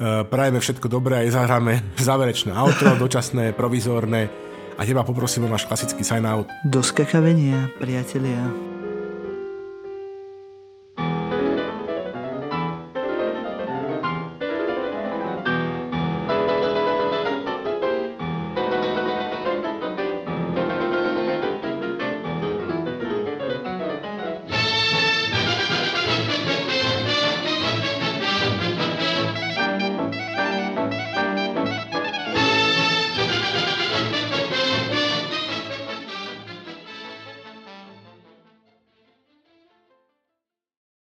Uh, 0.00 0.26
prajeme 0.26 0.58
všetko 0.58 0.90
dobré 0.90 1.22
a 1.22 1.30
zahráme 1.30 1.86
záverečné 2.10 2.50
outro, 2.50 2.98
dočasné, 2.98 3.54
provizórne 3.54 4.26
a 4.74 4.82
teba 4.82 5.06
poprosím 5.06 5.46
o 5.46 5.52
náš 5.52 5.70
klasický 5.70 6.02
sign 6.02 6.26
out. 6.26 6.50
Do 6.66 6.82
skakavenia, 6.82 7.70
priatelia. 7.78 8.69